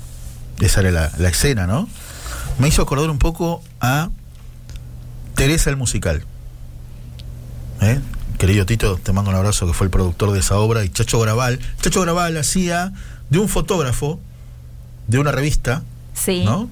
esa 0.60 0.80
era 0.80 0.90
la, 0.90 1.12
la 1.18 1.28
escena, 1.28 1.66
¿no? 1.66 1.88
Me 2.58 2.68
hizo 2.68 2.82
acordar 2.82 3.10
un 3.10 3.18
poco 3.18 3.62
a 3.80 4.08
Teresa 5.34 5.68
el 5.70 5.76
musical. 5.76 6.24
¿Eh? 7.80 8.00
Querido 8.38 8.66
Tito, 8.66 8.98
te 9.02 9.12
mando 9.12 9.30
un 9.30 9.36
abrazo 9.36 9.66
que 9.66 9.72
fue 9.72 9.86
el 9.86 9.90
productor 9.90 10.32
de 10.32 10.40
esa 10.40 10.56
obra. 10.58 10.84
Y 10.84 10.88
Chacho 10.90 11.18
Graval. 11.20 11.58
Chacho 11.80 12.00
Graval 12.02 12.36
hacía 12.36 12.92
de 13.30 13.38
un 13.38 13.48
fotógrafo 13.48 14.20
de 15.08 15.18
una 15.18 15.32
revista, 15.32 15.82
Sí. 16.14 16.44
¿no? 16.44 16.68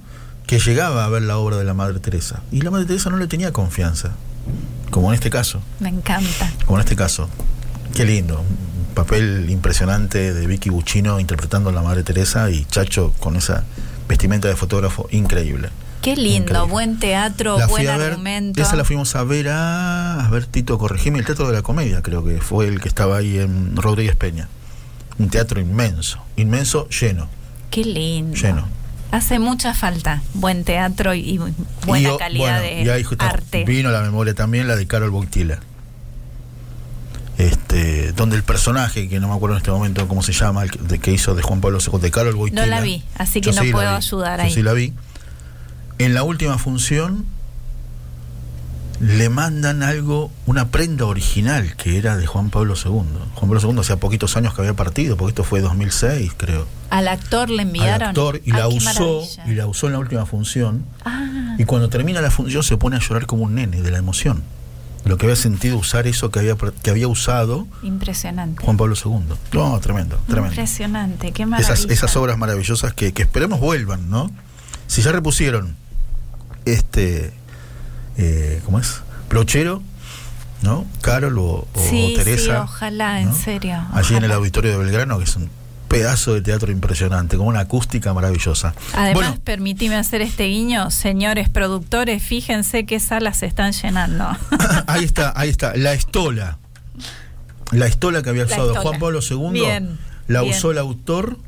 Que 0.46 0.58
llegaba 0.58 1.04
a 1.04 1.08
ver 1.08 1.22
la 1.22 1.38
obra 1.38 1.56
de 1.56 1.64
la 1.64 1.72
Madre 1.74 2.00
Teresa. 2.00 2.42
Y 2.52 2.60
la 2.60 2.70
Madre 2.70 2.86
Teresa 2.86 3.08
no 3.10 3.16
le 3.16 3.26
tenía 3.26 3.52
confianza. 3.52 4.12
Como 4.90 5.08
en 5.08 5.14
este 5.14 5.30
caso. 5.30 5.62
Me 5.80 5.88
encanta. 5.88 6.52
Como 6.66 6.78
en 6.78 6.84
este 6.84 6.96
caso. 6.96 7.28
Qué 7.94 8.04
lindo. 8.04 8.40
Un 8.40 8.94
papel 8.94 9.48
impresionante 9.50 10.34
de 10.34 10.46
Vicky 10.46 10.68
Buccino 10.70 11.18
interpretando 11.18 11.70
a 11.70 11.72
la 11.72 11.82
Madre 11.82 12.02
Teresa 12.02 12.50
y 12.50 12.64
Chacho 12.66 13.12
con 13.20 13.36
esa 13.36 13.64
vestimenta 14.08 14.48
de 14.48 14.56
fotógrafo 14.56 15.08
increíble. 15.10 15.70
Qué 16.04 16.16
lindo, 16.16 16.50
Increíble. 16.52 16.70
buen 16.70 16.98
teatro, 17.00 17.58
La 17.58 17.66
buen 17.66 17.86
ver, 17.86 18.00
argumento. 18.00 18.60
esa 18.62 18.76
la 18.76 18.84
fuimos 18.84 19.16
a 19.16 19.24
ver 19.24 19.48
a, 19.48 20.26
a 20.26 20.30
ver 20.30 20.44
Tito, 20.46 20.76
corregime, 20.78 21.18
el 21.18 21.24
Teatro 21.24 21.46
de 21.48 21.54
la 21.54 21.62
Comedia, 21.62 22.02
creo 22.02 22.22
que 22.24 22.40
fue 22.40 22.68
el 22.68 22.80
que 22.80 22.88
estaba 22.88 23.16
ahí 23.16 23.38
en 23.38 23.74
Rodríguez 23.76 24.14
Peña. 24.14 24.48
Un 25.18 25.30
teatro 25.30 25.60
inmenso, 25.60 26.18
inmenso, 26.36 26.88
lleno, 26.88 27.28
Qué 27.70 27.84
lindo. 27.84 28.36
lleno. 28.36 28.68
Hace 29.12 29.38
mucha 29.38 29.72
falta 29.74 30.22
buen 30.34 30.64
teatro 30.64 31.14
y, 31.14 31.20
y 31.20 31.38
buena 31.86 32.14
Y, 32.14 32.16
calidad 32.18 32.60
bueno, 32.60 32.60
de 32.60 32.82
y 32.82 32.88
ahí 32.88 33.02
justo 33.04 33.24
arte. 33.24 33.64
Vino 33.64 33.88
a 33.88 33.92
la 33.92 34.00
memoria 34.02 34.34
también 34.34 34.66
la 34.68 34.74
de 34.76 34.86
Carol 34.88 35.10
Boitila. 35.10 35.60
Este, 37.38 38.12
donde 38.12 38.36
el 38.36 38.42
personaje, 38.44 39.08
que 39.08 39.18
no 39.18 39.28
me 39.28 39.34
acuerdo 39.34 39.56
en 39.56 39.58
este 39.58 39.70
momento 39.72 40.06
cómo 40.06 40.22
se 40.22 40.32
llama, 40.32 40.62
el 40.62 40.70
que, 40.70 40.78
de- 40.78 40.98
que 41.00 41.12
hizo 41.12 41.34
de 41.34 41.42
Juan 41.42 41.60
Pablo 41.60 41.78
II, 41.80 41.98
de 42.00 42.10
Carol 42.10 42.34
Boitila. 42.34 42.62
No 42.64 42.70
la 42.70 42.80
vi, 42.80 43.02
así 43.16 43.40
que 43.40 43.50
Yo 43.50 43.56
no 43.56 43.62
sí 43.62 43.72
puedo 43.72 43.90
vi, 43.90 43.96
ayudar 43.96 44.38
yo 44.38 44.44
ahí. 44.44 44.52
sí 44.54 44.62
la 44.62 44.72
vi. 44.72 44.92
En 45.98 46.14
la 46.14 46.22
última 46.22 46.58
función 46.58 47.24
le 49.00 49.28
mandan 49.28 49.82
algo, 49.82 50.30
una 50.46 50.68
prenda 50.68 51.04
original 51.04 51.74
que 51.76 51.98
era 51.98 52.16
de 52.16 52.26
Juan 52.26 52.50
Pablo 52.50 52.74
II. 52.74 52.90
Juan 53.34 53.50
Pablo 53.50 53.60
II 53.60 53.80
hacía 53.80 53.96
poquitos 53.96 54.36
años 54.36 54.54
que 54.54 54.60
había 54.62 54.74
partido, 54.74 55.16
porque 55.16 55.30
esto 55.30 55.44
fue 55.44 55.60
2006, 55.60 56.32
creo. 56.36 56.66
Al 56.90 57.08
actor 57.08 57.50
le 57.50 57.62
enviaron. 57.62 58.02
Al 58.02 58.08
actor 58.10 58.40
y 58.44 58.52
Ay, 58.52 58.58
la 58.58 58.68
usó 58.68 58.84
maravilla. 59.20 59.46
y 59.46 59.54
la 59.54 59.66
usó 59.66 59.86
en 59.88 59.92
la 59.94 59.98
última 59.98 60.26
función. 60.26 60.84
Ah, 61.04 61.56
Y 61.58 61.64
cuando 61.64 61.88
termina 61.88 62.20
la 62.20 62.30
función 62.30 62.62
se 62.62 62.76
pone 62.76 62.96
a 62.96 63.00
llorar 63.00 63.26
como 63.26 63.44
un 63.44 63.54
nene 63.56 63.82
de 63.82 63.90
la 63.90 63.98
emoción. 63.98 64.42
Lo 65.04 65.18
que 65.18 65.26
había 65.26 65.36
sentido 65.36 65.76
usar 65.76 66.06
eso 66.06 66.30
que 66.30 66.38
había, 66.38 66.56
que 66.82 66.90
había 66.90 67.08
usado 67.08 67.66
impresionante. 67.82 68.62
Juan 68.64 68.76
Pablo 68.78 68.94
II. 68.94 69.34
No, 69.52 69.78
tremendo, 69.80 70.16
tremendo. 70.26 70.48
Impresionante, 70.54 71.32
qué 71.32 71.44
maravilla. 71.44 71.74
Esas, 71.74 71.90
esas 71.90 72.16
obras 72.16 72.38
maravillosas 72.38 72.94
que, 72.94 73.12
que 73.12 73.22
esperemos 73.22 73.60
vuelvan, 73.60 74.08
¿no? 74.08 74.30
Si 74.86 75.02
ya 75.02 75.12
repusieron 75.12 75.76
este, 76.64 77.32
eh, 78.16 78.60
¿cómo 78.64 78.78
es? 78.78 79.00
Brochero, 79.28 79.82
¿no? 80.62 80.86
Carol 81.00 81.38
o, 81.38 81.44
o 81.44 81.68
Sí, 81.90 82.14
Teresa. 82.16 82.42
sí, 82.44 82.50
ojalá, 82.50 83.20
en 83.20 83.34
serio. 83.34 83.76
Allí 83.92 84.16
en 84.16 84.24
el 84.24 84.32
auditorio 84.32 84.72
de 84.72 84.78
Belgrano, 84.78 85.18
que 85.18 85.24
es 85.24 85.36
un 85.36 85.50
pedazo 85.88 86.34
de 86.34 86.42
teatro 86.42 86.72
impresionante, 86.72 87.36
con 87.36 87.46
una 87.46 87.60
acústica 87.60 88.12
maravillosa. 88.12 88.74
Además, 88.94 89.38
bueno, 89.44 89.98
hacer 89.98 90.22
este 90.22 90.44
guiño, 90.44 90.90
señores 90.90 91.48
productores, 91.48 92.22
fíjense 92.22 92.84
qué 92.84 92.98
salas 92.98 93.36
se 93.38 93.46
están 93.46 93.72
llenando. 93.72 94.26
ahí 94.86 95.04
está, 95.04 95.32
ahí 95.36 95.50
está, 95.50 95.76
la 95.76 95.92
estola. 95.92 96.58
La 97.70 97.86
estola 97.86 98.22
que 98.22 98.30
había 98.30 98.44
usado. 98.44 98.74
Juan 98.74 98.98
Pablo 98.98 99.20
II, 99.28 99.50
Bien, 99.52 99.98
la 100.26 100.42
bien. 100.42 100.54
usó 100.54 100.70
el 100.70 100.78
autor, 100.78 101.38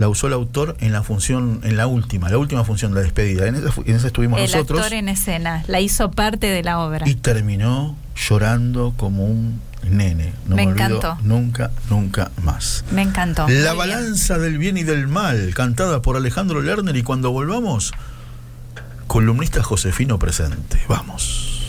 la 0.00 0.08
usó 0.08 0.28
el 0.28 0.32
autor 0.32 0.76
en 0.80 0.92
la 0.92 1.02
función, 1.02 1.60
en 1.62 1.76
la 1.76 1.86
última, 1.86 2.30
la 2.30 2.38
última 2.38 2.64
función, 2.64 2.94
la 2.94 3.02
despedida. 3.02 3.46
En 3.46 3.54
esa, 3.54 3.68
en 3.84 3.94
esa 3.94 4.06
estuvimos 4.06 4.40
el 4.40 4.46
nosotros 4.50 4.80
actor 4.80 4.94
en 4.94 5.10
escena, 5.10 5.62
la 5.68 5.78
hizo 5.80 6.10
parte 6.10 6.46
de 6.46 6.62
la 6.62 6.80
obra. 6.80 7.06
y 7.06 7.16
terminó 7.16 7.94
llorando 8.16 8.94
como 8.96 9.26
un 9.26 9.60
nene. 9.88 10.32
No 10.48 10.56
Me 10.56 10.62
encantó. 10.62 11.18
nunca, 11.22 11.70
nunca 11.90 12.30
más. 12.42 12.82
Me 12.90 13.02
encantó. 13.02 13.42
La 13.42 13.46
Muy 13.46 13.54
bien. 13.56 13.76
balanza 13.76 14.38
del 14.38 14.56
bien 14.56 14.78
y 14.78 14.84
del 14.84 15.06
mal, 15.06 15.52
cantada 15.54 16.00
por 16.00 16.16
Alejandro 16.16 16.62
Lerner 16.62 16.96
y 16.96 17.02
cuando 17.02 17.30
volvamos, 17.30 17.92
columnista 19.06 19.62
Josefino 19.62 20.18
presente. 20.18 20.80
Vamos. 20.88 21.59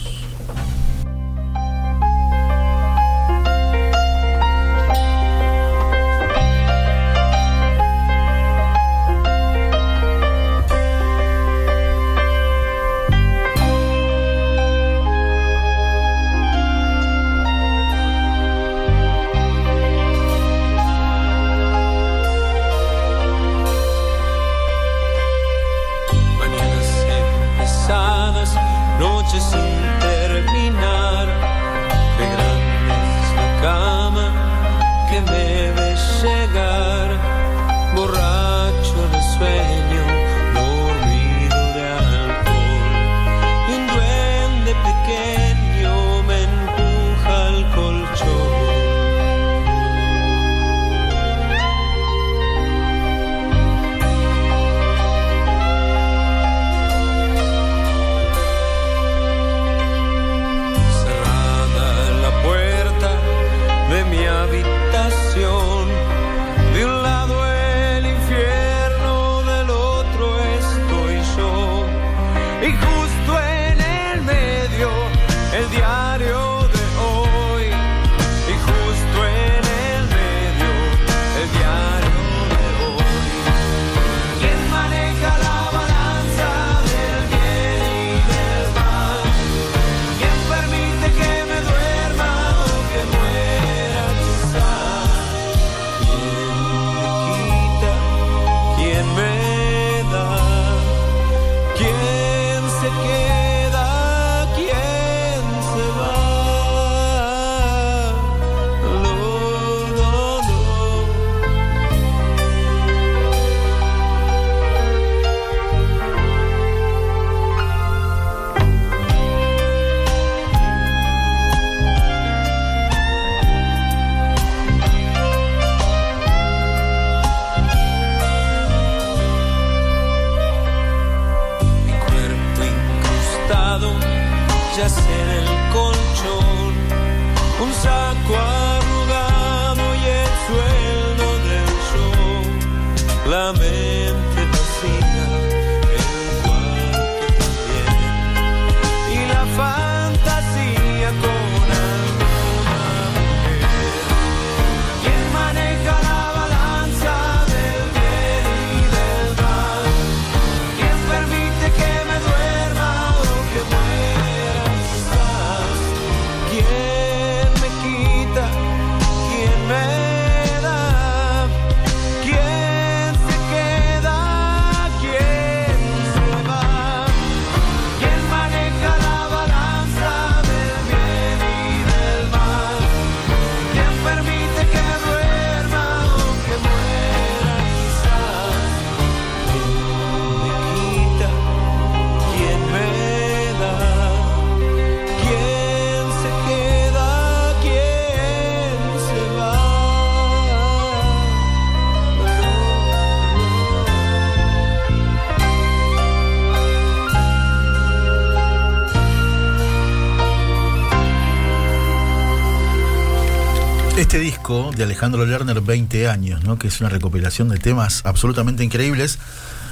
Disco 214.52 214.72
de 214.76 214.84
Alejandro 214.84 215.26
Lerner, 215.26 215.62
20 215.62 216.10
años, 216.10 216.44
¿no? 216.44 216.58
que 216.60 216.68
es 216.68 216.82
una 216.82 216.90
recopilación 216.90 217.48
de 217.50 217.58
temas 217.58 218.02
absolutamente 218.04 218.64
increíbles. 218.64 219.18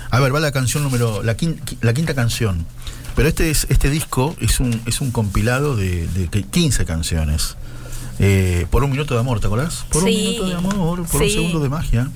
A 0.10 0.20
ver, 0.20 0.34
va 0.34 0.40
la 0.40 0.52
canción 0.52 0.84
número, 0.84 1.22
la 1.22 1.36
quinta, 1.36 1.74
la 1.82 1.94
quinta 1.94 2.14
canción. 2.16 2.66
Pero 3.16 3.28
este, 3.28 3.50
es, 3.50 3.68
este 3.70 3.90
disco 3.90 4.36
es 4.40 4.60
un, 4.60 4.82
es 4.86 5.02
un 5.02 5.12
compilado 5.12 5.76
de, 5.76 6.08
de 6.08 6.28
que 6.30 6.44
15 6.44 6.86
canciones. 6.86 7.58
Eh, 8.20 8.68
por 8.72 8.84
un 8.84 8.92
minuto 8.92 9.14
de 9.14 9.20
amor, 9.20 9.40
¿te 9.40 9.48
acordás? 9.48 9.86
Por 9.92 10.04
un 10.04 10.10
minuto 10.10 10.48
de 10.48 10.56
amor, 10.56 11.06
por 11.06 11.22
un 11.22 11.30
segundo 11.30 11.60
de 11.60 11.70
magia. 11.70 12.10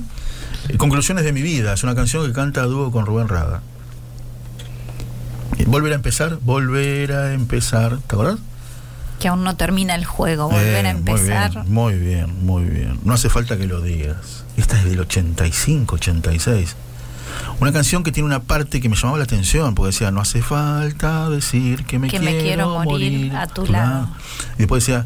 Eh, 0.69 0.77
Conclusiones 0.77 1.25
de 1.25 1.33
mi 1.33 1.41
vida, 1.41 1.73
es 1.73 1.83
una 1.83 1.95
canción 1.95 2.25
que 2.25 2.33
canta 2.33 2.61
a 2.61 2.65
dúo 2.65 2.91
con 2.91 3.05
Rubén 3.05 3.27
Rada. 3.27 3.61
Eh, 5.57 5.65
Volver 5.67 5.91
a 5.91 5.95
empezar, 5.95 6.39
volver 6.41 7.11
a 7.11 7.33
empezar, 7.33 7.97
¿te 8.07 8.15
acordás? 8.15 8.39
Que 9.23 9.29
aún 9.29 9.45
no 9.45 9.55
termina 9.55 9.95
el 9.95 10.03
juego, 10.03 10.49
volver 10.49 10.85
a 10.85 10.89
empezar. 10.89 11.65
Muy 11.65 11.93
bien, 11.93 12.45
muy 12.45 12.65
bien, 12.65 12.65
muy 12.65 12.65
bien. 12.65 12.99
No 13.05 13.13
hace 13.13 13.29
falta 13.29 13.55
que 13.55 13.67
lo 13.67 13.79
digas. 13.79 14.43
Esta 14.57 14.77
es 14.77 14.83
del 14.83 14.99
85, 14.99 15.95
86. 15.95 16.75
Una 17.61 17.71
canción 17.71 18.03
que 18.03 18.11
tiene 18.11 18.27
una 18.27 18.41
parte 18.41 18.81
que 18.81 18.89
me 18.89 18.97
llamaba 18.97 19.19
la 19.19 19.23
atención, 19.23 19.75
porque 19.75 19.93
decía, 19.93 20.11
no 20.11 20.19
hace 20.19 20.41
falta 20.41 21.29
decir 21.29 21.85
que 21.85 21.99
me, 21.99 22.09
Que 22.09 22.19
me 22.19 22.31
quiero, 22.31 22.41
quiero 22.41 22.83
morir 22.83 23.33
a 23.33 23.47
tu 23.47 23.65
lado. 23.65 24.09
Y 24.55 24.57
después 24.57 24.85
decía, 24.85 25.05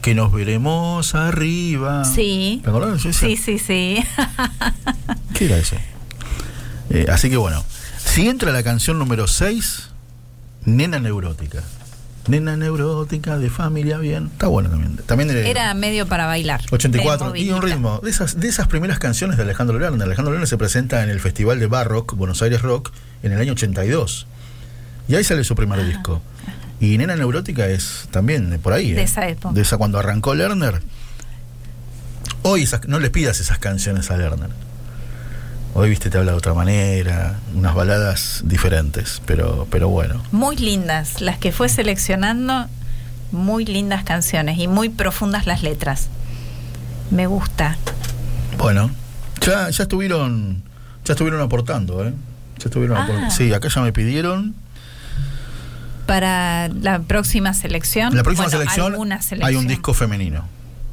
que 0.00 0.14
nos 0.14 0.32
veremos 0.32 1.14
arriba. 1.14 2.06
Sí. 2.06 2.62
¿Te 2.64 2.70
acordás? 2.70 2.94
Decía, 2.94 3.12
Sí, 3.12 3.36
sí, 3.36 3.58
sí. 3.58 4.02
¿Qué 5.34 5.44
era 5.44 5.58
eso? 5.58 5.76
Eh, 6.88 7.04
así 7.12 7.28
que 7.28 7.36
bueno, 7.36 7.62
si 7.98 8.26
entra 8.26 8.52
la 8.52 8.62
canción 8.62 8.98
número 8.98 9.26
6, 9.26 9.90
Nena 10.64 10.98
Neurótica. 10.98 11.62
Nena 12.28 12.56
Neurótica 12.56 13.38
de 13.38 13.50
familia 13.50 13.98
bien. 13.98 14.26
Está 14.32 14.46
bueno 14.46 14.68
también. 14.70 14.96
También 15.06 15.30
Era 15.30 15.72
medio 15.74 16.06
para 16.06 16.26
bailar. 16.26 16.60
84 16.70 17.32
de 17.32 17.40
y 17.40 17.50
un 17.50 17.62
ritmo. 17.62 18.00
De 18.02 18.10
esas, 18.10 18.38
de 18.38 18.48
esas 18.48 18.68
primeras 18.68 18.98
canciones 18.98 19.36
de 19.36 19.42
Alejandro 19.42 19.78
Lerner. 19.78 20.02
Alejandro 20.06 20.32
Lerner 20.32 20.48
se 20.48 20.58
presenta 20.58 21.02
en 21.02 21.10
el 21.10 21.20
Festival 21.20 21.58
de 21.58 21.66
Barrock, 21.66 22.14
Buenos 22.14 22.42
Aires 22.42 22.62
Rock, 22.62 22.92
en 23.22 23.32
el 23.32 23.40
año 23.40 23.52
82. 23.52 24.26
Y 25.08 25.14
ahí 25.14 25.24
sale 25.24 25.44
su 25.44 25.54
primer 25.54 25.84
disco. 25.84 26.22
Y 26.78 26.96
Nena 26.98 27.16
Neurótica 27.16 27.66
es 27.66 28.08
también 28.10 28.50
de 28.50 28.58
por 28.58 28.72
ahí. 28.72 28.92
De 28.92 29.00
¿eh? 29.00 29.04
esa 29.04 29.26
época. 29.28 29.54
De 29.54 29.62
esa 29.62 29.76
cuando 29.76 29.98
arrancó 29.98 30.34
Lerner. 30.34 30.82
Hoy 32.42 32.62
esas- 32.62 32.86
no 32.86 33.00
le 33.00 33.10
pidas 33.10 33.40
esas 33.40 33.58
canciones 33.58 34.10
a 34.10 34.16
Lerner. 34.16 34.50
Hoy, 35.72 35.88
viste, 35.88 36.10
te 36.10 36.18
habla 36.18 36.32
de 36.32 36.38
otra 36.38 36.52
manera, 36.52 37.38
unas 37.54 37.74
baladas 37.74 38.42
diferentes, 38.44 39.22
pero, 39.24 39.66
pero 39.70 39.88
bueno. 39.88 40.20
Muy 40.32 40.56
lindas, 40.56 41.20
las 41.20 41.38
que 41.38 41.52
fue 41.52 41.68
seleccionando, 41.68 42.66
muy 43.30 43.64
lindas 43.64 44.02
canciones 44.02 44.58
y 44.58 44.66
muy 44.66 44.88
profundas 44.88 45.46
las 45.46 45.62
letras. 45.62 46.08
Me 47.10 47.26
gusta. 47.28 47.76
Bueno, 48.58 48.90
ya, 49.40 49.70
ya 49.70 49.82
estuvieron, 49.84 50.62
ya 51.04 51.12
estuvieron 51.14 51.40
aportando, 51.40 52.04
¿eh? 52.04 52.12
Ya 52.58 52.64
estuvieron 52.64 52.96
Ah. 52.96 53.04
aportando. 53.04 53.30
Sí, 53.30 53.52
acá 53.54 53.68
ya 53.68 53.80
me 53.80 53.92
pidieron. 53.92 54.54
Para 56.06 56.68
la 56.68 56.98
próxima 56.98 57.54
selección. 57.54 58.14
La 58.16 58.24
próxima 58.24 58.48
bueno, 58.48 58.58
selección 58.58 59.42
hay 59.44 59.54
un 59.54 59.68
disco 59.68 59.94
femenino. 59.94 60.44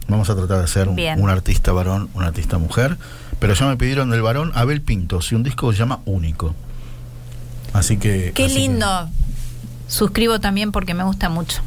Vamos 0.08 0.30
a 0.30 0.36
tratar 0.36 0.60
de 0.60 0.64
hacer 0.66 0.88
un, 0.88 0.98
un 1.18 1.30
artista 1.30 1.72
varón, 1.72 2.10
un 2.14 2.24
artista 2.24 2.60
mujer. 2.60 2.98
Pero 3.40 3.54
ya 3.54 3.66
me 3.68 3.78
pidieron 3.78 4.10
del 4.10 4.22
varón 4.22 4.52
Abel 4.56 4.82
Pintos 4.82 5.32
y 5.32 5.36
un 5.36 5.44
disco 5.44 5.70
que 5.70 5.76
se 5.76 5.80
llama 5.80 6.00
Único. 6.06 6.56
Así 7.74 7.98
que. 7.98 8.32
Qué 8.34 8.46
así 8.46 8.54
que- 8.56 8.60
lindo. 8.62 9.10
Suscribo 9.88 10.40
también 10.40 10.72
porque 10.72 10.94
me 10.94 11.04
gusta 11.04 11.30
mucho. 11.30 11.62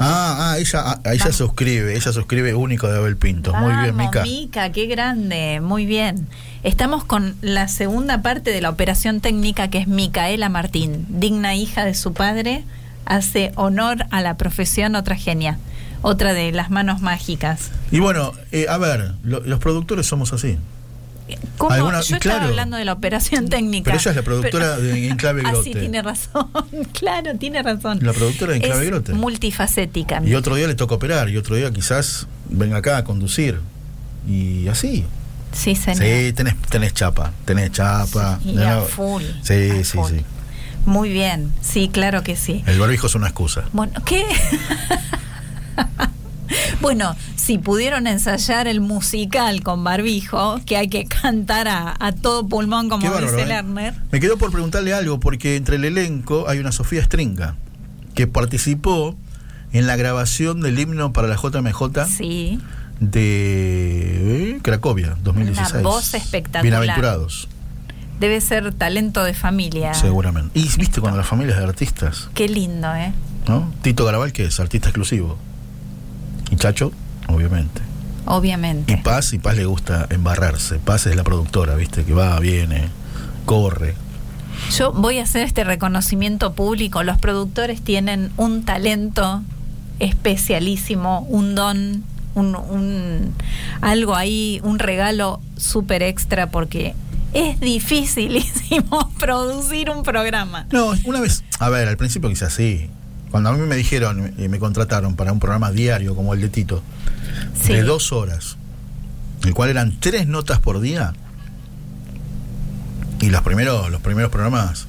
Ah, 0.00 0.50
ah, 0.54 0.58
ella, 0.58 0.82
ah, 0.84 1.00
ella 1.04 1.18
Vamos. 1.20 1.36
suscribe, 1.36 1.94
ella 1.96 2.12
suscribe 2.12 2.52
Único 2.54 2.88
de 2.88 2.98
Abel 2.98 3.16
Pintos. 3.16 3.54
Muy 3.56 3.72
bien, 3.76 3.96
Mica. 3.96 4.22
Mica, 4.24 4.72
qué 4.72 4.86
grande, 4.86 5.60
muy 5.62 5.86
bien. 5.86 6.26
Estamos 6.64 7.04
con 7.04 7.36
la 7.42 7.68
segunda 7.68 8.20
parte 8.20 8.50
de 8.50 8.60
la 8.60 8.70
operación 8.70 9.20
técnica 9.20 9.68
que 9.68 9.78
es 9.78 9.86
Micaela 9.86 10.48
Martín, 10.48 11.06
digna 11.08 11.54
hija 11.54 11.84
de 11.84 11.94
su 11.94 12.12
padre, 12.12 12.64
hace 13.06 13.52
honor 13.54 14.06
a 14.10 14.20
la 14.20 14.36
profesión 14.36 14.96
otra 14.96 15.14
genia, 15.14 15.58
otra 16.02 16.32
de 16.34 16.50
las 16.50 16.70
manos 16.70 17.00
mágicas. 17.00 17.70
Y 17.92 18.00
bueno, 18.00 18.32
eh, 18.50 18.66
a 18.68 18.78
ver, 18.78 19.12
lo- 19.22 19.40
los 19.40 19.60
productores 19.60 20.06
somos 20.06 20.32
así. 20.32 20.58
¿Cómo? 21.58 21.72
Alguna- 21.72 22.00
Yo 22.02 22.18
claro. 22.18 22.36
estaba 22.38 22.44
hablando 22.50 22.76
de 22.76 22.84
la 22.84 22.92
operación 22.92 23.48
técnica. 23.48 23.84
Pero 23.90 23.98
ella 23.98 24.10
es 24.10 24.16
la 24.16 24.22
productora 24.22 24.76
Pero- 24.76 24.82
de 24.82 25.08
Enclave 25.08 25.42
Ah, 25.44 25.50
Grote. 25.52 25.64
sí, 25.72 25.78
tiene 25.78 26.02
razón. 26.02 26.48
claro, 26.92 27.36
tiene 27.38 27.62
razón. 27.62 27.98
La 28.02 28.12
productora 28.12 28.52
de 28.52 28.58
Enclave 28.58 28.82
es 28.84 28.90
Grote. 28.90 29.12
multifacética. 29.14 30.22
Y 30.24 30.34
otro 30.34 30.54
día 30.56 30.66
le 30.66 30.74
toca 30.74 30.94
operar, 30.96 31.28
y 31.30 31.36
otro 31.36 31.56
día 31.56 31.70
quizás 31.72 32.26
venga 32.50 32.76
acá 32.78 32.98
a 32.98 33.04
conducir. 33.04 33.60
Y 34.28 34.68
así. 34.68 35.04
Sí, 35.52 35.76
señor. 35.76 36.02
Sí, 36.04 36.32
tenés, 36.32 36.56
tenés 36.68 36.92
chapa, 36.94 37.32
tenés 37.44 37.70
chapa. 37.72 38.40
Y 38.44 38.52
No, 38.52 38.68
a 38.68 38.80
full, 38.82 39.22
Sí, 39.42 39.70
a 39.70 39.84
sí, 39.84 39.96
full. 39.98 40.10
sí. 40.10 40.24
Muy 40.86 41.08
bien, 41.10 41.52
sí, 41.62 41.88
claro 41.92 42.22
que 42.22 42.36
sí. 42.36 42.62
El 42.66 42.78
barbijo 42.78 43.06
es 43.06 43.14
una 43.14 43.28
excusa. 43.28 43.64
Bueno, 43.72 43.92
¿qué? 44.04 44.24
bueno, 46.84 47.16
si 47.34 47.58
pudieron 47.58 48.06
ensayar 48.06 48.68
el 48.68 48.80
musical 48.80 49.62
con 49.62 49.82
barbijo, 49.84 50.60
que 50.66 50.76
hay 50.76 50.88
que 50.88 51.06
cantar 51.06 51.66
a, 51.66 51.96
a 51.98 52.12
todo 52.12 52.46
pulmón, 52.46 52.88
como 52.88 53.10
dice 53.18 53.42
¿eh? 53.42 53.46
Lerner. 53.46 53.94
Me 54.12 54.20
quedó 54.20 54.36
por 54.36 54.52
preguntarle 54.52 54.94
algo, 54.94 55.18
porque 55.18 55.56
entre 55.56 55.76
el 55.76 55.84
elenco 55.84 56.46
hay 56.48 56.58
una 56.58 56.72
Sofía 56.72 57.02
Stringa, 57.02 57.56
que 58.14 58.26
participó 58.26 59.16
en 59.72 59.86
la 59.86 59.96
grabación 59.96 60.60
del 60.60 60.78
himno 60.78 61.12
para 61.12 61.26
la 61.26 61.36
JMJ 61.36 62.06
Sí, 62.06 62.60
de 63.00 64.60
Cracovia, 64.62 65.16
2016. 65.22 65.72
Una 65.72 65.82
voz 65.82 66.14
espectacular. 66.14 66.62
Bienaventurados, 66.62 67.48
debe 68.20 68.40
ser 68.40 68.72
talento 68.74 69.24
de 69.24 69.34
familia. 69.34 69.94
seguramente. 69.94 70.58
Y 70.58 70.68
viste 70.78 71.00
cuando 71.00 71.18
las 71.18 71.26
familias 71.26 71.58
de 71.58 71.64
artistas, 71.64 72.28
Qué 72.34 72.48
lindo, 72.48 72.94
¿eh? 72.94 73.12
¿no? 73.48 73.72
Tito 73.82 74.04
Garabal, 74.04 74.32
que 74.32 74.44
es 74.44 74.60
artista 74.60 74.88
exclusivo. 74.90 75.38
Y 76.50 76.56
Chacho, 76.56 76.92
obviamente. 77.28 77.80
Y 77.80 78.26
Obviamente. 78.26 78.96
Paz, 79.04 79.32
y 79.34 79.38
Paz 79.38 79.56
le 79.56 79.66
gusta 79.66 80.06
embarrarse. 80.10 80.76
Paz 80.78 81.06
es 81.06 81.14
la 81.14 81.24
productora, 81.24 81.74
viste, 81.74 82.04
que 82.04 82.14
va, 82.14 82.38
viene, 82.40 82.88
corre. 83.44 83.94
Yo 84.78 84.92
voy 84.92 85.18
a 85.18 85.24
hacer 85.24 85.42
este 85.42 85.62
reconocimiento 85.64 86.54
público. 86.54 87.02
Los 87.02 87.18
productores 87.18 87.82
tienen 87.82 88.30
un 88.38 88.64
talento 88.64 89.42
especialísimo, 89.98 91.20
un 91.28 91.54
don, 91.54 92.02
un, 92.34 92.54
un- 92.56 93.34
algo 93.82 94.14
ahí, 94.16 94.60
un 94.64 94.78
regalo 94.78 95.40
súper 95.56 96.02
extra 96.02 96.50
porque 96.50 96.94
es 97.34 97.60
dificilísimo 97.60 99.10
producir 99.18 99.90
un 99.90 100.02
programa. 100.02 100.66
No, 100.72 100.92
una 101.04 101.20
vez, 101.20 101.44
a 101.58 101.68
ver, 101.68 101.88
al 101.88 101.96
principio 101.96 102.28
quizás 102.30 102.52
sí. 102.54 102.88
Cuando 103.34 103.50
a 103.50 103.52
mí 103.54 103.66
me 103.66 103.74
dijeron 103.74 104.32
y 104.38 104.46
me 104.46 104.60
contrataron 104.60 105.16
para 105.16 105.32
un 105.32 105.40
programa 105.40 105.72
diario 105.72 106.14
como 106.14 106.34
el 106.34 106.40
de 106.40 106.48
Tito, 106.50 106.84
Sí. 107.60 107.72
de 107.72 107.82
dos 107.82 108.12
horas, 108.12 108.56
el 109.42 109.52
cual 109.54 109.70
eran 109.70 109.98
tres 109.98 110.28
notas 110.28 110.60
por 110.60 110.78
día, 110.78 111.14
y 113.20 113.30
los 113.30 113.42
primeros, 113.42 113.90
los 113.90 114.00
primeros 114.02 114.30
programas, 114.30 114.86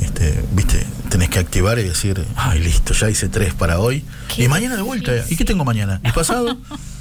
este, 0.00 0.44
viste, 0.50 0.84
tenés 1.10 1.28
que 1.28 1.38
activar 1.38 1.78
y 1.78 1.84
decir, 1.84 2.26
ay, 2.34 2.58
listo, 2.58 2.92
ya 2.92 3.08
hice 3.08 3.28
tres 3.28 3.54
para 3.54 3.78
hoy, 3.78 4.04
y 4.36 4.48
mañana 4.48 4.74
de 4.74 4.82
vuelta. 4.82 5.12
¿y 5.30 5.36
qué 5.36 5.44
tengo 5.44 5.64
mañana? 5.64 6.00
¿Y 6.04 6.10
pasado? 6.10 6.58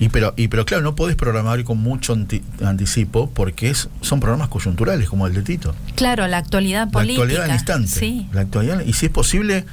Y 0.00 0.08
pero, 0.08 0.32
y 0.36 0.48
pero 0.48 0.64
claro, 0.64 0.82
no 0.82 0.96
podés 0.96 1.14
programar 1.14 1.62
con 1.62 1.78
mucho 1.78 2.14
anti- 2.14 2.42
anticipo 2.64 3.30
porque 3.30 3.68
es, 3.70 3.88
son 4.00 4.18
programas 4.18 4.48
coyunturales 4.48 5.08
como 5.08 5.26
el 5.26 5.34
de 5.34 5.42
Tito. 5.42 5.74
Claro, 5.94 6.26
la 6.26 6.38
actualidad 6.38 6.86
La 6.86 6.90
política. 6.90 7.22
actualidad 7.22 7.44
al 7.44 7.52
instante. 7.52 7.88
Sí. 7.88 8.26
La 8.32 8.40
actualidad, 8.40 8.80
y 8.80 8.94
si 8.94 9.06
es 9.06 9.12
posible, 9.12 9.66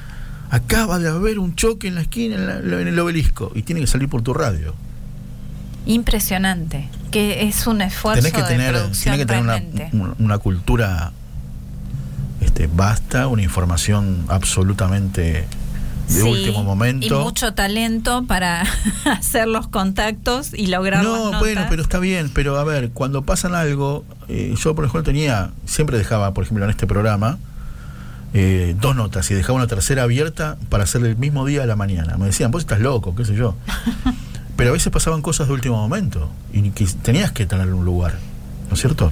acaba 0.52 1.00
de 1.00 1.08
haber 1.10 1.40
un 1.40 1.56
choque 1.56 1.88
en 1.88 1.96
la 1.96 2.02
esquina, 2.02 2.36
en, 2.36 2.46
la- 2.70 2.82
en 2.82 2.88
el 2.90 3.00
obelisco, 3.00 3.52
y 3.56 3.62
tiene 3.64 3.80
que 3.82 3.88
salir 3.88 4.10
por 4.10 4.22
tu 4.22 4.34
radio. 4.34 4.76
Impresionante. 5.86 6.90
Que 7.12 7.48
es 7.48 7.66
un 7.66 7.82
esfuerzo 7.82 8.22
Tenés 8.22 8.34
que 8.34 8.42
de 8.42 8.48
tener, 8.50 8.74
producción 8.74 9.14
tenés 9.18 9.26
que 9.26 9.34
tener 9.34 9.90
una- 9.94 10.14
una 10.20 10.38
cultura 10.38 11.14
este, 12.42 12.68
vasta, 12.68 13.28
una 13.28 13.42
información 13.44 14.26
absolutamente 14.28 15.46
de 16.08 16.14
Sí, 16.14 16.22
último 16.22 16.62
Y 16.62 16.64
momento. 16.64 17.22
mucho 17.22 17.54
talento 17.54 18.24
para 18.26 18.64
hacer 19.06 19.48
los 19.48 19.68
contactos 19.68 20.54
y 20.54 20.68
lograr 20.68 21.04
No, 21.04 21.26
notas. 21.26 21.40
bueno, 21.42 21.66
pero 21.70 21.82
está 21.82 22.00
bien, 22.00 22.30
pero 22.34 22.58
a 22.58 22.64
ver, 22.64 22.90
cuando 22.92 23.24
pasan 23.24 23.54
algo, 23.56 24.06
eh, 24.30 24.56
yo 24.58 24.74
por 24.76 24.86
ejemplo 24.86 25.04
tenía, 25.04 25.52
siempre 25.66 25.98
dejaba, 25.98 26.34
por 26.34 26.44
ejemplo, 26.46 26.64
en 26.66 26.72
este 26.72 26.88
programa, 26.88 27.38
eh, 28.34 28.76
dos 28.80 28.96
notas 28.96 29.30
y 29.32 29.34
dejaba 29.34 29.58
una 29.58 29.68
tercera 29.68 30.04
abierta 30.04 30.58
para 30.70 30.84
hacer 30.84 31.04
el 31.06 31.16
mismo 31.18 31.46
día 31.46 31.64
a 31.64 31.66
la 31.66 31.76
mañana. 31.76 32.18
Me 32.18 32.26
decían, 32.28 32.52
vos 32.52 32.62
estás 32.64 32.80
loco, 32.80 33.16
qué 33.16 33.26
sé 33.26 33.36
yo. 33.36 33.56
Pero 34.58 34.72
a 34.72 34.74
veces 34.74 34.92
pasaban 34.92 35.22
cosas 35.22 35.48
de 35.48 35.54
último 35.54 35.78
momento 35.78 36.30
y 36.52 36.70
que 36.72 36.86
tenías 37.04 37.32
que 37.32 37.46
tener 37.46 37.72
un 37.74 37.86
lugar, 37.86 38.16
¿no 38.70 38.74
es 38.74 38.80
cierto? 38.80 39.12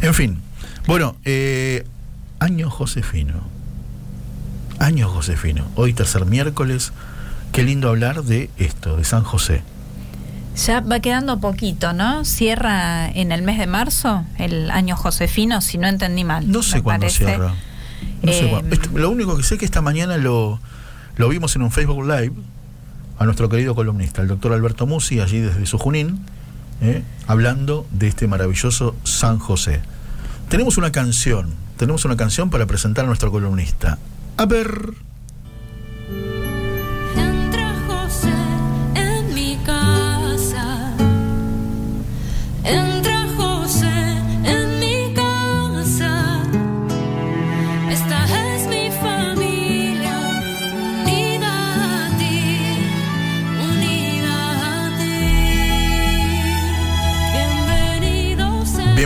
En 0.00 0.14
fin, 0.14 0.40
bueno, 0.86 1.16
eh, 1.24 1.84
año 2.38 2.70
Josefino. 2.70 3.34
Año 4.78 5.08
Josefino. 5.08 5.64
Hoy 5.74 5.92
tercer 5.92 6.26
miércoles. 6.26 6.92
Qué 7.52 7.62
lindo 7.62 7.88
hablar 7.88 8.22
de 8.24 8.50
esto, 8.58 8.96
de 8.96 9.04
San 9.04 9.24
José. 9.24 9.62
Ya 10.66 10.80
va 10.80 11.00
quedando 11.00 11.38
poquito, 11.40 11.92
¿no? 11.92 12.24
Cierra 12.24 13.08
en 13.10 13.30
el 13.32 13.42
mes 13.42 13.58
de 13.58 13.66
marzo 13.66 14.24
el 14.38 14.70
año 14.70 14.96
Josefino, 14.96 15.60
si 15.60 15.78
no 15.78 15.86
entendí 15.86 16.24
mal. 16.24 16.50
No 16.50 16.62
sé 16.62 16.82
cuándo 16.82 17.02
parece. 17.06 17.24
cierra. 17.26 17.54
No 18.22 18.32
sé 18.32 18.46
Eh, 18.46 18.50
cuándo. 18.50 18.76
Lo 18.94 19.10
único 19.10 19.36
que 19.36 19.42
sé 19.42 19.54
es 19.54 19.58
que 19.60 19.64
esta 19.66 19.82
mañana 19.82 20.16
lo, 20.16 20.60
lo 21.16 21.28
vimos 21.28 21.56
en 21.56 21.62
un 21.62 21.70
Facebook 21.70 22.02
Live 22.06 22.32
a 23.18 23.24
nuestro 23.24 23.48
querido 23.48 23.74
columnista, 23.74 24.20
el 24.22 24.28
doctor 24.28 24.52
Alberto 24.52 24.86
Musi, 24.86 25.20
allí 25.20 25.40
desde 25.40 25.64
su 25.66 25.78
Junín, 25.78 26.20
eh, 26.82 27.02
hablando 27.26 27.86
de 27.90 28.08
este 28.08 28.26
maravilloso 28.26 28.94
San 29.04 29.38
José. 29.38 29.80
Tenemos 30.50 30.76
una 30.76 30.92
canción, 30.92 31.54
tenemos 31.78 32.04
una 32.04 32.16
canción 32.16 32.50
para 32.50 32.66
presentar 32.66 33.04
a 33.04 33.08
nuestro 33.08 33.30
columnista. 33.30 33.98
A 34.38 34.44
ver. 34.44 35.05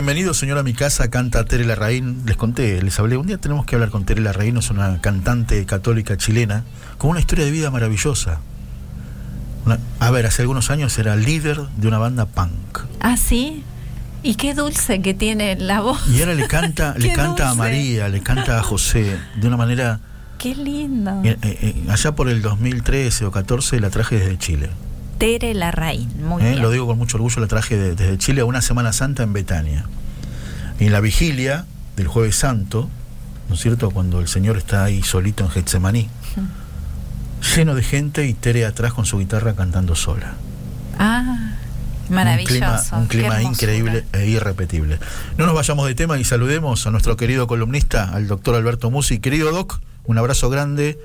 Bienvenido 0.01 0.33
señor, 0.33 0.57
a 0.57 0.63
mi 0.63 0.73
casa, 0.73 1.11
canta 1.11 1.45
Tere 1.45 1.63
Larraín. 1.63 2.23
Les 2.25 2.35
conté, 2.35 2.81
les 2.81 2.97
hablé, 2.97 3.17
un 3.17 3.27
día 3.27 3.37
tenemos 3.37 3.67
que 3.67 3.75
hablar 3.75 3.91
con 3.91 4.03
Tere 4.03 4.19
Larraín, 4.19 4.57
es 4.57 4.71
una 4.71 4.99
cantante 4.99 5.63
católica 5.67 6.17
chilena, 6.17 6.63
con 6.97 7.11
una 7.11 7.19
historia 7.19 7.45
de 7.45 7.51
vida 7.51 7.69
maravillosa. 7.69 8.39
Una- 9.63 9.77
a 9.99 10.09
ver, 10.09 10.25
hace 10.25 10.41
algunos 10.41 10.71
años 10.71 10.97
era 10.97 11.15
líder 11.15 11.61
de 11.77 11.87
una 11.87 11.99
banda 11.99 12.25
punk. 12.25 12.79
Ah, 12.99 13.15
sí. 13.15 13.63
Y 14.23 14.33
qué 14.35 14.55
dulce 14.55 15.03
que 15.03 15.13
tiene 15.13 15.55
la 15.55 15.81
voz. 15.81 16.01
Y 16.07 16.19
ahora 16.21 16.33
le 16.33 16.47
canta, 16.47 16.95
le 16.97 17.13
canta 17.13 17.51
a. 17.51 17.53
María, 17.53 18.09
le 18.09 18.21
canta 18.21 18.57
a 18.59 18.63
José, 18.63 19.19
de 19.39 19.47
una 19.47 19.55
manera 19.55 19.99
qué 20.39 20.55
lindo. 20.55 21.21
Eh, 21.23 21.37
eh, 21.43 21.59
eh, 21.61 21.85
allá 21.89 22.15
por 22.15 22.27
el 22.27 22.41
2013 22.41 23.25
o 23.25 23.29
14 23.31 23.79
la 23.79 23.91
traje 23.91 24.17
desde 24.17 24.39
Chile. 24.39 24.71
Tere 25.21 25.53
Larraín, 25.53 26.09
muy 26.25 26.41
Eh, 26.41 26.49
bien. 26.49 26.61
Lo 26.63 26.71
digo 26.71 26.87
con 26.87 26.97
mucho 26.97 27.17
orgullo, 27.17 27.39
la 27.41 27.45
traje 27.47 27.77
de- 27.77 27.93
desde 27.95 28.17
Chile 28.17 28.41
a 28.41 28.45
una 28.45 28.59
Semana 28.63 28.91
Santa 28.91 29.21
en 29.21 29.33
Betania. 29.33 29.85
Y 30.79 30.85
en 30.87 30.91
la 30.91 30.99
vigilia 30.99 31.65
del 31.95 32.07
Jueves 32.07 32.35
Santo, 32.35 32.89
¿no 33.47 33.53
es 33.53 33.61
cierto? 33.61 33.91
Cuando 33.91 34.19
el 34.19 34.27
Señor 34.27 34.57
está 34.57 34.83
ahí 34.83 35.03
solito 35.03 35.43
en 35.43 35.51
Getsemaní, 35.51 36.09
lleno 37.55 37.75
de 37.75 37.83
gente 37.83 38.25
y 38.25 38.33
Tere 38.33 38.65
atrás 38.65 38.93
con 38.93 39.05
su 39.05 39.19
guitarra 39.19 39.53
cantando 39.53 39.93
sola. 39.93 40.33
Ah, 40.97 41.51
maravilloso. 42.09 42.55
Un 42.55 42.57
clima, 42.57 42.81
un 43.01 43.07
clima 43.07 43.41
increíble 43.43 44.05
e 44.13 44.25
irrepetible. 44.27 44.97
No 45.37 45.45
nos 45.45 45.53
vayamos 45.53 45.85
de 45.85 45.93
tema 45.93 46.17
y 46.17 46.23
saludemos 46.23 46.87
a 46.87 46.89
nuestro 46.89 47.15
querido 47.15 47.45
columnista, 47.45 48.09
al 48.11 48.27
doctor 48.27 48.55
Alberto 48.55 48.89
Musi. 48.89 49.19
Querido 49.19 49.51
Doc, 49.51 49.81
un 50.05 50.17
abrazo 50.17 50.49
grande. 50.49 50.97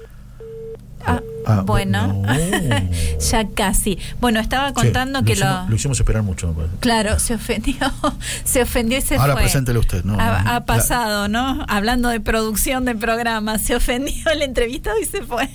Ah, 1.49 1.63
bueno, 1.65 2.09
no. 2.09 2.23
ya 3.31 3.49
casi. 3.55 3.99
Bueno, 4.21 4.41
estaba 4.41 4.73
contando 4.73 5.23
que 5.23 5.35
hicimos, 5.35 5.63
lo... 5.65 5.71
lo 5.71 5.77
hicimos 5.77 6.01
esperar 6.01 6.25
mucho. 6.25 6.53
Claro, 6.81 7.21
se 7.21 7.35
ofendió, 7.35 7.77
se 8.45 8.63
ofendió 8.63 8.99
y 8.99 9.01
se 9.01 9.15
Ahora 9.17 9.35
fue. 9.35 9.43
preséntele 9.43 9.79
usted, 9.79 10.03
¿no? 10.05 10.17
ha, 10.19 10.65
pasado, 10.67 11.29
¿no? 11.29 11.65
Hablando 11.69 12.09
de 12.09 12.21
producción 12.21 12.85
de 12.85 12.97
programas, 12.97 13.63
se 13.63 13.77
ofendió 13.77 14.29
el 14.33 14.43
entrevistado 14.43 14.97
y 15.01 15.05
se 15.05 15.23
fue. 15.23 15.49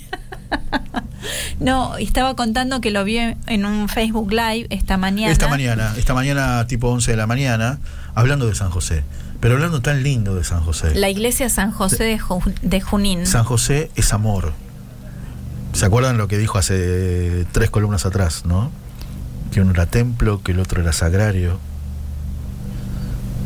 no, 1.60 1.96
estaba 1.98 2.34
contando 2.36 2.80
que 2.80 2.90
lo 2.90 3.04
vio 3.04 3.36
en 3.46 3.66
un 3.66 3.88
Facebook 3.90 4.30
Live 4.32 4.66
esta 4.70 4.96
mañana. 4.96 5.30
Esta 5.30 5.48
mañana, 5.48 5.94
esta 5.98 6.14
mañana 6.14 6.66
tipo 6.66 6.88
11 6.88 7.10
de 7.10 7.16
la 7.18 7.26
mañana, 7.26 7.80
hablando 8.14 8.46
de 8.46 8.54
San 8.54 8.70
José. 8.70 9.04
Pero 9.40 9.54
hablando 9.56 9.82
tan 9.82 10.02
lindo 10.04 10.36
de 10.36 10.44
San 10.44 10.62
José. 10.62 10.94
La 10.94 11.10
iglesia 11.10 11.48
San 11.48 11.72
José 11.72 12.04
de, 12.04 12.18
Ju- 12.18 12.54
de 12.62 12.80
Junín. 12.80 13.26
San 13.26 13.44
José 13.44 13.90
es 13.96 14.12
amor. 14.12 14.52
¿Se 15.72 15.86
acuerdan 15.86 16.18
lo 16.18 16.28
que 16.28 16.38
dijo 16.38 16.58
hace 16.58 17.46
tres 17.52 17.70
columnas 17.70 18.04
atrás, 18.06 18.44
no? 18.44 18.70
Que 19.52 19.60
uno 19.60 19.70
era 19.72 19.86
templo, 19.86 20.42
que 20.42 20.52
el 20.52 20.60
otro 20.60 20.80
era 20.82 20.92
sagrario. 20.92 21.58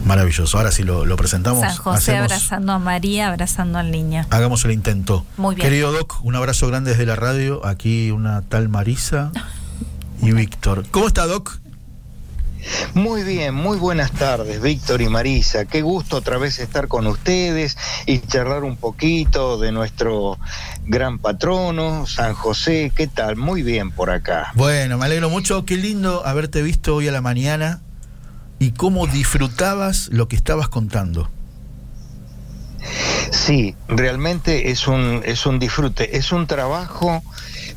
Maravilloso. 0.05 0.57
Ahora 0.59 0.71
sí 0.71 0.85
lo, 0.85 1.05
lo 1.05 1.17
presentamos. 1.17 1.61
San 1.61 1.77
José 1.77 2.13
Hacemos- 2.13 2.25
abrazando 2.33 2.73
a 2.73 2.79
María, 2.79 3.29
abrazando 3.29 3.79
al 3.79 3.91
niño. 3.91 4.25
Hagamos 4.31 4.65
el 4.65 4.71
intento. 4.73 5.25
Muy 5.37 5.55
bien. 5.57 5.67
Querido 5.69 5.91
Doc, 5.93 6.19
un 6.23 6.37
abrazo 6.37 6.69
grande 6.69 6.91
desde 6.93 7.07
la 7.07 7.17
radio. 7.17 7.65
Aquí 7.67 8.11
una 8.13 8.43
tal 8.43 8.69
Marisa 8.69 9.33
y 10.23 10.31
Víctor. 10.33 10.85
¿Cómo 10.93 11.09
está, 11.09 11.27
Doc? 11.27 11.59
Muy 12.95 13.23
bien, 13.23 13.55
muy 13.55 13.79
buenas 13.79 14.13
tardes, 14.13 14.61
Víctor 14.61 15.03
y 15.03 15.09
Marisa. 15.09 15.67
Qué 15.67 15.83
gusto 15.83 16.17
otra 16.17 16.39
vez 16.39 16.59
estar 16.59 16.89
con 16.89 17.07
ustedes 17.07 17.77
y 18.07 18.21
charlar 18.21 18.65
un 18.65 18.77
poquito 18.77 19.59
de 19.59 19.73
nuestro 19.73 20.39
gran 20.85 21.19
patrono, 21.19 22.07
San 22.07 22.35
José. 22.35 22.93
¿Qué 22.95 23.07
tal? 23.07 23.37
Muy 23.37 23.63
bien 23.63 23.91
por 23.91 24.11
acá. 24.11 24.53
Bueno, 24.55 24.99
me 24.99 25.05
alegro 25.05 25.31
mucho. 25.31 25.65
Qué 25.65 25.77
lindo 25.77 26.27
haberte 26.27 26.63
visto 26.63 26.95
hoy 26.95 27.09
a 27.09 27.13
la 27.13 27.21
mañana 27.21 27.83
y 28.59 28.73
cómo 28.73 29.07
disfrutabas 29.07 30.09
lo 30.09 30.29
que 30.29 30.37
estabas 30.37 30.69
contando. 30.69 31.31
Sí, 33.31 33.75
realmente 33.89 34.71
es 34.71 34.87
un, 34.87 35.23
es 35.25 35.47
un 35.47 35.59
disfrute, 35.59 36.17
es 36.17 36.33
un 36.33 36.47
trabajo, 36.47 37.23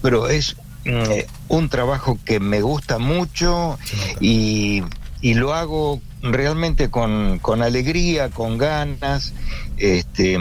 pero 0.01 0.29
es 0.29 0.55
eh, 0.85 1.27
un 1.47 1.69
trabajo 1.69 2.17
que 2.25 2.39
me 2.39 2.61
gusta 2.61 2.99
mucho 2.99 3.77
y, 4.19 4.83
y 5.21 5.33
lo 5.33 5.53
hago 5.53 6.01
realmente 6.21 6.89
con, 6.89 7.39
con 7.39 7.61
alegría, 7.61 8.29
con 8.29 8.57
ganas. 8.57 9.33
Este, 9.77 10.39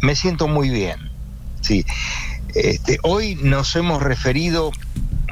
me 0.00 0.16
siento 0.16 0.48
muy 0.48 0.70
bien. 0.70 0.96
Sí. 1.60 1.84
Este, 2.54 2.98
hoy 3.02 3.34
nos 3.36 3.74
hemos 3.76 4.02
referido 4.02 4.72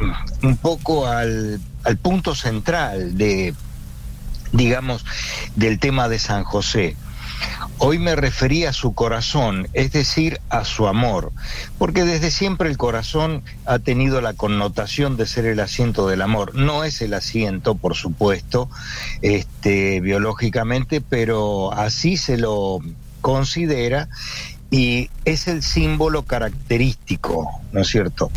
mm, 0.01 0.47
un 0.47 0.57
poco 0.57 1.07
al, 1.07 1.61
al 1.85 1.97
punto 1.97 2.35
central 2.35 3.17
de, 3.17 3.55
digamos, 4.53 5.05
del 5.57 5.79
tema 5.79 6.09
de 6.09 6.19
San 6.19 6.45
José. 6.45 6.97
Hoy 7.79 7.99
me 7.99 8.17
refería 8.17 8.71
a 8.71 8.73
su 8.73 8.95
corazón, 8.95 9.69
es 9.73 9.93
decir, 9.93 10.41
a 10.49 10.65
su 10.65 10.87
amor, 10.87 11.33
porque 11.77 12.05
desde 12.05 12.31
siempre 12.31 12.69
el 12.71 12.77
corazón 12.77 13.43
ha 13.67 13.79
tenido 13.79 14.21
la 14.21 14.33
connotación 14.33 15.17
de 15.17 15.27
ser 15.27 15.45
el 15.47 15.61
asiento 15.61 16.07
del 16.07 16.23
amor. 16.23 16.55
No 16.55 16.85
es 16.85 17.03
el 17.03 17.15
asiento, 17.15 17.75
por 17.75 17.95
supuesto, 17.95 18.71
este, 19.23 20.01
biológicamente, 20.01 21.01
pero 21.01 21.73
así 21.73 22.17
se 22.17 22.39
lo 22.39 22.79
considera 23.21 24.09
y 24.71 25.11
es 25.25 25.47
el 25.49 25.63
símbolo 25.63 26.23
característico, 26.23 27.61
¿no 27.73 27.81
es 27.81 27.89
cierto? 27.89 28.31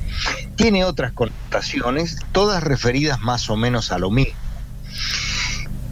Tiene 0.56 0.84
otras 0.84 1.12
connotaciones, 1.12 2.18
todas 2.32 2.64
referidas 2.64 3.20
más 3.22 3.50
o 3.50 3.56
menos 3.56 3.92
a 3.92 4.00
lo 4.00 4.12
mismo 4.12 4.38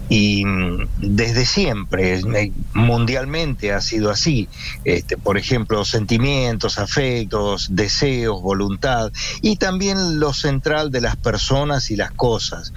y 0.09 0.45
mm, 0.45 0.87
desde 0.97 1.45
siempre 1.45 2.19
eh, 2.19 2.51
mundialmente 2.73 3.73
ha 3.73 3.81
sido 3.81 4.11
así. 4.11 4.47
Este, 4.83 5.17
por 5.17 5.37
ejemplo 5.37 5.85
sentimientos 5.85 6.77
afectos 6.77 7.69
deseos 7.71 8.41
voluntad 8.41 9.11
y 9.41 9.57
también 9.57 10.19
lo 10.19 10.33
central 10.33 10.91
de 10.91 11.01
las 11.01 11.15
personas 11.15 11.91
y 11.91 11.95
las 11.95 12.11
cosas. 12.11 12.73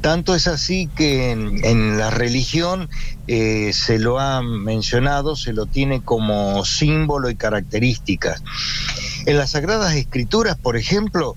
Tanto 0.00 0.34
es 0.34 0.46
así 0.46 0.88
que 0.94 1.30
en, 1.30 1.98
la 1.98 2.10
religión 2.10 2.88
eh, 3.26 3.72
se 3.74 3.98
lo 3.98 4.18
ha 4.18 4.42
mencionado 4.42 5.36
se 5.36 5.52
lo 5.52 5.66
tiene 5.66 6.02
como 6.02 6.64
símbolo 6.64 7.28
y 7.28 7.36
características 7.36 8.42
en 9.26 9.36
las 9.36 9.50
sagradas 9.50 9.94
escrituras 9.94 10.56
por 10.56 10.76
ejemplo 10.76 11.36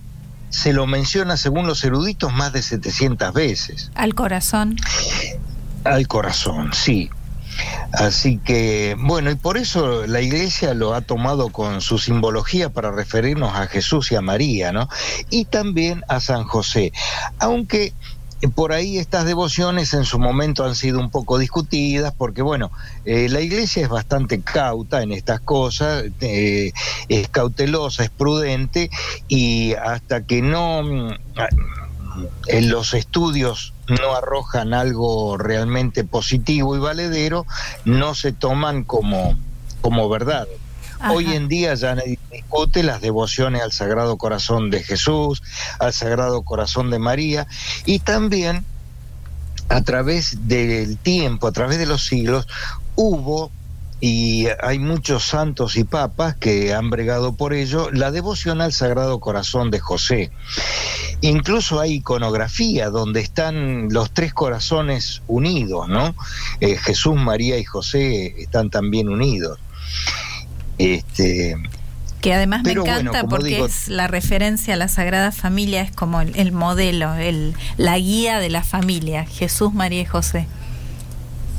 se 0.54 0.72
lo 0.72 0.86
menciona 0.86 1.36
según 1.36 1.66
los 1.66 1.84
eruditos 1.84 2.32
más 2.32 2.54
de 2.54 2.62
700 2.62 3.34
veces 3.34 3.90
Al 3.96 4.14
corazón. 4.14 4.76
al 5.84 6.08
corazón, 6.08 6.72
sí. 6.74 7.10
Así 7.92 8.38
que, 8.38 8.96
bueno, 9.00 9.30
y 9.32 9.36
por 9.36 9.58
eso 9.58 10.06
la 10.08 10.22
iglesia 10.22 10.74
lo 10.76 10.94
ha 10.94 11.02
tomado 11.02 11.50
con 11.50 11.82
su 11.82 11.98
simbología 11.98 12.70
para 12.70 12.92
referirnos 12.92 13.56
a 13.56 13.68
Jesús 13.68 14.12
y 14.12 14.16
a 14.16 14.22
María, 14.22 14.72
¿no? 14.72 14.90
Y 15.30 15.46
también 15.46 16.04
a 16.08 16.20
San 16.20 16.44
José. 16.44 16.94
Aunque 17.40 17.94
por 18.48 18.74
ahí 18.74 18.98
estas 18.98 19.26
devociones 19.26 19.94
en 19.94 20.06
su 20.06 20.20
momento 20.20 20.66
han 20.66 20.76
sido 20.76 21.00
un 21.00 21.10
poco 21.10 21.38
discutidas, 21.38 22.14
porque 22.18 22.42
bueno, 22.42 22.72
eh, 23.06 23.28
la 23.30 23.42
iglesia 23.42 23.84
es 23.84 23.90
bastante 23.90 24.42
cauta 24.42 25.02
en 25.02 25.12
estas 25.12 25.40
cosas, 25.40 26.06
eh, 26.22 26.72
es 27.10 27.30
cautelosa, 27.30 28.04
es 28.04 28.10
prudente, 28.10 28.90
y 29.28 29.74
hasta 29.74 30.26
que 30.26 30.42
no... 30.42 30.84
mm, 30.84 31.14
en 32.48 32.70
los 32.70 32.94
estudios 32.94 33.74
no 33.88 34.16
arrojan 34.16 34.74
algo 34.74 35.38
realmente 35.38 36.04
positivo 36.04 36.76
y 36.76 36.80
valedero, 36.80 37.46
no 37.86 38.14
se 38.16 38.32
toman 38.32 38.84
como, 38.84 39.36
como 39.82 40.10
verdad. 40.10 40.48
Hoy 41.12 41.34
en 41.34 41.48
día 41.48 41.76
ya 41.76 41.96
nadie 41.96 42.20
discute 42.32 42.84
las 42.84 43.02
devociones 43.02 43.62
al 43.62 43.72
Sagrado 43.72 44.18
Corazón 44.18 44.70
de 44.70 44.84
Jesús, 44.84 45.44
al 45.80 45.94
Sagrado 45.94 46.44
Corazón 46.44 46.90
de 46.90 47.00
María 47.00 47.48
y 47.86 48.00
también 48.00 48.66
a 49.70 49.82
través 49.82 50.48
del 50.48 50.98
tiempo, 50.98 51.48
a 51.48 51.52
través 51.52 51.78
de 51.78 51.86
los 51.86 52.06
siglos, 52.06 52.48
hubo 52.96 53.52
y 54.06 54.48
hay 54.62 54.80
muchos 54.80 55.24
santos 55.24 55.78
y 55.78 55.86
papas 55.86 56.36
que 56.36 56.74
han 56.74 56.90
bregado 56.90 57.38
por 57.38 57.54
ello, 57.54 57.90
la 57.90 58.12
devoción 58.12 58.60
al 58.60 58.74
Sagrado 58.74 59.22
Corazón 59.22 59.72
de 59.72 59.80
José. 59.80 60.30
Incluso 61.22 61.80
hay 61.80 61.94
iconografía 61.94 62.90
donde 62.90 63.22
están 63.22 63.88
los 63.92 64.12
tres 64.12 64.34
corazones 64.34 65.22
unidos, 65.28 65.88
¿no? 65.88 66.16
Eh, 66.60 66.76
Jesús, 66.76 67.16
María 67.16 67.58
y 67.58 67.64
José 67.64 68.42
están 68.42 68.70
también 68.70 69.08
unidos. 69.08 69.58
Este, 70.84 71.56
Que 72.22 72.34
además 72.34 72.64
me 72.64 72.72
encanta 72.74 73.24
porque 73.26 73.50
digo- 73.56 73.66
es 73.66 73.88
la 73.90 74.08
referencia 74.08 74.74
a 74.76 74.78
la 74.78 74.88
Sagrada 74.88 75.32
Familia, 75.32 75.82
es 75.82 75.92
como 75.92 76.22
el, 76.22 76.36
el 76.36 76.52
modelo, 76.52 77.14
el, 77.16 77.54
la 77.78 77.98
guía 77.98 78.40
de 78.40 78.50
la 78.50 78.64
familia, 78.64 79.26
Jesús, 79.26 79.74
María 79.74 80.02
y 80.02 80.06
José. 80.06 80.48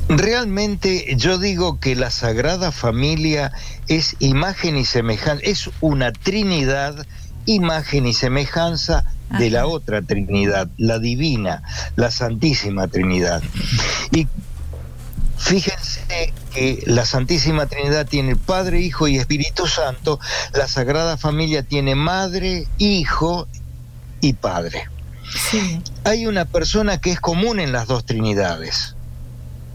Realmente 0.07 1.15
yo 1.17 1.39
digo 1.39 1.79
que 1.79 1.95
la 1.95 2.11
Sagrada 2.11 2.71
Familia 2.71 3.51
es 3.87 4.15
imagen 4.19 4.77
y 4.77 4.85
semejanza, 4.85 5.41
es 5.43 5.69
una 5.81 6.11
Trinidad, 6.11 7.07
imagen 7.47 8.05
y 8.05 8.13
semejanza 8.13 9.03
de 9.39 9.49
la 9.49 9.65
otra 9.65 10.03
Trinidad, 10.03 10.67
la 10.77 10.99
divina, 10.99 11.63
la 11.95 12.11
Santísima 12.11 12.87
Trinidad. 12.87 13.41
Y 14.11 14.27
fíjense 15.37 16.33
que 16.53 16.83
la 16.85 17.05
Santísima 17.05 17.65
Trinidad 17.65 18.07
tiene 18.07 18.35
Padre, 18.35 18.81
Hijo 18.81 19.07
y 19.07 19.17
Espíritu 19.17 19.67
Santo, 19.67 20.19
la 20.53 20.67
Sagrada 20.67 21.17
Familia 21.17 21.63
tiene 21.63 21.95
Madre, 21.95 22.67
Hijo 22.77 23.47
y 24.21 24.33
Padre. 24.33 24.89
Hay 26.03 26.27
una 26.27 26.45
persona 26.45 26.99
que 26.99 27.11
es 27.11 27.19
común 27.19 27.59
en 27.59 27.71
las 27.71 27.87
dos 27.87 28.05
Trinidades 28.05 28.95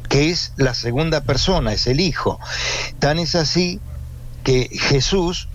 que 0.08 0.30
es 0.30 0.52
la 0.56 0.74
segunda 0.74 1.20
persona, 1.22 1.72
es 1.72 1.86
el 1.86 2.00
Hijo. 2.00 2.40
Tan 2.98 3.20
es 3.20 3.36
así 3.36 3.78
que 4.42 4.68
Jesús 4.72 5.48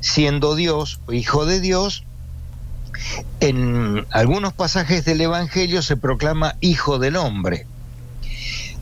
siendo 0.00 0.54
Dios, 0.54 1.00
hijo 1.10 1.44
de 1.46 1.60
Dios, 1.60 2.04
en 3.40 4.06
algunos 4.10 4.52
pasajes 4.52 5.04
del 5.04 5.20
Evangelio 5.20 5.82
se 5.82 5.96
proclama 5.96 6.56
hijo 6.60 6.98
del 6.98 7.16
hombre. 7.16 7.66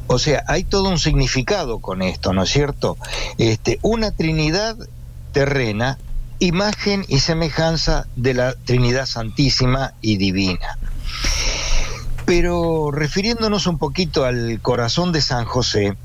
O 0.07 0.19
sea, 0.19 0.45
hay 0.47 0.65
todo 0.65 0.89
un 0.89 0.99
significado 0.99 1.79
con 1.79 2.03
esto, 2.03 2.33
¿no 2.33 2.43
es 2.43 2.51
cierto? 2.51 2.97
Este, 3.39 3.79
una 3.83 4.11
Trinidad 4.11 4.77
terrena, 5.33 5.99
imagen 6.39 7.05
y 7.09 7.21
semejanza 7.21 8.07
de 8.17 8.35
la 8.35 8.55
Trinidad 8.55 9.07
Santísima 9.07 9.95
y 10.01 10.17
Divina. 10.17 10.79
Pero 12.27 12.91
refiriéndonos 12.91 13.67
un 13.67 13.79
poquito 13.79 14.25
al 14.25 14.61
corazón 14.63 15.13
de 15.13 15.21
San 15.21 15.45
José, 15.45 15.97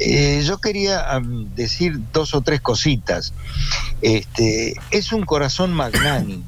eh, 0.00 0.42
yo 0.44 0.58
quería 0.58 1.04
decir 1.54 2.00
dos 2.12 2.34
o 2.34 2.40
tres 2.40 2.60
cositas. 2.60 3.32
Este, 4.02 4.74
es 4.90 5.12
un 5.12 5.24
corazón 5.24 5.72
magnánimo 5.72 6.44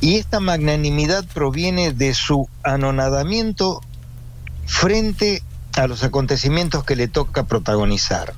y 0.00 0.16
esta 0.16 0.40
magnanimidad 0.40 1.24
proviene 1.32 1.92
de 1.92 2.14
su 2.14 2.48
anonadamiento 2.62 3.80
frente 4.66 5.42
a 5.76 5.86
los 5.86 6.02
acontecimientos 6.02 6.84
que 6.84 6.96
le 6.96 7.08
toca 7.08 7.44
protagonizar. 7.44 8.34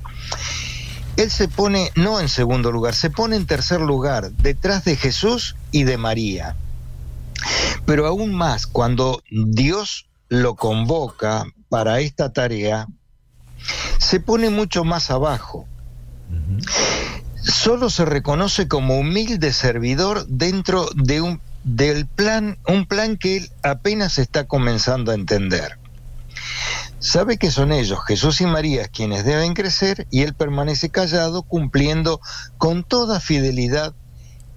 Él 1.15 1.31
se 1.31 1.47
pone 1.47 1.91
no 1.95 2.19
en 2.19 2.29
segundo 2.29 2.71
lugar, 2.71 2.95
se 2.95 3.09
pone 3.09 3.35
en 3.35 3.45
tercer 3.45 3.81
lugar, 3.81 4.31
detrás 4.31 4.85
de 4.85 4.95
Jesús 4.95 5.55
y 5.71 5.83
de 5.83 5.97
María. 5.97 6.55
Pero 7.85 8.05
aún 8.05 8.33
más, 8.33 8.67
cuando 8.67 9.23
Dios 9.29 10.07
lo 10.27 10.55
convoca 10.55 11.45
para 11.69 11.99
esta 11.99 12.31
tarea, 12.31 12.87
se 13.97 14.19
pone 14.19 14.49
mucho 14.49 14.83
más 14.83 15.09
abajo. 15.11 15.67
Solo 17.41 17.89
se 17.89 18.05
reconoce 18.05 18.67
como 18.67 18.99
humilde 18.99 19.53
servidor 19.53 20.27
dentro 20.27 20.87
de 20.95 21.21
un 21.21 21.41
del 21.63 22.05
plan, 22.07 22.57
un 22.67 22.85
plan 22.85 23.17
que 23.17 23.37
él 23.37 23.51
apenas 23.63 24.17
está 24.17 24.47
comenzando 24.47 25.11
a 25.11 25.15
entender. 25.15 25.78
Sabe 26.99 27.37
que 27.37 27.49
son 27.49 27.71
ellos, 27.71 27.99
Jesús 28.05 28.41
y 28.41 28.45
María, 28.45 28.89
quienes 28.89 29.23
deben 29.23 29.53
crecer 29.53 30.05
y 30.11 30.23
él 30.23 30.33
permanece 30.33 30.89
callado 30.89 31.43
cumpliendo 31.43 32.19
con 32.57 32.83
toda 32.83 33.21
fidelidad 33.21 33.93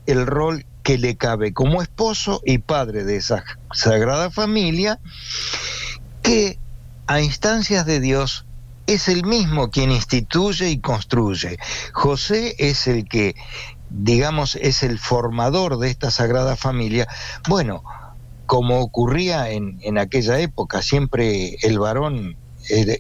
el 0.07 0.27
rol 0.27 0.67
que 0.83 0.99
le 0.99 1.17
cabe 1.17 1.53
como 1.53 1.83
esposo 1.83 2.41
y 2.45 2.59
padre 2.59 3.05
de 3.05 3.17
esa 3.17 3.45
sagrada 3.73 4.31
familia 4.31 4.99
que 6.23 6.59
a 7.07 7.21
instancias 7.21 7.87
de 7.87 8.01
Dios 8.01 8.45
es 8.87 9.09
el 9.09 9.25
mismo 9.25 9.71
quien 9.71 9.93
instituye 9.93 10.69
y 10.69 10.81
construye. 10.81 11.59
José 11.93 12.57
es 12.59 12.89
el 12.89 13.09
que, 13.09 13.37
digamos, 13.91 14.57
es 14.57 14.83
el 14.83 14.99
formador 14.99 15.79
de 15.79 15.91
esta 15.91 16.11
sagrada 16.11 16.57
familia. 16.57 17.07
Bueno, 17.49 17.85
como 18.53 18.81
ocurría 18.81 19.49
en, 19.49 19.79
en 19.83 19.97
aquella 19.97 20.39
época, 20.39 20.83
siempre 20.83 21.57
el 21.63 21.79
varón 21.79 22.37
era, 22.69 22.97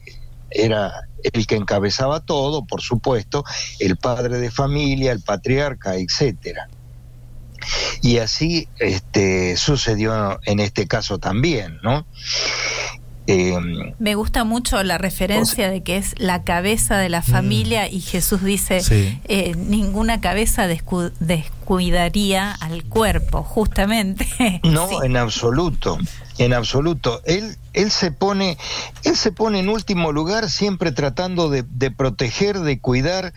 era 0.50 0.92
el 1.30 1.46
que 1.46 1.56
encabezaba 1.56 2.20
todo, 2.20 2.64
por 2.64 2.80
supuesto, 2.80 3.44
el 3.78 3.98
padre 3.98 4.38
de 4.38 4.50
familia, 4.50 5.12
el 5.12 5.20
patriarca, 5.20 5.96
etcétera. 5.96 6.70
Y 8.00 8.16
así 8.16 8.66
este, 8.78 9.58
sucedió 9.58 10.40
en 10.46 10.58
este 10.58 10.86
caso 10.88 11.18
también, 11.18 11.76
¿no? 11.82 12.06
Eh, 13.26 13.54
Me 14.00 14.14
gusta 14.16 14.44
mucho 14.44 14.82
la 14.82 14.96
referencia 14.98 15.70
de 15.70 15.82
que 15.82 15.96
es 15.98 16.14
la 16.18 16.42
cabeza 16.44 16.96
de 16.98 17.08
la 17.10 17.20
familia 17.22 17.88
y 17.88 18.00
Jesús 18.00 18.42
dice, 18.42 18.80
Sí. 18.80 19.20
eh, 19.28 19.54
ninguna 19.54 20.20
cabeza 20.22 20.66
descu- 20.66 21.12
descuidaría 21.72 22.52
al 22.52 22.84
cuerpo, 22.84 23.42
justamente. 23.42 24.26
No, 24.64 24.88
Sí. 24.88 24.96
en 25.04 25.16
absoluto, 25.16 25.98
en 26.38 26.52
absoluto. 26.52 27.20
Él, 27.24 27.56
él 27.72 27.90
se 27.90 28.10
pone, 28.12 28.58
él 29.04 29.16
se 29.16 29.32
pone 29.32 29.60
en 29.60 29.68
último 29.68 30.12
lugar, 30.12 30.50
siempre 30.50 30.92
tratando 30.92 31.48
de, 31.48 31.64
de 31.66 31.90
proteger, 31.90 32.60
de 32.60 32.78
cuidar 32.78 33.32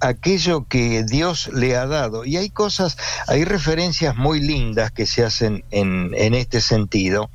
aquello 0.00 0.66
que 0.68 1.02
Dios 1.04 1.50
le 1.52 1.76
ha 1.76 1.86
dado. 1.86 2.24
Y 2.24 2.36
hay 2.36 2.50
cosas, 2.50 2.96
hay 3.26 3.44
referencias 3.44 4.16
muy 4.16 4.40
lindas 4.40 4.92
que 4.92 5.06
se 5.06 5.24
hacen 5.24 5.64
en, 5.70 6.12
en 6.14 6.34
este 6.34 6.60
sentido. 6.60 7.30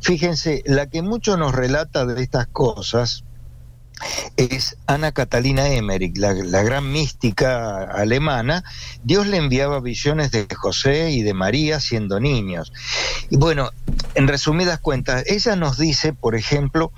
Fíjense, 0.00 0.62
la 0.66 0.86
que 0.88 1.02
mucho 1.02 1.36
nos 1.36 1.52
relata 1.52 2.06
de 2.06 2.22
estas 2.22 2.46
cosas 2.46 3.24
es 4.36 4.76
Ana 4.86 5.12
Catalina 5.12 5.68
Emmerich, 5.68 6.16
la, 6.16 6.32
gran 6.32 6.90
mística 6.90 7.84
alemana. 7.84 8.64
Dios 9.02 9.26
le 9.26 9.36
enviaba 9.36 9.80
visiones 9.80 10.30
de 10.30 10.46
José 10.54 11.10
y 11.10 11.22
de 11.22 11.34
María 11.34 11.80
siendo 11.80 12.20
niños. 12.20 12.72
Y 13.30 13.36
bueno, 13.36 13.70
en 14.14 14.28
resumidas 14.28 14.80
cuentas, 14.80 15.24
ella 15.26 15.56
nos 15.56 15.78
dice, 15.78 16.12
por 16.12 16.34
ejemplo, 16.34 16.92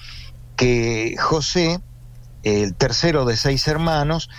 que 0.56 1.16
José, 1.18 1.80
el 2.42 2.74
tercero 2.74 3.24
de 3.24 3.36
seis 3.36 3.66
hermanos, 3.68 4.30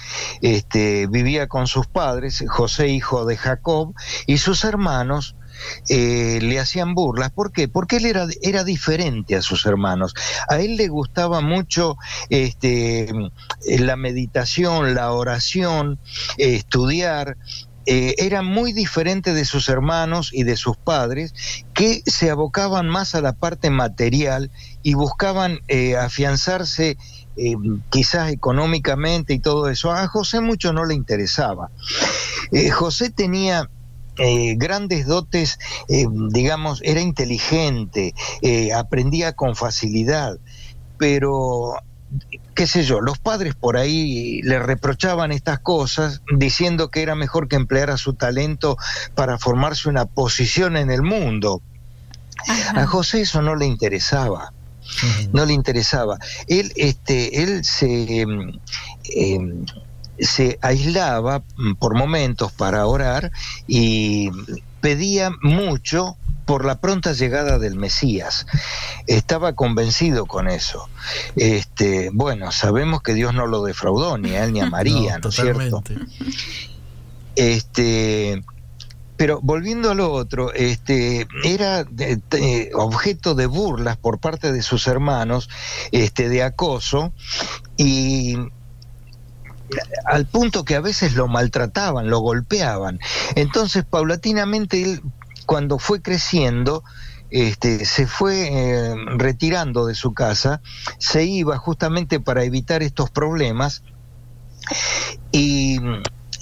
este, 0.42 1.08
vivía 1.08 1.48
con 1.48 1.68
sus 1.68 1.88
padres, 1.88 2.44
José 2.48 2.88
hijo 2.88 3.26
de 3.26 3.38
Jacob, 3.38 3.94
y 4.26 4.38
sus 4.38 4.64
hermanos 4.64 5.36
eh, 5.90 6.40
le 6.42 6.60
hacían 6.60 6.96
burlas. 6.96 7.32
¿Por 7.32 7.52
qué? 7.52 7.68
Porque 7.68 7.98
él 7.98 8.06
era, 8.06 8.64
diferente 8.64 9.36
a 9.36 9.42
sus 9.42 9.66
hermanos. 9.66 10.14
A 10.50 10.60
él 10.60 10.78
le 10.78 10.88
gustaba 10.88 11.42
mucho 11.42 11.98
este, 12.30 13.08
la 13.80 13.96
meditación, 13.96 14.96
la 14.96 15.12
oración, 15.12 16.00
eh, 16.38 16.56
estudiar. 16.56 17.38
Eh, 17.88 18.16
era 18.18 18.42
muy 18.42 18.74
diferente 18.74 19.34
de 19.34 19.46
sus 19.46 19.70
hermanos 19.70 20.32
y 20.34 20.42
de 20.42 20.58
sus 20.58 20.76
padres 20.76 21.36
que 21.76 22.02
se 22.08 22.32
abocaban 22.32 22.90
más 22.90 23.14
a 23.14 23.22
la 23.22 23.34
parte 23.34 23.70
material 23.70 24.50
y 24.82 24.96
buscaban 24.96 25.60
eh, 25.68 25.96
afianzarse 25.96 26.98
eh, 27.38 27.56
quizás 27.90 28.32
económicamente 28.32 29.34
y 29.34 29.40
todo 29.40 29.70
eso. 29.70 29.92
A 29.92 30.08
José 30.08 30.40
mucho 30.40 30.72
no 30.72 30.86
le 30.86 30.96
interesaba. 30.96 31.70
Eh, 32.52 32.70
José 32.70 33.10
tenía 33.10 33.70
eh, 34.18 34.56
grandes 34.58 35.06
dotes, 35.06 35.60
eh, 35.90 36.06
digamos, 36.10 36.82
era 36.84 37.02
inteligente, 37.02 38.14
eh, 38.42 38.74
aprendía 38.74 39.34
con 39.34 39.56
facilidad, 39.56 40.38
pero 40.98 41.76
qué 42.54 42.66
sé 42.68 42.84
yo, 42.84 43.02
los 43.02 43.20
padres 43.20 43.56
por 43.56 43.76
ahí 43.76 44.42
le 44.44 44.60
reprochaban 44.60 45.32
estas 45.32 45.60
cosas 45.60 46.22
diciendo 46.38 46.90
que 46.90 47.02
era 47.02 47.16
mejor 47.16 47.48
que 47.48 47.58
empleara 47.58 47.98
su 47.98 48.14
talento 48.14 48.78
para 49.16 49.38
formarse 49.38 49.90
una 49.90 50.06
posición 50.06 50.78
en 50.78 50.92
el 50.92 51.02
mundo. 51.02 51.62
A 52.76 52.86
José 52.86 53.22
eso 53.22 53.42
no 53.42 53.56
le 53.56 53.66
interesaba 53.66 54.54
no 55.34 55.46
le 55.46 55.54
interesaba. 55.54 56.18
Él, 56.48 56.72
este, 56.76 57.42
él 57.42 57.64
se, 57.64 58.22
em, 58.22 58.60
em, 59.16 59.66
se 60.20 60.60
aislaba 60.62 61.44
mm, 61.58 61.74
por 61.76 61.96
momentos 61.96 62.52
para 62.52 62.86
orar 62.86 63.32
y 63.68 64.30
pedía 64.82 65.32
mucho 65.42 66.18
por 66.46 66.64
la 66.64 66.80
pronta 66.80 67.14
llegada 67.14 67.58
del 67.60 67.76
Mesías. 67.76 68.46
Estaba 69.08 69.54
convencido 69.54 70.26
con 70.26 70.48
eso. 70.48 70.88
Este, 71.36 72.12
bueno, 72.14 72.52
sabemos 72.52 73.02
que 73.02 73.14
Dios 73.14 73.34
no 73.34 73.48
lo 73.48 73.64
defraudó 73.64 74.18
ni 74.18 74.36
a 74.36 74.46
él 74.46 74.54
ni 74.54 74.62
a 74.62 74.70
María, 74.70 75.18
¿no, 75.18 75.30
es 75.30 75.36
cierto? 75.36 75.84
Este, 77.36 78.44
pero 79.18 79.40
volviendo 79.42 79.92
a 79.92 79.96
lo 79.96 80.12
otro, 80.12 80.54
este, 80.54 81.28
era 81.44 81.86
objeto 82.74 83.34
de 83.34 83.46
burlas 83.46 83.98
por 83.98 84.20
parte 84.20 84.52
de 84.52 84.62
sus 84.62 84.88
hermanos, 84.88 85.50
este, 85.92 86.30
de 86.30 86.44
acoso, 86.44 87.14
y 87.78 88.38
al 90.06 90.26
punto 90.26 90.64
que 90.64 90.76
a 90.76 90.82
veces 90.82 91.16
lo 91.16 91.28
maltrataban, 91.28 92.10
lo 92.10 92.20
golpeaban. 92.20 93.00
Entonces, 93.36 93.86
paulatinamente, 93.86 94.82
él, 94.82 95.02
cuando 95.46 95.80
fue 95.80 96.02
creciendo, 96.02 96.84
este, 97.30 97.86
se 97.86 98.08
fue 98.08 98.48
eh, 98.48 98.96
retirando 99.18 99.86
de 99.86 99.96
su 99.96 100.14
casa, 100.14 100.62
se 101.00 101.26
iba 101.26 101.58
justamente 101.58 102.20
para 102.20 102.44
evitar 102.44 102.84
estos 102.84 103.10
problemas 103.10 103.84
y 105.32 105.80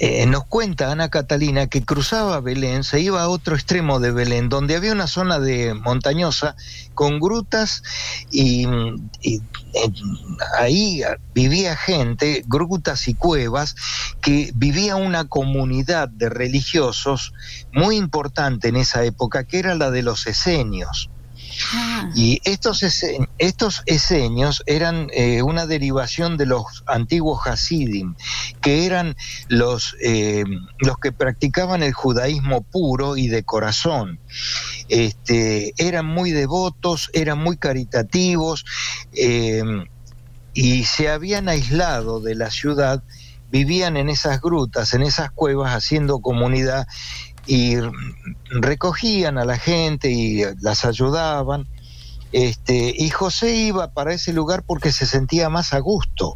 eh, 0.05 0.25
nos 0.25 0.43
cuenta 0.43 0.91
Ana 0.91 1.07
Catalina 1.07 1.67
que 1.67 1.85
cruzaba 1.85 2.41
Belén, 2.41 2.83
se 2.83 2.99
iba 2.99 3.21
a 3.21 3.29
otro 3.29 3.55
extremo 3.55 4.01
de 4.01 4.11
Belén, 4.11 4.49
donde 4.49 4.75
había 4.75 4.91
una 4.91 5.07
zona 5.07 5.39
de 5.39 5.73
montañosa 5.73 6.57
con 6.93 7.21
grutas 7.21 7.83
y, 8.29 8.67
eh, 9.23 9.39
ahí 10.57 11.03
vivía 11.33 11.77
gente, 11.77 12.43
grutas 12.47 13.07
y 13.07 13.13
cuevas, 13.13 13.77
que 14.19 14.51
vivía 14.55 14.97
una 14.97 15.29
comunidad 15.29 16.09
de 16.09 16.27
religiosos 16.27 17.31
muy 17.71 17.95
importante 17.95 18.67
en 18.67 18.75
esa 18.75 19.05
época, 19.05 19.45
que 19.45 19.59
era 19.59 19.73
la 19.73 19.89
de 19.89 20.03
los 20.03 20.27
esenios. 20.27 21.09
Ah. 21.73 22.09
Y 22.15 22.41
estos, 22.43 22.83
estos 23.37 23.83
eseños 23.85 24.63
eran 24.65 25.07
eh, 25.13 25.41
una 25.41 25.65
derivación 25.65 26.37
de 26.37 26.45
los 26.45 26.83
antiguos 26.87 27.45
Hasidim, 27.45 28.15
que 28.61 28.85
eran 28.85 29.15
los, 29.47 29.95
eh, 30.01 30.43
los 30.79 30.97
que 30.97 31.11
practicaban 31.11 31.83
el 31.83 31.93
judaísmo 31.93 32.61
puro 32.63 33.17
y 33.17 33.27
de 33.27 33.43
corazón. 33.43 34.19
Este, 34.89 35.73
eran 35.77 36.05
muy 36.05 36.31
devotos, 36.31 37.09
eran 37.13 37.39
muy 37.39 37.57
caritativos 37.57 38.65
eh, 39.13 39.63
y 40.53 40.83
se 40.83 41.09
habían 41.09 41.49
aislado 41.49 42.19
de 42.19 42.35
la 42.35 42.51
ciudad, 42.51 43.03
vivían 43.51 43.97
en 43.97 44.09
esas 44.09 44.41
grutas, 44.41 44.93
en 44.93 45.03
esas 45.03 45.31
cuevas, 45.31 45.73
haciendo 45.73 46.19
comunidad 46.19 46.87
y 47.45 47.75
recogían 48.49 49.37
a 49.37 49.45
la 49.45 49.57
gente 49.57 50.11
y 50.11 50.43
las 50.61 50.85
ayudaban. 50.85 51.67
Este, 52.31 52.93
y 52.97 53.09
José 53.09 53.55
iba 53.55 53.91
para 53.91 54.13
ese 54.13 54.33
lugar 54.33 54.63
porque 54.65 54.91
se 54.91 55.05
sentía 55.05 55.49
más 55.49 55.73
a 55.73 55.79
gusto. 55.79 56.35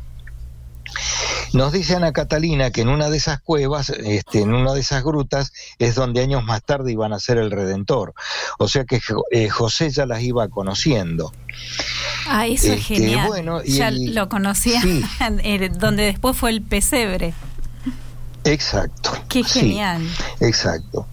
Nos 1.53 1.71
dice 1.73 1.95
Ana 1.95 2.11
Catalina 2.11 2.71
que 2.71 2.81
en 2.81 2.89
una 2.89 3.09
de 3.09 3.17
esas 3.17 3.39
cuevas, 3.41 3.89
este, 3.89 4.41
en 4.41 4.53
una 4.53 4.73
de 4.73 4.81
esas 4.81 5.03
grutas, 5.03 5.51
es 5.79 5.95
donde 5.95 6.21
años 6.21 6.43
más 6.43 6.61
tarde 6.63 6.91
iban 6.91 7.13
a 7.13 7.19
ser 7.19 7.38
el 7.38 7.51
Redentor. 7.51 8.13
O 8.59 8.67
sea 8.67 8.84
que 8.85 8.99
eh, 9.31 9.49
José 9.49 9.89
ya 9.89 10.05
las 10.05 10.21
iba 10.21 10.47
conociendo. 10.49 11.31
Ah, 12.27 12.45
eso 12.47 12.67
es 12.67 12.79
Este, 12.81 12.95
genial. 12.95 13.27
bueno, 13.27 13.61
y 13.63 13.73
ya 13.77 13.88
el- 13.88 14.13
lo 14.13 14.27
conocía, 14.29 14.81
sí. 14.81 15.03
eh, 15.43 15.69
donde 15.77 16.03
después 16.03 16.35
fue 16.38 16.51
el 16.51 16.61
pesebre. 16.61 17.34
Exacto. 18.48 19.11
Qué 19.30 19.44
sí. 19.44 19.60
genial. 19.60 20.02
Exacto. 20.40 21.07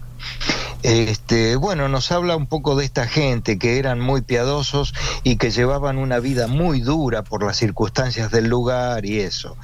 Este, 0.83 1.55
bueno, 1.55 1.89
nos 1.89 2.11
habla 2.11 2.35
un 2.35 2.45
poco 2.45 2.75
de 2.75 2.85
esta 2.85 3.07
gente 3.07 3.57
que 3.57 3.79
eran 3.79 3.99
muy 3.99 4.21
piadosos 4.21 4.93
y 5.23 5.37
que 5.37 5.49
llevaban 5.49 5.97
una 5.97 6.19
vida 6.19 6.45
muy 6.45 6.79
dura 6.79 7.23
por 7.23 7.43
las 7.43 7.57
circunstancias 7.57 8.29
del 8.29 8.47
lugar 8.47 9.03
y 9.03 9.19
eso. 9.19 9.57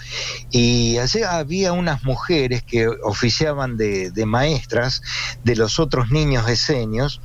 Y 0.50 0.98
allí 0.98 1.22
había 1.22 1.74
unas 1.74 2.04
mujeres 2.04 2.64
que 2.64 2.88
oficiaban 2.88 3.78
de, 3.78 4.10
de 4.10 4.26
maestras 4.26 5.04
de 5.44 5.56
los 5.56 5.80
otros 5.80 6.10
niños 6.10 6.50
esenios, 6.50 7.22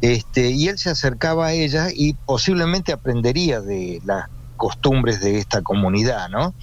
este, 0.00 0.50
y 0.50 0.68
él 0.68 0.78
se 0.78 0.90
acercaba 0.90 1.46
a 1.48 1.52
ellas 1.52 1.92
y 1.92 2.14
posiblemente 2.14 2.92
aprendería 2.92 3.60
de 3.60 4.00
las 4.04 4.28
costumbres 4.56 5.20
de 5.20 5.38
esta 5.38 5.62
comunidad, 5.62 6.28
¿no? 6.28 6.54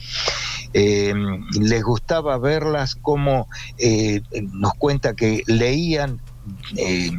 Eh, 0.73 1.13
les 1.59 1.83
gustaba 1.83 2.37
verlas 2.37 2.95
como 2.95 3.47
eh, 3.77 4.21
nos 4.53 4.73
cuenta 4.75 5.15
que 5.15 5.43
leían 5.47 6.21
eh, 6.77 7.11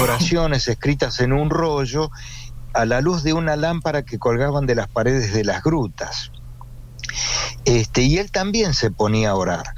oraciones 0.00 0.68
escritas 0.68 1.20
en 1.20 1.32
un 1.32 1.50
rollo 1.50 2.10
a 2.72 2.84
la 2.84 3.00
luz 3.00 3.24
de 3.24 3.32
una 3.32 3.56
lámpara 3.56 4.04
que 4.04 4.18
colgaban 4.18 4.66
de 4.66 4.76
las 4.76 4.88
paredes 4.88 5.32
de 5.32 5.44
las 5.44 5.62
grutas. 5.62 6.30
Este, 7.64 8.02
y 8.02 8.18
él 8.18 8.30
también 8.30 8.74
se 8.74 8.90
ponía 8.90 9.30
a 9.30 9.34
orar, 9.34 9.74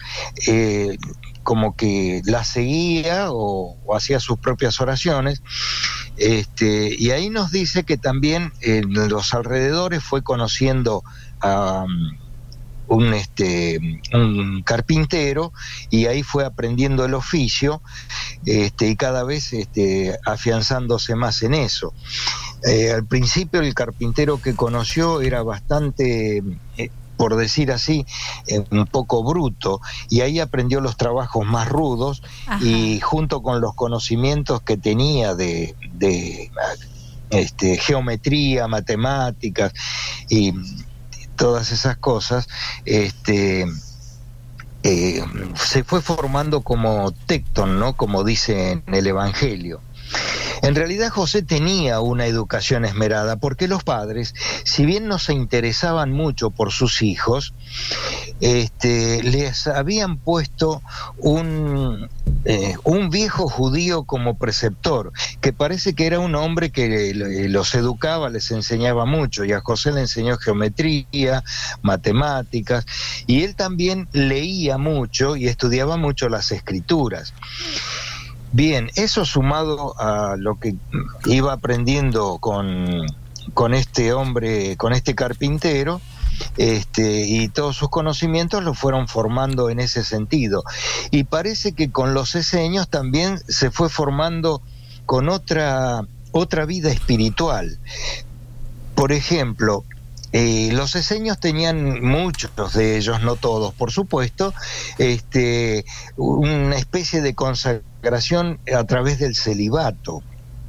como 1.43 1.75
que 1.75 2.21
la 2.25 2.45
seguía 2.45 3.33
o, 3.33 3.77
o 3.85 3.97
hacía 3.97 4.21
sus 4.21 4.39
propias 4.39 4.81
oraciones. 4.81 5.43
Este, 6.19 6.95
y 6.97 7.11
ahí 7.11 7.31
nos 7.31 7.51
dice 7.51 7.85
que 7.85 7.97
también 7.97 8.53
en 8.61 8.93
los 9.09 9.33
alrededores 9.33 10.05
fue 10.05 10.23
conociendo 10.23 11.03
a 11.41 11.87
un, 12.93 13.15
este, 13.15 13.79
un 14.13 14.63
carpintero 14.63 15.53
y 15.91 16.07
ahí 16.07 16.23
fue 16.23 16.45
aprendiendo 16.45 17.05
el 17.05 17.15
oficio 17.15 17.83
este, 18.45 18.89
y 18.89 18.97
cada 18.97 19.25
vez 19.25 19.53
este, 19.53 20.17
afianzándose 20.27 21.15
más 21.15 21.43
en 21.43 21.55
eso. 21.55 21.95
Eh, 22.65 22.93
al 22.93 23.07
principio 23.07 23.61
el 23.61 23.75
carpintero 23.75 24.41
que 24.41 24.55
conoció 24.55 25.23
era 25.23 25.43
bastante, 25.43 26.43
eh, 26.77 26.91
por 27.17 27.37
decir 27.37 27.73
así, 27.73 28.05
eh, 28.47 28.63
un 28.71 28.87
poco 28.87 29.25
bruto 29.25 29.81
y 30.11 30.21
ahí 30.21 30.39
aprendió 30.39 30.81
los 30.81 30.97
trabajos 30.97 31.47
más 31.47 31.69
rudos 31.69 32.23
Ajá. 32.47 32.63
y 32.65 33.01
junto 33.01 33.43
con 33.43 33.61
los 33.61 33.75
conocimientos 33.75 34.61
que 34.63 34.77
tenía 34.77 35.35
de, 35.35 35.75
de, 35.95 36.51
este, 37.31 37.79
geometría, 37.79 38.69
matemáticas 38.69 39.73
y 40.29 40.53
todas 41.37 41.73
esas 41.73 41.97
cosas, 41.97 42.49
este, 42.85 43.67
eh, 44.83 45.25
se 45.55 45.85
fue 45.85 46.01
formando 46.01 46.63
como 46.63 47.13
tecton, 47.27 47.79
¿no? 47.79 47.95
Como 47.95 48.25
dice 48.25 48.73
en 48.73 48.95
el 48.95 49.07
Evangelio. 49.07 49.81
En 50.63 50.77
realidad 50.77 51.11
José 51.11 51.43
tenía 51.43 52.01
una 52.01 52.27
educación 52.27 52.85
esmerada 52.85 53.37
porque 53.37 53.67
los 53.67 53.83
padres, 53.83 54.33
si 54.65 54.87
bien 54.87 55.09
no 55.09 55.19
se 55.19 55.33
interesaban 55.33 56.13
mucho 56.13 56.51
por 56.51 56.71
sus 56.71 57.03
hijos, 57.03 57.53
este, 58.41 59.25
les 59.25 59.67
habían 59.67 60.19
puesto 60.19 60.81
un, 61.19 62.09
eh, 62.45 62.77
un 62.85 63.11
viejo 63.11 63.49
judío 63.49 64.05
como 64.05 64.37
preceptor, 64.37 65.13
que 65.41 65.53
parece 65.53 65.95
que 65.95 66.07
era 66.07 66.21
un 66.21 66.37
hombre 66.37 66.71
que 66.71 67.13
los 67.49 67.75
educaba, 67.75 68.31
les 68.31 68.51
enseñaba 68.53 69.05
mucho, 69.05 69.45
y 69.45 69.53
a 69.53 69.61
José 69.61 69.91
le 69.91 70.01
enseñó 70.03 70.39
geometría, 70.39 71.43
matemáticas, 71.83 72.87
y 73.27 73.43
él 73.43 73.57
también 73.57 74.09
leía 74.13 74.79
mucho 74.79 75.35
y 75.37 75.49
estudiaba 75.49 75.97
mucho 75.97 76.29
las 76.29 76.53
escrituras. 76.53 77.35
Bien, 78.53 78.91
eso 78.97 79.25
sumado 79.25 79.99
a 79.99 80.37
lo 80.37 80.61
que 80.61 80.75
iba 81.25 81.55
aprendiendo 81.55 82.37
con, 82.39 83.07
con 83.55 83.73
este 83.73 84.13
hombre, 84.13 84.77
con 84.77 84.93
este 84.93 85.15
carpintero, 85.15 86.03
este, 86.59 87.23
y 87.27 87.49
todos 87.49 87.77
sus 87.77 87.89
conocimientos 87.89 88.63
lo 88.63 88.75
fueron 88.75 89.09
formando 89.09 89.71
en 89.71 89.81
ese 89.81 90.05
sentido. 90.05 90.65
Y 91.11 91.25
parece 91.25 91.73
que 91.73 91.91
con 91.91 92.13
los 92.13 92.35
eseños 92.35 92.89
también 92.89 93.39
se 93.49 93.71
fue 93.71 93.89
formando 93.89 94.61
con 95.07 95.31
otra, 95.31 96.03
otra 96.33 96.67
vida 96.67 96.91
espiritual. 96.91 97.79
Por 98.95 99.13
ejemplo, 99.13 99.85
eh, 100.33 100.69
los 100.73 100.95
eseños 100.95 101.41
tenían 101.41 102.05
muchos 102.05 102.75
de 102.75 102.99
ellos, 102.99 103.23
no 103.23 103.37
todos, 103.37 103.73
por 103.73 103.93
supuesto, 103.93 104.53
este, 104.99 105.87
una 106.17 106.77
especie 106.77 107.23
de 107.23 107.35
consagración 107.35 107.92
a 108.75 108.85
través 108.85 109.19
del 109.19 109.35
celibato. 109.35 110.23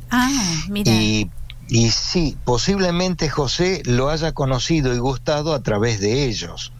Ah, 0.10 0.64
mira. 0.70 0.92
Y, 0.92 1.30
y 1.68 1.90
sí, 1.90 2.38
posiblemente 2.46 3.30
José 3.30 3.82
lo 3.86 4.10
haya 4.10 4.32
conocido 4.32 4.94
y 4.94 5.00
gustado 5.00 5.54
a 5.54 5.62
través 5.64 6.00
de 6.00 6.26
ellos. 6.26 6.72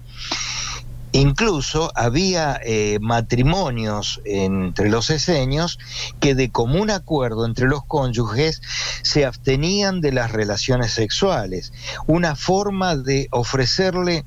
Incluso 1.16 1.92
había 1.94 2.60
eh, 2.66 2.98
matrimonios 3.00 4.20
entre 4.26 4.90
los 4.90 5.12
eseños 5.12 5.78
que 6.20 6.34
de 6.34 6.50
común 6.50 6.90
acuerdo 6.90 7.46
entre 7.46 7.68
los 7.68 7.86
cónyuges 7.86 8.62
se 9.04 9.24
abstenían 9.24 10.02
de 10.02 10.12
las 10.12 10.32
relaciones 10.32 10.92
sexuales, 10.92 11.72
una 12.08 12.36
forma 12.36 12.96
de 12.96 13.28
ofrecerle 13.30 14.26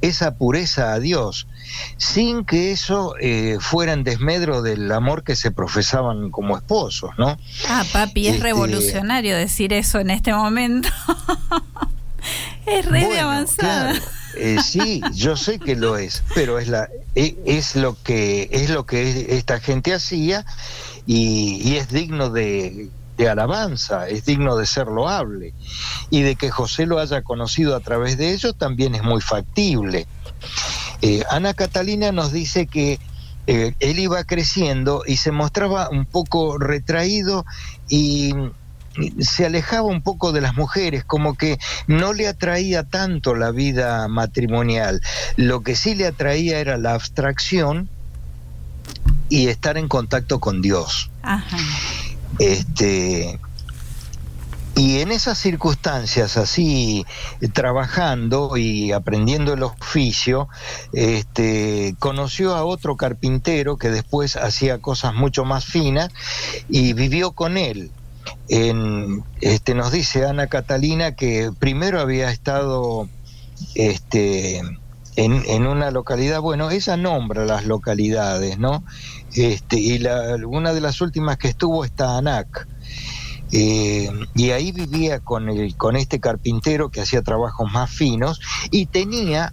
esa 0.00 0.34
pureza 0.34 0.94
a 0.94 0.98
Dios, 0.98 1.46
sin 1.96 2.44
que 2.44 2.72
eso 2.72 3.14
eh, 3.20 3.56
fuera 3.60 3.92
en 3.92 4.04
desmedro 4.04 4.62
del 4.62 4.90
amor 4.92 5.22
que 5.24 5.36
se 5.36 5.50
profesaban 5.50 6.30
como 6.30 6.56
esposos, 6.56 7.10
¿no? 7.18 7.38
Ah, 7.68 7.84
papi, 7.92 8.26
es 8.26 8.34
Este- 8.34 8.44
revolucionario 8.44 9.36
decir 9.36 9.72
eso 9.72 9.98
en 10.00 10.10
este 10.10 10.32
momento. 10.32 10.88
es 12.66 12.84
re 12.86 13.00
de 13.00 13.06
Bueno, 13.06 13.22
avanzada. 13.22 13.90
claro, 13.92 14.04
eh, 14.36 14.58
sí, 14.62 15.00
yo 15.14 15.36
sé 15.36 15.58
que 15.58 15.76
lo 15.76 15.96
es, 15.96 16.22
pero 16.34 16.58
es 16.58 16.68
la 16.68 16.88
e- 17.14 17.36
es 17.44 17.76
lo 17.76 17.96
que 18.02 18.48
es 18.52 18.70
lo 18.70 18.86
que 18.86 19.36
esta 19.36 19.60
gente 19.60 19.92
hacía 19.92 20.44
y, 21.06 21.60
y 21.68 21.76
es 21.76 21.88
digno 21.90 22.30
de, 22.30 22.88
de 23.18 23.28
alabanza, 23.28 24.08
es 24.08 24.24
digno 24.24 24.56
de 24.56 24.66
ser 24.66 24.86
loable 24.86 25.52
y 26.10 26.22
de 26.22 26.36
que 26.36 26.50
José 26.50 26.86
lo 26.86 26.98
haya 27.00 27.22
conocido 27.22 27.74
a 27.76 27.80
través 27.80 28.16
de 28.16 28.32
ellos 28.32 28.54
también 28.56 28.94
es 28.94 29.02
muy 29.02 29.20
factible. 29.20 30.06
Eh, 31.00 31.24
Ana 31.30 31.54
Catalina 31.54 32.12
nos 32.12 32.32
dice 32.32 32.66
que 32.66 32.98
eh, 33.46 33.74
él 33.80 33.98
iba 33.98 34.22
creciendo 34.24 35.02
y 35.06 35.16
se 35.16 35.32
mostraba 35.32 35.88
un 35.90 36.06
poco 36.06 36.58
retraído 36.58 37.44
y 37.88 38.32
se 39.20 39.46
alejaba 39.46 39.88
un 39.88 40.02
poco 40.02 40.32
de 40.32 40.40
las 40.40 40.54
mujeres, 40.54 41.04
como 41.04 41.34
que 41.34 41.58
no 41.86 42.12
le 42.12 42.28
atraía 42.28 42.84
tanto 42.84 43.34
la 43.34 43.50
vida 43.50 44.06
matrimonial. 44.08 45.00
Lo 45.36 45.62
que 45.62 45.76
sí 45.76 45.94
le 45.94 46.06
atraía 46.06 46.58
era 46.58 46.76
la 46.76 46.94
abstracción 46.94 47.88
y 49.28 49.48
estar 49.48 49.78
en 49.78 49.88
contacto 49.88 50.40
con 50.40 50.60
Dios. 50.60 51.10
Ajá. 51.22 51.56
Este, 52.38 53.38
y 54.74 55.00
en 55.00 55.12
esas 55.12 55.38
circunstancias, 55.38 56.36
así 56.36 57.04
eh, 57.40 57.48
trabajando 57.48 58.56
y 58.56 58.92
aprendiendo 58.92 59.52
el 59.52 59.62
oficio, 59.62 60.48
este, 60.92 61.94
conoció 61.98 62.54
a 62.54 62.64
otro 62.64 62.96
carpintero 62.96 63.76
que 63.76 63.90
después 63.90 64.36
hacía 64.36 64.78
cosas 64.78 65.14
mucho 65.14 65.44
más 65.44 65.64
finas 65.64 66.10
y 66.68 66.94
vivió 66.94 67.32
con 67.32 67.56
él. 67.56 67.90
en, 68.48 69.24
este, 69.40 69.74
nos 69.74 69.92
dice 69.92 70.26
Ana 70.26 70.46
Catalina 70.46 71.16
que 71.16 71.50
primero 71.58 72.00
había 72.00 72.30
estado 72.30 73.08
este, 73.74 74.62
en, 75.16 75.66
una 75.66 75.90
localidad, 75.90 76.40
bueno, 76.40 76.70
ella 76.70 76.96
nombra 76.96 77.44
las 77.44 77.66
localidades, 77.66 78.58
¿no? 78.58 78.84
Este, 79.34 79.78
y 79.78 79.98
la, 79.98 80.36
una 80.46 80.72
de 80.72 80.80
las 80.80 81.00
últimas 81.00 81.36
que 81.36 81.48
estuvo 81.48 81.84
está 81.84 82.16
Anac. 82.16 82.66
Eh, 83.52 84.10
y 84.34 84.50
ahí 84.50 84.72
vivía 84.72 85.20
con, 85.20 85.50
el, 85.50 85.76
con 85.76 85.96
este 85.96 86.20
carpintero 86.20 86.90
que 86.90 87.02
hacía 87.02 87.20
trabajos 87.20 87.70
más 87.70 87.90
finos 87.90 88.40
y 88.70 88.86
tenía 88.86 89.52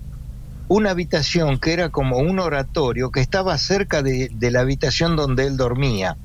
una 0.69 0.91
habitación 0.91 1.59
que 1.59 1.73
era 1.73 1.89
como 1.89 2.17
un 2.17 2.39
oratorio 2.39 3.11
que 3.11 3.19
estaba 3.19 3.57
cerca 3.57 4.01
de, 4.01 4.29
de 4.33 4.51
la 4.51 4.61
habitación 4.61 5.15
donde 5.15 5.47
él 5.47 5.57
dormía. 5.57 6.15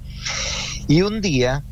Y 0.87 1.03
un 1.03 1.21
día, 1.21 1.65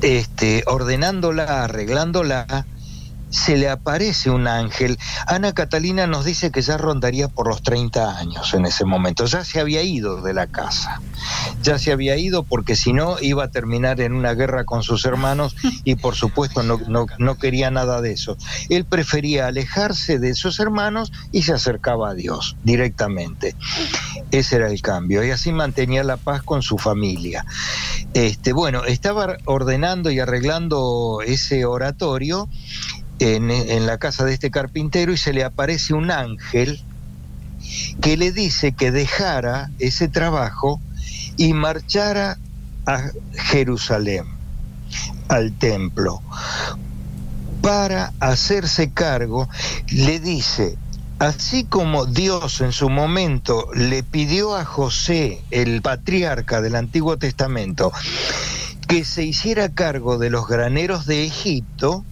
este, 0.00 0.62
ordenándola, 0.66 1.64
arreglándola, 1.64 2.66
se 3.30 3.56
le 3.56 3.68
aparece 3.68 4.30
un 4.30 4.46
ángel. 4.46 4.98
Ana 5.26 5.52
Catalina 5.52 6.06
nos 6.06 6.24
dice 6.24 6.50
que 6.50 6.62
ya 6.62 6.76
rondaría 6.76 7.28
por 7.28 7.48
los 7.48 7.62
30 7.62 8.18
años 8.18 8.54
en 8.54 8.66
ese 8.66 8.84
momento. 8.84 9.26
Ya 9.26 9.44
se 9.44 9.60
había 9.60 9.82
ido 9.82 10.22
de 10.22 10.34
la 10.34 10.46
casa. 10.46 11.00
Ya 11.62 11.78
se 11.78 11.92
había 11.92 12.16
ido 12.16 12.42
porque 12.42 12.76
si 12.76 12.92
no 12.92 13.16
iba 13.20 13.44
a 13.44 13.50
terminar 13.50 14.00
en 14.00 14.12
una 14.12 14.34
guerra 14.34 14.64
con 14.64 14.82
sus 14.82 15.04
hermanos 15.04 15.56
y 15.84 15.96
por 15.96 16.14
supuesto 16.14 16.62
no, 16.62 16.80
no, 16.88 17.06
no 17.18 17.34
quería 17.36 17.70
nada 17.70 18.00
de 18.00 18.12
eso. 18.12 18.36
Él 18.68 18.84
prefería 18.84 19.46
alejarse 19.46 20.18
de 20.18 20.34
sus 20.34 20.60
hermanos 20.60 21.12
y 21.32 21.42
se 21.42 21.52
acercaba 21.52 22.10
a 22.10 22.14
Dios 22.14 22.56
directamente. 22.64 23.54
Ese 24.30 24.56
era 24.56 24.70
el 24.70 24.80
cambio. 24.80 25.24
Y 25.24 25.30
así 25.30 25.52
mantenía 25.52 26.04
la 26.04 26.16
paz 26.16 26.42
con 26.42 26.62
su 26.62 26.78
familia. 26.78 27.44
Este, 28.14 28.52
bueno, 28.52 28.84
estaba 28.84 29.36
ordenando 29.44 30.10
y 30.10 30.20
arreglando 30.20 31.20
ese 31.24 31.64
oratorio 31.64 32.48
en, 33.18 33.86
la 33.86 33.98
casa 33.98 34.24
de 34.24 34.34
este 34.34 34.50
carpintero 34.50 35.12
y 35.12 35.16
se 35.16 35.32
le 35.32 35.44
aparece 35.44 35.94
un 35.94 36.10
ángel 36.10 36.82
que 38.00 38.16
le 38.16 38.32
dice 38.32 38.72
que 38.72 38.90
dejara 38.90 39.70
ese 39.78 40.08
trabajo 40.08 40.80
y 41.36 41.52
marchara 41.52 42.38
a 42.86 43.02
Jerusalén, 43.32 44.24
al 45.28 45.52
templo, 45.52 46.22
para 47.60 48.12
hacerse 48.20 48.92
cargo, 48.92 49.48
le 49.90 50.20
dice, 50.20 50.78
así 51.18 51.64
como 51.64 52.06
Dios 52.06 52.60
en 52.60 52.72
su 52.72 52.88
momento 52.88 53.68
le 53.74 54.02
pidió 54.02 54.56
a 54.56 54.64
José, 54.64 55.42
el 55.50 55.82
patriarca 55.82 56.60
del 56.60 56.76
Antiguo 56.76 57.18
Testamento, 57.18 57.92
que 58.86 59.04
se 59.04 59.24
hiciera 59.24 59.68
cargo 59.68 60.16
de 60.16 60.30
los 60.30 60.48
graneros 60.48 61.04
de 61.04 61.26
Egipto, 61.26 62.04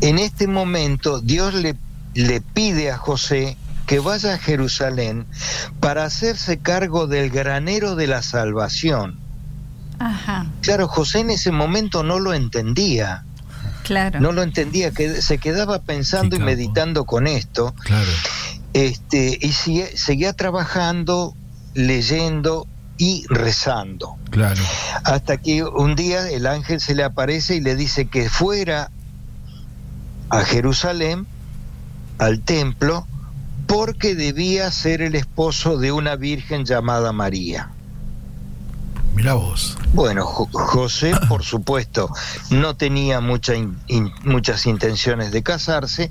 en 0.00 0.18
este 0.18 0.46
momento 0.46 1.20
Dios 1.20 1.54
le, 1.54 1.76
le, 2.14 2.40
pide 2.40 2.90
a 2.90 2.98
José 2.98 3.56
que 3.86 3.98
vaya 3.98 4.34
a 4.34 4.38
Jerusalén 4.38 5.26
para 5.80 6.04
hacerse 6.04 6.58
cargo 6.58 7.06
del 7.06 7.30
granero 7.30 7.96
de 7.96 8.06
la 8.06 8.22
salvación. 8.22 9.18
Ajá. 9.98 10.46
Claro, 10.62 10.88
José 10.88 11.20
en 11.20 11.30
ese 11.30 11.52
momento 11.52 12.02
no 12.02 12.18
lo 12.18 12.34
entendía. 12.34 13.24
Claro. 13.84 14.20
No 14.20 14.32
lo 14.32 14.42
entendía, 14.42 14.92
que 14.92 15.20
se 15.22 15.38
quedaba 15.38 15.82
pensando 15.82 16.36
y 16.36 16.38
meditando 16.38 17.04
con 17.04 17.26
esto. 17.26 17.74
Claro. 17.84 18.10
Este, 18.72 19.38
y 19.40 19.52
sigue, 19.52 19.96
seguía 19.96 20.32
trabajando, 20.32 21.34
leyendo 21.74 22.66
y 22.96 23.24
rezando. 23.28 24.16
Claro. 24.30 24.62
Hasta 25.04 25.36
que 25.36 25.64
un 25.64 25.96
día 25.96 26.30
el 26.30 26.46
ángel 26.46 26.80
se 26.80 26.94
le 26.94 27.04
aparece 27.04 27.56
y 27.56 27.60
le 27.60 27.76
dice 27.76 28.06
que 28.06 28.28
fuera 28.28 28.90
a 30.32 30.44
Jerusalén, 30.44 31.26
al 32.18 32.40
templo, 32.40 33.06
porque 33.66 34.14
debía 34.14 34.70
ser 34.70 35.02
el 35.02 35.14
esposo 35.14 35.78
de 35.78 35.92
una 35.92 36.16
virgen 36.16 36.64
llamada 36.64 37.12
María. 37.12 37.70
Mira 39.14 39.34
vos. 39.34 39.76
Bueno, 39.92 40.24
Jo- 40.24 40.48
José, 40.52 41.12
por 41.28 41.42
supuesto, 41.44 42.08
no 42.50 42.74
tenía 42.76 43.20
mucha 43.20 43.54
in- 43.54 43.76
in- 43.88 44.10
muchas 44.24 44.64
intenciones 44.66 45.32
de 45.32 45.42
casarse, 45.42 46.08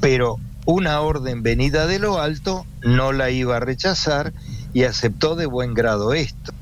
pero 0.00 0.38
una 0.64 1.00
orden 1.00 1.42
venida 1.44 1.86
de 1.86 2.00
lo 2.00 2.20
alto 2.20 2.66
no 2.82 3.12
la 3.12 3.30
iba 3.30 3.56
a 3.56 3.60
rechazar 3.60 4.32
y 4.74 4.82
aceptó 4.82 5.36
de 5.36 5.46
buen 5.46 5.74
grado 5.74 6.12
esto. 6.12 6.52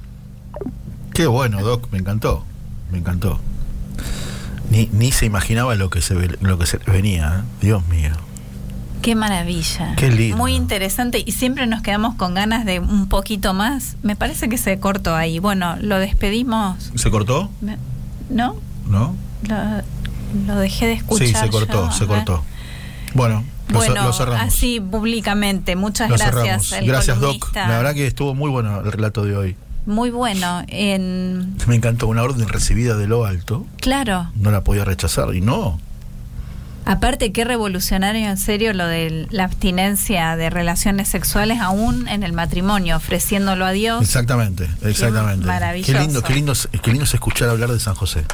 Qué 1.14 1.26
bueno, 1.26 1.62
Doc, 1.62 1.88
me 1.90 1.98
encantó. 1.98 2.44
Me 2.90 2.98
encantó. 2.98 3.40
Ni, 4.70 4.88
ni 4.92 5.12
se 5.12 5.26
imaginaba 5.26 5.74
lo 5.74 5.90
que 5.90 6.00
se 6.00 6.14
lo 6.40 6.58
que 6.58 6.66
se 6.66 6.78
venía, 6.78 7.40
¿eh? 7.40 7.64
Dios 7.64 7.86
mío. 7.88 8.10
Qué 9.02 9.14
maravilla. 9.14 9.94
Qué 9.96 10.10
lindo. 10.10 10.36
Muy 10.36 10.54
interesante 10.54 11.22
y 11.24 11.32
siempre 11.32 11.66
nos 11.68 11.82
quedamos 11.82 12.16
con 12.16 12.34
ganas 12.34 12.64
de 12.64 12.80
un 12.80 13.08
poquito 13.08 13.54
más. 13.54 13.96
Me 14.02 14.16
parece 14.16 14.48
que 14.48 14.58
se 14.58 14.80
cortó 14.80 15.14
ahí. 15.14 15.38
Bueno, 15.38 15.76
lo 15.80 15.98
despedimos, 15.98 16.90
¿Se 16.96 17.10
cortó? 17.10 17.50
¿no? 18.30 18.56
¿No? 18.88 19.14
Lo, 19.48 19.56
lo 20.46 20.58
dejé 20.60 20.86
de 20.86 20.92
escuchar. 20.94 21.28
sí, 21.28 21.34
se 21.34 21.48
cortó, 21.50 21.86
yo. 21.86 21.92
se 21.92 22.06
cortó. 22.06 22.42
Bueno, 23.14 23.44
lo, 23.68 23.78
Bueno, 23.78 24.02
lo 24.02 24.12
cerramos. 24.12 24.42
así 24.48 24.80
públicamente. 24.80 25.76
Muchas 25.76 26.10
Lo 26.10 26.16
gracias. 26.16 26.74
Gracias, 26.84 27.20
Doc. 27.20 27.38
columnista. 27.38 27.68
La 27.68 27.76
verdad 27.76 27.94
que 27.94 28.06
estuvo 28.06 28.34
muy 28.34 28.50
bueno 28.50 28.80
el 28.80 28.90
relato 28.90 29.24
de 29.24 29.36
hoy. 29.36 29.56
Muy 29.86 30.10
bueno. 30.10 30.64
En, 30.68 31.56
Me 31.66 31.76
encantó 31.76 32.08
una 32.08 32.22
orden 32.22 32.48
recibida 32.48 32.96
de 32.96 33.06
lo 33.06 33.24
alto. 33.24 33.66
claro. 33.80 34.30
No 34.34 34.50
la 34.50 34.62
podía 34.62 34.84
rechazar. 34.84 35.34
Y 35.34 35.40
no. 35.40 35.80
Aparte, 36.84 37.32
qué 37.32 37.44
revolucionario 37.44 38.28
en 38.28 38.36
serio 38.36 38.72
lo 38.72 38.86
de 38.86 39.26
la 39.30 39.44
abstinencia 39.44 40.36
de 40.36 40.50
relaciones 40.50 41.08
sexuales 41.08 41.58
aún 41.60 42.06
en 42.06 42.22
el 42.22 42.32
matrimonio, 42.32 42.96
ofreciéndolo 42.96 43.64
a 43.64 43.72
Dios. 43.72 44.02
Exactamente, 44.02 44.68
exactamente. 44.82 45.44
maravilloso. 45.44 45.92
Qué 45.92 45.98
lindo, 45.98 46.22
qué 46.22 46.34
lindo, 46.34 46.52
qué 46.82 46.90
lindo 46.90 47.04
es 47.04 47.12
escuchar 47.12 47.48
hablar 47.48 47.72
de 47.72 47.80
San 47.80 47.96
José. 47.96 48.24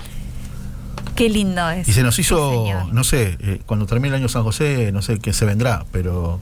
Qué 1.15 1.31
lindo 1.31 1.71
es. 1.71 1.89
Y 1.89 1.95
se 1.95 2.03
nos 2.03 2.19
hizo, 2.19 2.67
no 2.93 3.05
sé, 3.05 3.39
eh, 3.41 3.61
cuando 3.65 3.87
termine 3.87 4.09
el 4.09 4.23
año 4.23 4.29
San 4.29 4.43
José, 4.43 4.93
no 4.93 5.01
sé 5.01 5.19
qué 5.19 5.33
se 5.33 5.47
vendrá, 5.47 5.87
pero 5.91 6.39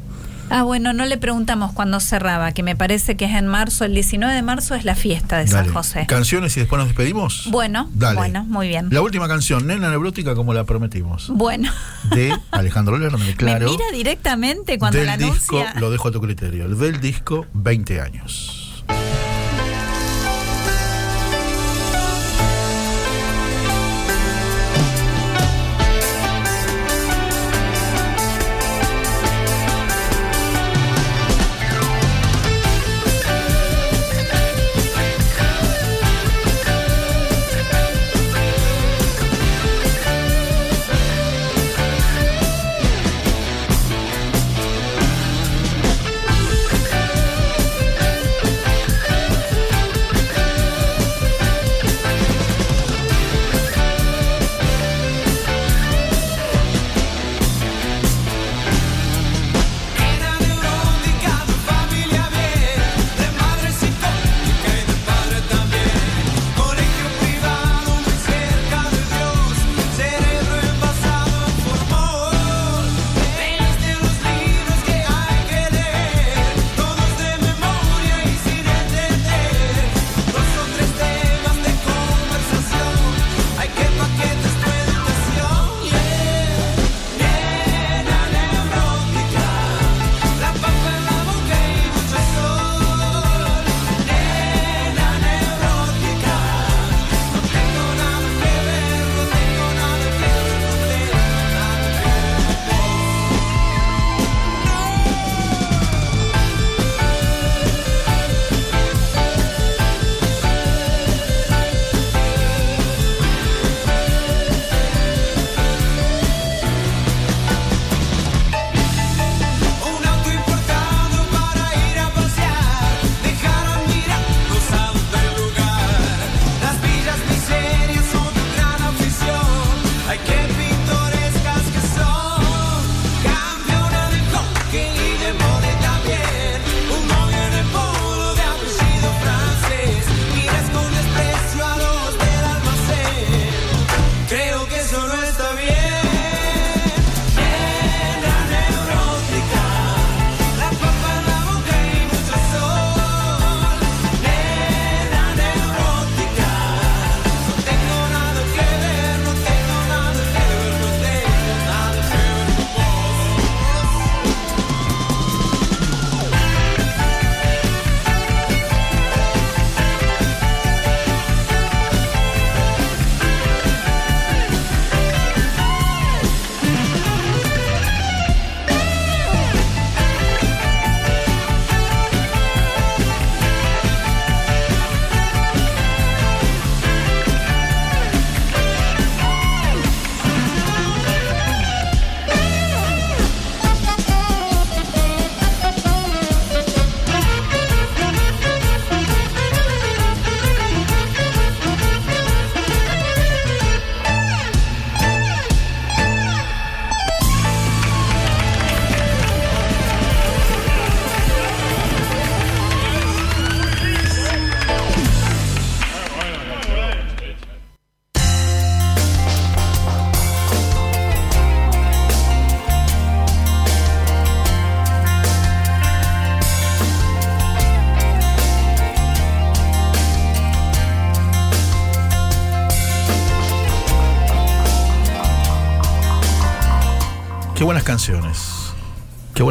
Ah, 0.50 0.64
bueno, 0.64 0.92
no 0.92 1.04
le 1.06 1.16
preguntamos 1.16 1.72
cuándo 1.72 2.00
cerraba, 2.00 2.52
que 2.52 2.62
me 2.62 2.74
parece 2.76 3.16
que 3.16 3.24
es 3.24 3.34
en 3.34 3.46
marzo, 3.46 3.84
el 3.84 3.94
19 3.94 4.34
de 4.34 4.42
marzo 4.42 4.74
es 4.74 4.84
la 4.84 4.94
fiesta 4.94 5.38
de 5.38 5.44
dale. 5.46 5.66
San 5.66 5.72
José. 5.74 6.06
Canciones 6.08 6.56
y 6.56 6.60
después 6.60 6.78
nos 6.78 6.88
despedimos. 6.88 7.48
Bueno, 7.50 7.88
Dale. 7.94 8.16
bueno, 8.18 8.44
muy 8.44 8.68
bien. 8.68 8.88
La 8.90 9.00
última 9.00 9.28
canción, 9.28 9.66
Nena 9.66 9.90
Neurótica, 9.90 10.34
como 10.34 10.52
la 10.52 10.64
prometimos, 10.64 11.28
Bueno, 11.30 11.70
de 12.10 12.36
Alejandro 12.50 12.98
Lerner, 12.98 13.34
claro. 13.36 13.66
me 13.66 13.72
mira 13.72 13.84
directamente 13.92 14.78
cuando 14.78 14.98
del 14.98 15.06
la 15.06 15.16
disco, 15.16 15.58
anuncia. 15.60 15.80
lo 15.80 15.90
dejo 15.90 16.08
a 16.08 16.10
tu 16.10 16.20
criterio, 16.20 16.66
el 16.66 16.76
del 16.78 17.00
disco 17.00 17.46
20 17.54 18.00
años. 18.00 18.59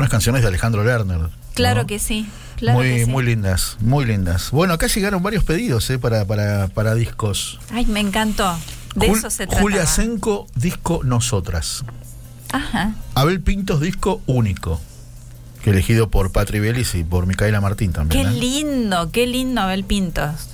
Canciones 0.09 0.41
de 0.41 0.47
Alejandro 0.47 0.83
Lerner. 0.83 1.29
Claro 1.53 1.81
¿no? 1.81 1.87
que 1.87 1.99
sí. 1.99 2.27
Claro 2.57 2.79
muy, 2.79 2.87
que 2.89 3.05
sí. 3.05 3.09
muy 3.11 3.23
lindas, 3.23 3.77
muy 3.79 4.05
lindas. 4.05 4.51
Bueno, 4.51 4.73
acá 4.73 4.87
llegaron 4.87 5.23
varios 5.23 5.43
pedidos 5.43 5.89
eh, 5.89 5.97
para, 5.97 6.25
para, 6.25 6.67
para 6.67 6.93
discos. 6.95 7.59
Ay, 7.71 7.85
me 7.85 7.99
encantó. 8.01 8.57
De 8.95 9.07
Jul- 9.09 9.17
eso 9.17 9.29
se 9.29 9.47
trata. 9.47 9.61
Julia 9.61 9.85
Senco, 9.85 10.47
disco 10.55 11.01
Nosotras. 11.03 11.83
Ajá. 12.51 12.93
Abel 13.15 13.41
Pintos, 13.41 13.79
disco 13.81 14.21
único. 14.25 14.81
Que 15.63 15.69
elegido 15.71 16.09
por 16.09 16.31
Patri 16.31 16.59
Vélez 16.59 16.95
y 16.95 17.03
por 17.03 17.25
Micaela 17.27 17.61
Martín 17.61 17.91
también. 17.93 18.23
Qué 18.23 18.29
¿eh? 18.29 18.33
lindo, 18.39 19.11
qué 19.11 19.27
lindo 19.27 19.61
Abel 19.61 19.83
Pintos. 19.83 20.49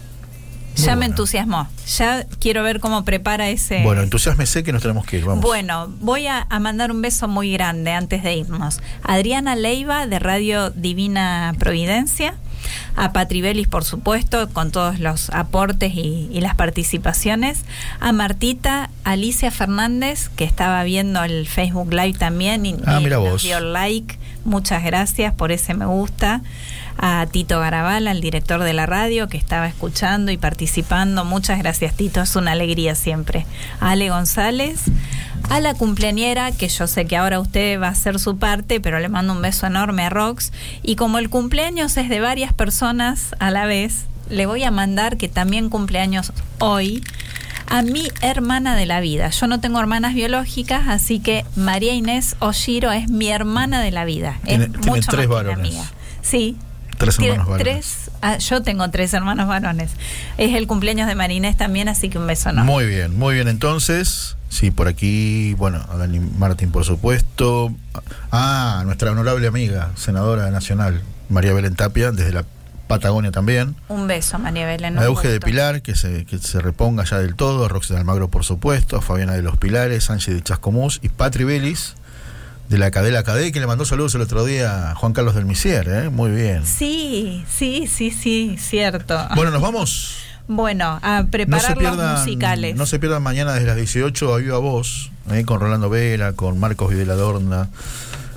Ya 0.75 0.95
me 0.95 1.05
entusiasmó. 1.05 1.67
Ya 1.97 2.25
quiero 2.39 2.63
ver 2.63 2.79
cómo 2.79 3.03
prepara 3.05 3.49
ese. 3.49 3.81
Bueno, 3.83 4.01
entusiasmese 4.01 4.63
que 4.63 4.71
nos 4.73 4.81
tenemos 4.81 5.05
que 5.05 5.17
ir. 5.17 5.25
Vamos. 5.25 5.43
Bueno, 5.43 5.87
voy 6.01 6.27
a, 6.27 6.45
a 6.49 6.59
mandar 6.59 6.91
un 6.91 7.01
beso 7.01 7.27
muy 7.27 7.51
grande 7.53 7.91
antes 7.91 8.23
de 8.23 8.35
irnos. 8.35 8.79
Adriana 9.03 9.55
Leiva 9.55 10.05
de 10.07 10.19
Radio 10.19 10.69
Divina 10.71 11.53
Providencia. 11.59 12.35
A 12.95 13.13
Patri 13.13 13.41
Belis, 13.41 13.67
por 13.67 13.83
supuesto, 13.83 14.49
con 14.49 14.71
todos 14.71 14.99
los 14.99 15.29
aportes 15.29 15.93
y, 15.93 16.29
y 16.31 16.41
las 16.41 16.55
participaciones. 16.55 17.59
A 17.99 18.11
Martita, 18.11 18.89
Alicia 19.03 19.51
Fernández, 19.51 20.29
que 20.29 20.45
estaba 20.45 20.83
viendo 20.83 21.23
el 21.23 21.45
Facebook 21.47 21.93
Live 21.93 22.17
también 22.17 22.65
y, 22.65 22.75
Ah, 22.85 22.97
y 22.99 23.03
mira 23.03 23.17
nos 23.17 23.29
vos. 23.29 23.43
dio 23.43 23.59
like. 23.59 24.17
Muchas 24.45 24.83
gracias 24.83 25.33
por 25.33 25.51
ese 25.51 25.73
me 25.75 25.85
gusta. 25.85 26.41
A 26.97 27.25
Tito 27.29 27.59
Garabal, 27.59 28.07
al 28.07 28.21
director 28.21 28.63
de 28.63 28.73
la 28.73 28.85
radio, 28.85 29.27
que 29.27 29.37
estaba 29.37 29.67
escuchando 29.67 30.31
y 30.31 30.37
participando. 30.37 31.25
Muchas 31.25 31.59
gracias, 31.59 31.93
Tito. 31.95 32.21
Es 32.21 32.35
una 32.35 32.53
alegría 32.53 32.95
siempre. 32.95 33.45
A 33.79 33.91
Ale 33.91 34.09
González. 34.09 34.81
A 35.49 35.59
la 35.59 35.73
cumpleañera, 35.75 36.51
que 36.51 36.67
yo 36.69 36.87
sé 36.87 37.05
que 37.05 37.17
ahora 37.17 37.39
usted 37.39 37.79
va 37.79 37.87
a 37.87 37.91
hacer 37.91 38.17
su 38.19 38.37
parte, 38.37 38.79
pero 38.79 38.99
le 38.99 39.09
mando 39.09 39.33
un 39.33 39.41
beso 39.41 39.67
enorme 39.67 40.03
a 40.03 40.09
Rox. 40.09 40.51
Y 40.81 40.95
como 40.95 41.17
el 41.19 41.29
cumpleaños 41.29 41.97
es 41.97 42.09
de 42.09 42.19
varias 42.19 42.53
personas 42.53 43.35
a 43.39 43.51
la 43.51 43.65
vez, 43.65 44.05
le 44.29 44.45
voy 44.47 44.63
a 44.63 44.71
mandar 44.71 45.17
que 45.17 45.27
también 45.29 45.69
cumpleaños 45.69 46.31
hoy 46.59 47.03
a 47.67 47.81
mi 47.83 48.09
hermana 48.21 48.75
de 48.75 48.85
la 48.87 49.01
vida. 49.01 49.29
Yo 49.29 49.45
no 49.47 49.59
tengo 49.59 49.79
hermanas 49.79 50.13
biológicas, 50.15 50.87
así 50.87 51.19
que 51.19 51.45
María 51.55 51.93
Inés 51.93 52.35
Oshiro 52.39 52.91
es 52.91 53.09
mi 53.09 53.27
hermana 53.29 53.81
de 53.81 53.91
la 53.91 54.05
vida. 54.05 54.39
Tiene- 54.45 54.65
es 54.65 54.71
tiene 54.71 54.87
mucho 54.87 55.11
tres 55.11 55.27
más 55.27 55.37
que 55.37 55.41
una 55.43 55.49
varones. 55.51 55.71
amiga. 55.75 55.91
Sí. 56.21 56.57
Tres 56.97 57.19
hermanos 57.19 57.47
varones. 57.47 57.63
tres- 57.63 58.11
ah, 58.21 58.37
yo 58.37 58.61
tengo 58.63 58.89
tres 58.89 59.13
hermanos 59.13 59.47
varones. 59.47 59.91
Es 60.37 60.53
el 60.55 60.67
cumpleaños 60.67 61.07
de 61.07 61.15
María 61.15 61.37
Inés 61.37 61.57
también, 61.57 61.87
así 61.89 62.09
que 62.09 62.17
un 62.17 62.27
beso 62.27 62.49
enorme. 62.49 62.71
Muy 62.71 62.85
bien, 62.85 63.17
muy 63.17 63.35
bien. 63.35 63.47
Entonces, 63.47 64.35
sí, 64.49 64.71
por 64.71 64.87
aquí, 64.87 65.53
bueno, 65.55 65.85
a 65.91 65.97
Dani 65.97 66.19
Martín, 66.19 66.71
por 66.71 66.85
supuesto. 66.85 67.71
Ah, 68.31 68.81
nuestra 68.85 69.11
honorable 69.11 69.47
amiga, 69.47 69.91
senadora 69.95 70.49
nacional, 70.51 71.01
María 71.29 71.53
Belén 71.53 71.75
Tapia, 71.75 72.11
desde 72.11 72.31
la 72.31 72.45
Patagonia 72.87 73.31
también. 73.31 73.75
Un 73.87 74.05
beso, 74.07 74.37
María 74.37 74.67
Belén. 74.67 74.99
A 74.99 75.05
Euge 75.05 75.27
de. 75.27 75.39
Pilar, 75.39 75.81
que 75.81 75.95
se, 75.95 76.25
que 76.25 76.37
se 76.37 76.59
reponga 76.61 77.03
ya 77.03 77.17
del 77.17 77.35
todo. 77.35 77.65
A 77.65 77.67
Roxy 77.67 77.93
de 77.93 77.99
Almagro, 77.99 78.29
por 78.29 78.43
supuesto. 78.45 78.97
A 78.97 79.01
Fabiana 79.01 79.33
de 79.33 79.41
los 79.41 79.57
Pilares, 79.57 80.03
Sánchez 80.03 80.35
de 80.35 80.43
Chascomús 80.43 80.99
y 81.01 81.09
Patri 81.09 81.45
Vélez, 81.45 81.95
de 82.69 82.77
la 82.77 82.91
Cadela 82.91 83.23
Cadé, 83.23 83.51
que 83.51 83.59
le 83.59 83.67
mandó 83.67 83.85
saludos 83.85 84.15
el 84.15 84.21
otro 84.21 84.43
día 84.45 84.91
a 84.91 84.95
Juan 84.95 85.13
Carlos 85.13 85.35
del 85.35 85.45
Misier, 85.45 85.87
¿eh? 85.87 86.09
Muy 86.09 86.31
bien. 86.31 86.65
Sí, 86.65 87.43
sí, 87.49 87.87
sí, 87.87 88.11
sí, 88.11 88.57
cierto. 88.59 89.17
Bueno, 89.35 89.51
nos 89.51 89.61
vamos. 89.61 90.17
Bueno, 90.47 90.99
a 91.01 91.23
No 91.23 91.27
preparar 91.29 91.75
se, 91.77 91.81
los 91.83 91.97
musicales. 92.19 92.75
no 92.75 92.85
se 92.85 92.99
pierdan 92.99 93.23
mañana 93.23 93.53
desde 93.53 93.67
las 93.67 93.77
18 93.77 94.33
a 94.33 94.37
Viva 94.37 94.57
Voz, 94.59 95.11
¿eh? 95.31 95.43
con 95.45 95.59
Rolando 95.59 95.89
Vera, 95.89 96.33
con 96.33 96.59
Marcos 96.59 96.91
Videladorna, 96.91 97.69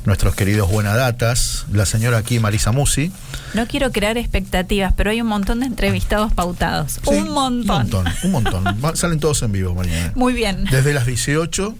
nuestros 0.06 0.34
queridos 0.34 0.70
Buenadatas, 0.70 1.66
la 1.70 1.84
señora 1.84 2.16
aquí 2.18 2.38
Marisa 2.38 2.72
Musi. 2.72 3.12
No 3.52 3.66
quiero 3.66 3.92
crear 3.92 4.16
expectativas, 4.16 4.94
pero 4.96 5.10
hay 5.10 5.20
un 5.20 5.26
montón 5.28 5.60
de 5.60 5.66
entrevistados 5.66 6.32
pautados. 6.32 6.92
Sí, 7.06 7.14
un 7.14 7.30
montón. 7.30 7.86
Un 7.86 8.30
montón, 8.30 8.64
un 8.64 8.80
montón. 8.80 8.96
Salen 8.96 9.20
todos 9.20 9.42
en 9.42 9.52
vivo 9.52 9.74
mañana. 9.74 10.12
Muy 10.14 10.32
bien. 10.32 10.64
Desde 10.70 10.94
las 10.94 11.04
18. 11.06 11.74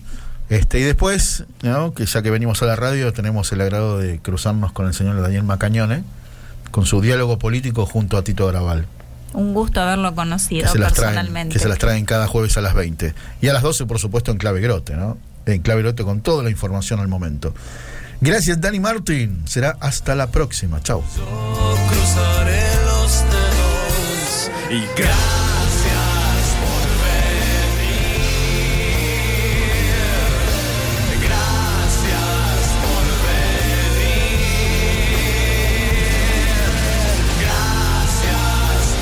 Este, 0.49 0.79
y 0.79 0.83
después, 0.83 1.45
que 1.95 2.07
ya 2.07 2.23
que 2.23 2.31
venimos 2.31 2.63
a 2.63 2.67
la 2.67 2.77
radio, 2.77 3.13
tenemos 3.13 3.53
el 3.53 3.61
agrado 3.61 3.99
de 3.99 4.19
cruzarnos 4.19 4.73
con 4.73 4.87
el 4.87 4.95
señor 4.95 5.21
Daniel 5.21 5.43
Macañone, 5.43 6.05
con 6.71 6.87
su 6.87 7.01
diálogo 7.01 7.39
político 7.39 7.87
junto 7.87 8.17
a 8.17 8.23
Tito 8.23 8.47
Graval. 8.47 8.87
Un 9.35 9.53
gusto 9.53 9.81
haberlo 9.81 10.15
conocido 10.15 10.73
que 10.73 10.79
personalmente. 10.79 11.53
Que 11.53 11.59
se 11.59 11.69
las 11.69 11.79
traen 11.79 12.07
cada 12.07 12.27
jueves 12.27 12.57
a 12.57 12.63
las 12.63 12.75
20. 12.75 13.15
Y 13.43 13.49
a 13.49 13.53
las 13.53 13.63
12, 13.63 13.85
por 13.87 13.99
supuesto, 13.99 14.31
en 14.31 14.39
Clave 14.39 14.61
Grote, 14.61 14.97
¿no? 14.97 15.19
En 15.45 15.61
Clave 15.61 15.83
Grote 15.83 16.03
con 16.03 16.23
toda 16.23 16.43
la 16.43 16.51
información 16.51 17.01
al 17.01 17.09
momento. 17.09 17.55
Gracias, 18.21 18.61
Dani 18.61 18.81
Martín. 18.81 19.43
Será 19.47 19.77
hasta 19.81 20.15
la 20.15 20.29
próxima. 20.29 20.81
Chao. 20.83 21.05
Yo 21.15 21.77
cruzaré 21.89 22.63
los 22.87 23.23
dedos 23.31 24.51
y 24.71 24.87